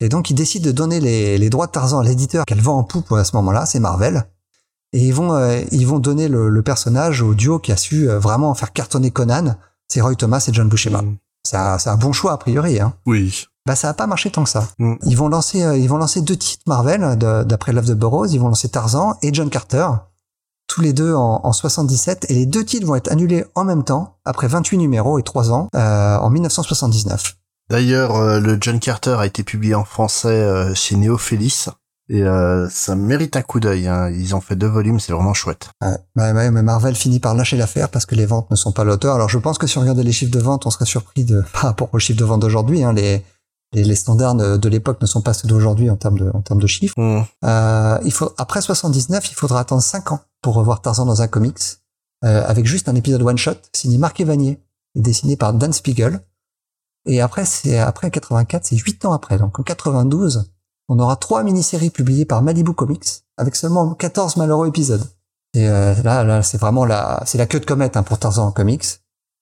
Et 0.00 0.08
donc 0.08 0.30
ils 0.30 0.34
décident 0.34 0.66
de 0.66 0.72
donner 0.72 0.98
les, 0.98 1.38
les 1.38 1.50
droits 1.50 1.66
de 1.66 1.72
Tarzan 1.72 2.00
à 2.00 2.04
l'éditeur 2.04 2.44
qu'elle 2.44 2.60
vend 2.60 2.78
en 2.78 2.84
poupe 2.84 3.12
à 3.12 3.24
ce 3.24 3.36
moment-là, 3.36 3.66
c'est 3.66 3.80
Marvel. 3.80 4.24
Et 4.92 5.06
ils 5.06 5.14
vont 5.14 5.34
euh, 5.34 5.60
ils 5.70 5.86
vont 5.86 5.98
donner 5.98 6.28
le, 6.28 6.48
le 6.48 6.62
personnage 6.62 7.20
au 7.22 7.34
duo 7.34 7.58
qui 7.58 7.72
a 7.72 7.76
su 7.76 8.08
euh, 8.08 8.18
vraiment 8.18 8.54
faire 8.54 8.72
cartonner 8.72 9.10
Conan, 9.10 9.56
c'est 9.86 10.00
Roy 10.00 10.14
Thomas 10.14 10.44
et 10.48 10.52
John 10.52 10.68
Buscema. 10.68 11.02
C'est 11.44 11.56
un, 11.56 11.78
c'est 11.78 11.90
un 11.90 11.96
bon 11.96 12.12
choix 12.12 12.32
a 12.32 12.36
priori. 12.36 12.80
Hein. 12.80 12.94
Oui. 13.06 13.44
Bah 13.66 13.76
ça 13.76 13.90
a 13.90 13.94
pas 13.94 14.06
marché 14.06 14.30
tant 14.30 14.44
que 14.44 14.50
ça. 14.50 14.68
Mm. 14.78 14.94
Ils 15.04 15.16
vont 15.16 15.28
lancer 15.28 15.62
euh, 15.62 15.76
ils 15.76 15.88
vont 15.88 15.98
lancer 15.98 16.22
deux 16.22 16.36
titres 16.36 16.62
Marvel 16.66 17.16
d'après 17.18 17.72
Love 17.72 17.86
the 17.86 17.92
Burrows. 17.92 18.26
Ils 18.26 18.40
vont 18.40 18.48
lancer 18.48 18.68
Tarzan 18.68 19.16
et 19.22 19.32
John 19.32 19.50
Carter, 19.50 19.88
tous 20.68 20.80
les 20.80 20.92
deux 20.92 21.14
en, 21.14 21.40
en 21.44 21.52
77 21.52 22.30
et 22.30 22.34
les 22.34 22.46
deux 22.46 22.64
titres 22.64 22.86
vont 22.86 22.94
être 22.94 23.12
annulés 23.12 23.44
en 23.54 23.64
même 23.64 23.84
temps 23.84 24.18
après 24.24 24.48
28 24.48 24.78
numéros 24.78 25.18
et 25.18 25.22
3 25.22 25.52
ans 25.52 25.68
euh, 25.74 26.16
en 26.16 26.30
1979. 26.30 27.36
D'ailleurs, 27.70 28.16
euh, 28.16 28.40
le 28.40 28.56
John 28.58 28.80
Carter 28.80 29.16
a 29.18 29.26
été 29.26 29.42
publié 29.42 29.74
en 29.74 29.84
français 29.84 30.74
chez 30.74 30.96
Néophélis 30.96 31.66
et 32.08 32.22
euh, 32.22 32.68
ça 32.70 32.94
mérite 32.96 33.36
un 33.36 33.42
coup 33.42 33.60
d'œil. 33.60 33.86
hein. 33.86 34.10
Ils 34.10 34.34
ont 34.34 34.40
fait 34.40 34.56
deux 34.56 34.66
volumes, 34.66 34.98
c'est 34.98 35.12
vraiment 35.12 35.34
chouette. 35.34 35.68
Ouais, 35.82 36.32
ouais, 36.32 36.50
mais 36.50 36.62
Marvel 36.62 36.94
finit 36.94 37.20
par 37.20 37.34
lâcher 37.34 37.56
l'affaire 37.56 37.90
parce 37.90 38.06
que 38.06 38.14
les 38.14 38.26
ventes 38.26 38.50
ne 38.50 38.56
sont 38.56 38.72
pas 38.72 38.84
l'auteur. 38.84 39.14
Alors 39.14 39.28
je 39.28 39.38
pense 39.38 39.58
que 39.58 39.66
si 39.66 39.76
on 39.78 39.82
regardait 39.82 40.02
les 40.02 40.12
chiffres 40.12 40.32
de 40.32 40.38
vente, 40.40 40.66
on 40.66 40.70
serait 40.70 40.86
surpris 40.86 41.24
de 41.24 41.42
par 41.52 41.62
rapport 41.62 41.88
aux 41.92 41.98
chiffres 41.98 42.18
de 42.18 42.24
vente 42.24 42.40
d'aujourd'hui. 42.40 42.82
Hein, 42.82 42.92
les, 42.94 43.22
les 43.72 43.84
les 43.84 43.94
standards 43.94 44.34
de, 44.34 44.68
l'époque 44.68 45.00
ne 45.02 45.06
sont 45.06 45.20
pas 45.20 45.34
ceux 45.34 45.48
d'aujourd'hui 45.48 45.90
en 45.90 45.96
termes 45.96 46.18
de 46.18 46.30
en 46.32 46.40
termes 46.40 46.60
de 46.60 46.66
chiffres. 46.66 46.94
Hmm. 46.96 47.24
Euh, 47.44 47.98
il 48.04 48.12
faut, 48.12 48.32
après 48.38 48.62
79, 48.62 49.30
il 49.30 49.34
faudra 49.34 49.60
attendre 49.60 49.82
5 49.82 50.12
ans 50.12 50.20
pour 50.40 50.54
revoir 50.54 50.80
Tarzan 50.80 51.04
dans 51.04 51.20
un 51.20 51.28
comics, 51.28 51.58
euh, 52.24 52.42
avec 52.46 52.64
juste 52.64 52.88
un 52.88 52.94
épisode 52.94 53.22
one-shot 53.22 53.56
signé 53.74 53.98
Marc 53.98 54.20
Evanier 54.20 54.62
et 54.94 55.00
dessiné 55.02 55.36
par 55.36 55.52
Dan 55.52 55.72
Spiegel. 55.74 56.20
Et 57.06 57.20
après, 57.20 57.44
c'est 57.44 57.78
après 57.78 58.10
84, 58.10 58.66
c'est 58.66 58.76
8 58.76 59.04
ans 59.04 59.12
après. 59.12 59.38
Donc 59.38 59.58
en 59.58 59.62
92, 59.62 60.50
on 60.88 60.98
aura 60.98 61.16
trois 61.16 61.42
mini-séries 61.42 61.90
publiées 61.90 62.24
par 62.24 62.42
Malibu 62.42 62.72
Comics, 62.72 63.24
avec 63.36 63.56
seulement 63.56 63.94
14 63.94 64.36
malheureux 64.36 64.68
épisodes. 64.68 65.04
Et 65.54 65.68
euh, 65.68 65.94
là, 66.02 66.24
là, 66.24 66.42
c'est 66.42 66.58
vraiment 66.58 66.84
la, 66.84 67.22
c'est 67.26 67.38
la 67.38 67.46
queue 67.46 67.60
de 67.60 67.64
comète 67.66 67.96
hein, 67.96 68.02
pour 68.02 68.18
Tarzan 68.18 68.46
en 68.46 68.52
comics. 68.52 68.84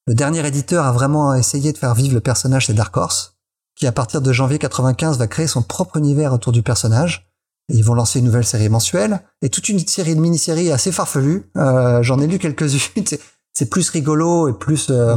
Le 0.07 0.15
dernier 0.15 0.47
éditeur 0.47 0.85
a 0.87 0.93
vraiment 0.93 1.35
essayé 1.35 1.73
de 1.73 1.79
faire 1.79 1.95
vivre 1.95 2.15
le 2.15 2.21
personnage, 2.21 2.67
c'est 2.67 2.75
Dark 2.75 2.97
Horse, 2.97 3.37
qui 3.77 3.87
à 3.87 3.93
partir 3.93 4.21
de 4.23 4.33
janvier 4.33 4.59
95 4.59 5.19
va 5.19 5.27
créer 5.27 5.47
son 5.49 5.63
propre 5.63 5.97
univers 5.97 6.33
autour 6.33 6.53
du 6.53 6.63
personnage. 6.63 7.29
Et 7.69 7.77
ils 7.77 7.85
vont 7.85 7.95
lancer 7.95 8.21
une 8.21 8.27
nouvelle 8.27 8.45
série 8.45 8.69
mensuelle 8.69 9.21
et 9.43 9.49
toute 9.51 9.69
une 9.69 9.81
série 9.81 10.15
de 10.15 10.21
mini-séries 10.21 10.71
assez 10.71 10.93
farfelues. 10.93 11.51
Euh, 11.57 12.01
J'en 12.05 12.21
ai 12.21 12.29
lu 12.29 12.39
quelques-unes. 12.39 13.05
C'est- 13.55 13.71
plus 13.71 13.89
rigolo 13.91 14.49
et 14.49 14.53
plus 14.53 14.89
euh, 14.91 15.17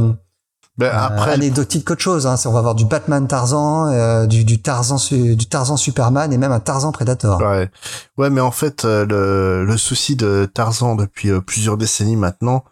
Ben, 0.80 0.86
euh, 0.86 0.98
après, 0.98 1.32
anecdotique 1.32 1.86
qu'autre 1.86 2.00
chose. 2.00 2.26
Hein. 2.26 2.34
On 2.46 2.50
va 2.52 2.58
avoir 2.58 2.74
du 2.74 2.84
Batman 2.86 3.28
Tarzan, 3.28 3.88
euh, 3.92 4.26
du, 4.26 4.44
du 4.44 4.60
Tarzan, 4.60 4.98
su- 4.98 5.36
du 5.36 5.46
Tarzan 5.46 5.76
Superman 5.76 6.32
et 6.32 6.38
même 6.38 6.52
un 6.52 6.58
Tarzan 6.60 6.90
Predator. 6.90 7.40
Ouais. 7.40 7.70
Ouais, 8.18 8.30
mais 8.30 8.40
en 8.40 8.50
fait, 8.50 8.84
euh, 8.84 9.04
le, 9.06 9.64
le 9.64 9.76
souci 9.76 10.16
de 10.16 10.50
Tarzan 10.52 10.96
depuis 10.96 11.30
euh, 11.30 11.40
plusieurs 11.40 11.76
décennies 11.76 12.16
maintenant, 12.16 12.64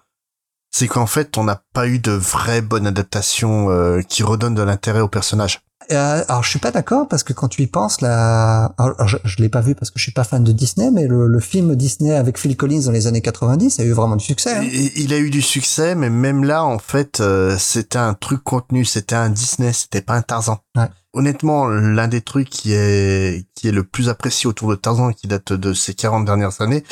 c'est 0.70 0.88
qu'en 0.88 1.06
fait, 1.06 1.38
on 1.38 1.44
n'a 1.44 1.62
pas 1.72 1.86
eu 1.86 1.98
de 1.98 2.12
vraie 2.12 2.60
bonne 2.62 2.86
adaptation 2.86 3.70
euh, 3.70 4.00
qui 4.00 4.22
redonne 4.22 4.54
de 4.54 4.62
l'intérêt 4.62 5.00
au 5.00 5.08
personnage. 5.08 5.60
Euh, 5.90 6.22
alors 6.28 6.42
je 6.44 6.50
suis 6.50 6.58
pas 6.58 6.70
d'accord 6.70 7.08
parce 7.08 7.22
que 7.22 7.32
quand 7.32 7.48
tu 7.48 7.62
y 7.62 7.66
penses, 7.66 8.00
là, 8.00 8.74
alors, 8.78 9.06
je, 9.08 9.16
je 9.24 9.36
l'ai 9.38 9.48
pas 9.48 9.60
vu 9.60 9.74
parce 9.74 9.90
que 9.90 9.98
je 9.98 10.02
suis 10.02 10.12
pas 10.12 10.24
fan 10.24 10.44
de 10.44 10.52
Disney, 10.52 10.90
mais 10.90 11.06
le, 11.06 11.26
le 11.26 11.40
film 11.40 11.74
Disney 11.76 12.14
avec 12.14 12.38
Phil 12.38 12.56
Collins 12.56 12.82
dans 12.84 12.92
les 12.92 13.06
années 13.06 13.22
90 13.22 13.80
a 13.80 13.84
eu 13.84 13.92
vraiment 13.92 14.16
du 14.16 14.24
succès. 14.24 14.54
hein. 14.56 14.68
Il 14.96 15.12
a 15.14 15.18
eu 15.18 15.30
du 15.30 15.40
succès, 15.42 15.94
mais 15.94 16.10
même 16.10 16.44
là, 16.44 16.64
en 16.64 16.78
fait, 16.78 17.20
euh, 17.20 17.56
c'était 17.58 17.98
un 17.98 18.14
truc 18.14 18.44
contenu, 18.44 18.84
c'était 18.84 19.14
un 19.14 19.30
Disney, 19.30 19.72
c'était 19.72 20.02
pas 20.02 20.14
un 20.14 20.22
Tarzan. 20.22 20.58
Ouais. 20.76 20.88
Honnêtement, 21.14 21.66
l'un 21.68 22.06
des 22.08 22.20
trucs 22.20 22.50
qui 22.50 22.72
est 22.74 23.46
qui 23.54 23.68
est 23.68 23.72
le 23.72 23.82
plus 23.84 24.08
apprécié 24.10 24.46
autour 24.46 24.68
de 24.70 24.74
Tarzan 24.76 25.12
qui 25.12 25.26
date 25.26 25.52
de 25.54 25.72
ces 25.72 25.94
40 25.94 26.24
dernières 26.26 26.60
années, 26.60 26.84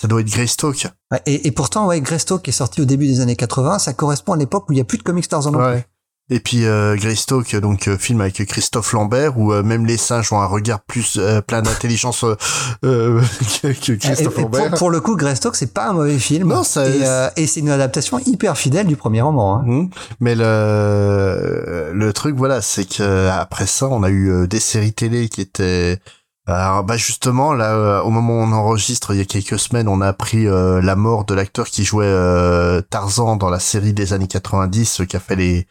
ça 0.00 0.06
doit 0.08 0.20
être 0.20 0.30
Greystoke. 0.30 0.86
Ouais, 1.10 1.20
et, 1.26 1.48
et 1.48 1.50
pourtant, 1.50 1.86
ouais, 1.88 2.00
Greystoke 2.00 2.42
qui 2.42 2.50
est 2.50 2.52
sorti 2.52 2.80
au 2.80 2.84
début 2.84 3.06
des 3.08 3.20
années 3.20 3.36
80, 3.36 3.80
ça 3.80 3.92
correspond 3.92 4.32
à 4.34 4.36
l'époque 4.36 4.68
où 4.68 4.72
il 4.72 4.78
y 4.78 4.80
a 4.80 4.84
plus 4.84 4.98
de 4.98 5.02
comics 5.02 5.28
Tarzan. 5.28 5.52
Ouais. 5.54 5.84
Et 6.30 6.40
puis 6.40 6.64
euh, 6.64 6.96
Greystoke, 6.96 7.54
donc 7.56 7.86
euh, 7.86 7.98
film 7.98 8.22
avec 8.22 8.42
Christophe 8.46 8.94
Lambert, 8.94 9.38
où 9.38 9.52
euh, 9.52 9.62
même 9.62 9.84
les 9.84 9.98
singes 9.98 10.32
ont 10.32 10.40
un 10.40 10.46
regard 10.46 10.80
plus 10.80 11.18
euh, 11.18 11.42
plein 11.42 11.60
d'intelligence 11.60 12.24
euh, 12.24 13.20
que, 13.62 13.92
Et- 13.92 13.98
Christophe 13.98 14.38
et 14.38 14.42
Lambert. 14.42 14.70
pour 14.76 14.90
le 14.90 15.00
coup, 15.02 15.16
Greystoke, 15.16 15.54
c'est 15.54 15.74
pas 15.74 15.88
un 15.88 15.92
mauvais 15.92 16.18
film. 16.18 16.48
Non, 16.48 16.62
ça- 16.64 16.88
et, 16.88 17.00
euh, 17.02 17.28
et 17.36 17.46
c'est 17.46 17.60
une 17.60 17.68
adaptation 17.68 18.18
hyper 18.20 18.56
fidèle 18.56 18.86
du 18.86 18.96
premier 18.96 19.20
roman. 19.20 19.58
Hein. 19.58 19.62
Mhm. 19.66 19.90
Mais 20.20 20.34
le 20.34 21.90
le 21.94 22.12
truc 22.12 22.36
voilà, 22.36 22.62
c'est 22.62 22.84
que 22.86 23.28
après 23.28 23.66
ça, 23.66 23.86
on 23.88 24.02
a 24.02 24.10
eu 24.10 24.48
des 24.48 24.60
séries 24.60 24.92
télé 24.94 25.28
qui 25.28 25.40
étaient 25.42 25.98
alors 26.46 26.84
bah 26.84 26.96
justement 26.96 27.54
là 27.54 28.02
au 28.02 28.10
moment 28.10 28.34
où 28.34 28.42
on 28.42 28.52
enregistre 28.52 29.14
il 29.14 29.18
y 29.18 29.20
a 29.20 29.24
quelques 29.24 29.58
semaines, 29.58 29.88
on 29.88 30.00
a 30.00 30.08
appris 30.08 30.46
euh, 30.46 30.80
la 30.82 30.96
mort 30.96 31.24
de 31.24 31.34
l'acteur 31.34 31.66
qui 31.66 31.84
jouait 31.84 32.04
euh, 32.06 32.80
Tarzan 32.90 33.36
dans 33.36 33.48
la 33.50 33.60
série 33.60 33.92
des 33.92 34.12
années 34.12 34.26
90 34.26 35.00
euh, 35.00 35.04
qui 35.04 35.16
a 35.16 35.20
fait 35.20 35.36
les 35.36 35.66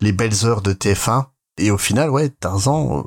les 0.00 0.12
belles 0.12 0.44
heures 0.44 0.62
de 0.62 0.72
TF1 0.72 1.24
et 1.58 1.70
au 1.70 1.78
final 1.78 2.10
ouais, 2.10 2.28
Tarzan 2.28 2.98
euh, 2.98 3.02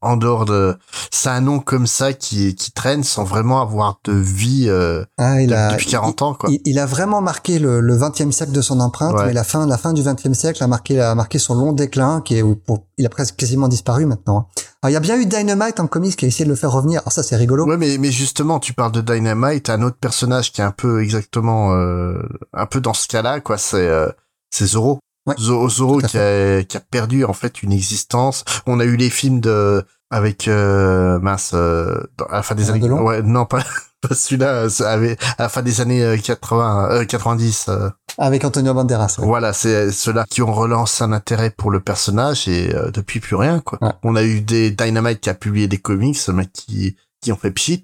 en 0.00 0.16
dehors 0.16 0.44
de 0.44 0.76
c'est 1.10 1.28
un 1.28 1.40
nom 1.40 1.58
comme 1.58 1.88
ça 1.88 2.12
qui 2.12 2.54
qui 2.54 2.70
traîne 2.70 3.02
sans 3.02 3.24
vraiment 3.24 3.60
avoir 3.60 3.98
de 4.04 4.12
vie 4.12 4.66
euh, 4.68 5.04
Ah, 5.16 5.40
il 5.42 5.52
a, 5.52 5.72
depuis 5.72 5.86
40 5.86 6.22
ans 6.22 6.34
quoi. 6.34 6.48
il, 6.52 6.60
il 6.64 6.78
a 6.78 6.86
vraiment 6.86 7.20
marqué 7.20 7.58
le, 7.58 7.80
le 7.80 7.96
20e 7.98 8.30
siècle 8.30 8.52
de 8.52 8.60
son 8.62 8.78
empreinte, 8.78 9.14
Ouais. 9.16 9.26
mais 9.26 9.32
la 9.32 9.42
fin, 9.42 9.66
la 9.66 9.76
fin 9.76 9.92
du 9.92 10.02
20e 10.02 10.34
siècle 10.34 10.62
a 10.62 10.68
marqué, 10.68 11.00
a 11.00 11.16
marqué 11.16 11.40
son 11.40 11.56
long 11.56 11.72
déclin, 11.72 12.20
qui 12.20 12.36
est, 12.36 12.44
pour, 12.64 12.86
il 12.96 13.06
a 13.06 13.08
presque 13.08 13.34
quasiment 13.34 13.66
disparu 13.66 14.06
maintenant. 14.06 14.48
Alors, 14.82 14.90
il 14.90 14.92
y 14.92 14.96
a 14.96 15.00
bien 15.00 15.16
eu 15.20 15.26
Dynamite 15.26 15.80
en 15.80 15.88
comics 15.88 16.14
qui 16.14 16.26
a 16.26 16.28
essayé 16.28 16.44
de 16.44 16.50
le 16.50 16.54
faire 16.56 16.70
revenir. 16.70 17.00
Alors 17.00 17.10
ça, 17.10 17.24
c'est 17.24 17.34
rigolo. 17.34 17.66
Ouais, 17.66 17.76
mais, 17.76 17.98
mais 17.98 18.12
justement, 18.12 18.60
tu 18.60 18.74
parles 18.74 18.92
de 18.92 19.00
Dynamite, 19.00 19.68
un 19.68 19.82
autre 19.82 19.96
personnage 19.98 20.52
qui 20.52 20.60
est 20.60 20.64
un 20.64 20.70
peu 20.70 21.02
exactement, 21.02 21.72
euh, 21.74 22.22
un 22.52 22.66
peu 22.66 22.80
dans 22.80 22.94
ce 22.94 23.08
cas-là, 23.08 23.40
quoi, 23.40 23.58
c'est, 23.58 23.78
euh, 23.88 24.08
c'est 24.50 24.66
Zoro. 24.66 25.00
Ouais, 25.28 25.34
Zo- 25.38 25.68
Zoro 25.68 26.00
tout 26.00 26.06
à 26.06 26.08
qui 26.08 26.18
a, 26.18 26.62
qui 26.64 26.76
a 26.76 26.80
perdu, 26.80 27.24
en 27.24 27.32
fait, 27.32 27.62
une 27.62 27.72
existence. 27.72 28.44
On 28.66 28.80
a 28.80 28.84
eu 28.84 28.96
les 28.96 29.10
films 29.10 29.40
de, 29.40 29.84
avec, 30.10 30.48
euh, 30.48 31.18
mince, 31.20 31.52
euh, 31.54 32.00
à 32.30 32.36
la 32.36 32.42
fin 32.42 32.54
des 32.54 32.70
années, 32.70 32.90
ouais, 32.90 33.22
non, 33.22 33.44
pas, 33.46 33.58
pas 34.00 34.14
celui-là, 34.14 34.64
euh, 34.66 34.84
avec- 34.86 35.22
à 35.38 35.42
la 35.44 35.48
fin 35.48 35.62
des 35.62 35.80
années 35.80 36.02
euh, 36.02 36.16
80, 36.16 36.88
euh, 36.90 37.04
90, 37.04 37.66
euh, 37.68 37.90
Avec 38.16 38.44
Antonio 38.44 38.72
Banderas. 38.74 39.16
ouais. 39.18 39.26
voilà, 39.26 39.52
c'est 39.52 39.92
ceux-là 39.92 40.24
qui 40.30 40.40
ont 40.42 40.52
relancé 40.54 41.04
un 41.04 41.12
intérêt 41.12 41.50
pour 41.50 41.70
le 41.70 41.80
personnage 41.80 42.48
et 42.48 42.74
euh, 42.74 42.90
depuis 42.90 43.20
plus 43.20 43.36
rien, 43.36 43.60
quoi. 43.60 43.78
Ouais. 43.82 43.92
On 44.02 44.16
a 44.16 44.22
eu 44.24 44.40
des 44.40 44.70
Dynamite 44.70 45.20
qui 45.20 45.30
a 45.30 45.34
publié 45.34 45.68
des 45.68 45.78
comics, 45.78 46.18
mais 46.32 46.46
qui, 46.46 46.96
qui 47.22 47.32
ont 47.32 47.36
fait 47.36 47.50
pchit. 47.50 47.82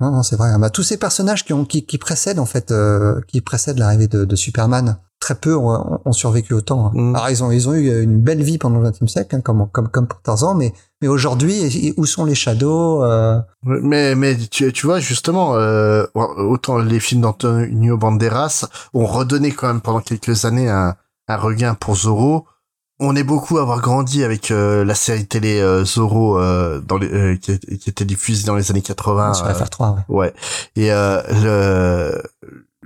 Non, 0.00 0.10
non, 0.10 0.22
c'est 0.24 0.34
vrai. 0.34 0.50
Bah, 0.58 0.70
tous 0.70 0.82
ces 0.82 0.96
personnages 0.96 1.44
qui, 1.44 1.52
ont, 1.52 1.64
qui, 1.64 1.86
qui 1.86 1.98
précèdent 1.98 2.40
en 2.40 2.46
fait, 2.46 2.72
euh, 2.72 3.20
qui 3.28 3.40
précèdent 3.40 3.78
l'arrivée 3.78 4.08
de, 4.08 4.24
de 4.24 4.36
Superman, 4.36 4.98
très 5.20 5.34
peu 5.36 5.56
ont, 5.56 6.00
ont- 6.04 6.12
survécu 6.12 6.52
autant. 6.54 6.86
hein. 6.86 6.90
Mm. 6.94 7.14
Alors 7.16 7.30
ils 7.30 7.42
ont, 7.44 7.50
ils 7.50 7.68
ont 7.68 7.74
eu 7.74 8.02
une 8.02 8.20
belle 8.20 8.42
vie 8.42 8.58
pendant 8.58 8.78
le 8.80 8.90
XXe 8.90 9.06
siècle, 9.10 9.36
hein, 9.36 9.40
comme, 9.40 9.66
comme, 9.72 9.88
comme 9.88 10.06
pour 10.06 10.20
Tarzan, 10.20 10.54
mais, 10.54 10.72
mais 11.00 11.08
aujourd'hui, 11.08 11.94
où 11.96 12.04
sont 12.06 12.24
les 12.24 12.34
Shadows 12.34 13.02
euh, 13.04 13.38
Mais 13.64 14.14
mais 14.14 14.36
tu, 14.36 14.72
tu 14.72 14.86
vois 14.86 15.00
justement 15.00 15.56
euh, 15.56 16.04
autant 16.14 16.78
les 16.78 17.00
films 17.00 17.22
d'Antonio 17.22 17.96
Banderas 17.96 18.66
ont 18.92 19.06
redonné 19.06 19.50
quand 19.52 19.66
même 19.68 19.80
pendant 19.80 20.00
quelques 20.00 20.44
années 20.44 20.68
un, 20.68 20.94
un 21.28 21.36
regain 21.36 21.74
pour 21.74 21.96
Zorro. 21.96 22.46
on 23.00 23.16
est 23.16 23.24
beaucoup 23.24 23.58
à 23.58 23.62
avoir 23.62 23.80
grandi 23.80 24.22
avec 24.24 24.50
euh, 24.50 24.84
la 24.84 24.94
série 24.94 25.26
télé 25.26 25.58
euh, 25.60 25.84
Zorro 25.84 26.38
euh, 26.38 26.80
dans 26.80 26.96
les, 26.98 27.08
euh, 27.12 27.36
qui, 27.36 27.58
qui 27.58 27.88
était 27.90 28.04
diffusée 28.04 28.46
dans 28.46 28.54
les 28.56 28.70
années 28.70 28.82
80. 28.82 29.34
Sur 29.34 29.46
euh, 29.46 29.52
FR3, 29.52 29.94
ouais. 29.96 30.02
ouais. 30.08 30.34
Et 30.76 30.92
euh, 30.92 31.22
le 31.42 32.22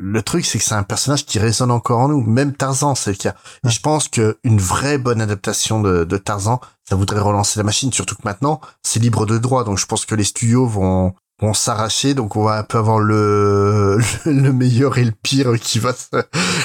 le 0.00 0.22
truc, 0.22 0.44
c'est 0.46 0.58
que 0.58 0.64
c'est 0.64 0.74
un 0.74 0.82
personnage 0.82 1.26
qui 1.26 1.38
résonne 1.38 1.70
encore 1.70 1.98
en 2.00 2.08
nous. 2.08 2.22
Même 2.22 2.52
Tarzan, 2.52 2.94
c'est 2.94 3.10
le 3.10 3.16
cas. 3.16 3.34
Et 3.66 3.70
je 3.70 3.80
pense 3.80 4.08
que 4.08 4.38
une 4.44 4.58
vraie 4.60 4.98
bonne 4.98 5.20
adaptation 5.20 5.80
de, 5.80 6.04
de 6.04 6.16
Tarzan, 6.16 6.60
ça 6.88 6.94
voudrait 6.96 7.20
relancer 7.20 7.58
la 7.58 7.64
machine. 7.64 7.92
Surtout 7.92 8.14
que 8.14 8.22
maintenant, 8.24 8.60
c'est 8.82 9.00
libre 9.00 9.26
de 9.26 9.38
droit. 9.38 9.64
Donc 9.64 9.78
je 9.78 9.86
pense 9.86 10.06
que 10.06 10.14
les 10.14 10.24
studios 10.24 10.66
vont 10.66 11.14
vont 11.40 11.54
s'arracher. 11.54 12.14
Donc 12.14 12.36
on 12.36 12.42
va 12.44 12.58
un 12.58 12.62
peu 12.64 12.78
avoir 12.78 12.98
le 12.98 13.98
le 14.24 14.52
meilleur 14.52 14.98
et 14.98 15.04
le 15.04 15.12
pire 15.12 15.52
qui 15.60 15.78
va 15.78 15.92
se... 15.92 16.06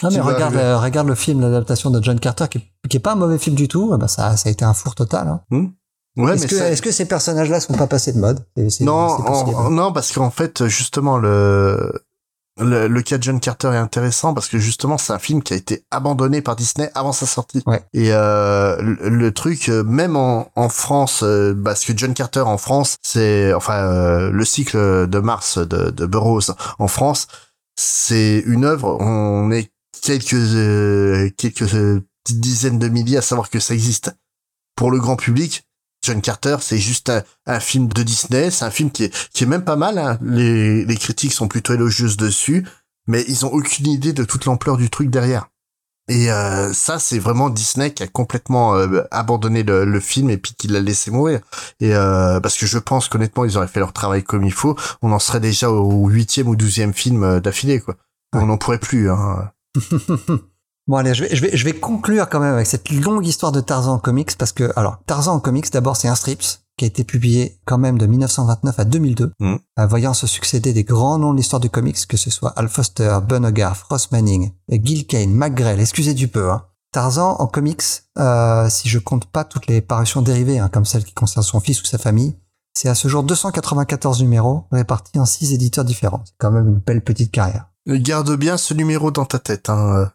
Non, 0.04 0.10
mais 0.12 0.20
regarde, 0.20 0.56
euh, 0.56 0.80
regarde 0.80 1.08
le 1.08 1.16
film, 1.16 1.42
l'adaptation 1.42 1.90
de 1.90 2.02
John 2.04 2.20
Carter, 2.20 2.46
qui, 2.50 2.58
est- 2.60 2.88
qui 2.90 2.98
est 2.98 3.00
pas 3.00 3.14
un 3.14 3.16
mauvais 3.16 3.38
film 3.40 3.56
du 3.56 3.68
tout. 3.68 3.92
Ah 3.94 3.98
Bah, 3.98 4.08
ça, 4.08 4.36
ça 4.38 4.50
a 4.50 4.52
été 4.52 4.66
un 4.66 4.74
four 4.74 4.96
total. 4.96 5.28
Hein. 5.52 5.68
Ouais, 6.18 6.36
est-ce 6.36 6.46
que, 6.48 6.56
ça- 6.56 6.70
est-ce 6.70 6.82
que 6.84 6.92
ces 6.92 7.06
personnages-là 7.08 7.60
sont 7.60 7.74
pas 7.74 7.88
passés 7.88 8.14
de 8.14 8.20
mode? 8.20 8.46
Non, 8.82 8.94
en- 9.28 9.70
non, 9.72 9.92
parce 9.92 10.12
qu'en 10.12 10.30
fait, 10.30 10.68
justement, 10.68 11.18
le, 11.18 11.92
le 12.60 12.88
le 12.88 13.02
cas 13.02 13.18
de 13.18 13.24
John 13.24 13.40
Carter 13.40 13.70
est 13.70 13.78
intéressant 13.78 14.34
parce 14.34 14.48
que 14.48 14.60
justement, 14.60 14.98
c'est 14.98 15.14
un 15.14 15.20
film 15.20 15.42
qui 15.42 15.54
a 15.54 15.56
été 15.58 15.86
abandonné 15.92 16.42
par 16.42 16.56
Disney 16.56 16.92
avant 16.94 17.14
sa 17.14 17.26
sortie. 17.26 17.64
Ouais. 17.66 17.84
Et 17.94 18.14
euh, 18.14 18.80
le, 18.82 19.10
le 19.10 19.34
truc, 19.34 19.70
euh, 19.70 19.84
même 19.84 20.16
en, 20.16 20.52
en 20.56 20.70
France, 20.70 21.22
euh, 21.24 21.54
parce 21.54 21.84
que 21.84 21.94
John 21.96 22.14
Carter 22.14 22.42
en 22.42 22.58
France, 22.58 22.98
c'est 23.02 23.54
enfin 23.54 23.86
euh, 23.86 24.30
le 24.32 24.46
cycle 24.46 25.08
de 25.08 25.20
Mars 25.20 25.58
de, 25.58 25.90
de 25.90 26.06
Burroughs 26.06 26.52
en 26.80 26.88
France, 26.88 27.28
c'est 27.76 28.44
une 28.46 28.66
œuvre. 28.66 28.98
On 29.00 29.52
est 29.52 29.72
quelques 30.02 30.34
euh, 30.34 31.30
quelques 31.38 31.66
petites 31.70 32.40
dizaines 32.40 32.80
de 32.80 32.88
milliers 32.88 33.18
à 33.18 33.22
savoir 33.22 33.50
que 33.50 33.60
ça 33.60 33.74
existe. 33.74 34.14
Pour 34.76 34.90
le 34.90 35.00
grand 35.00 35.16
public, 35.16 35.66
John 36.04 36.22
Carter, 36.22 36.58
c'est 36.62 36.78
juste 36.78 37.10
un, 37.10 37.24
un 37.48 37.60
film 37.60 37.88
de 37.88 38.04
Disney. 38.04 38.52
C'est 38.52 38.66
un 38.66 38.72
film 38.72 38.92
qui 38.92 39.06
est, 39.06 39.30
qui 39.34 39.46
est 39.46 39.48
même 39.48 39.64
pas 39.64 39.76
mal. 39.78 39.98
hein. 39.98 40.20
Les, 40.22 40.86
les 40.86 40.98
critiques 40.98 41.34
sont 41.34 41.48
plutôt 41.48 41.74
élogieuses 41.74 42.18
dessus, 42.18 42.68
mais 43.08 43.24
ils 43.28 43.46
ont 43.46 43.52
aucune 43.54 43.88
idée 43.88 44.14
de 44.14 44.24
toute 44.24 44.46
l'ampleur 44.46 44.78
du 44.78 44.90
truc 44.90 45.10
derrière. 45.10 45.48
Et 46.10 46.30
euh, 46.30 46.74
ça, 46.74 47.00
c'est 47.00 47.18
vraiment 47.18 47.50
Disney 47.50 47.94
qui 47.94 48.04
a 48.04 48.08
complètement 48.08 48.76
euh, 48.76 49.04
abandonné 49.10 49.64
le, 49.64 49.86
le 49.86 50.00
film 50.02 50.30
et 50.30 50.38
puis 50.38 50.54
qui 50.54 50.68
l'a 50.68 50.82
laissé 50.82 51.12
mourir. 51.12 51.40
Et 51.80 51.96
euh, 51.96 52.42
parce 52.42 52.58
que 52.58 52.66
je 52.66 52.78
pense 52.78 53.08
qu'honnêtement, 53.08 53.46
ils 53.46 53.56
auraient 53.58 53.70
fait 53.70 53.80
leur 53.80 53.94
travail 53.94 54.22
comme 54.22 54.44
il 54.44 54.52
faut. 54.52 54.76
On 55.02 55.14
en 55.14 55.20
serait 55.20 55.40
déjà 55.40 55.70
au 55.72 56.10
huitième 56.10 56.50
ou 56.50 56.58
douzième 56.58 56.94
film 56.94 57.24
euh, 57.24 57.40
d'affilée, 57.40 57.80
quoi. 57.80 57.96
On 58.34 58.48
n'en 58.48 58.58
pourrait 58.58 58.80
plus. 58.80 59.10
Hein. 59.10 59.52
Bon 60.88 60.98
allez, 60.98 61.14
je 61.14 61.24
vais, 61.24 61.36
je 61.36 61.42
vais, 61.42 61.56
je 61.56 61.64
vais 61.64 61.74
conclure 61.74 62.28
quand 62.30 62.40
même 62.42 62.54
avec 62.56 62.68
cette 62.68 62.90
longue 62.90 63.26
histoire 63.26 63.52
de 63.54 63.62
Tarzan 63.62 63.94
en 63.94 64.00
comics 64.00 64.38
parce 64.38 64.52
que 64.52 64.72
alors 64.76 64.98
Tarzan 65.06 65.36
en 65.36 65.40
comics 65.40 65.72
d'abord 65.72 65.96
c'est 65.96 66.10
un 66.10 66.16
strips 66.16 66.60
qui 66.78 66.84
a 66.86 66.88
été 66.88 67.04
publié 67.04 67.60
quand 67.66 67.78
même 67.78 67.98
de 67.98 68.06
1929 68.08 68.80
à 68.80 68.84
2002, 68.84 69.32
Mhm. 69.40 69.60
euh, 69.80 69.86
voyant 69.86 70.14
se 70.14 70.28
succéder 70.28 70.74
des 70.74 70.84
grands 70.84 71.20
noms 71.20 71.32
de 71.32 71.38
l'histoire 71.38 71.60
du 71.60 71.70
comics 71.70 72.06
que 72.08 72.18
ce 72.18 72.30
soit 72.32 72.50
Al 72.58 72.68
Foster, 72.68 73.20
Bun 73.28 73.44
Hogarth, 73.44 73.84
Ross 73.90 74.12
Manning, 74.12 74.52
Gil 74.70 75.06
Kane, 75.08 75.32
McGrell, 75.34 75.80
excusez 75.80 76.14
du 76.16 76.28
peu. 76.28 76.52
Hein. 76.52 76.64
Tarzan 76.92 77.38
en 77.40 77.48
comics, 77.48 77.82
euh, 78.20 78.68
si 78.70 78.90
je 78.90 79.00
compte 79.00 79.26
pas 79.26 79.44
toutes 79.46 79.68
les 79.68 79.82
parutions 79.82 80.22
dérivées 80.22 80.60
hein, 80.60 80.70
comme 80.72 80.86
celles 80.86 81.04
qui 81.06 81.14
concernent 81.14 81.44
son 81.46 81.60
fils 81.60 81.82
ou 81.82 81.86
sa 81.86 81.98
famille, 81.98 82.36
c'est 82.76 82.90
à 82.90 82.96
ce 82.96 83.08
jour 83.08 83.24
294 83.24 84.22
numéros 84.22 84.66
répartis 84.72 85.20
en 85.20 85.26
six 85.26 85.54
éditeurs 85.54 85.86
différents. 85.86 86.22
C'est 86.26 86.34
quand 86.40 86.52
même 86.52 86.68
une 86.68 86.80
belle 86.80 87.04
petite 87.04 87.32
carrière. 87.32 87.68
Garde 87.88 88.36
bien 88.36 88.58
ce 88.58 88.74
numéro 88.74 89.12
dans 89.12 89.26
ta 89.26 89.38
tête. 89.40 89.70
Hein. 89.70 90.12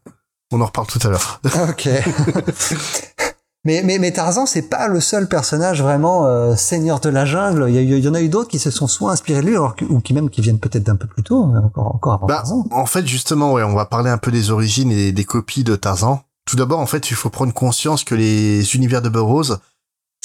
On 0.53 0.61
en 0.61 0.66
reparle 0.66 0.86
tout 0.86 0.99
à 1.07 1.09
l'heure. 1.11 1.40
Ok. 1.68 1.88
mais, 3.64 3.82
mais, 3.84 3.99
mais 3.99 4.12
Tarzan, 4.12 4.46
c'est 4.46 4.62
pas 4.62 4.88
le 4.88 5.01
seul 5.01 5.28
personnage 5.28 5.82
vraiment 5.82 6.26
euh, 6.26 6.57
seigneur 6.57 7.01
de 7.01 7.09
la 7.11 7.26
jungle. 7.26 7.66
Il 7.68 7.74
y, 7.74 7.78
a 7.78 7.82
eu- 7.82 7.99
il 7.99 8.05
y 8.05 8.09
en 8.09 8.14
a 8.14 8.20
eu 8.22 8.28
d'autres 8.28 8.49
qui 8.49 8.59
se 8.59 8.70
sont 8.70 8.86
soit 8.86 9.12
inspirés 9.12 9.42
de 9.42 9.46
lui, 9.46 9.55
alors 9.57 9.76
que- 9.76 9.84
ou 9.84 10.01
qui 10.01 10.14
même 10.14 10.30
qui 10.30 10.40
viennent 10.40 10.59
peut-être 10.59 10.84
d'un 10.84 10.96
peu 10.96 11.07
plus 11.07 11.22
tôt, 11.22 11.44
mais 11.46 11.59
encore, 11.59 11.94
encore 11.94 12.14
avant 12.14 12.26
Bah, 12.26 12.36
Tarzan. 12.36 12.64
en 12.70 12.86
fait, 12.86 13.07
justement, 13.07 13.53
ouais, 13.53 13.62
on 13.62 13.74
va 13.74 13.84
parler 13.84 14.11
un 14.11 14.18
peu 14.18 14.30
des 14.30 14.51
origines 14.51 14.90
et 14.90 15.12
des 15.12 15.24
copies 15.24 15.64
de 15.64 15.76
Tarzan. 15.76 16.22
Tout 16.46 16.57
d'abord, 16.57 16.78
en 16.80 16.86
fait, 16.86 17.11
il 17.11 17.14
faut 17.16 17.28
prendre 17.28 17.53
conscience 17.53 18.05
que 18.05 18.14
les 18.14 18.74
univers 18.74 19.03
de 19.03 19.11
Burroughs, 19.11 19.59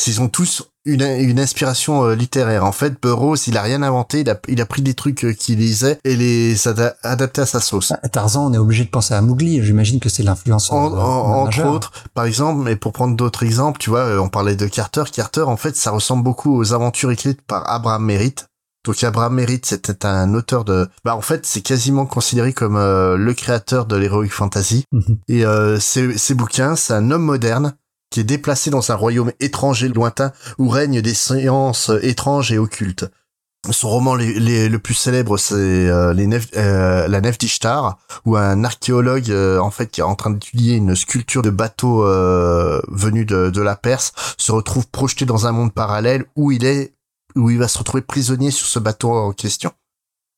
ils 0.07 0.21
ont 0.21 0.27
tous 0.27 0.63
une, 0.85 1.01
une 1.01 1.39
inspiration 1.39 2.03
euh, 2.03 2.15
littéraire. 2.15 2.65
En 2.65 2.71
fait, 2.71 3.01
Burroughs, 3.01 3.47
il 3.47 3.57
a 3.57 3.61
rien 3.61 3.81
inventé, 3.83 4.21
il 4.21 4.29
a, 4.29 4.37
il 4.47 4.59
a 4.59 4.65
pris 4.65 4.81
des 4.81 4.93
trucs 4.95 5.23
euh, 5.23 5.33
qu'il 5.33 5.59
lisait 5.59 5.97
et 6.03 6.15
les 6.15 6.67
a 6.67 6.95
adaptés 7.03 7.41
à 7.41 7.45
sa 7.45 7.59
sauce. 7.61 7.93
Ah, 8.01 8.09
Tarzan, 8.09 8.47
on 8.49 8.53
est 8.53 8.57
obligé 8.57 8.83
de 8.83 8.89
penser 8.89 9.13
à 9.13 9.21
Mowgli. 9.21 9.63
J'imagine 9.63 9.99
que 9.99 10.09
c'est 10.09 10.23
l'influence. 10.23 10.71
En- 10.71 10.93
euh, 10.93 10.97
en- 10.99 11.43
entre 11.47 11.65
autres, 11.65 11.91
par 12.13 12.25
exemple, 12.25 12.61
mais 12.63 12.75
pour 12.75 12.91
prendre 12.91 13.15
d'autres 13.15 13.43
exemples, 13.43 13.79
tu 13.79 13.89
vois, 13.91 14.19
on 14.21 14.29
parlait 14.29 14.55
de 14.55 14.67
Carter. 14.67 15.03
Carter, 15.11 15.43
en 15.43 15.57
fait, 15.57 15.75
ça 15.75 15.91
ressemble 15.91 16.23
beaucoup 16.23 16.55
aux 16.57 16.73
aventures 16.73 17.11
écrites 17.11 17.41
par 17.41 17.69
Abraham 17.69 18.03
Merritt. 18.03 18.45
Donc 18.85 19.01
Abraham 19.01 19.35
Merritt, 19.35 19.65
c'était 19.65 20.05
un 20.05 20.33
auteur 20.33 20.65
de... 20.65 20.89
Bah 21.05 21.15
en 21.15 21.21
fait, 21.21 21.45
c'est 21.45 21.61
quasiment 21.61 22.05
considéré 22.05 22.51
comme 22.51 22.75
euh, 22.75 23.15
le 23.15 23.33
créateur 23.33 23.85
de 23.85 23.95
l'heroic 23.95 24.27
fantasy. 24.27 24.83
Mhm. 24.91 25.19
Et 25.29 25.45
euh, 25.45 25.79
ces, 25.79 26.17
ces 26.17 26.33
bouquins, 26.33 26.75
c'est 26.75 26.91
un 26.93 27.09
homme 27.09 27.23
moderne 27.23 27.75
qui 28.14 28.20
est 28.20 28.24
déplacé 28.24 28.70
dans 28.70 28.91
un 28.91 28.95
royaume 28.95 29.32
étranger 29.39 29.88
lointain 29.88 30.34
où 30.59 30.70
règnent 30.70 31.01
des 31.01 31.16
séances 31.16 31.89
étranges 32.03 32.51
et 32.51 32.59
occultes. 32.59 33.09
Son 33.72 33.89
roman 33.89 34.14
le 34.14 34.78
plus 34.78 34.93
célèbre, 34.93 35.38
c'est 35.38 35.55
euh, 35.55 36.14
euh, 36.55 37.07
La 37.07 37.22
Nef 37.22 37.38
d'Ishtar, 37.39 37.97
où 38.26 38.38
un 38.38 38.64
archéologue, 38.64 39.32
euh, 39.32 39.57
en 39.57 39.72
fait, 39.72 39.88
qui 39.88 40.01
est 40.01 40.03
en 40.03 40.14
train 40.14 40.30
d'étudier 40.30 40.76
une 40.76 40.95
sculpture 40.95 41.41
de 41.41 41.49
bateau 41.49 42.05
euh, 42.05 42.80
venu 42.88 43.26
de, 43.26 43.49
de 43.49 43.61
la 43.61 43.76
Perse, 43.76 44.14
se 44.38 44.51
retrouve 44.51 44.88
projeté 44.89 45.26
dans 45.26 45.47
un 45.47 45.51
monde 45.51 45.74
parallèle 45.74 46.26
où 46.36 46.51
il 46.51 46.66
est, 46.66 46.93
où 47.36 47.49
il 47.49 47.57
va 47.57 47.68
se 47.68 47.80
retrouver 47.80 48.03
prisonnier 48.03 48.51
sur 48.51 48.68
ce 48.68 48.78
bateau 48.78 49.11
en 49.11 49.32
question. 49.32 49.72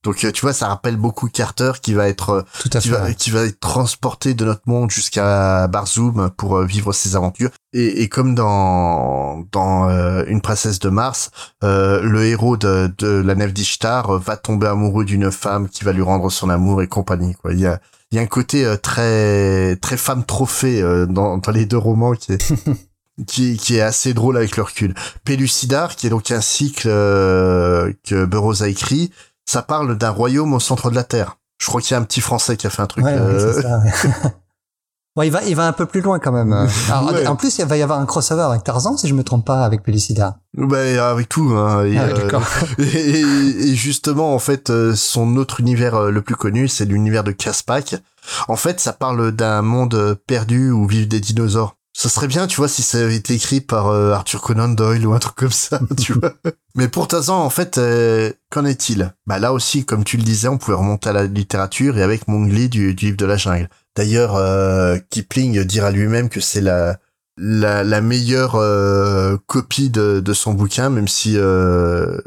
Donc, 0.05 0.23
euh, 0.23 0.31
tu 0.31 0.41
vois, 0.41 0.53
ça 0.53 0.67
rappelle 0.67 0.95
beaucoup 0.95 1.27
Carter 1.27 1.71
qui 1.81 1.93
va 1.93 2.07
être 2.07 2.29
euh, 2.29 2.41
Tout 2.59 2.69
à 2.73 2.79
qui 2.79 2.89
fait. 2.89 2.95
va, 2.95 3.13
qui 3.13 3.31
va 3.31 3.41
être 3.43 3.59
transporté 3.59 4.33
de 4.35 4.45
notre 4.45 4.61
monde 4.67 4.91
jusqu'à 4.91 5.67
Barzoum 5.67 6.29
pour 6.37 6.57
euh, 6.57 6.65
vivre 6.65 6.93
ses 6.93 7.15
aventures. 7.15 7.49
Et, 7.73 8.03
et 8.03 8.07
comme 8.07 8.35
dans 8.35 9.43
dans 9.51 9.89
euh, 9.89 10.23
Une 10.27 10.41
princesse 10.41 10.79
de 10.79 10.89
Mars, 10.89 11.31
euh, 11.63 12.01
le 12.01 12.23
héros 12.25 12.55
de, 12.55 12.93
de 12.97 13.07
la 13.07 13.35
nef 13.35 13.51
d'Ishtar 13.51 14.17
va 14.19 14.37
tomber 14.37 14.67
amoureux 14.67 15.03
d'une 15.05 15.31
femme 15.31 15.67
qui 15.67 15.83
va 15.83 15.91
lui 15.91 16.03
rendre 16.03 16.29
son 16.31 16.49
amour 16.49 16.81
et 16.81 16.87
compagnie. 16.87 17.35
Quoi. 17.35 17.53
Il 17.53 17.59
y 17.59 17.65
a 17.65 17.81
il 18.11 18.15
y 18.17 18.19
a 18.19 18.21
un 18.21 18.27
côté 18.27 18.63
euh, 18.63 18.77
très 18.77 19.75
très 19.77 19.97
femme 19.97 20.23
trophée 20.23 20.81
dans, 21.09 21.37
dans 21.39 21.51
les 21.51 21.65
deux 21.65 21.77
romans 21.77 22.13
qui 22.13 22.33
est 22.33 22.53
qui, 23.27 23.57
qui 23.57 23.77
est 23.77 23.81
assez 23.81 24.13
drôle 24.13 24.37
avec 24.37 24.57
le 24.57 24.63
recul. 24.63 24.93
Pellucidar, 25.23 25.95
qui 25.95 26.07
est 26.07 26.09
donc 26.09 26.31
un 26.31 26.41
cycle 26.41 26.87
euh, 26.89 27.93
que 28.03 28.25
Burroughs 28.25 28.61
a 28.61 28.67
écrit, 28.67 29.11
ça 29.45 29.61
parle 29.61 29.97
d'un 29.97 30.09
royaume 30.09 30.53
au 30.53 30.59
centre 30.59 30.89
de 30.89 30.95
la 30.95 31.03
Terre. 31.03 31.37
Je 31.59 31.67
crois 31.67 31.81
qu'il 31.81 31.91
y 31.91 31.95
a 31.95 31.99
un 31.99 32.03
petit 32.03 32.21
Français 32.21 32.57
qui 32.57 32.67
a 32.67 32.69
fait 32.69 32.81
un 32.81 32.87
truc. 32.87 33.05
Ouais, 33.05 33.13
euh, 33.13 33.61
ça, 33.61 33.79
ouais. 33.79 33.91
Bon, 35.15 35.21
il 35.21 35.31
va, 35.31 35.41
il 35.45 35.55
va 35.55 35.65
un 35.65 35.71
peu 35.71 35.85
plus 35.85 36.01
loin 36.01 36.19
quand 36.19 36.33
même. 36.33 36.51
Alors, 36.89 37.13
Ouais. 37.13 37.25
En 37.25 37.37
plus, 37.37 37.57
il 37.59 37.65
va 37.65 37.77
y 37.77 37.81
avoir 37.81 37.99
un 38.01 38.05
crossover 38.05 38.41
avec 38.41 38.65
Tarzan, 38.65 38.97
si 38.97 39.07
je 39.07 39.13
me 39.13 39.23
trompe 39.23 39.45
pas, 39.45 39.63
avec 39.63 39.81
Pelicida. 39.81 40.39
bah, 40.53 41.09
avec 41.09 41.29
tout. 41.29 41.51
Hein, 41.55 41.85
et, 41.85 41.97
Ah, 41.97 42.03
euh, 42.03 42.41
et, 42.79 43.21
et 43.21 43.75
justement, 43.75 44.35
en 44.35 44.39
fait, 44.39 44.69
euh, 44.69 44.93
son 44.93 45.37
autre 45.37 45.61
univers 45.61 46.11
le 46.11 46.21
plus 46.21 46.35
connu, 46.35 46.67
c'est 46.67 46.83
l'univers 46.83 47.23
de 47.23 47.31
Caspak. 47.31 47.95
En 48.49 48.57
fait, 48.57 48.81
ça 48.81 48.91
parle 48.91 49.31
d'un 49.31 49.61
monde 49.61 50.17
perdu 50.27 50.69
où 50.71 50.85
vivent 50.85 51.07
des 51.07 51.21
dinosaures. 51.21 51.74
Ça 51.97 52.09
serait 52.09 52.27
bien, 52.27 52.45
tu 52.45 52.57
vois, 52.57 52.67
si 52.67 52.81
ça 52.81 52.97
avait 52.97 53.15
été 53.15 53.35
écrit 53.35 53.61
par 53.61 53.87
euh, 53.87 54.11
Arthur 54.11 54.41
Conan 54.41 54.67
Doyle 54.67 55.07
ou 55.07 55.13
un 55.13 55.19
truc 55.19 55.35
comme 55.35 55.51
ça, 55.51 55.79
tu 55.97 56.11
vois. 56.11 56.33
Mais 56.75 56.89
pour 56.89 57.07
Tarzan, 57.07 57.41
en 57.41 57.49
fait, 57.49 57.77
euh, 57.77 58.33
qu'en 58.51 58.65
est-il? 58.65 59.13
Bah 59.27 59.39
là 59.39 59.53
aussi, 59.53 59.85
comme 59.85 60.03
tu 60.03 60.17
le 60.17 60.23
disais, 60.23 60.49
on 60.49 60.57
pouvait 60.57 60.75
remonter 60.75 61.07
à 61.07 61.13
la 61.13 61.23
littérature 61.23 61.97
et 61.97 62.03
avec 62.03 62.27
Mowgli 62.27 62.67
du, 62.67 62.95
du 62.95 63.05
livre 63.05 63.17
de 63.17 63.25
la 63.25 63.37
jungle. 63.37 63.69
D'ailleurs, 63.95 64.35
euh, 64.35 64.97
Kipling 65.09 65.63
dira 65.63 65.89
lui-même 65.89 66.27
que 66.27 66.41
c'est 66.41 66.59
la 66.59 66.99
la, 67.37 67.83
la 67.85 68.01
meilleure 68.01 68.55
euh, 68.55 69.37
copie 69.47 69.89
de, 69.89 70.19
de 70.19 70.33
son 70.33 70.53
bouquin, 70.53 70.89
même 70.89 71.07
si 71.07 71.37
euh, 71.37 72.17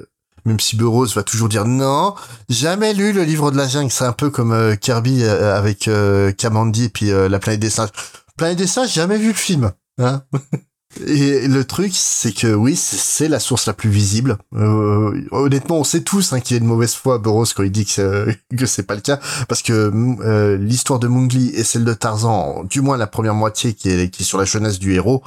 même 0.49 0.61
si 0.61 0.77
Burroughs 0.77 1.15
va 1.15 1.23
toujours 1.23 1.49
dire 1.49 1.67
non, 1.67 2.15
jamais 2.49 2.95
lu 2.95 3.13
le 3.13 3.23
livre 3.23 3.51
de 3.51 3.57
la 3.57 3.69
jungle. 3.69 3.91
C'est 3.91 4.05
un 4.05 4.13
peu 4.13 4.31
comme 4.31 4.53
euh, 4.53 4.77
Kirby 4.77 5.23
euh, 5.23 5.57
avec 5.57 5.89
euh, 5.89 6.33
Kamandi 6.33 6.85
et 6.85 6.89
puis 6.89 7.11
la 7.11 7.39
planète 7.39 7.61
des 7.61 7.71
singes. 7.71 7.91
Planète 8.39 8.57
des 8.59 8.67
singes, 8.67 8.93
jamais 8.93 9.19
vu 9.19 9.29
le 9.29 9.35
film. 9.35 9.73
Hein 9.99 10.23
et 11.07 11.47
le 11.49 11.65
truc, 11.65 11.93
c'est 11.95 12.33
que 12.33 12.55
oui, 12.55 12.75
c'est- 12.77 13.29
la 13.29 13.41
source 13.41 13.67
la 13.67 13.75
plus 13.75 13.91
visible. 13.91 14.39
Euh, 14.55 15.23
honnêtement, 15.33 15.79
on 15.81 15.85
sait 15.85 16.01
tous 16.03 16.33
hein, 16.33 16.41
qu'il 16.41 16.57
y 16.57 16.61
a 16.61 16.63
une 16.63 16.69
mauvaise 16.69 16.95
foi 16.95 17.17
à 17.17 17.19
Burroughs 17.19 17.53
quand 17.55 17.63
il 17.63 17.71
dit 17.73 17.85
que, 17.85 18.33
que 18.57 18.65
c'est 18.65 18.85
pas 18.85 18.95
le 18.95 19.03
cas, 19.03 19.21
parce 19.49 19.61
que 19.63 19.93
euh, 20.25 20.57
l'histoire 20.57 20.99
de 20.99 21.09
Mowgli 21.09 21.51
et 21.51 21.65
celle 21.65 21.85
de 21.85 21.93
Tarzan, 21.93 22.65
du 22.65 22.81
moins 22.81 22.97
la 22.97 23.07
première 23.07 23.35
moitié 23.35 23.75
qui 23.75 23.91
est, 23.91 24.09
qui 24.11 24.23
est 24.23 24.27
sur 24.27 24.39
la 24.39 24.45
jeunesse 24.47 24.79
du 24.79 24.95
héros, 24.95 25.23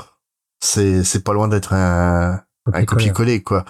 c'est 0.63 1.03
c'est 1.03 1.23
pas 1.23 1.33
loin 1.33 1.47
d'être 1.47 1.73
un, 1.73 2.33
un 2.33 2.85
Copier-coller. 2.85 2.85
copier-coller 2.85 3.43
quoi. 3.43 3.65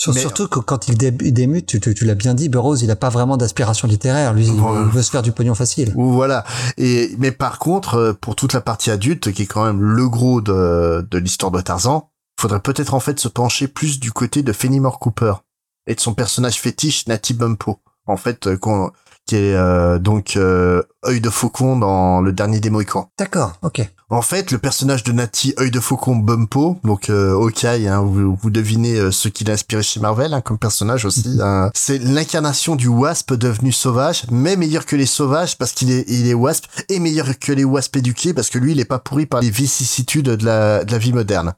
Sur- 0.00 0.14
Mais- 0.14 0.20
Surtout 0.20 0.48
que 0.48 0.58
quand 0.60 0.88
il, 0.88 0.96
dé- 0.96 1.12
il 1.20 1.34
démute, 1.34 1.66
tu, 1.66 1.78
tu, 1.78 1.92
tu 1.94 2.06
l'as 2.06 2.14
bien 2.14 2.32
dit, 2.32 2.48
Burroughs, 2.48 2.78
il 2.82 2.90
a 2.90 2.96
pas 2.96 3.10
vraiment 3.10 3.36
d'aspiration 3.36 3.86
littéraire. 3.86 4.32
Lui, 4.32 4.46
il 4.46 4.54
veut 4.92 5.02
se 5.02 5.10
faire 5.10 5.20
du 5.20 5.30
pognon 5.32 5.54
facile. 5.54 5.92
Voilà. 5.94 6.42
Et 6.78 7.14
mais 7.18 7.32
par 7.32 7.58
contre, 7.58 7.96
euh, 7.96 8.12
pour 8.14 8.34
toute 8.34 8.54
la 8.54 8.62
partie 8.62 8.90
adulte, 8.90 9.30
qui 9.30 9.42
est 9.42 9.46
quand 9.46 9.62
même 9.64 9.82
le 9.82 10.08
gros 10.08 10.40
de, 10.40 11.06
de 11.10 11.18
l'histoire 11.18 11.52
de 11.52 11.60
Tarzan, 11.60 12.08
faudrait 12.40 12.60
peut-être 12.60 12.94
en 12.94 13.00
fait 13.00 13.20
se 13.20 13.28
pencher 13.28 13.68
plus 13.68 14.00
du 14.00 14.10
côté 14.10 14.42
de 14.42 14.52
Fenimore 14.54 14.98
Cooper 15.00 15.34
et 15.86 15.94
de 15.94 16.00
son 16.00 16.14
personnage 16.14 16.58
fétiche 16.58 17.06
Natty 17.06 17.34
Bumppo. 17.34 17.80
En 18.06 18.16
fait, 18.16 18.46
euh, 18.46 18.56
qu'on- 18.56 18.92
qui 19.26 19.36
est 19.36 19.54
euh, 19.54 19.98
donc 19.98 20.36
euh, 20.36 20.82
œil 21.06 21.20
de 21.20 21.28
faucon 21.28 21.76
dans 21.78 22.22
le 22.22 22.32
dernier 22.32 22.58
des 22.58 22.70
Mohicans. 22.70 23.10
D'accord, 23.18 23.52
ok. 23.62 23.86
En 24.12 24.22
fait, 24.22 24.50
le 24.50 24.58
personnage 24.58 25.04
de 25.04 25.12
Natty, 25.12 25.54
œil 25.60 25.70
de 25.70 25.78
faucon 25.78 26.16
Bumpo, 26.16 26.80
donc 26.82 27.10
euh, 27.10 27.32
Hawkeye, 27.32 27.86
hein, 27.86 28.00
vous, 28.00 28.34
vous 28.34 28.50
devinez 28.50 28.98
euh, 28.98 29.12
ce 29.12 29.28
qu'il 29.28 29.48
a 29.48 29.52
inspiré 29.52 29.84
chez 29.84 30.00
Marvel 30.00 30.34
hein, 30.34 30.40
comme 30.40 30.58
personnage 30.58 31.04
aussi. 31.04 31.38
hein. 31.40 31.70
C'est 31.74 31.98
l'incarnation 31.98 32.74
du 32.74 32.88
Wasp 32.88 33.32
devenu 33.34 33.70
sauvage, 33.70 34.24
mais 34.32 34.56
meilleur 34.56 34.84
que 34.84 34.96
les 34.96 35.06
sauvages 35.06 35.56
parce 35.56 35.70
qu'il 35.70 35.92
est, 35.92 36.04
il 36.08 36.26
est 36.26 36.34
Wasp, 36.34 36.64
et 36.88 36.98
meilleur 36.98 37.38
que 37.38 37.52
les 37.52 37.62
Wasps 37.62 37.96
éduqués 37.98 38.34
parce 38.34 38.50
que 38.50 38.58
lui, 38.58 38.72
il 38.72 38.80
est 38.80 38.84
pas 38.84 38.98
pourri 38.98 39.26
par 39.26 39.42
les 39.42 39.50
vicissitudes 39.50 40.28
de 40.28 40.44
la, 40.44 40.82
de 40.84 40.90
la 40.90 40.98
vie 40.98 41.12
moderne. 41.12 41.54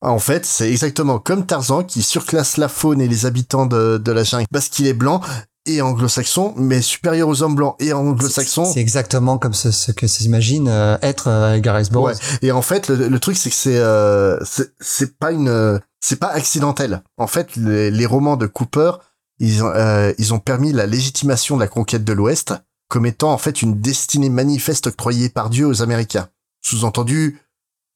En 0.00 0.18
fait, 0.18 0.44
c'est 0.44 0.68
exactement 0.68 1.20
comme 1.20 1.46
Tarzan 1.46 1.84
qui 1.84 2.02
surclasse 2.02 2.56
la 2.56 2.68
faune 2.68 3.00
et 3.00 3.06
les 3.06 3.26
habitants 3.26 3.66
de, 3.66 3.98
de 3.98 4.12
la 4.12 4.24
jungle 4.24 4.46
parce 4.52 4.68
qu'il 4.68 4.88
est 4.88 4.92
blanc 4.92 5.20
et 5.66 5.82
anglo-saxon, 5.82 6.54
mais 6.56 6.80
supérieur 6.80 7.28
aux 7.28 7.42
hommes 7.42 7.54
blancs 7.54 7.76
et 7.80 7.92
anglo-saxons. 7.92 8.64
C'est 8.64 8.80
exactement 8.80 9.38
comme 9.38 9.54
ce, 9.54 9.70
ce 9.70 9.92
que 9.92 10.06
s'imagine 10.06 10.68
euh, 10.68 10.96
être 11.02 11.28
euh, 11.28 11.60
Burroughs. 11.90 12.08
Ouais. 12.08 12.14
Et 12.42 12.52
en 12.52 12.62
fait, 12.62 12.88
le, 12.88 13.08
le 13.08 13.20
truc, 13.20 13.36
c'est 13.36 13.50
que 13.50 13.56
c'est 13.56 13.78
euh, 13.78 14.38
c'est 14.80 15.18
pas 15.18 15.32
une 15.32 15.80
c'est 16.00 16.16
pas 16.20 16.28
accidentel. 16.28 17.02
En 17.16 17.26
fait, 17.26 17.56
les, 17.56 17.90
les 17.90 18.06
romans 18.06 18.36
de 18.36 18.46
Cooper, 18.46 18.92
ils 19.38 19.62
ont 19.62 19.72
euh, 19.74 20.12
ils 20.18 20.32
ont 20.32 20.38
permis 20.38 20.72
la 20.72 20.86
légitimation 20.86 21.56
de 21.56 21.60
la 21.60 21.68
conquête 21.68 22.04
de 22.04 22.12
l'Ouest 22.12 22.54
comme 22.88 23.06
étant 23.06 23.32
en 23.32 23.38
fait 23.38 23.62
une 23.62 23.80
destinée 23.80 24.30
manifeste 24.30 24.86
octroyée 24.86 25.28
par 25.28 25.50
Dieu 25.50 25.66
aux 25.66 25.82
Américains. 25.82 26.28
Sous-entendu, 26.62 27.40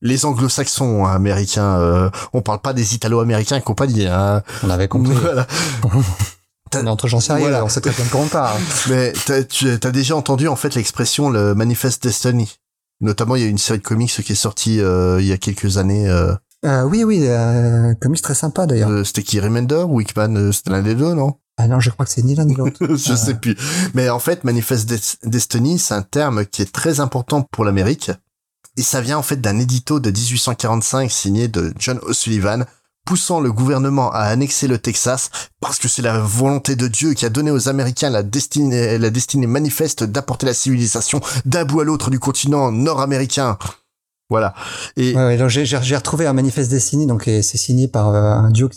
les 0.02 0.24
Anglo-Saxons 0.24 1.06
hein, 1.06 1.14
américains. 1.14 1.78
Euh, 1.80 2.10
on 2.32 2.42
parle 2.42 2.60
pas 2.60 2.72
des 2.72 2.94
Italo-américains 2.94 3.56
et 3.56 3.62
compagnie. 3.62 4.06
Hein. 4.06 4.42
On 4.62 4.70
avait 4.70 4.88
compris. 4.88 5.14
Voilà. 5.14 5.46
entre 6.86 7.08
sérieux, 7.20 7.42
Voilà. 7.48 7.64
on 7.64 7.68
sait 7.68 7.80
très 7.80 7.90
bien 7.90 8.04
de 8.04 8.10
quoi 8.10 8.20
on 8.20 8.28
parle. 8.28 8.60
Mais 8.88 9.12
t'as, 9.26 9.42
tu 9.44 9.68
as 9.70 9.76
déjà 9.90 10.16
entendu 10.16 10.48
en 10.48 10.56
fait 10.56 10.74
l'expression 10.74 11.30
le 11.30 11.54
Manifest 11.54 12.02
Destiny? 12.02 12.56
Notamment, 13.00 13.36
il 13.36 13.42
y 13.42 13.46
a 13.46 13.48
une 13.48 13.58
série 13.58 13.78
de 13.78 13.84
comics 13.84 14.10
qui 14.22 14.32
est 14.32 14.34
sortie 14.34 14.80
euh, 14.80 15.20
il 15.20 15.26
y 15.26 15.32
a 15.32 15.38
quelques 15.38 15.78
années. 15.78 16.08
Euh, 16.08 16.34
Euh, 16.66 16.82
oui, 16.84 17.04
oui, 17.04 17.20
euh, 17.22 17.94
comics 17.94 18.20
très 18.20 18.34
sympa 18.34 18.66
d'ailleurs. 18.66 18.90
euh, 18.90 19.04
c'était 19.04 19.22
qui 19.22 19.40
Remender 19.40 19.84
ou 19.88 20.00
Hickman 20.02 20.36
euh, 20.36 20.52
C'était 20.52 20.70
l'un 20.70 20.82
des 20.82 20.94
deux, 20.94 21.14
non? 21.14 21.36
Ah 21.56 21.66
non, 21.68 21.80
je 21.80 21.88
crois 21.90 22.04
que 22.06 22.12
c'est 22.12 22.22
ni 22.22 22.34
l'un 22.34 22.44
ni 22.44 22.54
l'autre. 22.54 22.78
Je 22.88 23.14
sais 23.14 23.34
plus. 23.34 23.56
Mais 23.94 24.08
en 24.10 24.18
fait, 24.18 24.44
Manifest 24.44 24.86
Des- 24.88 25.28
Destiny, 25.30 25.78
c'est 25.78 25.94
un 25.94 26.02
terme 26.02 26.44
qui 26.46 26.60
est 26.62 26.70
très 26.72 27.00
important 27.00 27.42
pour 27.42 27.64
l'Amérique. 27.64 28.10
Et 28.76 28.82
ça 28.82 29.00
vient 29.00 29.18
en 29.18 29.22
fait 29.22 29.40
d'un 29.40 29.58
édito 29.58 29.98
de 30.00 30.10
1845 30.10 31.10
signé 31.10 31.48
de 31.48 31.72
John 31.78 31.98
O'Sullivan, 32.02 32.64
poussant 33.10 33.40
le 33.40 33.50
gouvernement 33.50 34.12
à 34.12 34.20
annexer 34.20 34.68
le 34.68 34.78
Texas 34.78 35.30
parce 35.60 35.80
que 35.80 35.88
c'est 35.88 36.00
la 36.00 36.20
volonté 36.20 36.76
de 36.76 36.86
Dieu 36.86 37.12
qui 37.14 37.26
a 37.26 37.28
donné 37.28 37.50
aux 37.50 37.68
Américains 37.68 38.08
la 38.08 38.22
destinée, 38.22 38.98
la 38.98 39.10
destinée 39.10 39.48
manifeste 39.48 40.04
d'apporter 40.04 40.46
la 40.46 40.54
civilisation 40.54 41.20
d'un 41.44 41.64
bout 41.64 41.80
à 41.80 41.84
l'autre 41.84 42.10
du 42.10 42.20
continent 42.20 42.70
nord-américain. 42.70 43.58
Voilà. 44.28 44.54
Et 44.96 45.16
Ouais, 45.16 45.36
ouais, 45.36 45.48
j'ai, 45.48 45.96
retrouvé 45.96 46.28
un 46.28 46.32
manifeste 46.32 46.70
Destiny, 46.70 47.08
donc 47.08 47.24
c'est 47.24 47.42
signé 47.42 47.88
par 47.88 48.10
euh, 48.10 48.22
un 48.32 48.50
duo 48.52 48.68
que, 48.68 48.76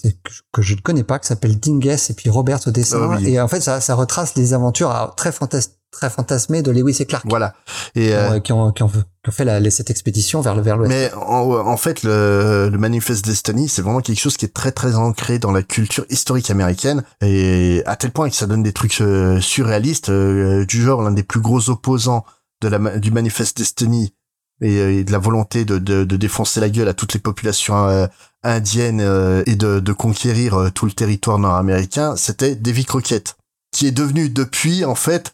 que 0.52 0.62
je- 0.64 0.74
ne 0.74 0.82
connais 0.82 1.04
pas, 1.04 1.20
qui 1.20 1.28
s'appelle 1.28 1.60
Dinges 1.60 2.10
et 2.10 2.14
puis 2.16 2.32
Robert 2.32 2.60
au 2.66 2.72
dessin. 2.72 2.98
Ah 3.04 3.18
oui. 3.22 3.30
Et 3.36 3.40
en 3.40 3.48
fait, 3.48 3.62
ça, 3.62 3.82
ça 3.82 3.94
retrace 3.94 4.34
les 4.34 4.56
aventures 4.56 5.14
très, 5.16 5.30
fantas- 5.30 5.70
très 5.94 6.10
fantasmées 6.10 6.62
de 6.62 6.72
Lewis 6.72 6.98
et 7.00 7.06
Clark, 7.06 7.26
voilà. 7.30 7.54
Et 7.96 8.14
euh, 8.14 8.32
euh, 8.32 8.40
qui, 8.40 8.52
ont, 8.52 8.72
qui, 8.74 8.84
ont, 8.84 8.90
qui 8.90 9.30
ont 9.30 9.32
fait 9.32 9.46
la, 9.46 9.72
cette 9.72 9.90
expédition 9.90 10.42
vers 10.42 10.56
le 10.56 10.62
vers 10.62 10.76
l'ouest. 10.76 10.90
Mais 10.90 11.12
en, 11.14 11.50
en 11.50 11.78
fait, 11.78 12.04
le, 12.04 12.70
le 12.70 12.78
Manifest 12.78 13.24
Destiny, 13.26 13.70
c'est 13.70 13.82
vraiment 13.82 14.02
quelque 14.02 14.20
chose 14.20 14.36
qui 14.36 14.46
est 14.46 14.54
très 14.54 14.72
très 14.72 14.96
ancré 14.96 15.40
dans 15.40 15.52
la 15.52 15.64
culture 15.64 16.06
historique 16.10 16.52
américaine 16.52 17.04
et 17.22 17.84
à 17.86 17.96
tel 17.96 18.12
point 18.12 18.30
que 18.30 18.36
ça 18.36 18.48
donne 18.48 18.64
des 18.64 18.74
trucs 18.74 19.00
euh, 19.00 19.40
surréalistes 19.40 20.10
euh, 20.10 20.66
du 20.66 20.82
genre 20.82 21.02
l'un 21.02 21.12
des 21.12 21.24
plus 21.24 21.40
gros 21.40 21.70
opposants 21.70 22.26
de 22.62 22.68
la 22.68 22.98
du 22.98 23.12
Manifest 23.12 23.58
Destiny 23.58 24.14
et, 24.62 24.78
euh, 24.80 25.00
et 25.00 25.04
de 25.04 25.12
la 25.12 25.20
volonté 25.20 25.64
de, 25.66 25.78
de, 25.78 26.04
de 26.04 26.18
défoncer 26.18 26.60
la 26.60 26.70
gueule 26.70 26.88
à 26.88 26.94
toutes 26.94 27.14
les 27.14 27.20
populations 27.20 27.88
euh, 27.88 28.08
indiennes 28.44 29.02
euh, 29.02 29.44
et 29.46 29.56
de, 29.56 29.80
de 29.80 29.94
conquérir 29.94 30.72
tout 30.74 30.86
le 30.86 30.92
territoire 30.92 31.40
nord-américain, 31.40 32.16
c'était 32.16 32.56
Davy 32.56 32.84
Crockett, 32.86 33.36
qui 33.72 33.88
est 33.88 33.92
devenu 33.92 34.30
depuis 34.30 34.86
en 34.86 34.96
fait 34.96 35.34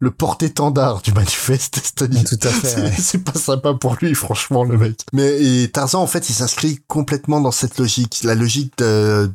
le 0.00 0.10
porte-étendard 0.10 1.02
du 1.02 1.12
Manifest 1.12 1.74
Destiny. 1.74 2.24
Tout 2.28 2.38
à 2.42 2.48
fait. 2.50 2.90
C'est- 2.98 3.18
ouais. 3.18 3.22
pas 3.24 3.38
sympa 3.38 3.74
pour 3.74 3.96
lui, 4.00 4.14
franchement, 4.14 4.64
le 4.64 4.76
mec. 4.78 5.00
Mais 5.12 5.42
et 5.42 5.70
Tarzan, 5.70 6.00
en 6.02 6.06
fait, 6.06 6.28
il 6.30 6.32
s'inscrit 6.34 6.80
complètement 6.88 7.40
dans 7.40 7.50
cette 7.52 7.78
logique, 7.78 8.20
la 8.24 8.34
logique 8.34 8.76
de- 8.78 9.30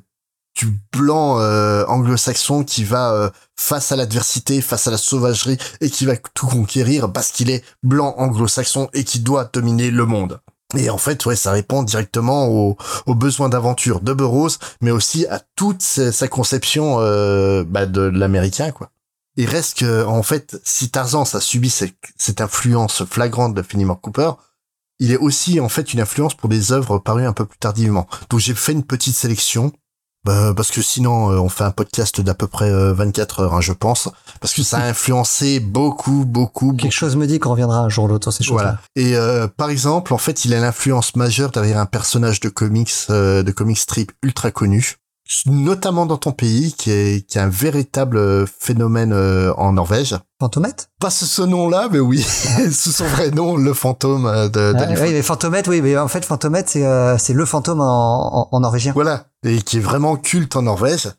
du 0.58 0.80
blanc 0.94 1.40
euh, 1.40 1.86
anglo-saxon 1.88 2.64
qui 2.64 2.84
va 2.86 3.12
euh, 3.12 3.30
face 3.58 3.92
à 3.92 3.96
l'adversité, 3.98 4.62
face 4.62 4.88
à 4.88 4.92
la 4.92 4.98
sauvagerie, 4.98 5.58
et 5.82 5.90
qui 5.90 6.06
va 6.06 6.16
tout 6.34 6.48
conquérir 6.48 7.12
parce 7.12 7.32
qu'il 7.32 7.50
est 7.50 7.64
blanc 7.84 8.16
anglo-saxon 8.18 8.90
et 8.94 9.04
qui 9.04 9.20
doit 9.20 9.50
dominer 9.54 9.92
le 9.92 10.06
monde. 10.06 10.40
Et 10.78 10.90
en 10.90 10.98
fait, 10.98 11.26
ouais, 11.26 11.36
ça 11.36 11.52
répond 11.52 11.84
directement 11.84 12.48
aux, 12.48 12.76
aux 13.06 13.16
besoins 13.16 13.50
d'aventure 13.50 14.00
de 14.02 14.14
Burroughs, 14.14 14.58
mais 14.82 14.92
aussi 14.92 15.26
à 15.28 15.42
toute 15.56 15.82
sa, 15.82 16.12
sa 16.12 16.28
conception 16.28 16.98
euh, 17.00 17.64
bah, 17.68 17.86
de 17.86 18.02
l'américain, 18.02 18.72
quoi. 18.72 18.90
Il 19.38 19.50
reste 19.50 19.80
que, 19.80 20.06
en 20.06 20.24
fait, 20.24 20.60
si 20.64 20.90
Tarzan, 20.90 21.26
ça 21.26 21.42
subit 21.42 21.70
cette, 21.70 21.96
cette 22.18 22.42
influence 22.42 23.04
flagrante 23.06 23.54
de 23.54 23.62
Fenimore 23.62 24.00
Cooper, 24.00 24.32
il 25.00 25.12
est 25.12 25.18
aussi, 25.18 25.60
en 25.60 25.70
fait, 25.70 25.94
une 25.94 26.00
influence 26.00 26.36
pour 26.36 26.50
des 26.50 26.72
œuvres 26.72 27.00
parues 27.00 27.26
un 27.26 27.34
peu 27.34 27.46
plus 27.46 27.60
tardivement. 27.60 28.08
Donc, 28.30 28.40
j'ai 28.40 28.56
fait 28.56 28.72
une 28.72 28.84
petite 28.84 29.16
sélection, 29.16 29.74
bah, 30.26 30.54
parce 30.56 30.72
que 30.72 30.82
sinon, 30.82 31.32
euh, 31.32 31.38
on 31.38 31.50
fait 31.50 31.66
un 31.66 31.72
podcast 31.72 32.20
d'à 32.22 32.34
peu 32.34 32.48
près 32.48 32.72
euh, 32.72 32.94
24 32.94 33.42
heures, 33.42 33.54
hein, 33.54 33.62
je 33.62 33.74
pense, 33.74 34.10
parce 34.40 34.54
que 34.54 34.64
ça 34.64 34.80
a 34.80 34.88
influencé 34.88 35.60
beaucoup, 35.60 36.26
beaucoup, 36.26 36.68
beaucoup. 36.68 36.78
Quelque 36.78 36.94
chose 36.94 37.16
me 37.16 37.28
dit 37.28 37.40
qu'on 37.40 37.52
reviendra 37.52 37.80
un 37.80 37.90
jour 37.90 38.06
ou 38.06 38.08
l'autre 38.08 38.32
sur 38.32 38.34
ces 38.34 38.44
choses-là. 38.44 38.80
Voilà. 38.96 39.10
Et 39.10 39.16
euh, 39.16 39.48
par 39.48 39.70
exemple, 39.70 40.14
en 40.14 40.18
fait, 40.18 40.46
il 40.46 40.54
a 40.54 40.60
l'influence 40.60 41.16
majeure 41.16 41.52
derrière 41.52 41.78
un 41.78 41.86
personnage 41.86 42.40
de 42.40 42.50
comics, 42.50 42.92
euh, 43.10 43.44
de 43.44 43.52
comic 43.52 43.78
strip 43.78 44.14
ultra 44.24 44.50
connu, 44.50 44.96
notamment 45.48 46.06
dans 46.06 46.18
ton 46.18 46.32
pays, 46.32 46.74
qui 46.74 46.92
est, 46.92 47.28
qui 47.28 47.38
est 47.38 47.42
un 47.42 47.50
véritable 47.50 48.18
euh, 48.18 48.46
phénomène 48.60 49.12
euh, 49.14 49.54
en 49.56 49.74
Norvège. 49.74 50.16
Fantomette 50.40 50.90
Pas 51.00 51.10
sous 51.10 51.26
ce 51.26 51.42
nom-là, 51.42 51.88
mais 51.92 52.00
oui, 52.00 52.22
sous 52.72 52.92
son 52.92 53.06
vrai 53.06 53.32
nom, 53.32 53.56
le 53.58 53.74
fantôme 53.74 54.26
euh, 54.26 54.48
de, 54.50 54.74
de 54.74 54.78
Ah, 54.78 54.88
Oui, 55.02 55.12
mais 55.14 55.22
Fantomette, 55.22 55.68
oui, 55.68 55.82
mais 55.82 55.98
en 55.98 56.08
fait, 56.08 56.24
Fantomette, 56.26 56.70
c'est 56.70 56.86
euh, 56.86 57.18
c'est 57.18 57.34
le 57.34 57.46
fantôme 57.46 57.82
en, 57.82 58.38
en, 58.38 58.50
en 58.52 58.60
norvégien. 58.60 58.92
Voilà, 58.94 59.26
et 59.44 59.62
qui 59.62 59.78
est 59.78 59.82
vraiment 59.82 60.16
culte 60.16 60.56
en 60.56 60.62
Norvège. 60.64 61.10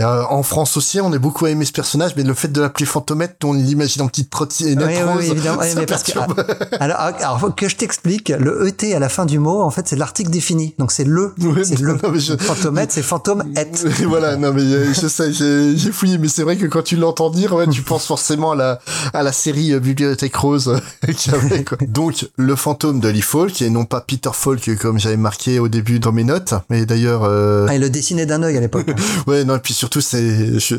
Euh, 0.00 0.24
en 0.28 0.42
France 0.42 0.76
aussi, 0.76 1.00
on 1.00 1.12
est 1.12 1.20
beaucoup 1.20 1.44
à 1.44 1.50
aimer 1.50 1.64
ce 1.64 1.70
personnage, 1.70 2.14
mais 2.16 2.24
le 2.24 2.34
fait 2.34 2.48
de 2.48 2.60
l'appeler 2.60 2.84
Fantomette, 2.84 3.36
on 3.44 3.52
l'imagine 3.52 4.02
en 4.02 4.08
petite 4.08 4.28
trottinette 4.28 4.84
Oui, 4.84 5.00
rose, 5.00 5.16
oui, 5.20 5.30
évidemment. 5.30 5.60
Oui, 5.62 5.68
mais 5.76 5.86
parce 5.86 6.02
que- 6.02 6.10
perturbe. 6.12 6.44
Alors, 6.80 6.96
alors, 6.98 7.38
faut 7.38 7.50
que 7.50 7.68
je 7.68 7.76
t'explique, 7.76 8.30
le 8.30 8.66
ET 8.66 8.92
à 8.92 8.98
la 8.98 9.08
fin 9.08 9.24
du 9.24 9.38
mot, 9.38 9.62
en 9.62 9.70
fait, 9.70 9.86
c'est 9.86 9.94
l'article 9.94 10.30
défini. 10.30 10.74
Donc, 10.80 10.90
c'est 10.90 11.04
le, 11.04 11.32
Oui, 11.40 11.60
c'est 11.64 11.78
le. 11.78 11.96
je- 12.16 12.36
Fantomette, 12.36 12.90
c'est 12.90 13.02
fantôme 13.02 13.44
et. 13.56 14.04
voilà, 14.06 14.36
non 14.36 14.52
mais 14.52 14.62
euh, 14.62 14.92
je 14.92 15.06
sais, 15.06 15.32
j'ai 15.32 15.92
fouillé, 15.92 16.18
mais 16.18 16.26
c'est 16.26 16.42
vrai 16.42 16.56
que 16.56 16.66
quand 16.66 16.82
tu 16.82 16.96
l'entends 16.96 17.30
dire, 17.30 17.52
ouais, 17.54 17.68
tu 17.68 17.82
penses 17.82 18.06
forcément 18.06 18.50
à 18.50 18.56
la 18.56 18.80
à 19.12 19.22
la 19.22 19.30
série 19.30 19.72
euh, 19.74 19.78
Bibliothèque 19.78 20.34
Rose 20.34 20.76
qu'il 21.16 21.32
y 21.32 21.34
avait. 21.36 21.62
Quoi. 21.62 21.78
Donc 21.86 22.28
le 22.36 22.56
fantôme 22.56 22.98
de 22.98 23.08
Lee 23.08 23.22
Falk, 23.22 23.62
et 23.62 23.70
non 23.70 23.84
pas 23.84 24.00
Peter 24.00 24.30
Falk 24.32 24.76
comme 24.76 24.98
j'avais 24.98 25.16
marqué 25.16 25.60
au 25.60 25.68
début 25.68 26.00
dans 26.00 26.10
mes 26.12 26.24
notes, 26.24 26.54
mais 26.68 26.84
d'ailleurs, 26.84 27.22
euh, 27.22 27.66
Ah, 27.68 27.76
il 27.76 27.80
le 27.80 27.90
dessinait 27.90 28.26
d'un 28.26 28.42
œil 28.42 28.56
à 28.56 28.60
l'époque. 28.60 28.88
ouais, 29.28 29.44
non, 29.44 29.54
et 29.54 29.60
puis 29.60 29.72
surtout 29.84 30.00
c'est 30.00 30.58
je, 30.58 30.76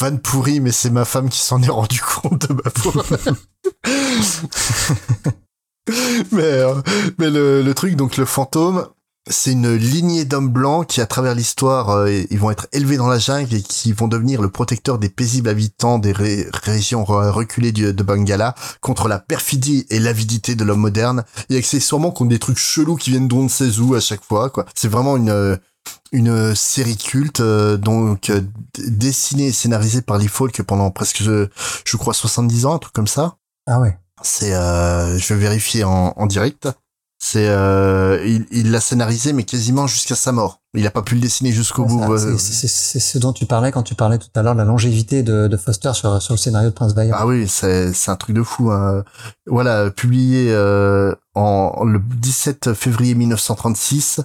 van 0.00 0.16
pourri, 0.16 0.58
mais 0.58 0.72
c'est 0.72 0.90
ma 0.90 1.04
femme 1.04 1.28
qui 1.28 1.38
s'en 1.38 1.62
est 1.62 1.68
rendu 1.68 2.00
compte 2.00 2.48
de 2.48 2.54
ma 2.54 2.70
faute. 2.74 3.28
mais 6.32 6.42
euh, 6.42 6.74
mais 7.18 7.30
le, 7.30 7.72
truc, 7.72 7.94
donc 7.94 8.16
le 8.16 8.24
fantôme, 8.24 8.88
c'est 9.30 9.52
une 9.52 9.74
lignée 9.76 10.24
d'hommes 10.24 10.48
blancs 10.48 10.88
qui, 10.88 11.00
à 11.00 11.06
travers 11.06 11.36
l'histoire, 11.36 11.90
euh, 11.90 12.10
ils 12.30 12.38
vont 12.38 12.50
être 12.50 12.66
élevés 12.72 12.96
dans 12.96 13.06
la 13.06 13.18
jungle 13.20 13.54
et 13.54 13.62
qui 13.62 13.92
vont 13.92 14.08
devenir 14.08 14.42
le 14.42 14.48
protecteur 14.48 14.98
des 14.98 15.08
paisibles 15.08 15.48
habitants 15.50 16.00
des 16.00 16.10
ré- 16.10 16.48
régions 16.64 17.04
re- 17.04 17.30
reculées 17.30 17.70
du- 17.70 17.92
de 17.94 18.02
Bengala 18.02 18.56
contre 18.80 19.06
la 19.06 19.20
perfidie 19.20 19.86
et 19.90 20.00
l'avidité 20.00 20.56
de 20.56 20.64
l'homme 20.64 20.80
moderne 20.80 21.24
et 21.48 21.58
accessoirement 21.58 22.10
contre 22.10 22.30
des 22.30 22.38
trucs 22.40 22.58
chelous 22.58 22.96
qui 22.96 23.10
viennent 23.10 23.28
d'on 23.28 23.44
ne 23.44 23.48
sait 23.48 23.78
où 23.78 23.94
à 23.94 24.00
chaque 24.00 24.24
fois. 24.24 24.50
C'est 24.74 24.88
vraiment 24.88 25.16
une, 25.16 25.30
euh, 25.30 25.56
une 26.12 26.54
série 26.54 26.96
culte, 26.96 27.40
euh, 27.40 27.76
donc, 27.76 28.30
euh, 28.30 28.40
dessinée 28.78 29.46
et 29.48 29.52
scénarisée 29.52 30.02
par 30.02 30.18
Lee 30.18 30.28
Falk 30.28 30.62
pendant 30.62 30.90
presque, 30.90 31.22
je, 31.22 31.48
je 31.84 31.96
crois, 31.96 32.14
70 32.14 32.66
ans, 32.66 32.74
un 32.74 32.78
truc 32.78 32.92
comme 32.94 33.06
ça. 33.08 33.36
Ah 33.66 33.80
ouais. 33.80 33.98
C'est, 34.22 34.54
euh, 34.54 35.18
je 35.18 35.34
vais 35.34 35.40
vérifier 35.40 35.84
en, 35.84 36.12
en 36.16 36.26
direct. 36.26 36.68
C'est, 37.20 37.48
euh, 37.48 38.24
il, 38.52 38.70
l'a 38.70 38.80
scénarisé, 38.80 39.32
mais 39.32 39.42
quasiment 39.42 39.88
jusqu'à 39.88 40.14
sa 40.14 40.30
mort. 40.30 40.60
Il 40.74 40.86
a 40.86 40.90
pas 40.92 41.02
pu 41.02 41.16
le 41.16 41.20
dessiner 41.20 41.50
jusqu'au 41.50 41.82
Ouais, 41.82 41.88
bout. 41.88 42.12
euh. 42.12 42.38
c'est- 42.38 42.68
ce 42.68 43.18
dont 43.18 43.32
tu 43.32 43.44
parlais 43.44 43.72
quand 43.72 43.82
tu 43.82 43.96
parlais 43.96 44.18
tout 44.18 44.28
à 44.36 44.42
l'heure 44.42 44.54
la 44.54 44.64
longévité 44.64 45.24
de, 45.24 45.48
de 45.48 45.56
Foster 45.56 45.90
sur, 45.94 46.22
sur 46.22 46.34
le 46.34 46.38
scénario 46.38 46.68
de 46.70 46.74
Prince 46.74 46.94
Valiant. 46.94 47.16
Ah 47.18 47.26
oui, 47.26 47.48
c'est 47.48 47.92
c'est 47.92 48.12
un 48.12 48.16
truc 48.16 48.36
de 48.36 48.42
fou. 48.44 48.70
Hein. 48.70 49.02
Voilà, 49.48 49.90
publié 49.90 50.52
euh, 50.52 51.12
en 51.34 51.84
le 51.84 51.98
17 51.98 52.72
février 52.74 53.16
1936 53.16 54.20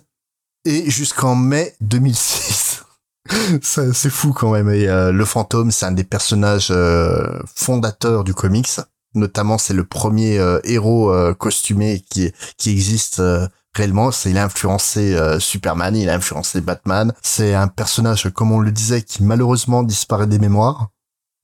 et 0.66 0.90
jusqu'en 0.90 1.36
mai 1.36 1.76
2006. 1.82 2.84
Ça, 3.62 3.94
c'est 3.94 4.10
fou 4.10 4.34
quand 4.34 4.52
même. 4.52 4.68
Euh, 4.68 5.12
le 5.12 5.26
fantôme, 5.26 5.72
c'est 5.72 5.86
un 5.86 5.92
des 5.92 6.04
personnages 6.04 6.70
euh, 6.72 7.40
fondateurs 7.56 8.24
du 8.24 8.34
comics. 8.34 8.70
Notamment, 9.16 9.58
c'est 9.58 9.74
le 9.74 9.84
premier 9.84 10.40
euh, 10.40 10.60
héros 10.64 11.12
euh, 11.12 11.34
costumé 11.34 12.04
qui 12.10 12.32
qui 12.58 12.72
existe 12.72 13.20
euh, 13.20 13.48
réellement. 13.76 14.10
Il 14.26 14.38
a 14.38 14.46
influencé 14.46 15.18
Superman, 15.40 15.96
il 15.96 16.10
a 16.10 16.16
influencé 16.16 16.62
Batman. 16.62 17.14
C'est 17.22 17.54
un 17.54 17.68
personnage, 17.68 18.30
comme 18.34 18.52
on 18.52 18.60
le 18.60 18.72
disait, 18.72 19.02
qui 19.02 19.24
malheureusement 19.24 19.84
disparaît 19.84 20.28
des 20.28 20.40
mémoires. 20.40 20.90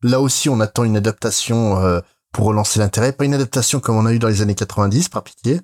Là 0.04 0.22
aussi, 0.22 0.50
on 0.50 0.60
attend 0.60 0.84
une 0.84 0.98
adaptation 0.98 2.02
pour 2.32 2.46
relancer 2.46 2.80
l'intérêt. 2.80 3.14
Pas 3.14 3.26
une 3.26 3.34
adaptation 3.34 3.80
comme 3.80 3.98
on 3.98 4.06
a 4.06 4.14
eu 4.14 4.20
dans 4.20 4.28
les 4.28 4.42
années 4.42 4.54
90, 4.54 5.10
par 5.10 5.24
pitié, 5.24 5.62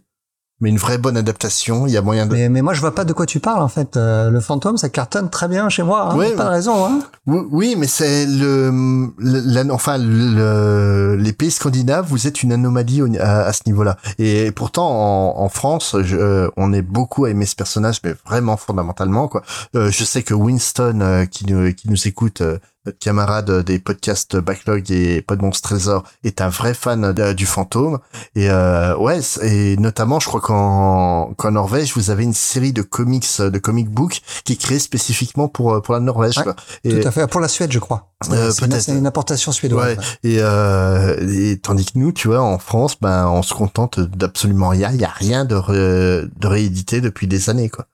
mais 0.61 0.69
une 0.69 0.77
vraie 0.77 0.97
bonne 0.97 1.17
adaptation. 1.17 1.85
Il 1.87 1.91
y 1.93 1.97
a 1.97 2.01
moyen 2.01 2.25
de... 2.25 2.33
Mais, 2.33 2.49
mais 2.49 2.61
moi, 2.61 2.73
je 2.73 2.79
vois 2.81 2.95
pas 2.95 3.03
de 3.05 3.13
quoi 3.13 3.25
tu 3.25 3.39
parles, 3.39 3.61
en 3.61 3.67
fait. 3.67 3.97
Euh, 3.97 4.29
le 4.29 4.39
fantôme, 4.39 4.77
ça 4.77 4.89
cartonne 4.89 5.29
très 5.29 5.47
bien 5.47 5.67
chez 5.69 5.83
moi. 5.83 6.09
Hein. 6.11 6.19
A 6.19 6.35
pas 6.37 6.43
de 6.45 6.49
raison. 6.49 6.85
Hein. 6.85 6.99
Oui, 7.27 7.39
oui, 7.51 7.75
mais 7.77 7.87
c'est 7.87 8.25
le, 8.25 8.71
le- 9.17 9.41
la- 9.45 9.73
enfin, 9.73 9.97
le- 9.97 11.15
les 11.19 11.33
pays 11.33 11.51
scandinaves, 11.51 12.05
vous 12.07 12.27
êtes 12.27 12.43
une 12.43 12.51
anomalie 12.51 13.01
au- 13.01 13.13
à, 13.19 13.41
à 13.45 13.53
ce 13.53 13.61
niveau-là. 13.65 13.97
Et 14.17 14.51
pourtant, 14.51 14.87
en, 14.89 15.43
en 15.43 15.49
France, 15.49 15.95
je- 16.03 16.15
euh, 16.15 16.49
on 16.57 16.71
est 16.73 16.81
beaucoup 16.81 17.25
à 17.25 17.29
aimer 17.29 17.45
ce 17.45 17.55
personnage, 17.55 17.99
mais 18.03 18.13
vraiment 18.25 18.57
fondamentalement, 18.57 19.27
quoi. 19.27 19.41
Euh, 19.75 19.89
je 19.91 20.03
sais 20.03 20.23
que 20.23 20.33
Winston, 20.33 20.99
euh, 21.01 21.25
qui 21.25 21.45
nous, 21.51 21.73
qui 21.73 21.89
nous 21.89 22.07
écoute, 22.07 22.41
euh, 22.41 22.57
notre 22.85 22.99
camarade 22.99 23.63
des 23.63 23.79
podcasts 23.79 24.35
Backlog 24.37 24.91
et 24.91 25.21
Pod 25.21 25.41
Monstre 25.41 25.69
Trésor, 25.69 26.03
est 26.23 26.41
un 26.41 26.49
vrai 26.49 26.73
fan 26.73 27.13
de- 27.13 27.33
du 27.33 27.45
fantôme. 27.45 27.99
Et 28.35 28.49
euh, 28.49 28.95
ouais, 28.97 29.19
et 29.41 29.77
notamment, 29.77 30.19
je 30.19 30.27
crois 30.27 30.41
qu'en 30.41 31.33
qu'en 31.37 31.51
Norvège, 31.51 31.93
vous 31.95 32.09
avez 32.09 32.23
une 32.23 32.33
série 32.33 32.73
de 32.73 32.81
comics, 32.81 33.27
de 33.39 33.57
comic 33.59 33.89
books 33.89 34.21
qui 34.43 34.53
est 34.53 34.57
créée 34.57 34.79
spécifiquement 34.79 35.47
pour 35.47 35.81
pour 35.81 35.93
la 35.93 35.99
Norvège. 35.99 36.37
Ouais, 36.37 36.43
quoi. 36.43 36.55
Et- 36.83 36.99
Tout 37.01 37.07
à 37.07 37.11
fait. 37.11 37.27
Pour 37.27 37.41
la 37.41 37.47
Suède, 37.47 37.71
je 37.71 37.79
crois. 37.79 38.11
Euh, 38.31 38.51
c'est 38.51 38.65
une, 38.91 38.97
une 38.99 39.07
importation 39.07 39.51
suédoise. 39.51 39.97
Ouais. 39.97 40.03
Et, 40.23 40.37
euh, 40.39 41.15
et 41.51 41.59
tandis 41.59 41.85
que 41.85 41.99
nous, 41.99 42.11
tu 42.11 42.27
vois, 42.29 42.41
en 42.41 42.57
France, 42.59 42.95
ben, 43.01 43.27
on 43.27 43.41
se 43.43 43.53
contente 43.53 43.99
d'absolument 43.99 44.69
rien. 44.69 44.91
Il 44.93 44.99
y 45.01 45.05
a 45.05 45.09
rien 45.09 45.45
de, 45.45 45.55
ré- 45.55 46.23
de 46.35 46.47
réédité 46.47 47.01
depuis 47.01 47.27
des 47.27 47.49
années, 47.49 47.69
quoi. 47.69 47.85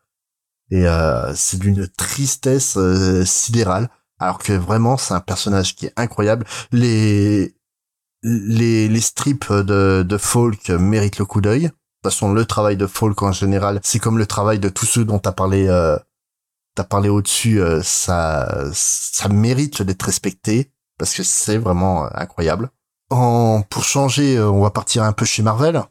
Et 0.69 0.87
euh, 0.87 1.33
c'est 1.35 1.59
d'une 1.59 1.87
tristesse 1.87 2.75
euh, 2.77 3.25
sidérale. 3.25 3.89
Alors 4.21 4.37
que 4.37 4.53
vraiment, 4.53 4.97
c'est 4.97 5.15
un 5.15 5.19
personnage 5.19 5.75
qui 5.75 5.87
est 5.87 5.93
incroyable. 5.97 6.45
Les 6.71 7.55
les, 8.23 8.87
les 8.87 9.01
strips 9.01 9.51
de, 9.51 10.05
de 10.07 10.17
Folk 10.17 10.69
méritent 10.69 11.17
le 11.17 11.25
coup 11.25 11.41
d'œil. 11.41 11.63
De 11.63 11.67
toute 11.69 12.13
façon, 12.13 12.31
le 12.31 12.45
travail 12.45 12.77
de 12.77 12.85
Folk 12.85 13.21
en 13.23 13.31
général, 13.31 13.79
c'est 13.83 13.99
comme 13.99 14.19
le 14.19 14.27
travail 14.27 14.59
de 14.59 14.69
tous 14.69 14.85
ceux 14.85 15.05
dont 15.05 15.17
t'as 15.17 15.31
parlé, 15.31 15.67
euh, 15.67 15.97
t'as 16.75 16.83
parlé 16.83 17.09
au-dessus. 17.09 17.59
euh, 17.59 17.81
ça, 17.83 18.69
ça 18.73 19.27
mérite 19.27 19.81
d'être 19.81 20.03
respecté 20.03 20.71
parce 20.99 21.15
que 21.15 21.23
c'est 21.23 21.57
vraiment 21.57 22.05
euh, 22.05 22.09
incroyable. 22.13 22.69
En, 23.09 23.63
pour 23.67 23.83
changer, 23.83 24.37
euh, 24.37 24.51
on 24.51 24.61
va 24.61 24.69
partir 24.69 25.03
un 25.03 25.13
peu 25.13 25.25
chez 25.25 25.41
Marvel. 25.41 25.81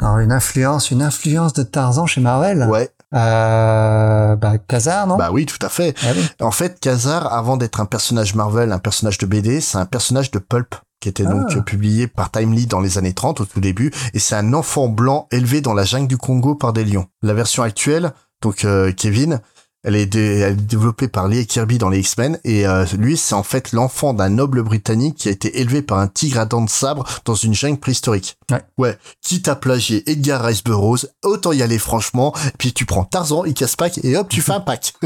Alors, 0.00 0.18
une 0.18 0.32
influence, 0.32 0.90
une 0.90 1.02
influence 1.02 1.54
de 1.54 1.62
Tarzan 1.62 2.06
chez 2.06 2.20
Marvel? 2.20 2.66
Ouais, 2.68 2.90
Euh, 3.14 4.36
bah, 4.36 4.58
Kazar, 4.58 5.06
non? 5.06 5.16
Bah 5.16 5.30
oui, 5.32 5.46
tout 5.46 5.64
à 5.64 5.68
fait. 5.68 5.94
Ah 6.02 6.08
oui. 6.16 6.26
En 6.40 6.50
fait, 6.50 6.78
Kazar, 6.80 7.32
avant 7.32 7.56
d'être 7.56 7.80
un 7.80 7.86
personnage 7.86 8.34
Marvel, 8.34 8.72
un 8.72 8.78
personnage 8.78 9.18
de 9.18 9.26
BD, 9.26 9.60
c'est 9.60 9.78
un 9.78 9.86
personnage 9.86 10.30
de 10.30 10.38
pulp 10.38 10.74
qui 11.00 11.08
était 11.08 11.24
donc 11.24 11.46
Ah. 11.50 11.56
euh, 11.56 11.60
publié 11.60 12.06
par 12.06 12.30
Timely 12.30 12.66
dans 12.66 12.80
les 12.80 12.96
années 12.98 13.12
30 13.12 13.40
au 13.40 13.44
tout 13.44 13.60
début, 13.60 13.92
et 14.14 14.18
c'est 14.18 14.34
un 14.36 14.54
enfant 14.54 14.88
blanc 14.88 15.28
élevé 15.30 15.60
dans 15.60 15.74
la 15.74 15.84
jungle 15.84 16.08
du 16.08 16.16
Congo 16.16 16.54
par 16.54 16.72
des 16.72 16.84
lions. 16.84 17.06
La 17.22 17.34
version 17.34 17.62
actuelle, 17.62 18.12
donc 18.42 18.64
euh, 18.64 18.90
Kevin, 18.96 19.40
elle 19.84 19.94
est, 19.96 20.06
dé- 20.06 20.38
elle 20.40 20.52
est 20.52 20.56
développée 20.56 21.08
par 21.08 21.28
Lee 21.28 21.46
Kirby 21.46 21.78
dans 21.78 21.88
les 21.90 22.00
X-Men, 22.00 22.40
et 22.44 22.66
euh, 22.66 22.84
lui, 22.98 23.16
c'est 23.16 23.34
en 23.34 23.42
fait 23.42 23.72
l'enfant 23.72 24.14
d'un 24.14 24.30
noble 24.30 24.62
britannique 24.62 25.16
qui 25.16 25.28
a 25.28 25.32
été 25.32 25.60
élevé 25.60 25.82
par 25.82 25.98
un 25.98 26.08
tigre 26.08 26.40
à 26.40 26.46
dents 26.46 26.62
de 26.64 26.70
sabre 26.70 27.04
dans 27.24 27.34
une 27.34 27.54
jungle 27.54 27.78
préhistorique. 27.78 28.36
Ouais. 28.50 28.62
Ouais, 28.78 28.98
quitte 29.22 29.46
à 29.48 29.54
plagier 29.56 30.08
Edgar 30.10 30.42
Rice 30.42 30.64
Burroughs, 30.64 31.06
autant 31.22 31.52
y 31.52 31.62
aller 31.62 31.78
franchement, 31.78 32.34
puis 32.58 32.72
tu 32.72 32.86
prends 32.86 33.04
Tarzan, 33.04 33.44
il 33.44 33.54
casse 33.54 33.76
pack, 33.76 34.00
et 34.02 34.16
hop, 34.16 34.28
tu 34.28 34.40
fais 34.42 34.52
un 34.52 34.60
pack. 34.60 34.94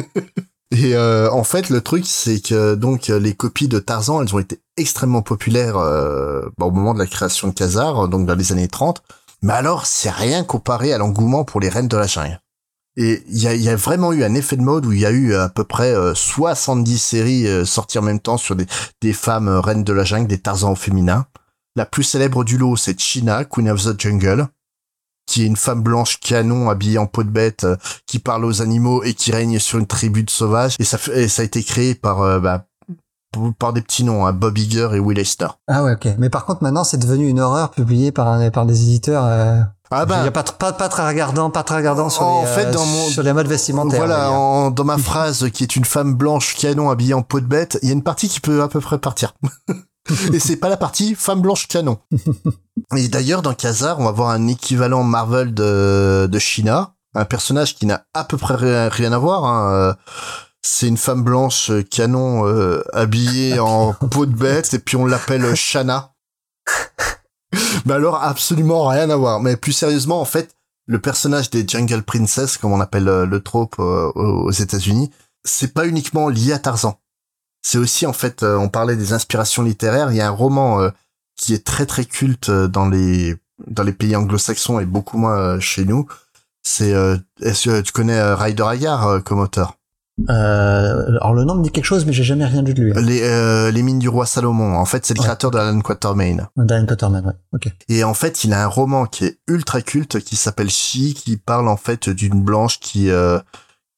Et 0.70 0.94
euh, 0.94 1.30
en 1.32 1.44
fait, 1.44 1.70
le 1.70 1.80
truc, 1.80 2.04
c'est 2.06 2.40
que 2.40 2.74
donc 2.74 3.06
les 3.08 3.32
copies 3.34 3.68
de 3.68 3.78
Tarzan, 3.78 4.20
elles 4.20 4.34
ont 4.34 4.38
été 4.38 4.60
extrêmement 4.76 5.22
populaires 5.22 5.78
euh, 5.78 6.42
bah, 6.58 6.66
au 6.66 6.70
moment 6.70 6.92
de 6.92 6.98
la 6.98 7.06
création 7.06 7.48
de 7.48 7.54
Kazar, 7.54 8.06
donc 8.08 8.26
dans 8.26 8.34
les 8.34 8.52
années 8.52 8.68
30. 8.68 9.02
Mais 9.40 9.54
alors, 9.54 9.86
c'est 9.86 10.10
rien 10.10 10.44
comparé 10.44 10.92
à 10.92 10.98
l'engouement 10.98 11.44
pour 11.44 11.60
les 11.60 11.70
reines 11.70 11.88
de 11.88 11.96
la 11.96 12.06
jungle. 12.06 12.38
Et 13.00 13.22
il 13.28 13.38
y 13.38 13.46
a, 13.46 13.54
y 13.54 13.68
a 13.68 13.76
vraiment 13.76 14.12
eu 14.12 14.24
un 14.24 14.34
effet 14.34 14.56
de 14.56 14.62
mode 14.62 14.84
où 14.84 14.92
il 14.92 14.98
y 14.98 15.06
a 15.06 15.12
eu 15.12 15.32
à 15.34 15.48
peu 15.48 15.62
près 15.62 15.94
euh, 15.94 16.14
70 16.16 16.98
séries 16.98 17.46
euh, 17.46 17.64
sorties 17.64 17.98
en 17.98 18.02
même 18.02 18.18
temps 18.18 18.38
sur 18.38 18.56
des, 18.56 18.66
des 19.00 19.12
femmes 19.12 19.46
euh, 19.46 19.60
reines 19.60 19.84
de 19.84 19.92
la 19.92 20.02
jungle, 20.02 20.26
des 20.26 20.38
Tarzans 20.38 20.72
au 20.72 20.74
féminin. 20.74 21.26
La 21.76 21.86
plus 21.86 22.02
célèbre 22.02 22.42
du 22.42 22.58
lot, 22.58 22.76
c'est 22.76 22.98
China, 22.98 23.44
Queen 23.44 23.70
of 23.70 23.84
the 23.84 24.00
Jungle, 24.00 24.48
qui 25.28 25.44
est 25.44 25.46
une 25.46 25.56
femme 25.56 25.82
blanche 25.82 26.18
canon 26.18 26.70
habillée 26.70 26.98
en 26.98 27.06
peau 27.06 27.22
de 27.22 27.28
bête 27.28 27.62
euh, 27.62 27.76
qui 28.06 28.18
parle 28.18 28.44
aux 28.44 28.62
animaux 28.62 29.04
et 29.04 29.14
qui 29.14 29.30
règne 29.30 29.60
sur 29.60 29.78
une 29.78 29.86
tribu 29.86 30.24
de 30.24 30.30
sauvages. 30.30 30.74
Et 30.80 30.84
ça, 30.84 30.98
et 31.14 31.28
ça 31.28 31.42
a 31.42 31.44
été 31.44 31.62
créé 31.62 31.94
par, 31.94 32.22
euh, 32.22 32.40
bah, 32.40 32.64
par 33.60 33.72
des 33.72 33.82
petits 33.82 34.02
noms, 34.02 34.26
hein, 34.26 34.32
Bob 34.32 34.58
Iger 34.58 34.88
et 34.94 34.98
Will. 34.98 35.22
Ah 35.68 35.84
ouais, 35.84 35.92
ok. 35.92 36.08
Mais 36.18 36.30
par 36.30 36.46
contre, 36.46 36.64
maintenant, 36.64 36.82
c'est 36.82 36.98
devenu 36.98 37.28
une 37.28 37.38
horreur 37.38 37.70
publiée 37.70 38.10
par, 38.10 38.50
par 38.50 38.66
des 38.66 38.82
éditeurs. 38.82 39.24
Euh... 39.24 39.60
Ah 39.90 40.00
Il 40.00 40.06
y 40.06 40.08
bah, 40.08 40.22
a 40.24 40.30
pas, 40.30 40.42
tr- 40.42 40.56
pas, 40.56 40.72
pas 40.72 40.88
très 40.88 41.06
regardant, 41.06 41.50
pas 41.50 41.62
très 41.62 41.76
regardant 41.76 42.10
sur, 42.10 42.22
En 42.22 42.42
les, 42.42 42.46
fait, 42.48 42.66
euh, 42.66 42.72
dans 42.72 42.84
mon- 42.84 43.08
sur 43.08 43.22
les 43.22 43.32
modes 43.32 43.46
vestimentaires. 43.48 43.98
voilà, 43.98 44.30
en- 44.30 44.70
dans 44.70 44.84
ma 44.84 44.98
phrase 44.98 45.48
qui 45.52 45.62
est 45.62 45.76
une 45.76 45.84
femme 45.84 46.14
blanche 46.14 46.54
canon 46.56 46.90
habillée 46.90 47.14
en 47.14 47.22
peau 47.22 47.40
de 47.40 47.46
bête, 47.46 47.78
il 47.82 47.88
y 47.88 47.90
a 47.90 47.94
une 47.94 48.02
partie 48.02 48.28
qui 48.28 48.40
peut 48.40 48.62
à 48.62 48.68
peu 48.68 48.80
près 48.80 48.98
partir. 48.98 49.32
et 50.32 50.38
c'est 50.40 50.56
pas 50.56 50.68
la 50.68 50.76
partie 50.76 51.14
femme 51.14 51.40
blanche 51.40 51.68
canon. 51.68 51.98
et 52.96 53.08
d'ailleurs, 53.08 53.42
dans 53.42 53.54
Kazar, 53.54 53.98
on 54.00 54.04
va 54.04 54.12
voir 54.12 54.30
un 54.30 54.46
équivalent 54.46 55.02
Marvel 55.04 55.54
de, 55.54 56.28
de 56.30 56.38
China, 56.38 56.94
un 57.14 57.24
personnage 57.24 57.74
qui 57.74 57.86
n'a 57.86 58.04
à 58.14 58.24
peu 58.24 58.36
près 58.36 58.54
rien, 58.56 58.88
rien 58.90 59.12
à 59.12 59.18
voir. 59.18 59.44
hein, 59.44 59.72
euh, 59.72 59.94
C'est 60.60 60.88
une 60.88 60.98
femme 60.98 61.22
blanche 61.22 61.70
canon 61.90 62.46
euh, 62.46 62.82
habillée 62.92 63.58
en 63.58 63.94
peau 63.94 64.26
de 64.26 64.34
bête 64.34 64.74
et 64.74 64.78
puis 64.78 64.96
on 64.96 65.06
l'appelle 65.06 65.54
Shana. 65.54 66.12
Mais 67.86 67.94
alors 67.94 68.22
absolument 68.22 68.86
rien 68.86 69.10
à 69.10 69.16
voir. 69.16 69.40
Mais 69.40 69.56
plus 69.56 69.72
sérieusement, 69.72 70.20
en 70.20 70.24
fait, 70.24 70.54
le 70.86 70.98
personnage 70.98 71.50
des 71.50 71.68
Jungle 71.68 72.02
Princess, 72.02 72.56
comme 72.56 72.72
on 72.72 72.80
appelle 72.80 73.08
euh, 73.08 73.26
le 73.26 73.40
trope 73.40 73.76
euh, 73.78 74.10
aux 74.14 74.50
États-Unis, 74.50 75.10
c'est 75.44 75.74
pas 75.74 75.86
uniquement 75.86 76.28
lié 76.28 76.52
à 76.52 76.58
Tarzan. 76.58 76.98
C'est 77.62 77.78
aussi 77.78 78.06
en 78.06 78.12
fait, 78.12 78.42
euh, 78.42 78.56
on 78.56 78.68
parlait 78.68 78.96
des 78.96 79.12
inspirations 79.12 79.62
littéraires. 79.62 80.10
Il 80.10 80.16
y 80.16 80.20
a 80.20 80.28
un 80.28 80.32
roman 80.32 80.90
qui 81.36 81.54
est 81.54 81.64
très 81.64 81.86
très 81.86 82.04
culte 82.04 82.50
dans 82.50 82.88
les 82.88 83.36
dans 83.66 83.82
les 83.82 83.92
pays 83.92 84.16
anglo-saxons 84.16 84.80
et 84.80 84.86
beaucoup 84.86 85.18
moins 85.18 85.60
chez 85.60 85.84
nous. 85.84 86.06
C'est 86.62 86.92
est-ce 87.40 87.68
que 87.68 87.80
tu 87.80 87.92
connais 87.92 88.34
Ryder 88.34 88.64
Haggard 88.64 89.22
comme 89.24 89.40
auteur? 89.40 89.77
Euh, 90.28 91.06
alors 91.20 91.32
le 91.34 91.44
nom 91.44 91.54
me 91.54 91.62
dit 91.62 91.70
quelque 91.70 91.84
chose, 91.84 92.04
mais 92.06 92.12
j'ai 92.12 92.24
jamais 92.24 92.44
rien 92.44 92.62
lu 92.62 92.74
de 92.74 92.82
lui. 92.82 92.92
hein. 92.92 93.00
Les 93.00 93.22
euh, 93.22 93.70
les 93.70 93.82
mines 93.82 93.98
du 93.98 94.08
roi 94.08 94.26
Salomon. 94.26 94.76
En 94.76 94.84
fait, 94.84 95.06
c'est 95.06 95.14
le 95.14 95.20
Ouais. 95.20 95.26
créateur 95.26 95.50
de 95.50 95.58
Alan 95.58 95.80
Quatermain. 95.80 96.48
Diane 96.56 96.86
Cotterman, 96.86 97.24
ouais. 97.24 97.32
Ok. 97.52 97.72
Et 97.88 98.04
en 98.04 98.14
fait, 98.14 98.44
il 98.44 98.52
a 98.52 98.62
un 98.64 98.66
roman 98.66 99.06
qui 99.06 99.24
est 99.26 99.38
ultra 99.46 99.80
culte 99.80 100.20
qui 100.20 100.36
s'appelle 100.36 100.70
She, 100.70 101.14
qui 101.14 101.36
parle 101.36 101.68
en 101.68 101.76
fait 101.76 102.08
d'une 102.08 102.42
blanche 102.42 102.80
qui 102.80 103.10
euh, 103.10 103.38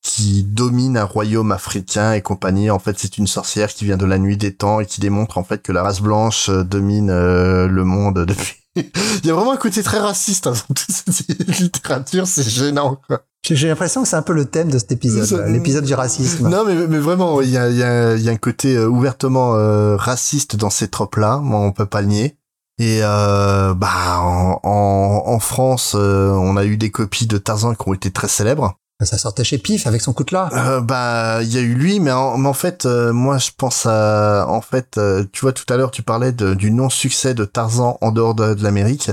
qui 0.02 0.44
domine 0.44 0.96
un 0.96 1.04
royaume 1.04 1.52
africain 1.52 2.12
et 2.14 2.22
compagnie. 2.22 2.70
En 2.70 2.78
fait, 2.78 2.98
c'est 2.98 3.18
une 3.18 3.26
sorcière 3.26 3.68
qui 3.68 3.84
vient 3.84 3.98
de 3.98 4.06
la 4.06 4.18
nuit 4.18 4.36
des 4.36 4.54
temps 4.54 4.80
et 4.80 4.86
qui 4.86 5.00
démontre 5.00 5.36
en 5.38 5.44
fait 5.44 5.62
que 5.62 5.72
la 5.72 5.82
race 5.82 6.00
blanche 6.00 6.48
euh, 6.48 6.64
domine 6.64 7.10
euh, 7.10 7.66
le 7.66 7.84
monde 7.84 8.24
depuis. 8.26 8.56
Il 8.76 9.26
y 9.26 9.30
a 9.30 9.34
vraiment 9.34 9.52
un 9.52 9.56
côté 9.56 9.82
très 9.82 9.98
raciste 9.98 10.46
hein, 10.46 10.52
dans 10.68 10.74
toute 10.74 10.90
cette 10.90 11.58
littérature, 11.60 12.26
c'est 12.26 12.48
gênant. 12.48 13.00
Quoi. 13.06 13.22
J'ai 13.48 13.68
l'impression 13.68 14.02
que 14.02 14.08
c'est 14.08 14.16
un 14.16 14.22
peu 14.22 14.34
le 14.34 14.44
thème 14.44 14.70
de 14.70 14.78
cet 14.78 14.92
épisode, 14.92 15.46
l'épisode 15.48 15.84
du 15.84 15.94
racisme. 15.94 16.48
Non, 16.48 16.64
mais, 16.64 16.74
mais 16.86 16.98
vraiment, 16.98 17.40
il 17.40 17.50
y 17.50 17.56
a, 17.56 17.68
il 17.70 17.76
y, 17.76 17.82
a, 17.82 18.14
il 18.16 18.22
y 18.22 18.28
a 18.28 18.32
un 18.32 18.36
côté 18.36 18.76
euh, 18.76 18.86
ouvertement 18.86 19.54
euh, 19.54 19.96
raciste 19.96 20.56
dans 20.56 20.70
ces 20.70 20.88
tropes-là. 20.88 21.38
Moi, 21.38 21.58
on 21.58 21.72
peut 21.72 21.86
pas 21.86 22.02
le 22.02 22.08
nier. 22.08 22.36
Et 22.78 23.00
euh, 23.02 23.74
bah 23.74 24.20
en, 24.20 24.58
en, 24.62 25.22
en 25.26 25.38
France, 25.38 25.94
euh, 25.98 26.30
on 26.30 26.56
a 26.56 26.64
eu 26.64 26.78
des 26.78 26.90
copies 26.90 27.26
de 27.26 27.36
Tarzan 27.36 27.74
qui 27.74 27.88
ont 27.88 27.92
été 27.92 28.10
très 28.10 28.28
célèbres. 28.28 28.78
Ça 29.02 29.16
sortait 29.18 29.44
chez 29.44 29.58
Pif 29.58 29.86
avec 29.86 30.02
son 30.02 30.12
coutelas. 30.12 30.50
Euh, 30.52 30.80
bah 30.80 31.38
il 31.42 31.48
y 31.52 31.56
a 31.58 31.60
eu 31.62 31.74
lui, 31.74 32.00
mais 32.00 32.12
en, 32.12 32.36
mais 32.36 32.48
en 32.48 32.52
fait, 32.54 32.84
euh, 32.84 33.12
moi 33.12 33.38
je 33.38 33.50
pense 33.56 33.86
à, 33.86 34.44
en 34.48 34.60
fait, 34.60 34.98
euh, 34.98 35.24
tu 35.32 35.40
vois 35.40 35.52
tout 35.52 35.64
à 35.72 35.76
l'heure 35.76 35.90
tu 35.90 36.02
parlais 36.02 36.32
de, 36.32 36.52
du 36.54 36.70
non 36.70 36.90
succès 36.90 37.32
de 37.32 37.44
Tarzan 37.46 37.96
en 38.02 38.12
dehors 38.12 38.34
de, 38.34 38.52
de 38.54 38.62
l'Amérique. 38.62 39.10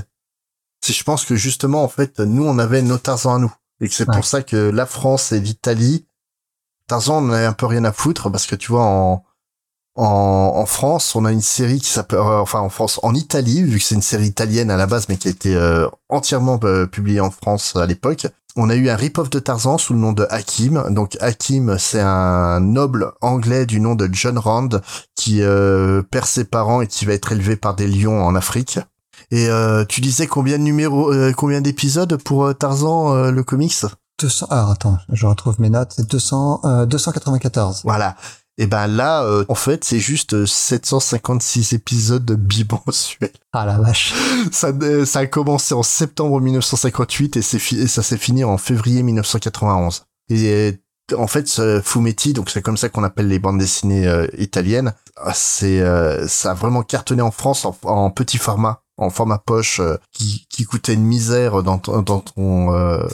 C'est 0.81 0.93
je 0.93 1.03
pense 1.03 1.23
que 1.25 1.35
justement 1.35 1.83
en 1.83 1.87
fait 1.87 2.19
nous 2.19 2.43
on 2.45 2.59
avait 2.59 2.81
nos 2.81 2.97
Tarzans 2.97 3.35
à 3.35 3.39
nous 3.39 3.53
et 3.81 3.87
que 3.87 3.93
c'est 3.93 4.07
Ouais. 4.09 4.15
pour 4.15 4.25
ça 4.25 4.41
que 4.41 4.57
la 4.57 4.85
France 4.85 5.31
et 5.31 5.39
l'Italie 5.39 6.05
Tarzan, 6.87 7.23
on 7.23 7.29
en 7.29 7.33
un 7.33 7.53
peu 7.53 7.65
rien 7.65 7.83
à 7.85 7.91
foutre 7.91 8.29
parce 8.31 8.45
que 8.45 8.55
tu 8.55 8.71
vois 8.71 8.83
en 8.85 9.23
en, 9.99 10.51
en 10.55 10.65
France, 10.67 11.15
on 11.15 11.25
a 11.25 11.31
une 11.31 11.41
série 11.41 11.79
qui 11.79 11.89
s'appelle, 11.89 12.19
euh, 12.19 12.39
enfin 12.39 12.59
en 12.59 12.69
France, 12.69 12.99
en 13.01 13.15
Italie, 13.15 13.63
vu 13.63 13.79
que 13.79 13.83
c'est 13.83 13.95
une 13.95 14.03
série 14.03 14.27
italienne 14.27 14.69
à 14.69 14.77
la 14.77 14.85
base, 14.85 15.09
mais 15.09 15.17
qui 15.17 15.27
a 15.27 15.31
été 15.31 15.55
euh, 15.55 15.87
entièrement 16.09 16.59
euh, 16.65 16.85
publiée 16.85 17.19
en 17.19 17.31
France 17.31 17.75
à 17.75 17.87
l'époque. 17.87 18.27
On 18.59 18.69
a 18.69 18.75
eu 18.75 18.89
un 18.89 18.95
rip-off 18.95 19.29
de 19.29 19.37
Tarzan 19.37 19.77
sous 19.77 19.93
le 19.93 19.99
nom 19.99 20.13
de 20.13 20.25
Hakim. 20.31 20.83
Donc 20.89 21.15
Hakim, 21.21 21.77
c'est 21.77 22.01
un 22.01 22.59
noble 22.59 23.11
anglais 23.21 23.67
du 23.67 23.79
nom 23.79 23.93
de 23.93 24.09
John 24.11 24.37
Rand 24.39 24.69
qui 25.15 25.41
perd 26.11 26.25
ses 26.25 26.43
parents 26.43 26.81
et 26.81 26.87
qui 26.87 27.05
va 27.05 27.13
être 27.13 27.31
élevé 27.31 27.55
par 27.55 27.75
des 27.75 27.87
lions 27.87 28.21
en 28.25 28.33
Afrique. 28.35 28.79
Et 29.29 29.47
tu 29.87 30.01
disais 30.01 30.25
combien 30.25 30.57
de 30.57 30.63
numéros, 30.63 31.13
combien 31.37 31.61
d'épisodes 31.61 32.17
pour 32.23 32.55
Tarzan 32.57 33.29
le 33.29 33.43
comics? 33.43 33.85
200. 34.19 34.47
Alors 34.49 34.71
attends, 34.71 34.97
je 35.13 35.27
retrouve 35.27 35.61
mes 35.61 35.69
notes. 35.69 35.93
C'est 35.95 36.09
200, 36.09 36.85
294. 36.87 37.81
Voilà. 37.83 38.15
Et 38.59 38.65
ben 38.65 38.87
là, 38.87 39.23
euh, 39.23 39.45
en 39.49 39.55
fait, 39.55 39.83
c'est 39.83 39.99
juste 39.99 40.45
756 40.45 41.73
épisodes 41.73 42.25
de 42.25 42.35
bimensuels. 42.35 43.31
Ah 43.53 43.65
la 43.65 43.79
vache. 43.79 44.13
Ça, 44.51 44.67
euh, 44.67 45.03
ça 45.05 45.19
a 45.19 45.25
commencé 45.25 45.73
en 45.73 45.81
septembre 45.81 46.39
1958 46.41 47.37
et, 47.37 47.41
ça 47.41 48.03
s'est 48.03 48.17
fini 48.17 48.43
en 48.43 48.57
février 48.59 49.01
1991. 49.01 50.03
Et 50.29 50.79
en 51.17 51.25
fait, 51.25 51.47
ce 51.47 51.81
Fumetti, 51.83 52.33
donc 52.33 52.51
c'est 52.51 52.61
comme 52.61 52.77
ça 52.77 52.89
qu'on 52.89 53.03
appelle 53.03 53.27
les 53.27 53.39
bandes 53.39 53.57
dessinées 53.57 54.07
euh, 54.07 54.27
italiennes, 54.37 54.93
ah, 55.15 55.33
c'est 55.33 55.83
ça 56.27 56.51
a 56.51 56.53
vraiment 56.53 56.83
cartonné 56.83 57.23
en 57.23 57.31
France 57.31 57.65
en 57.83 58.11
petit 58.11 58.37
format 58.37 58.83
en 58.97 59.09
format 59.09 59.37
poche 59.37 59.79
euh, 59.79 59.97
qui, 60.11 60.47
qui 60.49 60.65
coûtait 60.65 60.93
une 60.93 61.05
misère 61.05 61.63
dans, 61.63 61.77
dans 61.77 62.19
ton 62.19 62.73
euh, 62.73 63.05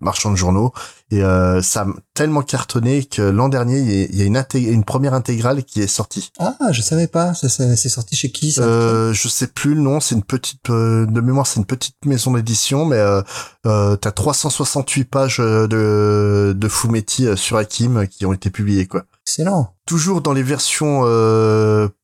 marchand 0.00 0.30
de 0.30 0.36
journaux 0.36 0.72
et 1.12 1.22
euh, 1.22 1.60
ça 1.60 1.82
a 1.82 1.86
tellement 2.14 2.40
cartonné 2.40 3.04
que 3.04 3.20
l'an 3.20 3.50
dernier 3.50 3.80
il 3.80 4.16
y 4.16 4.22
a 4.22 4.24
une, 4.24 4.42
une 4.54 4.84
première 4.84 5.12
intégrale 5.12 5.62
qui 5.62 5.82
est 5.82 5.86
sortie. 5.86 6.30
Ah, 6.38 6.56
je 6.70 6.80
savais 6.80 7.06
pas, 7.06 7.34
c'est 7.34 7.88
sorti 7.88 8.16
chez 8.16 8.30
qui 8.30 8.52
ça 8.52 8.62
euh, 8.62 9.12
Je 9.12 9.28
sais 9.28 9.46
plus 9.46 9.74
le 9.74 9.82
nom, 9.82 10.00
c'est 10.00 10.14
une 10.14 10.22
petite 10.22 10.70
de 10.70 11.20
mémoire, 11.20 11.46
c'est 11.46 11.60
une 11.60 11.66
petite 11.66 12.02
maison 12.06 12.32
d'édition 12.32 12.86
mais 12.86 12.96
euh, 12.96 13.20
euh, 13.66 13.96
t'as 13.96 14.10
368 14.10 15.04
pages 15.04 15.38
de 15.38 16.54
de 16.56 16.68
Fumetti 16.68 17.36
sur 17.36 17.58
Hakim 17.58 18.06
qui 18.08 18.24
ont 18.24 18.32
été 18.32 18.48
publiées 18.48 18.86
quoi. 18.86 19.04
Excellent. 19.26 19.74
Toujours 19.86 20.22
dans 20.22 20.32
les 20.32 20.42
versions 20.42 21.02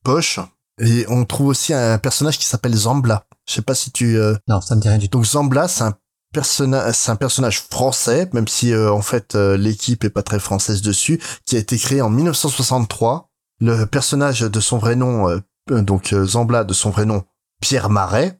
poche, 0.03 0.39
et 0.79 1.05
on 1.09 1.25
trouve 1.25 1.47
aussi 1.47 1.73
un 1.73 1.97
personnage 1.97 2.37
qui 2.37 2.45
s'appelle 2.45 2.75
Zambla. 2.75 3.25
Je 3.49 3.55
sais 3.55 3.61
pas 3.63 3.73
si 3.73 3.91
tu. 3.91 4.17
Euh... 4.17 4.35
Non, 4.47 4.61
ça 4.61 4.75
me 4.75 4.81
dit 4.81 4.87
rien 4.87 4.99
du 4.99 5.09
tout. 5.09 5.17
Donc 5.17 5.25
Zambla, 5.25 5.67
c'est 5.67 5.83
un 5.83 5.95
personnage, 6.31 6.93
c'est 6.93 7.09
un 7.09 7.15
personnage 7.15 7.61
français, 7.61 8.29
même 8.33 8.47
si 8.47 8.71
euh, 8.71 8.93
en 8.93 9.01
fait 9.01 9.33
euh, 9.33 9.57
l'équipe 9.57 10.03
est 10.03 10.11
pas 10.11 10.21
très 10.21 10.39
française 10.39 10.83
dessus, 10.83 11.19
qui 11.45 11.55
a 11.55 11.59
été 11.59 11.77
créé 11.77 12.01
en 12.01 12.11
1963. 12.11 13.27
Le 13.59 13.85
personnage 13.85 14.41
de 14.41 14.59
son 14.59 14.77
vrai 14.77 14.95
nom, 14.95 15.41
donc 15.67 16.15
Zambla 16.23 16.63
de 16.63 16.73
son 16.73 16.91
vrai 16.91 17.05
nom, 17.05 17.23
Pierre 17.59 17.89
Marais, 17.89 18.39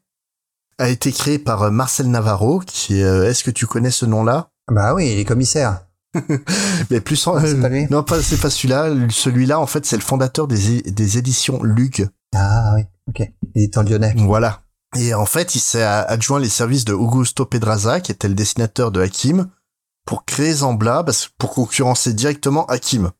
a 0.77 0.87
été 0.87 1.11
créé 1.11 1.39
par 1.39 1.71
Marcel 1.71 2.09
Navarro. 2.09 2.61
Qui 2.65 3.01
est-ce 3.01 3.43
que 3.43 3.51
tu 3.51 3.67
connais 3.67 3.91
ce 3.91 4.05
nom-là? 4.05 4.51
Bah 4.71 4.93
oui, 4.93 5.11
il 5.11 5.19
est 5.19 5.25
commissaire. 5.25 5.81
mais 6.89 7.01
plus 7.01 7.27
en... 7.27 7.39
non 7.91 8.01
pas 8.01 8.19
c'est 8.23 8.41
pas 8.41 8.49
celui-là 8.49 8.89
celui-là 9.11 9.59
en 9.59 9.67
fait 9.67 9.85
c'est 9.85 9.95
le 9.95 10.01
fondateur 10.01 10.47
des, 10.47 10.81
des 10.81 11.17
éditions 11.19 11.61
Lug 11.61 12.09
ah 12.33 12.73
oui 12.75 12.81
ok 13.07 13.31
éditeur 13.53 13.83
lyonnais 13.83 14.15
voilà 14.17 14.63
et 14.97 15.13
en 15.13 15.25
fait, 15.25 15.55
il 15.55 15.59
s'est 15.59 15.83
adjoint 15.83 16.39
les 16.39 16.49
services 16.49 16.85
de 16.85 16.93
Augusto 16.93 17.45
Pedraza, 17.45 17.99
qui 17.99 18.11
était 18.11 18.27
le 18.27 18.33
dessinateur 18.33 18.91
de 18.91 19.01
Hakim, 19.01 19.49
pour 20.05 20.25
créer 20.25 20.53
Zambla, 20.53 21.05
pour 21.37 21.51
concurrencer 21.51 22.13
directement 22.13 22.65
Hakim. 22.65 23.11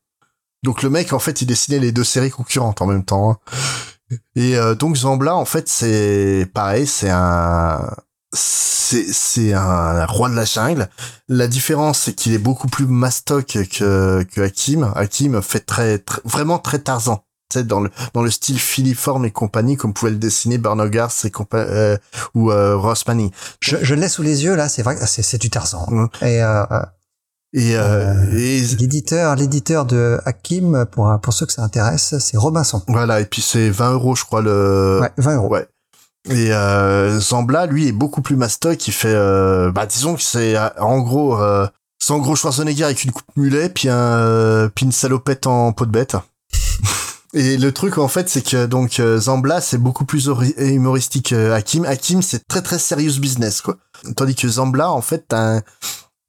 Donc 0.63 0.81
le 0.81 0.89
mec, 0.89 1.13
en 1.13 1.19
fait, 1.19 1.41
il 1.41 1.45
dessinait 1.45 1.79
les 1.79 1.91
deux 1.91 2.03
séries 2.03 2.31
concurrentes 2.31 2.81
en 2.81 2.87
même 2.87 3.05
temps. 3.05 3.31
Hein. 3.31 4.17
Et 4.35 4.57
euh, 4.57 4.73
donc 4.73 4.95
Zambla, 4.95 5.35
en 5.35 5.45
fait, 5.45 5.69
c'est 5.69 6.49
pareil, 6.53 6.87
c'est 6.87 7.11
un 7.11 7.95
c'est 8.31 9.53
un 9.53 10.05
roi 10.05 10.29
de 10.29 10.35
la 10.35 10.45
jungle. 10.45 10.89
La 11.27 11.47
différence, 11.47 11.99
c'est 11.99 12.13
qu'il 12.13 12.33
est 12.33 12.39
beaucoup 12.39 12.67
plus 12.67 12.85
mastoc 12.85 13.45
que 13.45 14.23
que 14.23 14.41
Hakim. 14.41 14.91
Hakim 14.95 15.41
fait 15.41 15.61
très 15.61 16.03
vraiment 16.25 16.59
très 16.59 16.79
Tarzan 16.79 17.23
dans 17.57 17.80
le 17.81 17.89
dans 18.13 18.21
le 18.21 18.30
style 18.30 18.59
filiforme 18.59 19.26
et 19.26 19.31
compagnie 19.31 19.77
comme 19.77 19.93
pouvait 19.93 20.11
le 20.11 20.17
dessiner 20.17 20.57
Bernard 20.57 20.89
et 20.93 21.31
euh, 21.53 21.97
ou 22.35 22.51
euh, 22.51 22.76
Ross 22.76 23.07
Manning. 23.07 23.31
Je, 23.59 23.77
je 23.81 23.95
laisse 23.95 24.13
sous 24.13 24.23
les 24.23 24.43
yeux 24.43 24.55
là, 24.55 24.69
c'est 24.69 24.84
vrai, 24.84 24.97
c'est 25.05 25.23
c'est 25.23 25.38
du 25.38 25.49
Tarzan. 25.49 26.09
Et 26.21 26.43
euh, 26.43 26.63
euh 26.71 26.81
et, 27.51 27.76
euh, 27.76 28.31
et 28.31 28.61
l'éditeur 28.77 29.35
l'éditeur 29.35 29.85
de 29.85 30.19
Hakim 30.26 30.85
pour 30.91 31.11
pour 31.19 31.34
ceux 31.34 31.47
que 31.47 31.51
ça 31.51 31.63
intéresse, 31.63 32.15
c'est 32.19 32.38
Robinson. 32.38 32.84
Voilà, 32.88 33.21
et 33.21 33.26
puis 33.26 33.41
c'est 33.41 33.71
20 33.71 33.93
euros 33.93 34.15
je 34.15 34.23
crois 34.23 34.41
le. 34.41 34.99
Ouais, 35.01 35.11
20 35.17 35.35
euros. 35.38 35.49
Ouais. 35.49 35.67
Et 36.30 36.53
euh, 36.53 37.19
Zambla, 37.19 37.65
lui, 37.65 37.88
est 37.88 37.91
beaucoup 37.91 38.21
plus 38.21 38.35
mastoc. 38.35 38.88
Il 38.88 38.91
fait, 38.91 39.15
bah 39.71 39.88
disons 39.88 40.13
que 40.13 40.21
c'est 40.21 40.55
en 40.77 40.99
gros, 40.99 41.39
c'est 41.97 42.13
en 42.13 42.19
gros 42.19 42.35
Schwarzenegger 42.35 42.84
avec 42.84 43.03
une 43.03 43.11
coupe 43.11 43.35
mulet, 43.35 43.69
puis 43.69 43.89
un, 43.89 44.69
puis 44.76 44.85
une 44.85 44.91
salopette 44.91 45.47
en 45.47 45.73
peau 45.73 45.88
de 45.88 45.91
bête. 45.91 46.17
Et 47.34 47.57
le 47.57 47.72
truc 47.72 47.97
en 47.97 48.07
fait, 48.07 48.27
c'est 48.27 48.41
que 48.41 48.65
donc 48.65 48.99
euh, 48.99 49.19
Zambla 49.19 49.61
c'est 49.61 49.77
beaucoup 49.77 50.06
plus 50.06 50.30
humoristique 50.57 51.30
que 51.30 51.51
Hakim. 51.51 51.85
Hakim 51.85 52.22
c'est 52.22 52.47
très 52.47 52.61
très 52.61 52.80
serious 52.80 53.19
business 53.19 53.61
quoi. 53.61 53.77
Tandis 54.15 54.35
que 54.35 54.47
Zambla 54.47 54.91
en 54.91 55.01
fait 55.01 55.26
t'as 55.27 55.57
un, 55.57 55.61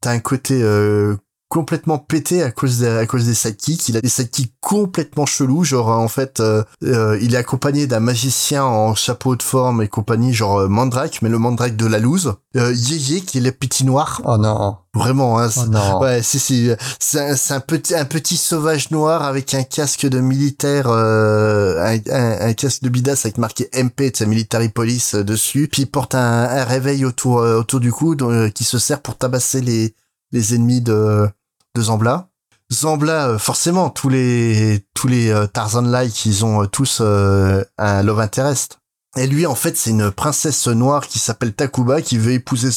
un 0.05 0.19
côté 0.19 0.61
euh, 0.63 1.17
complètement 1.51 1.99
pété 1.99 2.45
à 2.45 2.53
cause 2.53 2.85
à 2.85 3.05
cause 3.07 3.27
des 3.27 3.35
sidekicks. 3.35 3.89
Il 3.89 3.97
a 3.97 4.01
des 4.01 4.09
sidekicks 4.09 4.55
complètement 4.61 5.27
chelous, 5.27 5.65
genre 5.65 5.89
en 5.89 6.07
fait, 6.07 6.39
euh, 6.39 6.63
euh, 6.85 7.19
il 7.21 7.35
est 7.35 7.39
accompagné 7.39 7.89
d'un 7.89 7.99
magicien 7.99 8.65
en 8.65 8.95
chapeau 8.95 9.35
de 9.35 9.43
forme 9.43 9.83
et 9.83 9.89
compagnie, 9.89 10.33
genre 10.33 10.61
euh, 10.61 10.69
Mandrake, 10.69 11.21
mais 11.23 11.29
le 11.29 11.39
Mandrake 11.39 11.75
de 11.75 11.87
la 11.87 11.99
loose. 11.99 12.35
Euh, 12.57 12.73
Yéyé 12.73 13.23
qui 13.23 13.39
est 13.39 13.41
le 13.41 13.51
petit 13.51 13.85
noir. 13.85 14.23
Oh 14.25 14.39
non. 14.39 14.77
Vraiment, 14.95 15.41
hein. 15.41 15.49
Oh 15.57 15.67
non. 15.67 16.01
Ouais, 16.01 16.23
c'est 16.23 16.39
c'est 16.39 16.77
c'est 17.01 17.53
un, 17.53 17.61
petit 17.61 17.97
un 17.97 18.05
petit 18.05 18.37
sauvage 18.37 18.93
noir 18.93 19.25
avec 19.25 19.53
un 19.53 19.65
casque 19.65 20.07
de 20.07 20.21
militaire, 20.21 20.87
un, 20.89 21.99
un, 22.11 22.53
casque 22.55 22.83
de 22.85 22.89
bidas 22.89 23.23
avec 23.25 23.39
marqué 23.39 23.69
MP, 23.75 24.13
de 24.13 24.17
sa 24.17 24.27
military 24.27 24.69
police 24.69 25.17
dessus. 25.17 25.69
Puis 25.71 25.83
il 25.83 25.87
porte 25.91 26.15
un, 26.15 26.45
un 26.45 26.65
réveil 26.65 27.05
autour 27.05 27.39
autour 27.39 27.81
du 27.81 27.91
cou 27.91 28.17
qui 28.55 28.63
se 28.63 28.79
sert 28.79 29.03
pour 29.03 29.17
tabasser 29.17 29.61
les 29.61 29.95
les 30.33 30.55
ennemis 30.55 30.81
de 30.81 31.29
de 31.75 31.83
Zambla. 31.83 32.31
Zambla, 32.73 33.29
euh, 33.29 33.39
forcément, 33.39 33.91
tous 33.91 34.09
les 34.09 34.87
tous 34.95 35.09
les 35.09 35.31
euh, 35.31 35.47
Tarzan-like, 35.47 36.25
ils 36.27 36.45
ont 36.45 36.63
euh, 36.63 36.67
tous 36.67 37.01
un 37.01 38.03
love 38.03 38.21
interest. 38.21 38.79
Et 39.17 39.27
lui, 39.27 39.45
en 39.45 39.57
fait, 39.57 39.77
c'est 39.77 39.91
une 39.91 40.13
princesse 40.13 40.69
noire 40.69 41.09
qui 41.09 41.19
s'appelle 41.19 41.53
Takuba 41.53 42.01
qui 42.01 42.17
veut 42.17 42.33
épouser 42.33 42.71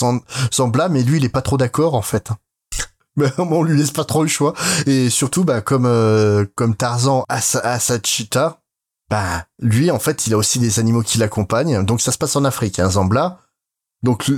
Zambla, 0.51 0.89
mais 0.89 1.03
lui, 1.03 1.17
il 1.17 1.25
est 1.25 1.29
pas 1.29 1.43
trop 1.43 1.57
d'accord, 1.57 1.93
en 1.93 2.01
fait. 2.01 2.31
Mais 3.15 3.31
on 3.37 3.61
lui 3.61 3.77
laisse 3.77 3.91
pas 3.91 4.03
trop 4.03 4.23
le 4.23 4.29
choix. 4.29 4.55
Et 4.87 5.11
surtout, 5.11 5.43
bah, 5.43 5.61
comme 5.61 5.87
comme 6.55 6.75
Tarzan 6.75 7.23
a 7.29 7.39
sa, 7.39 8.01
cheetah, 8.01 8.61
bah, 9.11 9.45
lui, 9.59 9.91
en 9.91 9.99
fait, 9.99 10.25
il 10.25 10.33
a 10.33 10.37
aussi 10.37 10.57
des 10.57 10.79
animaux 10.79 11.03
qui 11.03 11.19
l'accompagnent. 11.19 11.85
Donc, 11.85 12.01
ça 12.01 12.11
se 12.11 12.17
passe 12.17 12.35
en 12.35 12.45
Afrique, 12.45 12.79
hein, 12.79 12.89
Zambla. 12.89 13.37
Donc, 14.01 14.31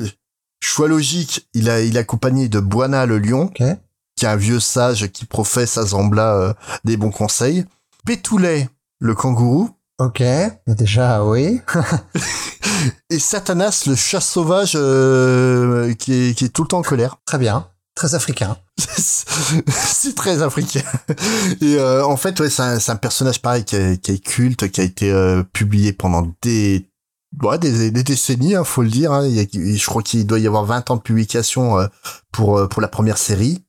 choix 0.61 0.90
logique, 0.90 1.48
il 1.53 1.69
a 1.69 1.80
il 1.80 1.95
est 1.95 1.99
accompagné 1.99 2.49
de 2.49 2.60
Buana 2.60 3.06
le 3.06 3.19
lion 3.19 3.49
qui 4.16 4.26
est 4.26 4.30
un 4.30 4.36
vieux 4.36 4.60
sage 4.60 5.08
qui 5.12 5.26
professe 5.26 5.78
à 5.78 5.86
Zambla 5.86 6.36
euh, 6.36 6.54
des 6.84 6.98
bons 6.98 7.12
conseils. 7.12 7.66
Pétoulet, 8.06 8.70
le 9.00 9.14
kangourou. 9.14 9.70
Ok, 9.98 10.22
déjà 10.68 11.24
oui. 11.24 11.62
et 13.10 13.20
Satanas, 13.20 13.86
le 13.88 13.96
chat 13.96 14.20
sauvage 14.22 14.74
euh, 14.76 15.94
qui, 15.94 16.14
est, 16.14 16.38
qui 16.38 16.46
est 16.46 16.50
tout 16.50 16.64
le 16.64 16.68
temps 16.68 16.80
en 16.80 16.84
colère. 16.84 17.18
Très 17.26 17.38
bien, 17.38 17.70
très 17.96 18.14
africain. 18.14 18.58
c'est 18.78 20.16
très 20.16 20.42
africain. 20.42 20.84
Et 21.62 21.76
euh, 21.76 22.06
en 22.06 22.18
fait, 22.18 22.38
ouais, 22.42 22.50
c'est 22.50 22.62
un, 22.62 22.78
un, 22.86 22.96
personnage 22.98 23.42
pareil 23.42 23.64
qui, 23.64 24.00
qui, 24.00 24.12
est 24.12 24.20
culte, 24.20 24.70
qui 24.70 24.82
a 24.82 24.84
été 24.84 25.42
publié 25.54 25.94
pendant 25.94 26.30
des 26.42 26.90
ouais, 27.42 27.58
des, 27.58 27.90
des 27.92 28.04
décennies, 28.04 28.56
hein, 28.56 28.66
faut 28.66 28.82
le 28.84 28.90
dire. 28.90 29.14
Hein. 29.14 29.26
Il 29.28 29.34
y 29.34 29.40
a, 29.40 29.78
je 29.78 29.86
crois 29.86 30.04
qu'il 30.04 30.28
doit 30.28 30.40
y 30.40 30.48
avoir 30.48 30.66
20 30.66 30.92
ans 30.92 30.98
de 30.98 31.02
publication 31.02 31.78
pour 32.34 32.68
pour 32.68 32.82
la 32.82 32.90
première 32.90 33.18
série 33.18 33.65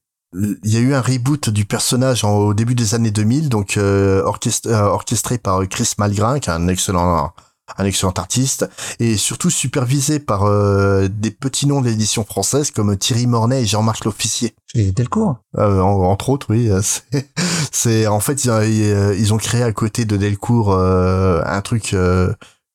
il 0.65 0.71
y 0.71 0.77
a 0.77 0.81
eu 0.81 0.95
un 0.95 1.01
reboot 1.01 1.51
du 1.51 1.65
personnage 1.65 2.25
au 2.25 2.55
début 2.55 2.75
des 2.75 2.95
années 2.95 3.11
2000, 3.11 3.49
donc 3.49 3.77
euh, 3.77 4.23
orchestré, 4.23 4.73
euh, 4.73 4.85
orchestré 4.85 5.39
par 5.39 5.67
Chris 5.69 5.93
Malgrin, 5.99 6.41
qui 6.41 6.51
est 6.51 6.53
un 6.53 6.69
excellent 6.69 7.33
un 7.79 7.85
excellent 7.85 8.13
artiste, 8.13 8.69
et 9.01 9.17
surtout 9.17 9.51
supervisé 9.51 10.21
par 10.21 10.45
euh, 10.45 11.09
des 11.09 11.33
petits 11.33 11.67
noms 11.67 11.81
de 11.81 11.89
l'édition 11.89 12.25
française 12.25 12.71
comme 12.71 12.97
Thierry 12.97 13.27
Mornay 13.27 13.63
et 13.63 13.67
Jean-Marc 13.67 14.05
L'Officier. 14.05 14.55
Et 14.75 14.93
Delcourt 14.93 15.39
euh, 15.59 15.81
Entre 15.81 16.31
autres, 16.31 16.47
oui. 16.51 16.71
C'est 17.73 18.07
en 18.07 18.21
fait 18.21 18.45
ils, 18.45 19.17
ils, 19.19 19.35
ont 19.35 19.37
créé 19.37 19.65
à 19.65 19.73
côté 19.73 20.05
de 20.05 20.17
Delcourt 20.17 20.79
un 20.79 21.61
truc 21.61 21.97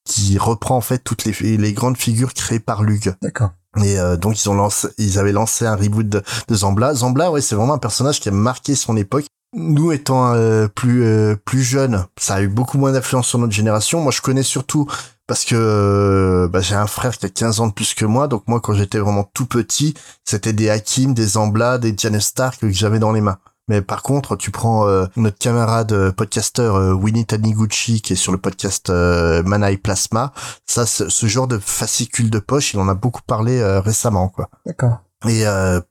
qui 0.04 0.38
reprend 0.38 0.76
en 0.76 0.82
fait 0.82 1.00
toutes 1.00 1.24
les, 1.24 1.58
les 1.58 1.74
grandes 1.74 1.98
figures 1.98 2.34
créées 2.34 2.60
par 2.60 2.84
Lug. 2.84 3.16
D'accord. 3.22 3.52
Et 3.78 4.00
euh, 4.00 4.18
donc 4.18 4.44
ils 4.44 4.50
ont 4.50 4.54
lancé, 4.54 4.90
ils 4.98 5.18
avaient 5.18 5.32
lancé 5.32 5.66
un 5.66 5.76
reboot 5.76 6.08
de, 6.08 6.22
de 6.48 6.56
Zambla. 6.56 6.94
Zambla, 6.94 7.32
ouais, 7.32 7.42
c'est 7.42 7.56
vraiment 7.56 7.74
un 7.74 7.80
personnage 7.80 8.20
qui 8.20 8.30
a 8.30 8.32
marqué 8.32 8.76
son 8.76 8.98
époque. 8.98 9.26
nous 9.54 9.92
étant 9.92 10.34
euh, 10.34 10.68
plus 10.68 11.04
euh, 11.04 11.36
plus 11.46 11.64
jeunes, 11.64 12.06
ça 12.18 12.36
a 12.36 12.42
eu 12.42 12.48
beaucoup 12.48 12.78
moins 12.78 12.92
d'influence 12.92 13.28
sur 13.28 13.40
notre 13.40 13.54
génération. 13.54 14.02
Moi, 14.02 14.12
je 14.12 14.22
connais 14.22 14.44
surtout 14.44 14.88
parce 15.28 15.46
que 15.46 15.56
euh, 15.56 16.50
bah, 16.50 16.60
j'ai 16.60 16.76
un 16.76 16.88
frère 16.88 17.18
qui 17.18 17.26
a 17.26 17.30
15 17.30 17.62
ans 17.62 17.68
de 17.68 17.74
plus 17.74 17.94
que 17.94 18.04
moi, 18.04 18.28
donc 18.28 18.44
moi, 18.48 18.60
quand 18.60 18.74
j'étais 18.74 19.00
vraiment 19.00 19.24
tout 19.34 19.46
petit, 19.46 19.94
c'était 20.26 20.52
des 20.52 20.70
Hakim, 20.70 21.14
des 21.14 21.26
Zambla, 21.26 21.78
des 21.78 21.94
Diane 21.94 22.20
Stark 22.20 22.60
que 22.60 22.70
j'avais 22.70 23.00
dans 23.00 23.14
les 23.14 23.22
mains. 23.22 23.38
Mais 23.72 23.82
par 23.82 24.04
contre, 24.04 24.36
tu 24.36 24.52
prends 24.52 24.86
notre 25.16 25.38
camarade 25.38 26.12
podcasteur 26.12 26.94
Winnie 27.02 27.26
Taniguchi 27.26 28.02
qui 28.02 28.12
est 28.12 28.18
sur 28.18 28.34
le 28.34 28.38
podcast 28.38 28.90
Manai 28.90 29.78
Plasma, 29.78 30.34
ça, 30.66 30.86
ce 30.86 31.26
genre 31.26 31.48
de 31.48 31.58
fascicule 31.58 32.30
de 32.30 32.40
poche, 32.40 32.74
il 32.74 32.82
en 32.82 32.90
a 32.90 32.96
beaucoup 32.96 33.22
parlé 33.26 33.64
récemment, 33.80 34.28
quoi. 34.28 34.50
D'accord. 34.66 34.98
Et 35.26 35.46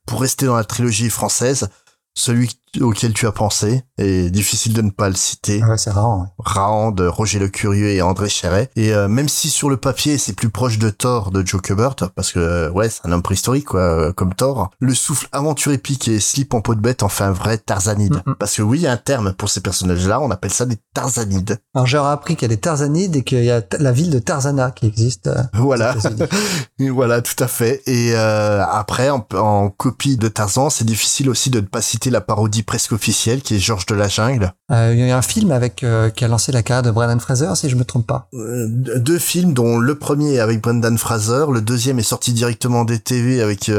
pour 0.05 0.21
rester 0.21 0.45
dans 0.45 0.57
la 0.57 0.63
trilogie 0.63 1.09
française, 1.09 1.69
celui 2.13 2.60
auquel 2.79 3.13
tu 3.13 3.27
as 3.27 3.31
pensé, 3.31 3.83
et 3.97 4.29
difficile 4.29 4.73
de 4.73 4.81
ne 4.81 4.89
pas 4.89 5.09
le 5.09 5.15
citer. 5.15 5.63
Ouais, 5.63 5.77
c'est 5.77 5.91
Raon. 5.91 6.27
Raon 6.39 6.91
de 6.91 7.05
Roger 7.05 7.39
Le 7.39 7.49
Curieux 7.49 7.89
et 7.89 8.01
André 8.01 8.29
Chéret. 8.29 8.69
Et 8.75 8.93
euh, 8.93 9.07
même 9.07 9.27
si 9.27 9.49
sur 9.49 9.69
le 9.69 9.77
papier 9.77 10.17
c'est 10.17 10.33
plus 10.33 10.49
proche 10.49 10.77
de 10.77 10.89
Thor 10.89 11.31
de 11.31 11.45
Joe 11.45 11.61
Kubert, 11.61 11.95
parce 12.15 12.31
que 12.31 12.39
euh, 12.39 12.69
ouais, 12.71 12.89
c'est 12.89 13.05
un 13.05 13.11
homme 13.11 13.21
préhistorique 13.21 13.65
quoi, 13.65 13.81
euh, 13.81 14.13
comme 14.13 14.33
Thor, 14.33 14.71
le 14.79 14.93
souffle 14.93 15.27
aventure 15.31 15.71
épique 15.71 16.07
et 16.07 16.19
slip 16.19 16.53
en 16.53 16.61
peau 16.61 16.75
de 16.75 16.79
bête 16.79 17.03
en 17.03 17.09
fait 17.09 17.25
un 17.25 17.31
vrai 17.31 17.57
Tarzanide. 17.57 18.23
Parce 18.39 18.55
que 18.55 18.61
oui, 18.61 18.79
il 18.79 18.83
y 18.83 18.87
a 18.87 18.91
un 18.91 18.97
terme 18.97 19.33
pour 19.33 19.49
ces 19.49 19.61
personnages-là, 19.61 20.21
on 20.21 20.31
appelle 20.31 20.53
ça 20.53 20.65
des 20.65 20.77
Tarzanides. 20.93 21.59
Alors 21.75 21.87
j'ai 21.87 21.97
appris 21.97 22.35
qu'il 22.35 22.49
y 22.49 22.51
a 22.51 22.55
des 22.55 22.61
Tarzanides 22.61 23.15
et 23.17 23.23
qu'il 23.23 23.43
y 23.43 23.51
a 23.51 23.61
la 23.79 23.91
ville 23.91 24.11
de 24.11 24.19
Tarzana 24.19 24.71
qui 24.71 24.85
existe. 24.85 25.29
voilà, 25.53 25.95
voilà, 26.79 27.21
tout 27.21 27.43
à 27.43 27.47
fait. 27.47 27.81
Et 27.85 28.15
après, 28.15 29.09
en, 29.09 29.25
en 29.35 29.69
copie 29.69 30.17
de 30.17 30.27
Tarzan, 30.27 30.69
c'est 30.69 30.85
difficile 30.85 31.29
aussi 31.29 31.49
de 31.49 31.59
ne 31.59 31.65
pas 31.65 31.81
citer 31.81 32.09
la 32.09 32.21
parodie 32.21 32.60
presque 32.63 32.91
officiel 32.91 33.41
qui 33.41 33.55
est 33.55 33.59
Georges 33.59 33.85
de 33.85 33.95
la 33.95 34.07
Jungle. 34.07 34.53
Euh, 34.71 34.93
il 34.93 35.05
y 35.05 35.11
a 35.11 35.17
un 35.17 35.21
film 35.21 35.51
avec 35.51 35.83
euh, 35.83 36.09
qui 36.09 36.23
a 36.23 36.27
lancé 36.27 36.51
la 36.51 36.63
carrière 36.63 36.83
de 36.83 36.91
Brendan 36.91 37.19
Fraser, 37.19 37.49
si 37.55 37.69
je 37.69 37.75
me 37.75 37.83
trompe 37.83 38.07
pas. 38.07 38.27
Euh, 38.33 38.67
deux 38.69 39.19
films, 39.19 39.53
dont 39.53 39.77
le 39.77 39.95
premier 39.95 40.35
est 40.35 40.39
avec 40.39 40.61
Brendan 40.61 40.97
Fraser, 40.97 41.45
le 41.51 41.61
deuxième 41.61 41.99
est 41.99 42.03
sorti 42.03 42.33
directement 42.33 42.85
des 42.85 42.99
TV 42.99 43.41
avec. 43.41 43.71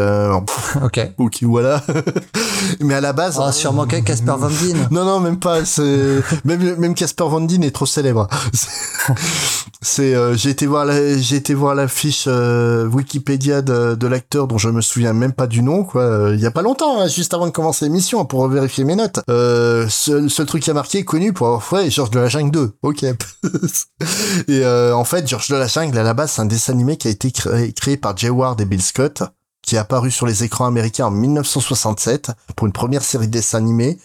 ok. 0.83 1.01
Ok, 1.19 1.39
voilà. 1.43 1.83
Mais 2.81 2.95
à 2.95 3.01
la 3.01 3.13
base. 3.13 3.41
Ah, 3.43 3.53
sûrement 3.53 3.87
Casper 3.87 4.35
Van 4.39 4.49
Dien. 4.49 4.77
non, 4.91 5.05
non, 5.05 5.21
même 5.21 5.39
pas. 5.39 5.65
C'est 5.65 6.23
même 6.45 6.77
même 6.77 6.95
Casper 6.95 7.25
Van 7.25 7.41
Dien 7.41 7.63
est 7.63 7.75
trop 7.75 7.87
célèbre. 7.87 8.29
c'est 9.81 10.15
j'ai 10.37 10.51
été 10.51 10.67
voir 10.67 10.85
la... 10.85 11.19
j'ai 11.19 11.37
été 11.37 11.55
voir 11.55 11.75
la 11.75 11.89
fiche 11.89 12.29
Wikipédia 12.29 13.63
de, 13.63 13.95
de 13.95 14.07
l'acteur 14.07 14.47
dont 14.47 14.59
je 14.59 14.69
me 14.69 14.81
souviens 14.81 15.13
même 15.13 15.33
pas 15.33 15.47
du 15.47 15.63
nom 15.63 15.85
quoi. 15.85 16.31
Il 16.33 16.41
y 16.41 16.47
a 16.47 16.51
pas 16.51 16.63
longtemps, 16.63 17.01
hein, 17.01 17.09
juste 17.09 17.35
avant 17.35 17.47
de 17.47 17.53
commencer 17.53 17.87
l'émission 17.87 18.25
pour 18.25 18.47
vérifier 18.49 18.72
mes 18.81 18.97
notes. 18.97 19.20
Euh, 19.28 19.86
truc 20.47 20.62
qui 20.62 20.70
a 20.70 20.74
marqué, 20.74 21.05
connu 21.05 21.32
pour 21.32 21.47
avoir 21.47 21.62
fait 21.62 21.90
Georges 21.90 22.11
de 22.11 22.19
la 22.19 22.28
Jungle 22.28 22.51
2. 22.51 22.73
Ok. 22.82 23.03
et 23.05 23.15
euh, 24.51 24.94
en 24.94 25.05
fait, 25.05 25.28
Georges 25.28 25.49
de 25.49 25.57
la 25.57 25.66
Jungle, 25.66 25.99
à 25.99 26.03
la 26.03 26.15
base, 26.15 26.32
c'est 26.32 26.43
un 26.43 26.47
dessin 26.47 26.73
animé 26.73 26.97
qui 26.97 27.09
a 27.09 27.11
été 27.11 27.31
créé, 27.31 27.97
par 27.97 28.16
Jay 28.16 28.31
Ward 28.31 28.61
et 28.61 28.65
Bill 28.65 28.82
Scott, 28.82 29.23
qui 29.62 29.77
est 29.77 29.78
apparu 29.78 30.11
sur 30.11 30.27
les 30.27 30.44
écrans 30.44 30.66
américains 30.66 31.07
en 31.07 31.11
1967 31.11 32.32
pour 32.57 32.66
une 32.66 32.73
première 32.73 33.03
série 33.03 33.27
de 33.27 33.32
dessins 33.32 33.59
animés. 33.59 33.99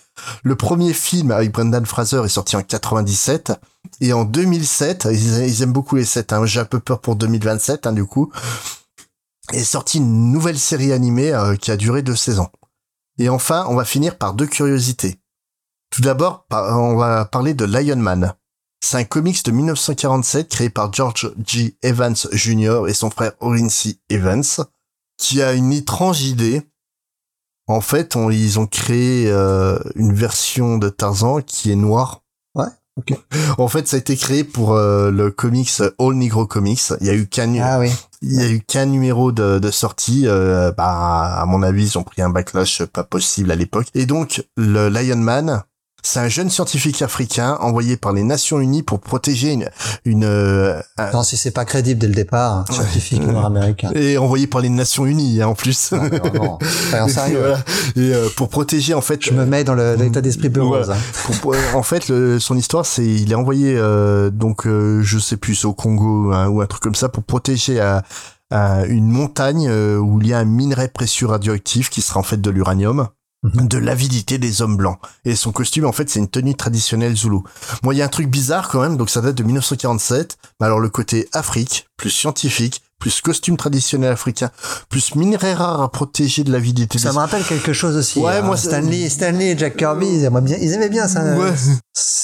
Le 0.44 0.56
premier 0.56 0.94
film 0.94 1.32
avec 1.32 1.52
Brendan 1.52 1.86
Fraser 1.86 2.22
est 2.24 2.30
sorti 2.30 2.56
en 2.56 2.64
97. 2.64 3.54
Et 4.02 4.14
en 4.14 4.26
2007, 4.26 5.08
ils, 5.12 5.62
aiment 5.62 5.72
beaucoup 5.72 5.96
les 5.96 6.06
7, 6.06 6.34
hein, 6.34 6.46
j'ai 6.46 6.60
un 6.60 6.66
peu 6.66 6.80
peur 6.80 7.00
pour 7.00 7.16
2027 7.16 7.88
hein, 7.88 7.94
du 7.94 8.04
coup, 8.04 8.32
est 9.54 9.64
sorti 9.64 10.00
une 10.00 10.32
nouvelle 10.32 10.60
série 10.60 10.92
animée 10.92 11.34
euh, 11.34 11.56
qui 11.56 11.72
a 11.72 11.78
duré 11.78 12.02
deux 12.02 12.16
saisons. 12.16 12.50
Et 13.18 13.30
enfin, 13.30 13.66
on 13.70 13.76
va 13.76 13.86
finir 13.86 14.18
par 14.18 14.34
deux 14.34 14.48
curiosités. 14.48 15.20
Tout 15.90 16.02
d'abord, 16.02 16.46
on 16.52 16.96
va 16.96 17.26
parler 17.26 17.54
de 17.54 17.66
Lion 17.66 17.96
Man. 17.98 18.34
C'est 18.80 18.98
un 18.98 19.04
comics 19.04 19.44
de 19.44 19.52
1947 19.52 20.50
créé 20.50 20.70
par 20.70 20.94
George 20.94 21.34
G. 21.46 21.78
Evans 21.82 22.16
Jr. 22.32 22.84
et 22.88 22.94
son 22.94 23.10
frère 23.10 23.34
Orincy 23.40 24.00
Evans, 24.10 24.44
qui 25.18 25.42
a 25.42 25.54
une 25.54 25.74
étrange 25.74 26.22
idée. 26.22 26.62
En 27.68 27.82
fait, 27.82 28.16
ils 28.32 28.60
ont 28.60 28.68
créé 28.68 29.30
euh, 29.30 29.80
une 29.96 30.14
version 30.14 30.78
de 30.78 30.90
Tarzan 30.90 31.42
qui 31.42 31.72
est 31.72 31.76
noire. 31.76 32.24
Ouais. 32.98 33.04
ok. 33.14 33.20
En 33.58 33.68
fait, 33.68 33.88
ça 33.88 33.98
a 33.98 34.00
été 34.00 34.16
créé 34.16 34.44
pour 34.44 34.74
euh, 34.74 35.12
le 35.12 35.32
comics 35.32 35.82
All 36.00 36.14
Negro 36.14 36.46
Comics. 36.46 36.94
Il 37.02 37.08
y 37.08 37.10
a 37.10 37.14
eu 37.14 37.28
qu'un 37.28 37.54
ah, 37.62 37.80
oui. 37.80 37.92
il 38.22 38.34
y 38.34 38.42
a 38.42 38.50
eu 38.50 38.60
qu'un 38.62 38.86
numéro 38.86 39.32
de, 39.32 39.60
de 39.60 39.72
sortie. 39.72 40.24
Euh, 40.26 40.72
bah, 40.72 41.40
à 41.42 41.46
mon 41.46 41.64
avis, 41.64 41.86
ils 41.86 41.98
ont 41.98 42.04
pris 42.04 42.22
un 42.22 42.30
backlash 42.30 42.84
pas 42.86 43.04
possible 43.04 43.52
à 43.52 43.56
l'époque. 43.56 43.88
Et 43.96 44.06
donc, 44.06 44.46
le 44.56 44.90
Lion 44.90 45.18
Man, 45.18 45.64
c'est 46.08 46.20
un 46.20 46.30
jeune 46.30 46.50
scientifique 46.50 47.02
africain 47.02 47.58
envoyé 47.60 47.98
par 47.98 48.14
les 48.14 48.24
Nations 48.24 48.60
Unies 48.60 48.82
pour 48.82 49.02
protéger 49.02 49.52
une... 49.52 49.70
une 50.06 50.24
euh, 50.24 50.82
Non, 51.14 51.22
si 51.22 51.36
c'est 51.36 51.52
pas 51.52 51.66
crédible 51.66 52.00
dès 52.00 52.08
le 52.08 52.14
départ, 52.14 52.64
scientifique 52.72 53.22
nord-américain. 53.22 53.92
Et 53.94 54.18
envoyé 54.18 54.48
par 54.48 54.62
les 54.62 54.70
Nations 54.70 55.06
Unies, 55.06 55.42
hein, 55.42 55.48
en 55.48 55.54
plus. 55.54 55.92
Non, 55.92 56.04
non, 56.34 56.58
voilà. 56.88 57.58
Et 57.98 58.14
euh, 58.14 58.30
pour 58.38 58.48
protéger, 58.48 58.94
en 58.94 59.02
fait... 59.02 59.22
Je 59.22 59.34
me 59.34 59.46
mets 59.46 59.66
dans 59.66 59.76
l'état 59.76 60.22
d'esprit 60.22 60.50
rose. 60.58 60.92
Hein. 60.92 60.98
en 61.76 61.84
fait, 61.84 62.08
le, 62.08 62.40
son 62.40 62.56
histoire, 62.56 62.86
c'est 62.86 63.06
il 63.06 63.32
est 63.34 63.36
envoyé, 63.36 63.76
euh, 63.78 64.30
donc, 64.30 64.66
euh, 64.66 65.02
je 65.04 65.20
sais 65.20 65.38
plus, 65.38 65.66
au 65.66 65.74
Congo 65.74 66.32
hein, 66.32 66.48
ou 66.48 66.62
un 66.62 66.68
truc 66.68 66.82
comme 66.82 66.96
ça, 66.96 67.10
pour 67.10 67.24
protéger 67.24 67.82
à, 67.82 68.04
à 68.50 68.86
une 68.86 69.10
montagne 69.10 69.70
où 69.70 70.22
il 70.22 70.28
y 70.28 70.34
a 70.34 70.40
un 70.40 70.46
minerai 70.46 70.88
précieux 70.88 71.28
radioactif 71.28 71.90
qui 71.90 72.02
sera 72.02 72.22
en 72.22 72.24
fait 72.24 72.40
de 72.40 72.50
l'uranium. 72.50 73.10
Mhm. 73.54 73.68
de 73.68 73.78
l'avidité 73.78 74.38
des 74.38 74.62
hommes 74.62 74.78
blancs. 74.78 75.00
Et 75.26 75.36
son 75.36 75.52
costume, 75.52 75.86
en 75.86 75.92
fait, 75.92 76.10
c'est 76.10 76.20
une 76.20 76.28
tenue 76.28 76.56
traditionnelle 76.56 77.16
zoulou. 77.16 77.44
Moi, 77.84 77.94
il 77.94 77.98
y 77.98 78.02
a 78.02 78.06
un 78.06 78.10
truc 78.10 78.28
bizarre 78.28 78.70
quand 78.70 78.82
même, 78.82 78.98
donc 78.98 79.10
ça 79.10 79.22
date 79.22 79.36
de 79.36 79.44
1947. 79.44 80.38
Mais 80.60 80.66
alors 80.66 80.80
le 80.80 80.90
côté 80.90 81.28
Afrique, 81.34 81.88
plus 81.98 82.10
scientifique, 82.10 82.82
plus 83.00 83.22
costume 83.22 83.58
traditionnel 83.58 84.12
africain, 84.12 84.50
plus 84.90 85.16
minerai 85.16 85.54
rare 85.54 85.82
à 85.82 85.92
protéger 85.92 86.44
de 86.44 86.52
l'avidité. 86.52 86.98
Ça 86.98 87.12
me 87.12 87.18
rappelle 87.18 87.44
quelque 87.44 87.74
chose 87.74 87.96
aussi. 87.96 88.20
Ouais, 88.20 88.42
moi, 88.42 88.58
Stanley, 88.58 89.10
Stanley 89.10 89.52
et 89.52 89.58
Jack 89.58 89.78
Kirby, 89.78 90.08
ils 90.08 90.24
aimaient 90.24 90.42
bien, 90.42 90.58
ils 90.60 90.74
aimaient 90.74 90.90
bien 90.90 91.08
ça. 91.08 91.24
Ouais. 91.36 91.54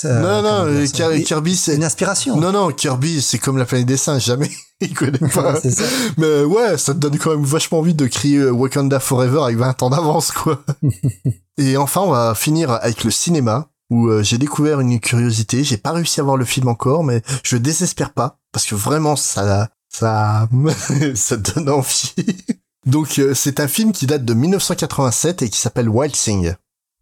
non, 0.04 0.42
non, 0.42 0.86
Kirby, 1.24 1.56
c'est 1.56 1.76
une 1.76 1.84
inspiration. 1.84 2.38
Non, 2.38 2.52
non, 2.52 2.72
Kirby, 2.72 3.22
c'est 3.22 3.38
comme 3.38 3.58
la 3.58 3.66
planète 3.66 3.88
des 3.88 3.98
singes, 3.98 4.26
jamais. 4.26 4.50
il 4.82 4.94
connaît 4.94 5.18
pas. 5.18 5.56
ça. 5.56 5.84
Mais 6.18 6.44
ouais, 6.44 6.78
ça 6.78 6.94
te 6.94 7.00
donne 7.00 7.18
quand 7.18 7.32
même 7.32 7.46
vachement 7.46 7.80
envie 7.80 7.94
de 7.94 8.08
crier 8.08 8.50
Wakanda 8.50 9.00
Forever 9.00 9.44
avec 9.44 9.58
20 9.58 9.84
ans 9.84 9.90
d'avance, 9.90 10.32
quoi. 10.32 10.64
et 11.58 11.78
enfin, 11.78 12.02
on 12.02 12.12
va 12.12 12.36
finir 12.36 12.72
avec 12.72 13.04
le 13.04 13.12
cinéma 13.12 13.70
où 13.90 14.08
euh, 14.08 14.24
j'ai 14.24 14.38
découvert 14.38 14.80
une 14.80 15.00
curiosité. 15.00 15.64
J'ai 15.64 15.78
pas 15.78 15.92
réussi 15.92 16.20
à 16.20 16.24
voir 16.24 16.38
le 16.38 16.46
film 16.46 16.68
encore, 16.68 17.04
mais 17.04 17.22
je 17.44 17.58
désespère 17.58 18.12
pas 18.12 18.40
parce 18.52 18.66
que 18.66 18.76
vraiment 18.76 19.16
ça, 19.16 19.70
ça, 19.94 20.50
ça 21.16 21.38
donne 21.38 21.70
envie. 21.70 22.46
Donc 22.86 23.20
euh, 23.20 23.34
c'est 23.34 23.60
un 23.60 23.68
film 23.68 23.92
qui 23.92 24.08
date 24.08 24.26
de 24.26 24.34
1987 24.34 25.42
et 25.42 25.50
qui 25.50 25.60
s'appelle 25.60 25.90
Wild 25.90 26.14
Thing. 26.14 26.54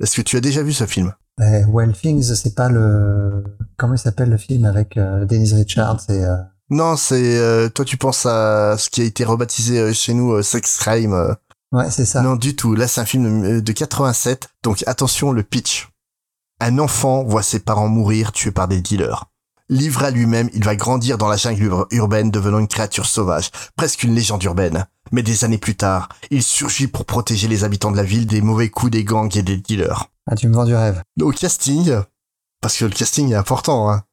Est-ce 0.01 0.15
que 0.15 0.22
tu 0.22 0.38
as 0.38 0.41
déjà 0.41 0.61
vu 0.61 0.73
ce 0.73 0.85
film? 0.85 1.13
Euh, 1.39 1.63
Wild 1.65 1.95
Things, 1.95 2.35
c'est 2.35 2.55
pas 2.55 2.69
le 2.69 3.43
comment 3.77 3.95
il 3.95 3.99
s'appelle 3.99 4.30
le 4.30 4.38
film 4.38 4.65
avec 4.65 4.97
euh, 4.97 5.26
Dennis 5.26 5.53
Richards 5.53 6.01
et 6.09 6.23
euh, 6.23 6.35
Non, 6.69 6.97
c'est 6.97 7.69
toi 7.73 7.85
tu 7.85 7.97
penses 7.97 8.26
à 8.26 8.76
ce 8.77 8.89
qui 8.89 9.01
a 9.01 9.05
été 9.05 9.23
rebaptisé 9.23 9.93
chez 9.93 10.13
nous 10.13 10.41
Sex 10.43 10.77
Crime. 10.77 11.35
Ouais, 11.72 11.89
c'est 11.89 12.05
ça. 12.05 12.22
Non 12.22 12.35
du 12.35 12.55
tout. 12.55 12.76
Là, 12.76 12.88
c'est 12.88 12.99
un 12.99 13.05
film 13.05 13.61
de 13.61 13.72
87. 13.72 14.49
Donc 14.63 14.84
attention 14.88 15.31
le 15.31 15.41
pitch. 15.43 15.89
Un 16.59 16.77
enfant 16.77 17.23
voit 17.23 17.43
ses 17.43 17.59
parents 17.59 17.88
mourir 17.88 18.34
tués 18.34 18.51
par 18.51 18.68
des 18.68 18.81
dealers. 18.81 19.30
Livré 19.72 20.07
à 20.07 20.11
lui-même, 20.11 20.49
il 20.53 20.65
va 20.65 20.76
grandir 20.76 21.18
dans 21.18 21.30
la 21.30 21.38
jungle 21.38 21.85
urbaine 21.91 22.30
devenant 22.30 22.60
une 22.60 22.68
créature 22.68 23.06
sauvage, 23.06 23.52
presque 23.77 24.03
une 24.03 24.14
légende 24.14 24.43
urbaine. 24.43 24.85
Mais 25.14 25.23
des 25.23 25.45
années 25.45 25.57
plus 25.57 25.77
tard, 25.77 26.10
il 26.30 26.43
surgit 26.43 26.88
pour 26.88 27.06
protéger 27.06 27.48
les 27.48 27.64
habitants 27.64 27.91
de 27.91 27.95
la 27.95 28.03
ville 28.03 28.27
des 28.27 28.41
mauvais 28.41 28.68
coups 28.68 28.91
des 28.91 29.06
gangs 29.06 29.34
et 29.34 29.43
des 29.43 29.56
dealers. 29.56 30.07
Ah, 30.30 30.35
tu 30.35 30.49
me 30.49 30.53
vends 30.53 30.65
du 30.65 30.76
rêve. 30.76 31.02
Au 31.22 31.31
casting, 31.31 31.89
parce 32.60 32.76
que 32.76 32.84
le 32.84 32.91
casting 32.91 33.31
est 33.31 33.35
important, 33.35 33.89
hein. 33.89 34.03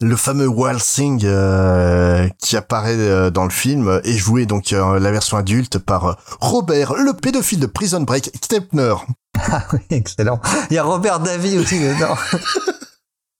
Le 0.00 0.16
fameux 0.16 0.48
Wild 0.48 0.82
Thing 0.82 1.22
euh, 1.24 2.28
qui 2.42 2.56
apparaît 2.56 2.98
euh, 2.98 3.30
dans 3.30 3.44
le 3.44 3.50
film 3.50 4.00
est 4.02 4.18
joué 4.18 4.44
donc 4.44 4.72
euh, 4.72 4.98
la 4.98 5.12
version 5.12 5.36
adulte 5.36 5.78
par 5.78 6.18
Robert, 6.40 6.94
le 6.94 7.12
pédophile 7.14 7.60
de 7.60 7.66
Prison 7.66 8.00
Break, 8.00 8.32
Stepner. 8.42 8.94
Ah 9.38 9.64
oui, 9.72 9.80
excellent. 9.90 10.40
Il 10.70 10.74
y 10.74 10.78
a 10.78 10.82
Robert 10.82 11.20
Davy 11.20 11.58
aussi 11.58 11.78
dedans. 11.78 12.16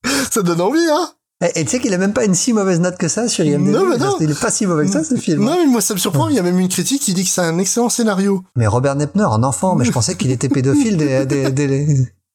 Ça 0.31 0.43
donne 0.43 0.61
envie, 0.61 0.87
hein 0.91 1.11
et, 1.41 1.65
tu 1.65 1.69
sais 1.69 1.79
qu'il 1.79 1.93
a 1.93 1.97
même 1.97 2.13
pas 2.13 2.25
une 2.25 2.33
si 2.33 2.51
mauvaise 2.51 2.79
note 2.79 2.97
que 2.97 3.07
ça 3.07 3.27
sur 3.27 3.45
IMDb. 3.45 3.71
Non, 3.71 3.85
mais 3.87 3.97
non. 3.97 4.15
Il 4.19 4.31
est 4.31 4.39
pas 4.39 4.49
si 4.49 4.65
mauvais 4.65 4.85
que 4.85 4.91
ça, 4.91 5.03
ce 5.03 5.15
film. 5.15 5.43
Non, 5.43 5.55
mais 5.59 5.67
moi, 5.67 5.81
ça 5.81 5.93
me 5.93 5.99
surprend. 5.99 6.29
Il 6.29 6.35
y 6.35 6.39
a 6.39 6.41
même 6.41 6.59
une 6.59 6.67
critique 6.67 7.01
qui 7.01 7.13
dit 7.13 7.23
que 7.23 7.29
c'est 7.29 7.41
un 7.41 7.59
excellent 7.59 7.89
scénario. 7.89 8.43
Mais 8.55 8.65
Robert 8.65 8.95
Nepner, 8.95 9.27
un 9.29 9.43
enfant, 9.43 9.75
mais 9.75 9.85
je 9.85 9.91
pensais 9.91 10.15
qu'il 10.15 10.31
était 10.31 10.49
pédophile 10.49 10.97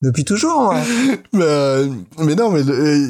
depuis 0.03 0.25
toujours. 0.25 0.75
Mais, 1.33 1.87
mais 2.19 2.35
non, 2.37 2.51
mais, 2.51 2.63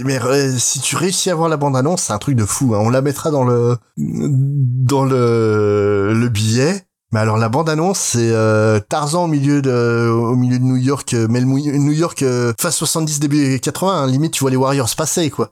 mais 0.05 0.19
euh, 0.23 0.55
si 0.59 0.81
tu 0.81 0.97
réussis 0.97 1.31
à 1.31 1.35
voir 1.35 1.49
la 1.49 1.57
bande-annonce, 1.57 2.03
c'est 2.03 2.13
un 2.13 2.19
truc 2.19 2.37
de 2.37 2.45
fou. 2.45 2.75
Hein. 2.75 2.81
On 2.81 2.91
la 2.91 3.03
mettra 3.03 3.31
dans 3.31 3.45
le 3.45 3.77
dans 3.97 5.05
le 5.05 6.13
le 6.15 6.29
billet. 6.29 6.87
Mais 7.13 7.21
alors 7.21 7.37
la 7.37 7.51
bande 7.51 7.69
annonce 7.69 7.99
c'est 7.99 8.31
euh, 8.31 8.81
Tarzan 8.81 9.25
au 9.25 9.27
milieu 9.27 9.61
de 9.61 10.11
au 10.11 10.35
milieu 10.35 10.59
de 10.59 10.65
New 10.65 10.77
York, 10.77 11.13
euh, 11.13 11.27
mais 11.29 11.43
New 11.43 11.93
York 11.93 12.23
euh, 12.23 12.55
fin 12.59 12.71
70 12.71 13.21
début 13.21 13.61
80, 13.61 13.93
hein, 13.93 14.07
limite 14.07 14.33
tu 14.33 14.41
vois 14.41 14.51
les 14.51 14.57
Warriors 14.57 14.89
passer 14.97 15.29
quoi. 15.29 15.51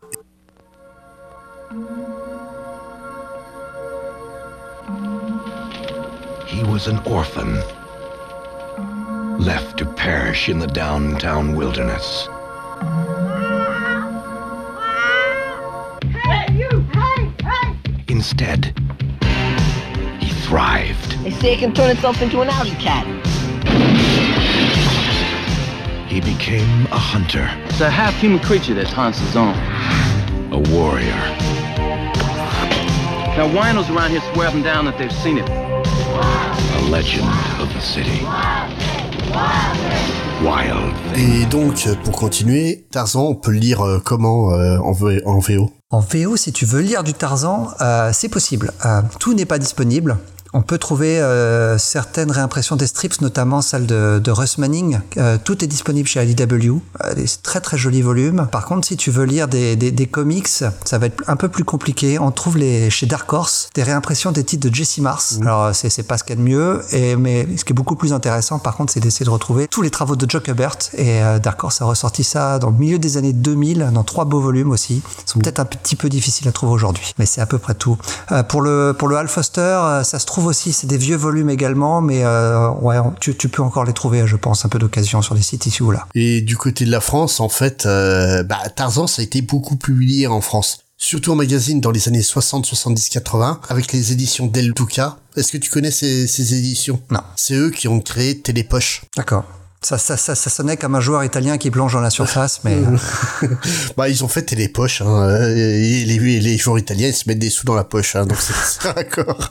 He 1.71 1.77
was 6.65 6.89
an 6.89 6.99
orphan, 7.07 7.55
left 9.39 9.79
to 9.79 9.85
perish 9.87 10.49
in 10.49 10.59
the 10.59 10.67
downtown 10.67 11.55
wilderness. 11.55 12.27
Hey, 16.25 16.53
you! 16.55 16.81
Hey, 16.93 17.33
hey! 17.41 17.77
Instead, 18.09 18.77
he 20.21 20.33
thrived. 20.43 21.23
They 21.23 21.31
say 21.31 21.53
it 21.53 21.61
can 21.61 21.73
turn 21.73 21.91
itself 21.91 22.21
into 22.21 22.41
an 22.41 22.49
alley 22.49 22.73
cat. 22.81 23.07
He 26.09 26.21
became 26.21 26.87
a 26.87 26.99
hunter, 26.99 27.49
It's 27.67 27.81
a 27.81 27.89
half-human 27.91 28.41
creature 28.41 28.75
that 28.75 28.89
haunts 28.89 29.21
his 29.21 29.37
own. 29.37 29.55
a 30.53 30.59
warrior, 30.75 31.37
Now, 33.41 33.49
winos 33.49 33.89
around 33.89 34.11
here 34.11 34.21
swear 34.35 34.49
up 34.49 34.55
and 34.55 34.63
down 34.63 34.85
that 34.85 34.99
they've 34.99 35.11
seen 35.23 35.39
it. 35.39 35.49
a 35.49 36.83
legend 36.91 37.25
of 37.59 37.73
the 37.73 37.81
city. 37.81 38.21
Wild 40.45 40.93
thing. 41.15 41.43
Et 41.43 41.47
donc 41.47 41.89
pour 42.05 42.17
continuer, 42.17 42.85
Tarzan 42.91 43.23
on 43.29 43.35
peut 43.35 43.53
le 43.53 43.59
lire 43.59 43.81
euh, 43.81 43.99
comment 43.99 44.53
euh, 44.53 44.77
en, 44.81 44.93
V- 44.93 45.23
en 45.25 45.39
VO 45.39 45.73
En 45.89 46.01
VO, 46.01 46.37
si 46.37 46.53
tu 46.53 46.67
veux 46.67 46.83
lire 46.83 47.03
du 47.03 47.15
Tarzan, 47.15 47.69
euh, 47.81 48.11
c'est 48.13 48.29
possible. 48.29 48.73
Euh, 48.85 49.01
tout 49.19 49.33
n'est 49.33 49.47
pas 49.47 49.59
disponible. 49.59 50.19
On 50.53 50.63
peut 50.63 50.79
trouver 50.79 51.21
euh, 51.21 51.79
certaines 51.79 52.31
réimpressions 52.31 52.77
des 52.77 52.87
strips, 52.87 53.21
notamment 53.21 53.63
celle 53.63 53.87
de, 53.87 54.21
de 54.23 54.31
Russ 54.31 54.59
Manning. 54.59 55.01
Euh, 55.17 55.39
tout 55.43 55.63
est 55.63 55.69
disponible 55.69 56.09
chez 56.09 56.25
IDW. 56.25 56.81
Euh, 57.05 57.15
des 57.15 57.27
très 57.43 57.61
très 57.61 57.79
jolis 57.79 58.03
volumes. 58.03 58.49
Par 58.51 58.65
contre, 58.65 58.89
si 58.89 58.97
tu 58.97 59.11
veux 59.11 59.25
lire 59.25 59.49
des, 59.49 59.77
des, 59.77 59.91
des 59.93 60.07
comics, 60.07 60.49
ça 60.49 60.99
va 60.99 61.07
être 61.07 61.23
un 61.27 61.37
peu 61.37 61.49
plus 61.49 61.65
compliqué. 61.65 62.19
On 62.19 62.31
trouve 62.31 62.59
les, 62.59 62.91
chez 62.91 63.07
Dark 63.07 63.33
Horse 63.33 63.69
des 63.75 63.83
réimpressions 63.83 64.33
des 64.33 64.45
titres 64.45 64.69
de 64.69 64.75
Jesse 64.75 64.99
Mars. 64.99 65.39
Alors 65.43 65.75
c'est 65.75 65.91
c'est 65.91 66.03
pas 66.05 66.19
ce 66.19 66.25
qu'il 66.25 66.37
y 66.37 66.39
a 66.39 66.43
de 66.43 66.49
mieux, 66.49 66.83
et, 66.93 67.17
mais 67.17 67.47
ce 67.57 67.65
qui 67.65 67.73
est 67.73 67.75
beaucoup 67.75 67.97
plus 67.97 68.13
intéressant, 68.13 68.59
par 68.59 68.77
contre, 68.77 68.93
c'est 68.93 69.01
d'essayer 69.01 69.27
de 69.27 69.31
retrouver 69.31 69.69
tous 69.69 69.83
les 69.83 69.91
travaux 69.91 70.17
de 70.17 70.29
Joe 70.29 70.43
Kubert. 70.43 70.77
Et 70.95 71.23
euh, 71.23 71.39
Dark 71.39 71.63
Horse 71.63 71.83
a 71.83 71.85
ressorti 71.85 72.25
ça 72.25 72.59
dans 72.59 72.71
le 72.71 72.77
milieu 72.77 72.99
des 72.99 73.17
années 73.17 73.33
2000, 73.33 73.91
dans 73.93 74.05
trois 74.05 74.25
beaux 74.25 74.41
volumes 74.41 74.71
aussi. 74.71 75.03
Ils 75.27 75.31
sont 75.31 75.39
peut-être 75.39 75.61
un 75.61 75.65
petit 75.65 75.97
peu 75.97 76.09
difficiles 76.09 76.49
à 76.49 76.53
trouver 76.53 76.73
aujourd'hui, 76.73 77.15
mais 77.19 77.27
c'est 77.27 77.41
à 77.41 77.47
peu 77.47 77.59
près 77.59 77.75
tout. 77.75 77.99
Euh, 78.33 78.43
pour 78.43 78.63
le 78.63 78.95
pour 78.97 79.09
le 79.09 79.17
Hal 79.17 79.29
Foster, 79.29 79.61
euh, 79.61 80.05
ça 80.05 80.19
se 80.19 80.27
trouve 80.27 80.40
aussi, 80.47 80.73
c'est 80.73 80.87
des 80.87 80.99
vieux 80.99 81.17
volumes 81.17 81.51
également, 81.51 82.01
mais 82.01 82.25
euh, 82.25 82.71
ouais, 82.81 82.97
tu, 83.21 83.37
tu 83.37 83.49
peux 83.49 83.63
encore 83.63 83.85
les 83.85 83.93
trouver, 83.93 84.27
je 84.27 84.37
pense, 84.37 84.65
un 84.65 84.69
peu 84.69 84.79
d'occasion 84.79 85.23
sur 85.23 85.35
des 85.35 85.43
sites 85.43 85.67
ici 85.67 85.83
ou 85.83 85.91
là. 85.91 86.07
Et 86.15 86.41
du 86.41 86.57
côté 86.57 86.85
de 86.85 86.91
la 86.91 87.01
France, 87.01 87.41
en 87.41 87.49
fait, 87.49 87.87
euh, 87.87 88.43
bah, 88.43 88.59
Tarzan, 88.75 89.07
ça 89.07 89.23
a 89.23 89.25
été 89.25 89.43
beaucoup 89.43 89.77
publié 89.77 90.27
en 90.27 90.41
France. 90.41 90.81
Surtout 90.97 91.33
en 91.33 91.37
magazine 91.37 91.81
dans 91.81 91.91
les 91.91 92.09
années 92.09 92.23
60, 92.23 92.67
70, 92.67 93.09
80, 93.09 93.61
avec 93.69 93.93
les 93.93 94.13
éditions 94.13 94.47
Del 94.47 94.75
Duca. 94.75 95.17
Est-ce 95.37 95.53
que 95.53 95.59
tu 95.59 95.71
connais 95.71 95.91
ces, 95.91 96.27
ces 96.27 96.55
éditions? 96.55 97.01
Non. 97.11 97.21
C'est 97.37 97.55
eux 97.55 97.71
qui 97.71 97.89
ont 97.89 98.01
créé 98.01 98.39
Télépoche. 98.39 99.03
D'accord. 99.17 99.45
Ça, 99.83 99.97
ça, 99.97 100.19
ça, 100.19 100.35
ça 100.35 100.51
sonnait 100.51 100.77
comme 100.77 100.95
un 100.95 101.01
joueur 101.01 101.25
italien 101.25 101.57
qui 101.57 101.71
plonge 101.71 101.95
dans 101.95 102.03
la 102.03 102.11
surface, 102.11 102.61
mais 102.65 102.75
euh, 102.75 103.49
Bah, 103.97 104.11
ils 104.11 104.23
ont 104.23 104.29
fait 104.29 104.43
Télépoche, 104.43 105.01
hein, 105.01 105.39
et 105.49 106.05
les, 106.05 106.19
les 106.39 106.59
joueurs 106.59 106.79
italiens, 106.79 107.09
ils 107.09 107.15
se 107.15 107.27
mettent 107.27 107.39
des 107.39 107.49
sous 107.49 107.65
dans 107.65 107.75
la 107.75 107.85
poche, 107.85 108.15
hein, 108.15 108.27
donc 108.27 108.37
c'est 108.41 108.95
d'accord. 108.95 109.49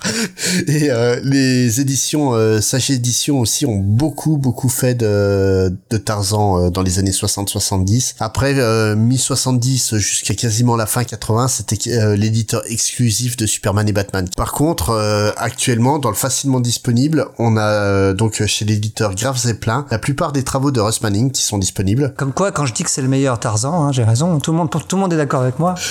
Et 0.67 0.91
euh, 0.91 1.19
les 1.23 1.81
éditions, 1.81 2.35
euh, 2.35 2.61
Sage 2.61 2.91
Éditions 2.91 3.39
aussi, 3.39 3.65
ont 3.65 3.77
beaucoup, 3.77 4.37
beaucoup 4.37 4.69
fait 4.69 4.93
de, 4.93 5.75
de 5.89 5.97
Tarzan 5.97 6.65
euh, 6.65 6.69
dans 6.69 6.83
les 6.83 6.99
années 6.99 7.09
60-70. 7.09 8.13
Après, 8.19 8.53
euh, 8.59 8.95
mi-70 8.95 9.97
jusqu'à 9.97 10.35
quasiment 10.35 10.75
la 10.75 10.85
fin 10.85 11.05
80, 11.05 11.47
c'était 11.47 11.91
euh, 11.91 12.15
l'éditeur 12.15 12.61
exclusif 12.69 13.35
de 13.35 13.47
Superman 13.47 13.89
et 13.89 13.93
Batman. 13.93 14.29
Par 14.37 14.51
contre, 14.51 14.91
euh, 14.91 15.31
actuellement, 15.37 15.97
dans 15.97 16.09
le 16.09 16.15
facilement 16.15 16.59
disponible, 16.59 17.25
on 17.39 17.57
a 17.57 17.61
euh, 17.63 18.13
donc 18.13 18.45
chez 18.45 18.63
l'éditeur 18.63 19.15
Graf 19.15 19.39
Zeppelin 19.39 19.87
la 19.89 19.97
plupart 19.97 20.18
des 20.27 20.43
travaux 20.43 20.71
de 20.71 20.79
Russ 20.79 21.01
Manning 21.01 21.31
qui 21.31 21.41
sont 21.41 21.57
disponibles. 21.57 22.13
comme 22.17 22.33
quoi, 22.33 22.51
quand 22.51 22.65
je 22.65 22.73
dis 22.73 22.83
que 22.83 22.89
c'est 22.89 23.01
le 23.01 23.07
meilleur 23.07 23.39
Tarzan, 23.39 23.85
hein, 23.85 23.91
j'ai 23.91 24.03
raison. 24.03 24.39
Tout 24.39 24.51
le 24.51 24.57
monde, 24.57 24.69
tout 24.69 24.95
le 24.95 25.01
monde 25.01 25.13
est 25.13 25.17
d'accord 25.17 25.41
avec 25.41 25.59
moi. 25.59 25.75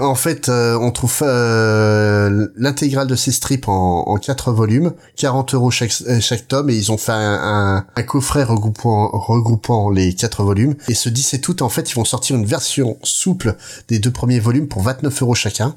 En 0.00 0.14
fait, 0.14 0.48
euh, 0.48 0.76
on 0.80 0.90
trouve 0.90 1.16
euh, 1.22 2.48
l'intégrale 2.56 3.06
de 3.06 3.14
ces 3.14 3.32
strips 3.32 3.68
en, 3.68 4.04
en 4.06 4.16
4 4.16 4.52
volumes, 4.52 4.92
40 5.16 5.54
euros 5.54 5.70
chaque, 5.70 5.92
euh, 6.08 6.20
chaque 6.20 6.48
tome, 6.48 6.70
et 6.70 6.74
ils 6.74 6.90
ont 6.92 6.98
fait 6.98 7.12
un, 7.12 7.16
un, 7.18 7.86
un 7.94 8.02
coffret 8.02 8.42
regroupant, 8.42 9.08
regroupant 9.12 9.90
les 9.90 10.14
4 10.14 10.42
volumes. 10.42 10.74
Et 10.88 10.94
ce 10.94 11.08
17 11.08 11.46
août, 11.48 11.62
en 11.62 11.68
fait, 11.68 11.90
ils 11.90 11.94
vont 11.94 12.04
sortir 12.04 12.36
une 12.36 12.46
version 12.46 12.98
souple 13.02 13.56
des 13.88 13.98
deux 13.98 14.10
premiers 14.10 14.40
volumes 14.40 14.68
pour 14.68 14.82
29 14.82 15.22
euros 15.22 15.34
chacun. 15.34 15.76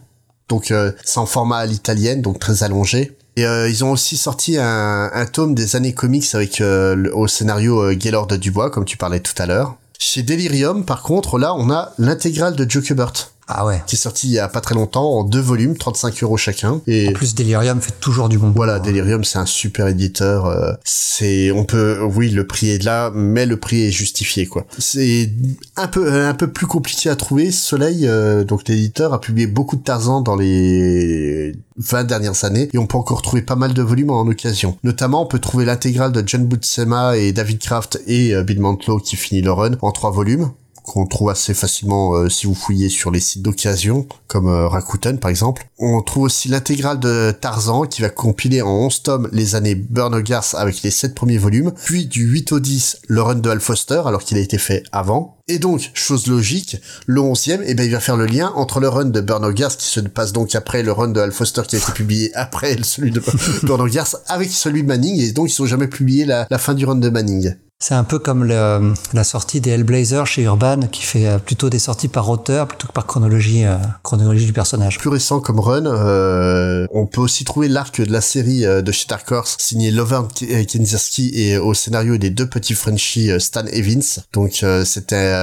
Donc 0.49 0.71
euh, 0.71 0.91
c'est 1.03 1.19
en 1.19 1.25
format 1.25 1.57
à 1.57 1.65
l'italienne, 1.65 2.21
donc 2.21 2.39
très 2.39 2.63
allongé. 2.63 3.17
Et 3.35 3.45
euh, 3.45 3.67
ils 3.67 3.83
ont 3.83 3.91
aussi 3.91 4.15
sorti 4.15 4.57
un, 4.59 5.09
un 5.11 5.25
tome 5.25 5.55
des 5.55 5.75
années 5.75 5.93
comics 5.93 6.33
avec 6.35 6.61
euh, 6.61 6.93
le- 6.95 7.15
au 7.15 7.27
scénario 7.27 7.81
euh, 7.81 7.93
Gaylord 7.95 8.27
Dubois, 8.27 8.69
comme 8.69 8.85
tu 8.85 8.95
parlais 8.97 9.19
tout 9.19 9.33
à 9.39 9.45
l'heure. 9.47 9.75
Chez 9.97 10.21
Delirium, 10.21 10.85
par 10.85 11.01
contre, 11.01 11.39
là, 11.39 11.55
on 11.55 11.71
a 11.71 11.93
l'intégrale 11.97 12.55
de 12.55 12.69
Joe 12.69 12.83
Kubert 12.83 13.32
Ah 13.47 13.65
ouais. 13.65 13.81
qui 13.87 13.95
est 13.95 13.99
sorti 13.99 14.27
il 14.27 14.33
y 14.33 14.39
a 14.39 14.47
pas 14.47 14.61
très 14.61 14.75
longtemps 14.75 15.19
en 15.19 15.23
deux 15.23 15.39
volumes, 15.41 15.75
35 15.77 16.23
euros 16.23 16.37
chacun. 16.37 16.81
Et 16.87 17.09
En 17.09 17.11
plus, 17.13 17.35
Delirium 17.35 17.81
fait 17.81 17.93
toujours 17.99 18.29
du 18.29 18.37
bon 18.37 18.51
voilà, 18.55 18.79
Delirium, 18.79 19.23
c'est 19.23 19.39
un 19.39 19.45
super 19.45 19.87
éditeur. 19.87 20.45
euh, 20.45 20.73
c'est, 20.83 21.51
on 21.51 21.65
peut, 21.65 21.99
oui, 22.15 22.29
le 22.29 22.47
prix 22.47 22.69
est 22.69 22.83
là, 22.83 23.11
mais 23.13 23.45
le 23.45 23.57
prix 23.57 23.83
est 23.87 23.91
justifié, 23.91 24.45
quoi. 24.47 24.65
C'est 24.79 25.31
un 25.75 25.87
peu, 25.87 26.11
un 26.25 26.33
peu 26.33 26.47
plus 26.51 26.67
compliqué 26.67 27.09
à 27.09 27.15
trouver. 27.15 27.51
Soleil, 27.51 28.07
euh, 28.07 28.43
donc 28.43 28.67
l'éditeur, 28.67 29.13
a 29.13 29.19
publié 29.21 29.47
beaucoup 29.47 29.75
de 29.75 29.83
Tarzan 29.83 30.21
dans 30.21 30.35
les 30.35 31.53
20 31.77 32.03
dernières 32.05 32.43
années, 32.45 32.69
et 32.73 32.77
on 32.77 32.85
peut 32.87 32.97
encore 32.97 33.21
trouver 33.21 33.41
pas 33.41 33.55
mal 33.55 33.73
de 33.73 33.81
volumes 33.81 34.11
en 34.11 34.21
occasion. 34.27 34.77
Notamment, 34.83 35.23
on 35.23 35.27
peut 35.27 35.39
trouver 35.39 35.65
l'intégrale 35.65 36.11
de 36.11 36.23
John 36.25 36.45
Buscema 36.45 37.17
et 37.17 37.31
David 37.33 37.59
Kraft 37.59 38.01
et 38.07 38.33
euh, 38.33 38.43
Bill 38.43 38.59
Mantlo 38.59 38.99
qui 38.99 39.15
finit 39.15 39.41
le 39.41 39.51
run 39.51 39.71
en 39.81 39.91
trois 39.91 40.11
volumes 40.11 40.51
qu'on 40.93 41.07
trouve 41.07 41.31
assez 41.31 41.55
facilement 41.55 42.13
euh, 42.13 42.29
si 42.29 42.45
vous 42.45 42.53
fouillez 42.53 42.87
sur 42.87 43.09
les 43.09 43.19
sites 43.19 43.41
d'occasion, 43.41 44.07
comme 44.27 44.47
euh, 44.47 44.67
Rakuten 44.67 45.17
par 45.17 45.31
exemple. 45.31 45.67
On 45.79 46.03
trouve 46.03 46.23
aussi 46.23 46.49
l'intégrale 46.49 46.99
de 46.99 47.31
Tarzan 47.31 47.85
qui 47.85 48.03
va 48.03 48.09
compiler 48.09 48.61
en 48.61 48.69
11 48.69 49.01
tomes 49.01 49.29
les 49.31 49.55
années 49.55 49.73
Burn 49.73 50.21
Garth 50.21 50.53
avec 50.55 50.83
les 50.83 50.91
7 50.91 51.15
premiers 51.15 51.39
volumes, 51.39 51.71
puis 51.85 52.05
du 52.05 52.25
8 52.25 52.51
au 52.51 52.59
10 52.59 52.99
le 53.07 53.21
run 53.23 53.35
de 53.35 53.49
Al 53.49 53.59
Foster 53.59 54.03
alors 54.05 54.23
qu'il 54.23 54.37
a 54.37 54.41
été 54.41 54.59
fait 54.59 54.83
avant. 54.91 55.39
Et 55.47 55.57
donc, 55.57 55.89
chose 55.95 56.27
logique, 56.27 56.77
le 57.07 57.21
11e, 57.21 57.63
eh 57.65 57.73
ben, 57.73 57.83
il 57.83 57.91
va 57.91 57.99
faire 57.99 58.15
le 58.15 58.27
lien 58.27 58.53
entre 58.55 58.79
le 58.79 58.87
run 58.87 59.05
de 59.05 59.19
Burn 59.19 59.51
Garth 59.51 59.77
qui 59.77 59.87
se 59.87 59.99
passe 59.99 60.31
donc 60.31 60.53
après 60.53 60.83
le 60.83 60.91
run 60.91 61.07
de 61.07 61.19
Al 61.19 61.31
Foster 61.31 61.63
qui 61.67 61.75
a 61.75 61.79
été 61.79 61.91
publié 61.95 62.31
après 62.35 62.77
celui 62.83 63.09
de 63.09 63.21
Burn 63.63 63.89
Garth 63.89 64.15
avec 64.27 64.51
celui 64.51 64.83
de 64.83 64.87
Manning 64.87 65.19
et 65.19 65.31
donc 65.31 65.49
ils 65.49 65.53
sont 65.53 65.65
jamais 65.65 65.87
publiés 65.87 66.25
la, 66.25 66.45
la 66.51 66.57
fin 66.59 66.75
du 66.75 66.85
run 66.85 66.97
de 66.97 67.09
Manning. 67.09 67.55
C'est 67.85 67.95
un 67.95 68.05
peu 68.05 68.17
comme 68.17 68.45
la 68.45 69.23
sortie 69.25 69.59
des 69.59 69.71
Hellblazer 69.71 70.25
chez 70.25 70.43
Urban, 70.43 70.87
qui 70.89 71.01
fait 71.01 71.27
euh, 71.27 71.37
plutôt 71.37 71.69
des 71.69 71.79
sorties 71.79 72.07
par 72.07 72.29
auteur 72.29 72.65
plutôt 72.65 72.87
que 72.87 72.93
par 72.93 73.05
chronologie, 73.05 73.65
euh, 73.65 73.75
chronologie 74.03 74.45
du 74.45 74.53
personnage. 74.53 74.99
plus 74.99 75.09
récent 75.09 75.41
comme 75.41 75.59
run, 75.59 75.85
euh, 75.85 76.87
on 76.93 77.07
peut 77.07 77.19
aussi 77.19 77.43
trouver 77.43 77.67
l'arc 77.67 77.99
de 77.99 78.09
la 78.09 78.21
série 78.21 78.61
de 78.61 78.91
chez 78.93 79.07
Dark 79.09 79.29
Horse 79.29 79.57
signé 79.59 79.91
Lovern 79.91 80.27
K- 80.27 80.65
Kinzerski 80.65 81.33
et 81.35 81.57
au 81.57 81.73
scénario 81.73 82.17
des 82.17 82.29
deux 82.29 82.47
petits 82.47 82.73
Frenchies 82.73 83.31
Stan 83.41 83.65
Evans. 83.65 84.01
Donc 84.31 84.61
euh, 84.63 84.85
c'était 84.85 85.33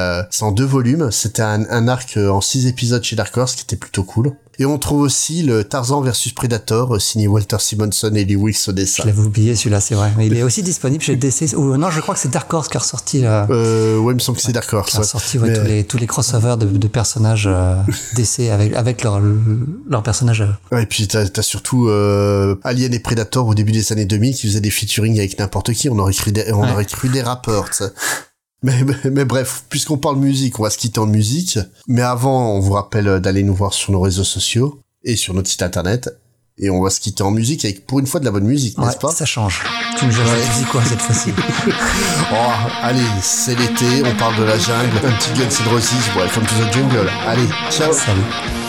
en 0.40 0.50
deux 0.50 0.64
volumes, 0.64 1.10
c'était 1.10 1.42
un, 1.42 1.68
un 1.68 1.88
arc 1.88 2.16
en 2.16 2.40
six 2.40 2.66
épisodes 2.66 3.04
chez 3.04 3.16
Dark 3.16 3.36
Horse 3.36 3.54
qui 3.54 3.64
était 3.64 3.76
plutôt 3.76 4.04
cool. 4.04 4.32
Et 4.60 4.66
on 4.66 4.76
trouve 4.78 5.00
aussi 5.00 5.42
le 5.42 5.64
Tarzan 5.64 6.02
versus 6.02 6.32
Predator 6.34 6.94
euh, 6.94 6.98
signé 6.98 7.26
Walter 7.26 7.56
Simonson 7.58 8.12
et 8.14 8.24
Lee 8.26 8.36
Wilkes 8.36 8.68
au 8.68 8.72
Je 8.76 9.06
l'avais 9.06 9.22
oublié 9.22 9.56
celui-là, 9.56 9.80
c'est 9.80 9.94
vrai. 9.94 10.12
Mais 10.18 10.26
il 10.26 10.36
est 10.36 10.42
aussi 10.42 10.62
disponible 10.62 11.02
chez 11.02 11.16
DC. 11.16 11.54
Ou 11.56 11.78
non, 11.78 11.90
je 11.90 12.00
crois 12.02 12.14
que 12.14 12.20
c'est 12.20 12.30
Dark 12.30 12.52
Horse 12.52 12.68
qui 12.68 12.76
a 12.76 12.80
ressorti, 12.80 13.24
euh, 13.24 13.46
Euh, 13.48 13.98
ouais, 13.98 14.12
il 14.12 14.16
me 14.16 14.20
semble 14.20 14.36
que 14.36 14.42
c'est 14.44 14.52
Dark 14.52 14.70
Horse. 14.72 14.90
qui 14.90 14.96
a 14.98 15.00
ressorti 15.00 15.38
ouais, 15.38 15.48
Mais- 15.48 15.58
tous, 15.58 15.64
les, 15.64 15.84
tous 15.84 15.96
les 15.96 16.06
crossovers 16.06 16.58
de, 16.58 16.66
de 16.66 16.88
personnages 16.88 17.48
euh, 17.50 17.74
DC 18.16 18.50
avec, 18.50 18.74
avec 18.74 19.02
leur, 19.02 19.18
leur 19.88 20.02
personnage 20.02 20.42
à 20.42 20.44
eux. 20.44 20.54
Ouais, 20.72 20.82
et 20.82 20.86
puis 20.86 21.08
t'as 21.08 21.24
as 21.34 21.42
surtout 21.42 21.88
euh, 21.88 22.54
Alien 22.62 22.92
et 22.92 22.98
Predator 22.98 23.46
au 23.46 23.54
début 23.54 23.72
des 23.72 23.92
années 23.92 24.04
2000 24.04 24.34
qui 24.34 24.46
faisaient 24.46 24.60
des 24.60 24.70
featuring 24.70 25.18
avec 25.18 25.38
n'importe 25.38 25.72
qui. 25.72 25.88
On 25.88 25.98
aurait 25.98 26.12
cru 26.12 26.32
des, 26.32 26.52
on 26.52 26.60
Ouais. 26.64 26.70
aurait 26.72 26.84
cru 26.84 27.08
des 27.08 27.22
rappeurs. 27.22 27.70
tu 27.70 27.76
sais. 27.84 27.90
Mais, 28.62 28.82
mais, 28.84 29.10
mais 29.10 29.24
bref, 29.24 29.64
puisqu'on 29.68 29.96
parle 29.96 30.16
musique, 30.16 30.58
on 30.60 30.62
va 30.62 30.70
se 30.70 30.78
quitter 30.78 30.98
en 31.00 31.06
musique. 31.06 31.58
Mais 31.88 32.02
avant, 32.02 32.54
on 32.54 32.60
vous 32.60 32.72
rappelle 32.72 33.20
d'aller 33.20 33.42
nous 33.42 33.54
voir 33.54 33.72
sur 33.72 33.92
nos 33.92 34.00
réseaux 34.00 34.24
sociaux 34.24 34.80
et 35.04 35.16
sur 35.16 35.34
notre 35.34 35.48
site 35.48 35.62
internet. 35.62 36.10
Et 36.62 36.68
on 36.68 36.82
va 36.82 36.90
se 36.90 37.00
quitter 37.00 37.22
en 37.22 37.30
musique 37.30 37.64
avec 37.64 37.86
pour 37.86 38.00
une 38.00 38.06
fois 38.06 38.20
de 38.20 38.26
la 38.26 38.30
bonne 38.32 38.44
musique, 38.44 38.78
Ouais, 38.78 38.84
n'est-ce 38.84 38.98
pas 38.98 39.12
ça 39.12 39.24
change. 39.24 39.62
Tu 39.98 40.04
me 40.04 40.10
joues 40.10 40.20
ouais. 40.20 40.66
quoi 40.70 40.82
cette 40.84 41.00
fois-ci 41.00 41.30
Oh, 42.32 42.36
allez, 42.82 43.00
c'est 43.22 43.58
l'été, 43.58 44.02
on 44.04 44.14
parle 44.18 44.36
de 44.36 44.42
la 44.44 44.58
jungle, 44.58 44.94
un 45.06 45.12
petit 45.12 45.30
Guns 45.40 45.64
N' 45.64 45.72
Roses, 45.72 46.14
welcome 46.14 46.44
to 46.44 46.54
the 46.56 46.70
jungle. 46.74 47.08
Allez, 47.26 47.48
ciao 47.70 47.94
Salut. 47.94 48.59